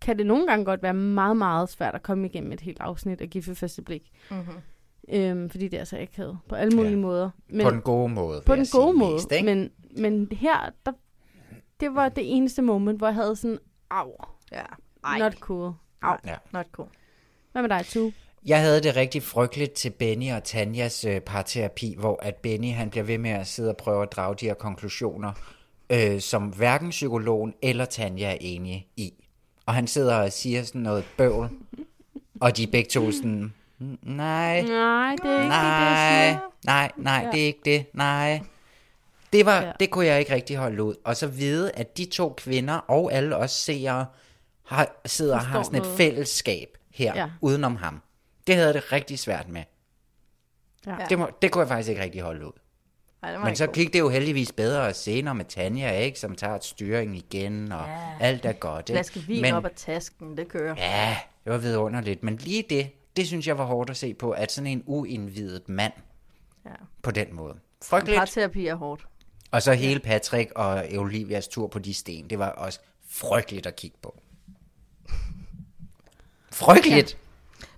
kan 0.00 0.18
det 0.18 0.26
nogle 0.26 0.46
gange 0.46 0.64
godt 0.64 0.82
være 0.82 0.94
meget, 0.94 1.36
meget 1.36 1.68
svært 1.68 1.94
at 1.94 2.02
komme 2.02 2.26
igennem 2.26 2.52
et 2.52 2.60
helt 2.60 2.80
afsnit 2.80 3.20
af 3.20 3.30
Give 3.30 3.42
første 3.42 3.82
blik. 3.82 4.10
Mm-hmm. 4.30 4.54
Øhm, 5.12 5.50
fordi 5.50 5.68
det 5.68 5.80
er 5.80 5.84
så 5.84 5.98
akavet 5.98 6.38
på 6.48 6.54
alle 6.54 6.76
mulige 6.76 6.92
Ja. 6.92 6.98
måder. 6.98 7.30
Men, 7.50 7.64
på 7.64 7.70
den 7.70 7.80
gode 7.80 8.08
måde, 8.08 8.42
På 8.46 8.56
den 8.56 8.66
gode 8.72 8.98
måde. 8.98 9.12
mest, 9.12 9.32
ikke? 9.32 9.44
men, 9.44 9.70
men 9.98 10.28
her, 10.32 10.70
der, 10.86 10.92
det 11.80 11.94
var 11.94 12.08
det 12.08 12.36
eneste 12.36 12.62
moment, 12.62 12.98
hvor 12.98 13.06
jeg 13.06 13.14
havde 13.14 13.36
sådan, 13.36 13.58
au, 13.90 14.12
Ja. 14.52 14.62
not 15.18 15.34
cool. 15.34 15.72
Au. 16.02 16.16
Ja. 16.26 16.34
Not 16.52 16.66
cool. 16.72 16.88
Hvad 17.52 17.62
med 17.62 17.68
dig, 17.70 17.86
Tu? 17.86 18.10
Jeg 18.46 18.60
havde 18.60 18.82
det 18.82 18.96
rigtig 18.96 19.22
frygteligt 19.22 19.72
til 19.72 19.90
Benny 19.90 20.32
og 20.32 20.44
Tanjas 20.44 21.04
øh, 21.04 21.20
parterapi, 21.20 21.94
hvor 21.98 22.18
at 22.22 22.34
Benny 22.36 22.72
han 22.72 22.90
bliver 22.90 23.04
ved 23.04 23.18
med 23.18 23.30
at 23.30 23.46
sidde 23.46 23.70
og 23.70 23.76
prøve 23.76 24.02
at 24.02 24.12
drage 24.12 24.34
de 24.40 24.46
her 24.46 24.54
konklusioner, 24.54 25.32
øh, 25.90 26.20
som 26.20 26.42
hverken 26.48 26.90
psykologen 26.90 27.54
eller 27.62 27.84
Tanja 27.84 28.32
er 28.32 28.36
enige 28.40 28.86
i. 28.96 29.12
Og 29.66 29.74
han 29.74 29.86
sidder 29.86 30.16
og 30.16 30.32
siger 30.32 30.62
sådan 30.62 30.80
noget 30.80 31.04
bøvl, 31.18 31.48
og 32.40 32.56
de 32.56 32.62
er 32.62 32.66
begge 32.72 32.88
to 32.90 33.10
sådan, 33.12 33.52
"Mm, 33.78 33.98
nej, 34.02 34.62
Nej, 34.62 35.16
det 35.22 35.30
er 35.30 35.36
ikke 35.38 35.48
nej, 35.48 36.28
det, 36.30 36.38
nej, 36.64 36.92
nej, 36.96 37.22
Ja. 37.24 37.30
det 37.32 37.42
er 37.42 37.46
ikke 37.46 37.60
det, 37.64 37.86
nej. 37.94 38.40
Det, 39.36 39.46
var, 39.46 39.62
Ja. 39.62 39.72
det 39.80 39.90
kunne 39.90 40.06
jeg 40.06 40.18
ikke 40.20 40.34
rigtig 40.34 40.56
holde 40.56 40.82
ud. 40.82 40.94
Og 41.04 41.16
så 41.16 41.26
vide, 41.26 41.70
at 41.70 41.96
de 41.98 42.04
to 42.04 42.34
kvinder 42.36 42.74
og 42.74 43.12
alle 43.12 43.36
os 43.36 43.50
seere 43.50 44.06
har, 44.64 45.00
sidder 45.06 45.34
og 45.34 45.40
har 45.46 45.62
sådan 45.62 45.76
et 45.78 45.82
noget. 45.82 45.96
fællesskab 45.96 46.68
her, 46.94 47.12
Ja. 47.16 47.30
udenom 47.40 47.76
ham. 47.76 48.02
Det 48.46 48.54
havde 48.54 48.66
jeg 48.66 48.74
det 48.74 48.92
rigtig 48.92 49.18
svært 49.18 49.48
med. 49.48 49.62
Ja. 50.86 50.96
Det, 51.08 51.18
må, 51.18 51.28
det 51.42 51.50
kunne 51.50 51.60
jeg 51.60 51.68
faktisk 51.68 51.88
ikke 51.88 52.02
rigtig 52.02 52.20
holde 52.22 52.46
ud. 52.46 52.52
Ej, 53.22 53.38
Men 53.38 53.56
så 53.56 53.66
gik 53.66 53.92
det 53.92 53.98
jo 53.98 54.08
heldigvis 54.08 54.52
bedre 54.52 54.94
senere 54.94 55.34
med 55.34 55.44
Tanja, 55.44 55.90
ikke? 55.98 56.18
Som 56.18 56.34
tager 56.34 56.58
styring 56.60 57.16
igen, 57.16 57.72
og 57.72 57.84
Ja. 57.86 58.26
alt 58.26 58.44
er 58.44 58.52
godt. 58.52 58.88
Ikke? 58.88 58.96
Flaske 58.98 59.20
vin 59.20 59.42
Men, 59.42 59.54
op 59.54 59.64
af 59.64 59.70
tasken, 59.76 60.36
det 60.36 60.48
kører. 60.48 60.74
Ja, 60.78 61.16
det 61.44 61.52
var 61.52 61.58
vidunderligt. 61.58 62.22
Men 62.22 62.36
lige 62.36 62.64
det, 62.70 62.90
det 63.16 63.26
synes 63.26 63.46
jeg 63.46 63.58
var 63.58 63.64
hårdt 63.64 63.90
at 63.90 63.96
se 63.96 64.14
på, 64.14 64.30
at 64.30 64.52
sådan 64.52 64.66
en 64.66 64.82
uindvidet 64.86 65.68
mand 65.68 65.92
Ja. 66.66 66.70
på 67.02 67.10
den 67.10 67.34
måde. 67.34 67.54
Frygteligt. 67.84 68.18
Parterapi 68.18 68.66
er 68.66 68.74
hårdt. 68.74 69.06
Og 69.50 69.62
så 69.62 69.72
hele 69.72 70.00
Patrick 70.00 70.52
og 70.56 70.84
Olivias 70.98 71.48
tur 71.48 71.66
på 71.66 71.78
de 71.78 71.94
sten, 71.94 72.30
det 72.30 72.38
var 72.38 72.48
også 72.48 72.80
frygteligt 73.08 73.66
at 73.66 73.76
kigge 73.76 73.96
på. 74.02 74.20
Frygteligt! 76.52 77.18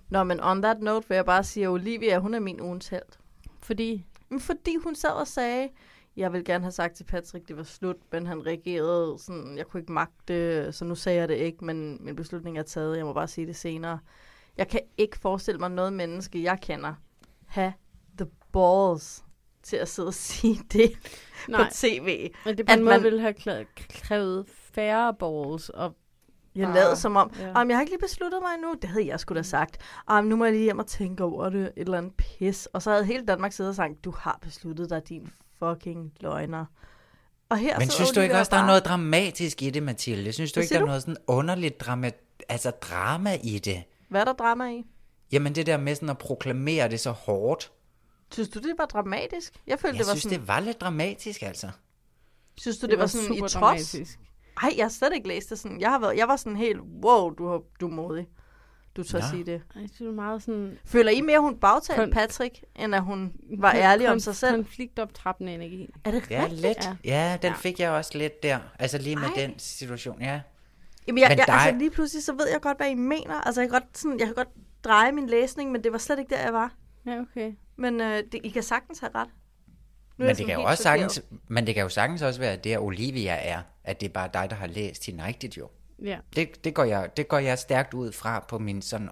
Nå, 0.09 0.23
men 0.23 0.39
on 0.39 0.61
that 0.61 0.79
note 0.81 1.09
vil 1.09 1.15
jeg 1.15 1.25
bare 1.25 1.43
sige, 1.43 1.63
at 1.63 1.69
Olivia, 1.69 2.19
hun 2.19 2.33
er 2.33 2.39
min 2.39 2.61
ugens 2.61 2.87
held. 2.87 3.17
Fordi, 3.59 4.05
Men 4.29 4.39
fordi 4.39 4.75
hun 4.83 4.95
sad 4.95 5.09
og 5.09 5.27
sagde, 5.27 5.69
jeg 6.17 6.33
vil 6.33 6.45
gerne 6.45 6.63
have 6.63 6.71
sagt 6.71 6.95
til 6.95 7.03
Patrick, 7.03 7.47
det 7.47 7.57
var 7.57 7.63
slut, 7.63 7.95
men 8.11 8.27
han 8.27 8.45
reagerede 8.45 9.19
sådan, 9.19 9.57
jeg 9.57 9.67
kunne 9.67 9.79
ikke 9.81 9.91
magte, 9.91 10.15
det, 10.27 10.75
så 10.75 10.85
nu 10.85 10.95
sagde 10.95 11.19
jeg 11.19 11.29
det 11.29 11.35
ikke, 11.35 11.65
men 11.65 12.05
min 12.05 12.15
beslutning 12.15 12.57
er 12.57 12.63
taget, 12.63 12.97
jeg 12.97 13.05
må 13.05 13.13
bare 13.13 13.27
sige 13.27 13.47
det 13.47 13.55
senere. 13.55 13.99
Jeg 14.57 14.67
kan 14.67 14.79
ikke 14.97 15.17
forestille 15.17 15.59
mig 15.59 15.69
noget 15.71 15.93
menneske, 15.93 16.43
jeg 16.43 16.57
kender, 16.61 16.93
have 17.45 17.73
the 18.17 18.27
balls 18.53 19.23
til 19.63 19.75
at 19.77 19.87
sidde 19.89 20.07
og 20.07 20.13
sige 20.29 20.59
det 20.73 20.91
Nej. 21.47 21.63
på 21.63 21.69
tv. 21.73 22.29
men 22.45 22.57
det 22.57 22.65
på 22.65 22.71
At 22.71 22.77
en 22.79 22.85
måde 22.85 22.95
man- 22.95 23.03
ville 23.03 23.21
have 23.21 23.33
kræ- 23.39 23.65
krævet 24.01 24.45
færre 24.73 25.13
balls, 25.13 25.69
og 25.69 25.95
Jeg 26.55 26.67
Ah, 26.67 26.73
lavede 26.75 26.95
som 26.95 27.15
om, 27.15 27.31
ja. 27.39 27.47
ja. 27.47 27.59
jeg 27.59 27.75
har 27.75 27.81
ikke 27.81 27.91
lige 27.91 27.99
besluttet 28.01 28.39
mig 28.41 28.53
endnu. 28.55 28.73
Det 28.81 28.89
havde 28.89 29.07
jeg 29.07 29.19
sgu 29.19 29.33
da 29.35 29.41
sagt. 29.41 29.77
Um, 30.13 30.23
nu 30.25 30.35
må 30.35 30.45
jeg 30.45 30.53
lige 30.53 30.63
hjem 30.63 30.79
og 30.79 30.87
tænke 30.87 31.23
over 31.23 31.49
det. 31.49 31.61
Et 31.61 31.71
eller 31.77 31.97
andet 31.97 32.13
pis. 32.17 32.65
Og 32.65 32.81
så 32.81 32.91
havde 32.91 33.05
hele 33.05 33.25
Danmark 33.25 33.51
siddet 33.53 33.69
og 33.69 33.75
sagt, 33.75 34.05
du 34.05 34.11
har 34.11 34.39
besluttet 34.41 34.89
dig, 34.89 35.09
din 35.09 35.29
fucking 35.59 36.11
løgner. 36.19 36.65
Og 37.49 37.57
her 37.57 37.79
Men 37.79 37.89
synes 37.89 38.09
du 38.11 38.19
ikke 38.19 38.35
også, 38.37 38.49
der 38.55 38.57
er 38.61 38.65
noget 38.65 38.85
dramatisk 38.85 39.61
i 39.63 39.69
det, 39.69 39.83
Mathilde? 39.83 40.31
Synes 40.31 40.51
du 40.51 40.57
Hvad 40.57 40.63
ikke, 40.63 40.73
der 40.73 40.79
er 40.79 40.81
du? 40.81 40.87
noget 40.87 41.01
sådan 41.01 41.17
underligt 41.27 41.79
drama, 41.79 42.11
altså 42.49 42.69
drama 42.71 43.37
i 43.43 43.59
det? 43.59 43.83
Hvad 44.09 44.21
er 44.21 44.25
der 44.25 44.33
drama 44.33 44.69
i? 44.71 44.85
Jamen 45.31 45.55
det 45.55 45.65
der 45.65 45.77
med 45.77 45.95
sådan 45.95 46.09
at 46.09 46.17
proklamere 46.17 46.89
det 46.89 46.99
så 46.99 47.11
hårdt. 47.11 47.71
Synes 48.33 48.49
du, 48.49 48.59
det 48.59 48.73
var 48.77 48.85
dramatisk? 48.85 49.53
Jeg 49.67 49.79
følte, 49.79 49.97
Jeg 49.97 49.99
det 50.05 50.07
var 50.09 50.13
synes, 50.13 50.23
sådan... 50.23 50.39
det 50.39 50.47
var 50.47 50.59
lidt 50.59 50.81
dramatisk, 50.81 51.41
altså. 51.41 51.69
Synes 52.57 52.77
du, 52.77 52.81
det, 52.85 52.89
Det 52.89 52.97
var, 52.97 53.03
var 53.03 53.07
sådan 53.07 53.25
i 53.33 53.37
super 53.37 53.47
trods? 53.47 53.53
dramatisk. 53.53 54.19
Ej, 54.63 54.73
jeg 54.77 54.85
har 54.85 54.89
slet 54.89 55.13
ikke 55.15 55.27
læst 55.27 55.49
det 55.49 55.59
sådan. 55.59 55.81
Jeg, 55.81 55.89
har 55.89 55.99
været, 55.99 56.17
jeg 56.17 56.27
var 56.27 56.35
sådan 56.35 56.55
helt, 56.55 56.79
wow, 57.03 57.29
du, 57.29 57.47
har, 57.47 57.61
du 57.79 57.87
er 57.87 57.91
modig. 57.91 58.27
Du 58.97 59.03
tør 59.03 59.19
Nå. 59.19 59.25
sige 59.31 59.43
det. 59.45 59.51
jeg 59.51 59.61
synes, 59.75 59.91
det 59.91 60.07
er 60.07 60.11
meget 60.11 60.43
sådan... 60.43 60.77
Føler 60.85 61.11
I 61.11 61.21
mere, 61.21 61.39
hun 61.39 61.55
bagtalte 61.59 62.03
Kon- 62.03 62.13
Patrick, 62.13 62.63
end 62.75 62.95
at 62.95 63.01
hun 63.03 63.33
var 63.59 63.71
ærlig 63.73 64.09
om 64.09 64.19
sig 64.19 64.35
selv? 64.35 64.55
Konfliktoptrappende 64.55 65.53
energi. 65.53 65.89
Er 66.05 66.11
det 66.11 66.29
Ja, 66.31 66.41
rigtigt? 66.43 66.61
lidt. 66.61 66.77
Ja. 66.85 66.95
Ja, 67.05 67.37
den 67.41 67.51
Ja. 67.51 67.55
fik 67.57 67.79
jeg 67.79 67.91
også 67.91 68.17
lidt 68.17 68.43
der. 68.43 68.59
Altså 68.79 68.97
lige 68.97 69.15
med 69.15 69.23
Ej. 69.23 69.33
den 69.35 69.59
situation, 69.59 70.21
ja. 70.21 70.41
Jamen, 71.07 71.19
jeg, 71.21 71.29
Men 71.29 71.37
jeg, 71.37 71.47
dig- 71.47 71.55
altså 71.55 71.77
lige 71.79 71.89
pludselig, 71.91 72.23
så 72.23 72.33
ved 72.33 72.47
jeg 72.51 72.61
godt, 72.61 72.77
hvad 72.77 72.89
I 72.89 72.93
mener. 72.93 73.33
Altså, 73.41 73.61
jeg 73.61 73.69
kan 73.69 73.79
godt, 73.81 73.97
sådan, 73.97 74.19
jeg 74.19 74.27
kan 74.27 74.35
godt 74.35 74.49
dreje 74.83 75.11
min 75.11 75.27
læsning, 75.29 75.71
men 75.71 75.83
det 75.83 75.91
var 75.91 75.97
slet 75.97 76.19
ikke 76.19 76.35
der, 76.35 76.41
jeg 76.41 76.53
var. 76.53 76.73
Ja, 77.05 77.19
okay. 77.19 77.51
Men 77.79 78.01
øh, 78.01 78.23
det, 78.31 78.39
I 78.43 78.49
kan 78.49 78.63
sagtens 78.63 78.99
have 78.99 79.11
ret. 79.15 79.29
Nu 80.17 80.25
Men 80.25 80.35
det, 80.35 80.45
kan 80.45 80.55
jo 80.55 80.63
også 80.63 80.83
sagtens, 80.83 81.21
men 81.47 81.67
det 81.67 81.75
kan 81.75 81.83
jo 81.83 81.89
sagtens 81.89 82.21
også 82.21 82.39
være, 82.39 82.51
at 82.51 82.63
det, 82.63 82.73
at 82.73 82.79
Olivia 82.79 83.33
er, 83.33 83.61
at 83.83 84.01
det 84.01 84.09
er 84.09 84.13
bare 84.13 84.29
dig, 84.33 84.47
der 84.49 84.55
har 84.55 84.67
læst 84.67 85.05
hende 85.05 85.25
rigtigt 85.25 85.57
jo. 85.57 85.69
Ja. 86.03 86.17
Det, 86.35 86.63
det, 86.63 86.73
går 86.73 86.83
jeg, 86.83 87.09
det 87.17 87.27
går 87.27 87.37
jeg 87.37 87.59
stærkt 87.59 87.93
ud 87.93 88.11
fra 88.11 88.45
på 88.49 88.59
min 88.59 88.81
sådan 88.81 89.09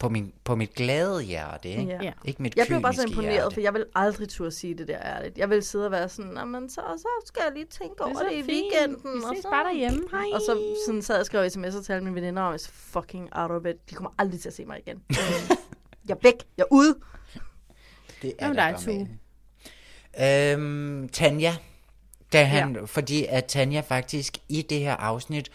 på, 0.00 0.08
min, 0.08 0.32
på 0.44 0.56
mit 0.56 0.74
glade 0.74 1.22
hjerte, 1.22 1.68
ikke? 1.68 1.98
Ja. 2.02 2.12
Ikke 2.24 2.42
mit 2.42 2.56
Jeg 2.56 2.66
blev 2.66 2.82
bare 2.82 2.94
så 2.94 3.02
imponeret, 3.06 3.32
hjerte. 3.32 3.54
for 3.54 3.60
jeg 3.60 3.74
vil 3.74 3.84
aldrig 3.94 4.28
turde 4.28 4.50
sige 4.50 4.74
det 4.74 4.88
der 4.88 4.98
ærligt. 5.02 5.38
Jeg 5.38 5.50
vil 5.50 5.62
sidde 5.62 5.84
og 5.84 5.90
være 5.90 6.08
sådan, 6.08 6.30
"Nå, 6.30 6.44
men 6.44 6.70
så, 6.70 6.80
så 6.96 7.08
skal 7.26 7.42
jeg 7.46 7.52
lige 7.54 7.66
tænke 7.66 8.04
over 8.04 8.14
så 8.14 8.24
det 8.30 8.32
i 8.36 8.42
fint. 8.42 8.72
weekenden. 8.72 9.14
Vi 9.20 9.24
og 9.24 9.34
ses 9.36 9.42
så... 9.42 9.50
bare 9.50 9.64
derhjemme. 9.64 10.02
Hej. 10.10 10.24
Og 10.34 10.40
så 10.40 10.76
sådan 10.86 11.02
sad 11.02 11.14
jeg 11.14 11.20
og 11.20 11.26
skrev 11.26 11.46
sms'er 11.46 11.82
til 11.84 11.92
alle 11.92 12.04
mine 12.04 12.16
veninder, 12.16 12.42
og 12.42 12.52
er 12.52 12.56
så 12.56 12.70
fucking 12.72 13.28
out 13.32 13.50
of 13.50 13.64
it. 13.66 13.90
De 13.90 13.94
kommer 13.94 14.10
aldrig 14.18 14.40
til 14.40 14.48
at 14.48 14.54
se 14.54 14.64
mig 14.64 14.78
igen. 14.86 15.02
jeg 16.08 16.14
er 16.14 16.18
væk. 16.22 16.34
Jeg 16.56 16.62
er 16.62 16.72
ude. 16.74 16.94
Det 18.22 18.34
dig, 18.40 18.54
bare 18.56 18.80
Tue? 18.80 19.08
med. 20.18 20.52
Øhm, 20.52 21.08
Tanja. 21.08 21.52
Da 22.32 22.44
han, 22.44 22.76
ja. 22.76 22.84
Fordi 22.84 23.26
at 23.28 23.44
Tanja 23.44 23.80
faktisk 23.80 24.38
i 24.48 24.62
det 24.62 24.80
her 24.80 24.96
afsnit, 24.96 25.50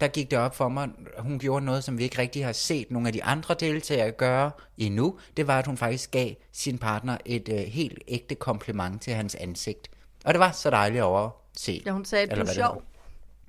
der 0.00 0.08
gik 0.08 0.30
det 0.30 0.38
op 0.38 0.56
for 0.56 0.68
mig, 0.68 0.88
hun 1.18 1.38
gjorde 1.38 1.64
noget, 1.64 1.84
som 1.84 1.98
vi 1.98 2.02
ikke 2.02 2.18
rigtig 2.18 2.44
har 2.44 2.52
set 2.52 2.90
nogle 2.90 3.08
af 3.08 3.12
de 3.12 3.24
andre 3.24 3.54
deltagere 3.54 4.10
gøre 4.10 4.50
endnu. 4.78 5.18
Det 5.36 5.46
var, 5.46 5.58
at 5.58 5.66
hun 5.66 5.76
faktisk 5.76 6.10
gav 6.10 6.30
sin 6.52 6.78
partner 6.78 7.18
et 7.24 7.48
øh, 7.48 7.58
helt 7.58 7.98
ægte 8.08 8.34
kompliment 8.34 9.02
til 9.02 9.12
hans 9.14 9.34
ansigt. 9.34 9.90
Og 10.24 10.34
det 10.34 10.40
var 10.40 10.52
så 10.52 10.70
dejligt 10.70 11.02
over 11.02 11.20
at 11.20 11.30
se. 11.56 11.82
Ja, 11.86 11.90
hun 11.90 12.04
sagde, 12.04 12.30
at 12.30 12.36
du 12.36 12.42
er 12.42 12.52
sjov. 12.52 12.82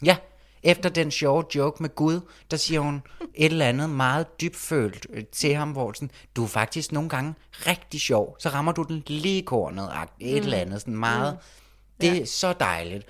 Ja, 0.05 0.18
efter 0.64 0.90
den 0.90 1.11
sjove 1.11 1.44
joke 1.56 1.84
med 1.84 1.95
Gud, 1.95 2.19
der 2.52 2.57
siger 2.57 2.80
hun 2.80 3.02
et 3.35 3.52
eller 3.52 3.65
andet 3.65 3.90
meget 3.90 4.41
dybfølt 4.41 5.07
øh, 5.14 5.23
til 5.31 5.56
ham, 5.56 5.72
hvor 5.72 5.94
sådan, 5.94 6.11
du 6.35 6.44
er 6.44 6.48
faktisk 6.48 6.91
nogle 6.91 7.10
gange 7.10 7.34
rigtig 7.68 8.02
sjov, 8.02 8.35
så 8.40 8.49
rammer 8.49 8.72
du 8.72 8.84
den 8.84 9.03
lige 9.07 9.41
kornet, 9.41 9.90
et 10.19 10.31
Mm. 10.34 10.38
eller 10.38 10.57
andet, 10.57 10.81
sådan 10.81 10.95
meget, 10.95 11.38
det 12.02 12.22
er 12.22 12.26
så 12.26 12.53
dejligt. 12.60 13.06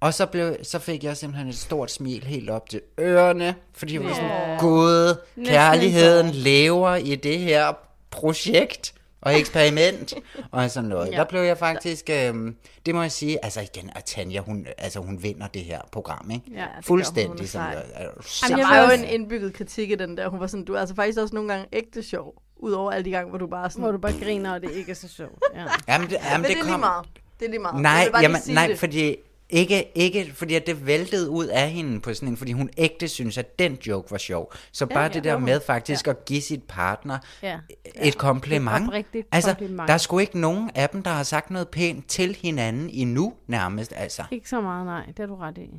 Og 0.00 0.14
så, 0.14 0.26
blev, 0.26 0.56
så 0.62 0.78
fik 0.78 1.04
jeg 1.04 1.16
simpelthen 1.16 1.48
et 1.48 1.58
stort 1.58 1.90
smil 1.90 2.24
helt 2.24 2.50
op 2.50 2.68
til 2.70 2.80
ørerne, 3.00 3.54
fordi 3.74 3.94
jeg 3.94 4.04
var 4.04 4.14
sådan, 4.14 4.58
Gud, 4.58 5.14
kærligheden 5.46 6.30
lever 6.30 6.94
i 6.94 7.14
det 7.14 7.38
her 7.38 7.72
projekt. 8.10 8.94
Og 9.22 9.38
eksperiment 9.38 10.14
og 10.50 10.70
sådan 10.70 10.88
noget. 10.88 11.06
Ja. 11.06 11.12
Ja. 11.12 11.18
Der 11.18 11.24
blev 11.24 11.40
jeg 11.40 11.58
faktisk, 11.58 12.10
øh, 12.10 12.52
det 12.86 12.94
må 12.94 13.02
jeg 13.02 13.12
sige, 13.12 13.44
altså 13.44 13.60
igen, 13.60 13.90
at 13.94 14.04
Tanja, 14.04 14.40
hun, 14.40 14.66
altså, 14.78 15.00
hun 15.00 15.22
vinder 15.22 15.46
det 15.46 15.62
her 15.62 15.80
program, 15.92 16.30
ikke? 16.30 16.44
Ja, 16.50 16.60
det 16.60 16.60
gør 16.60 16.64
hun. 16.64 16.72
Hun 16.72 16.78
er 16.78 16.82
Fuldstændig. 16.82 17.48
Som, 17.48 17.60
er, 17.60 17.64
er, 17.94 18.08
du 18.10 18.22
Jamen, 18.50 18.58
der 18.64 18.68
var 18.68 18.92
jo 18.92 18.98
en 18.98 19.04
indbygget 19.04 19.54
kritik 19.54 19.90
i 19.90 19.94
den 19.94 20.16
der. 20.16 20.28
Hun 20.28 20.40
var 20.40 20.46
sådan, 20.46 20.64
du 20.64 20.74
er 20.74 20.80
altså 20.80 20.94
faktisk 20.94 21.18
også 21.18 21.34
nogle 21.34 21.52
gange 21.52 21.66
ægte 21.72 22.02
sjov. 22.02 22.34
Udover 22.56 22.92
alle 22.92 23.04
de 23.04 23.10
gange, 23.10 23.28
hvor 23.28 23.38
du 23.38 23.46
bare 23.46 23.70
sådan... 23.70 23.82
Hvor 23.82 23.92
du 23.92 23.98
bare 23.98 24.12
griner, 24.24 24.52
og 24.54 24.60
det 24.62 24.70
ikke 24.70 24.90
er 24.90 24.94
så 24.94 25.08
sjovt. 25.08 25.42
Ja. 25.54 25.64
Jamen, 25.88 26.10
det, 26.10 26.16
jamen, 26.24 26.40
Men 26.42 26.50
det 26.50 26.58
er 26.58 26.62
lige 26.62 26.70
kom- 26.72 26.80
meget. 26.80 27.06
Det 27.40 27.46
er 27.46 27.50
lige 27.50 27.60
meget. 27.60 27.74
Jeg 27.74 27.82
Nej, 27.82 28.04
lige 28.04 28.20
jamen, 28.20 28.40
sige 28.40 28.54
nej 28.54 28.66
det. 28.66 28.78
fordi 28.78 29.16
ikke, 29.50 29.90
ikke 29.94 30.32
fordi 30.34 30.54
at 30.54 30.66
det 30.66 30.86
væltede 30.86 31.30
ud 31.30 31.46
af 31.46 31.70
hende 31.70 32.00
på 32.00 32.14
sådan 32.14 32.28
en, 32.28 32.36
fordi 32.36 32.52
hun 32.52 32.70
ægte 32.76 33.08
synes, 33.08 33.38
at 33.38 33.58
den 33.58 33.74
joke 33.86 34.10
var 34.10 34.18
sjov. 34.18 34.52
Så 34.72 34.86
Ja, 34.90 34.94
bare 34.94 35.02
ja, 35.04 35.08
det 35.08 35.24
der 35.24 35.38
med 35.38 35.60
faktisk 35.66 36.08
at 36.08 36.24
give 36.24 36.40
sit 36.40 36.62
partner 36.68 37.18
Ja. 37.42 37.58
et 38.02 38.18
kompliment. 38.18 38.94
Et 39.14 39.24
altså, 39.32 39.50
kompliment. 39.50 39.88
der 39.88 39.94
er 39.94 39.98
sgu 39.98 40.18
ikke 40.18 40.40
nogen 40.40 40.70
af 40.74 40.88
dem, 40.88 41.02
der 41.02 41.10
har 41.10 41.22
sagt 41.22 41.50
noget 41.50 41.68
pænt 41.68 42.06
til 42.08 42.36
hinanden 42.42 42.90
endnu 42.92 43.32
nærmest, 43.46 43.92
altså. 43.96 44.24
Ikke 44.30 44.48
så 44.48 44.60
meget, 44.60 44.86
nej. 44.86 45.06
Det 45.06 45.18
er 45.20 45.26
du 45.26 45.34
ret 45.36 45.58
i. 45.58 45.70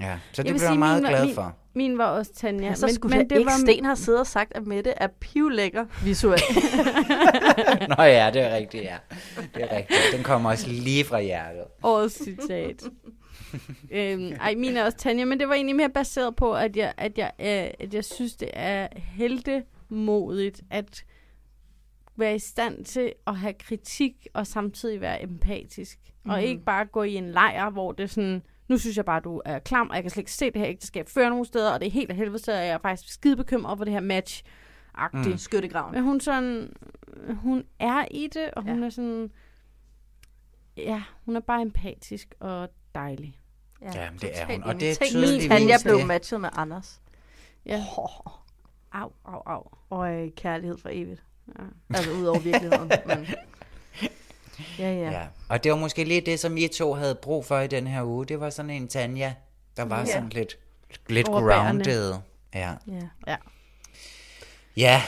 Ja, 0.00 0.18
så 0.32 0.42
det 0.42 0.60
sige, 0.60 0.70
jeg 0.70 0.78
meget 0.78 1.02
min 1.02 1.10
glad 1.10 1.34
for. 1.34 1.42
Min 1.42 1.52
var 1.74 2.04
også 2.06 2.32
Tanja. 2.34 2.66
Ja, 2.66 2.74
så 2.74 2.86
men, 2.86 2.94
skulle 2.94 3.16
men 3.16 3.30
det 3.30 3.36
ikke 3.38 3.50
var... 3.50 3.58
Sten 3.58 3.84
har 3.84 3.94
siddet 3.94 4.20
og 4.20 4.26
sagt, 4.26 4.52
at 4.54 4.66
Mette 4.66 4.90
er 4.90 5.06
pivlækker 5.20 5.84
visuelt. 6.04 6.42
Nå 7.98 8.02
ja, 8.04 8.30
det 8.34 8.42
er 8.42 8.56
rigtigt, 8.56 8.84
ja. 8.84 8.96
Det 9.54 9.62
er 9.62 9.76
rigtigt. 9.76 10.00
Den 10.14 10.22
kommer 10.22 10.50
også 10.50 10.68
lige 10.68 11.04
fra 11.04 11.20
hjertet. 11.20 11.64
Årets 11.82 12.24
citat. 12.24 12.82
øhm, 13.90 14.32
ej, 14.40 14.54
min 14.54 14.76
er 14.76 14.84
også 14.84 14.98
Tanja, 14.98 15.24
men 15.24 15.40
det 15.40 15.48
var 15.48 15.54
egentlig 15.54 15.76
mere 15.76 15.88
baseret 15.90 16.36
på, 16.36 16.54
at 16.54 16.76
jeg, 16.76 16.92
at 16.96 17.18
jeg, 17.18 17.30
øh, 17.40 17.70
at 17.86 17.94
jeg 17.94 18.04
synes, 18.04 18.36
det 18.36 18.50
er 18.52 18.88
heldemodigt 18.96 20.60
at 20.70 21.04
være 22.16 22.34
i 22.34 22.38
stand 22.38 22.84
til 22.84 23.12
at 23.26 23.36
have 23.36 23.52
kritik 23.52 24.26
og 24.34 24.46
samtidig 24.46 25.00
være 25.00 25.22
empatisk. 25.22 25.98
Mm. 26.24 26.30
Og 26.30 26.36
Mhm. 26.38 26.46
ikke 26.46 26.64
bare 26.64 26.84
gå 26.84 27.02
i 27.02 27.14
en 27.14 27.30
lejr, 27.30 27.70
hvor 27.70 27.92
det 27.92 28.10
sådan, 28.10 28.42
nu 28.70 28.78
synes 28.78 28.96
jeg 28.96 29.04
bare, 29.04 29.20
du 29.20 29.42
er 29.44 29.58
klam, 29.58 29.88
og 29.88 29.94
jeg 29.94 30.02
kan 30.04 30.10
slet 30.10 30.20
ikke 30.20 30.32
se 30.32 30.50
det 30.50 30.56
her 30.60 30.68
ægteskab 30.68 31.08
føre 31.08 31.30
nogen 31.30 31.44
steder, 31.44 31.72
og 31.72 31.80
det 31.80 31.86
er 31.86 31.90
helt 31.90 32.10
af 32.10 32.16
helvede, 32.16 32.38
så 32.38 32.52
jeg 32.52 32.68
er 32.68 32.78
faktisk 32.78 33.12
skide 33.12 33.36
bekymret 33.36 33.78
for 33.78 33.84
det 33.84 33.92
her 33.92 34.00
match. 34.00 34.42
Mm. 35.12 35.36
Skyttegraven. 35.36 35.94
Men 35.94 36.02
hun 36.02 36.20
sådan, 36.20 36.72
hun 37.42 37.64
er 37.78 38.04
i 38.10 38.26
det, 38.34 38.50
og 38.50 38.62
hun 38.62 38.78
Ja. 38.80 38.86
er 38.86 38.90
sådan, 38.90 39.30
ja, 40.76 41.02
hun 41.24 41.36
er 41.36 41.40
bare 41.40 41.62
empatisk 41.62 42.34
og 42.40 42.68
dejlig. 42.94 43.40
Jamen, 43.94 44.18
det 44.20 44.30
er 44.40 44.46
hun, 44.46 44.62
og 44.62 44.80
det 44.80 44.90
er 44.90 44.94
tydeligvis 45.06 45.48
Tanja 45.48 45.76
blev 45.84 45.98
det. 45.98 46.06
matchet 46.06 46.40
med 46.40 46.48
Anders. 46.52 47.00
Ja. 47.66 47.84
Oh. 47.98 48.32
Au, 48.92 49.12
au, 49.24 49.42
au. 49.46 49.62
Og 49.90 50.12
øh, 50.14 50.30
kærlighed 50.36 50.78
for 50.78 50.88
evigt. 50.92 51.22
Ja. 51.58 51.64
Altså 51.94 52.10
ud 52.12 52.24
over 52.24 52.38
virkeligheden. 52.38 52.90
men... 53.06 53.26
Ja, 54.78 54.92
ja. 54.92 55.10
Ja. 55.10 55.26
Og 55.48 55.64
det 55.64 55.72
var 55.72 55.78
måske 55.78 56.04
lige 56.04 56.20
det, 56.20 56.40
som 56.40 56.56
I 56.56 56.68
to 56.68 56.94
havde 56.94 57.14
brug 57.14 57.44
for 57.44 57.58
i 57.58 57.66
den 57.66 57.86
her 57.86 58.02
uge. 58.04 58.26
Det 58.26 58.40
var 58.40 58.50
sådan 58.50 58.70
en 58.70 58.88
Tanja, 58.88 59.34
der 59.76 59.82
var 59.84 59.98
Ja. 59.98 60.04
sådan 60.06 60.28
lidt, 60.28 60.58
lidt 61.08 61.26
grounded. 61.26 62.14
Ja. 62.54 62.74
ja. 62.86 63.08
ja. 63.26 63.36
Ja, 64.76 65.02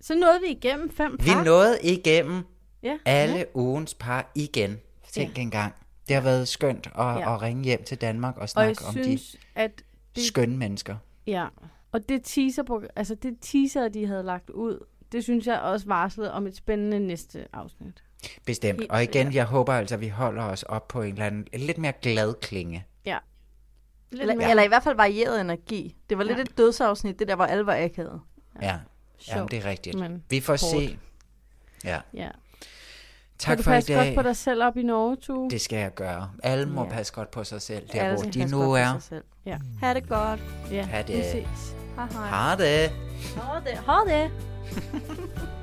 Så 0.00 0.14
nåede 0.14 0.40
vi 0.40 0.50
igennem 0.52 0.90
fem 0.90 1.16
vi 1.20 1.30
par. 1.30 1.44
nåede 1.44 1.78
igennem 1.82 2.42
Ja. 2.82 2.98
alle 3.04 3.36
Ja. 3.36 3.44
ugens 3.54 3.94
par 3.94 4.30
igen. 4.34 4.80
Tænk 5.12 5.36
ja. 5.36 5.42
engang. 5.42 5.74
Det 6.08 6.14
har 6.16 6.22
været 6.22 6.48
skønt 6.48 6.86
at, 6.86 7.04
Ja. 7.04 7.34
at 7.34 7.42
ringe 7.42 7.64
hjem 7.64 7.84
til 7.84 8.00
Danmark 8.00 8.36
og 8.36 8.42
Og 8.42 8.48
snakke 8.48 8.84
om 8.84 8.92
synes, 8.92 9.30
de 9.32 9.38
at 9.54 9.70
det, 10.16 10.24
skønne 10.24 10.56
mennesker. 10.56 10.96
Ja, 11.26 11.46
og 11.92 12.08
det 12.08 12.20
teaser, 12.24 12.62
på, 12.62 12.82
altså 12.96 13.14
det 13.14 13.34
teaser, 13.40 13.88
de 13.88 14.06
havde 14.06 14.22
lagt 14.22 14.50
ud, 14.50 14.86
det 15.12 15.24
synes 15.24 15.46
jeg 15.46 15.60
også 15.60 15.86
varslede 15.86 16.32
om 16.32 16.46
et 16.46 16.56
spændende 16.56 16.98
næste 16.98 17.46
afsnit. 17.52 18.02
Bestemt. 18.46 18.80
Helt 18.80 18.90
og 18.92 19.02
igen, 19.02 19.32
jeg 19.34 19.44
håber 19.44 19.72
altså, 19.74 19.94
at 19.94 20.00
vi 20.00 20.08
holder 20.08 20.42
os 20.42 20.62
op 20.62 20.88
på 20.88 21.02
en 21.02 21.12
eller 21.12 21.26
anden 21.26 21.46
en 21.52 21.60
lidt 21.60 21.78
mere 21.78 21.92
glad 22.02 22.34
klinge. 22.42 22.86
Ja. 23.04 23.18
Lidt 24.10 24.22
Eller, 24.22 24.34
mere- 24.34 24.50
eller 24.50 24.62
i 24.62 24.68
hvert 24.68 24.82
fald 24.82 24.96
varieret 24.96 25.40
energi. 25.40 25.96
Det 26.10 26.18
var 26.18 26.24
lidt 26.24 26.38
Ja. 26.38 26.42
et 26.42 26.58
dødsafsnit, 26.58 27.18
det 27.18 27.28
der, 27.28 27.36
hvor 27.36 27.44
alle 27.44 27.66
var 27.66 27.76
akavet. 27.76 28.20
Ja, 28.62 28.66
ja 28.66 28.76
Jamen, 29.28 29.48
det 29.48 29.58
er 29.58 29.70
rigtigt. 29.70 29.98
men 29.98 30.24
Vi 30.30 30.40
får 30.40 30.52
hårdt. 30.52 30.60
se. 30.90 30.98
Ja. 31.84 32.00
Ja. 32.14 32.28
Tak 33.38 33.50
kan 33.50 33.56
du 33.56 33.62
for 33.62 33.70
i 33.70 33.74
passe 33.74 33.94
dag. 33.94 34.06
godt 34.06 34.16
på 34.16 34.22
dig 34.28 34.36
selv 34.36 34.62
op 34.64 34.76
i 34.76 34.82
Norge, 34.82 35.16
Tue? 35.16 35.50
Det 35.50 35.60
skal 35.60 35.78
jeg 35.78 35.94
gøre. 35.94 36.30
Alle 36.42 36.66
må 36.66 36.84
Ja. 36.84 36.90
passe 36.90 37.12
godt 37.12 37.30
på 37.30 37.44
sig 37.44 37.62
selv, 37.62 37.88
der 37.92 38.02
Alle 38.02 38.22
hvor 38.22 38.30
de 38.30 38.44
nu 38.44 38.72
er. 38.72 38.92
sig 38.92 39.02
selv. 39.02 39.24
Ja. 39.46 39.58
Ha' 39.80 39.94
det 39.94 40.08
godt. 40.08 40.40
Ja, 40.70 40.82
Ha' 40.82 41.02
vi 41.02 41.12
det. 41.12 41.24
ses. 41.24 41.74
Hej 41.96 42.06
hej. 42.12 42.26
Ha' 42.26 42.56
det. 42.56 42.90
Ha' 43.36 43.60
det. 43.70 43.78
Ha' 43.86 44.00
det. 44.24 44.30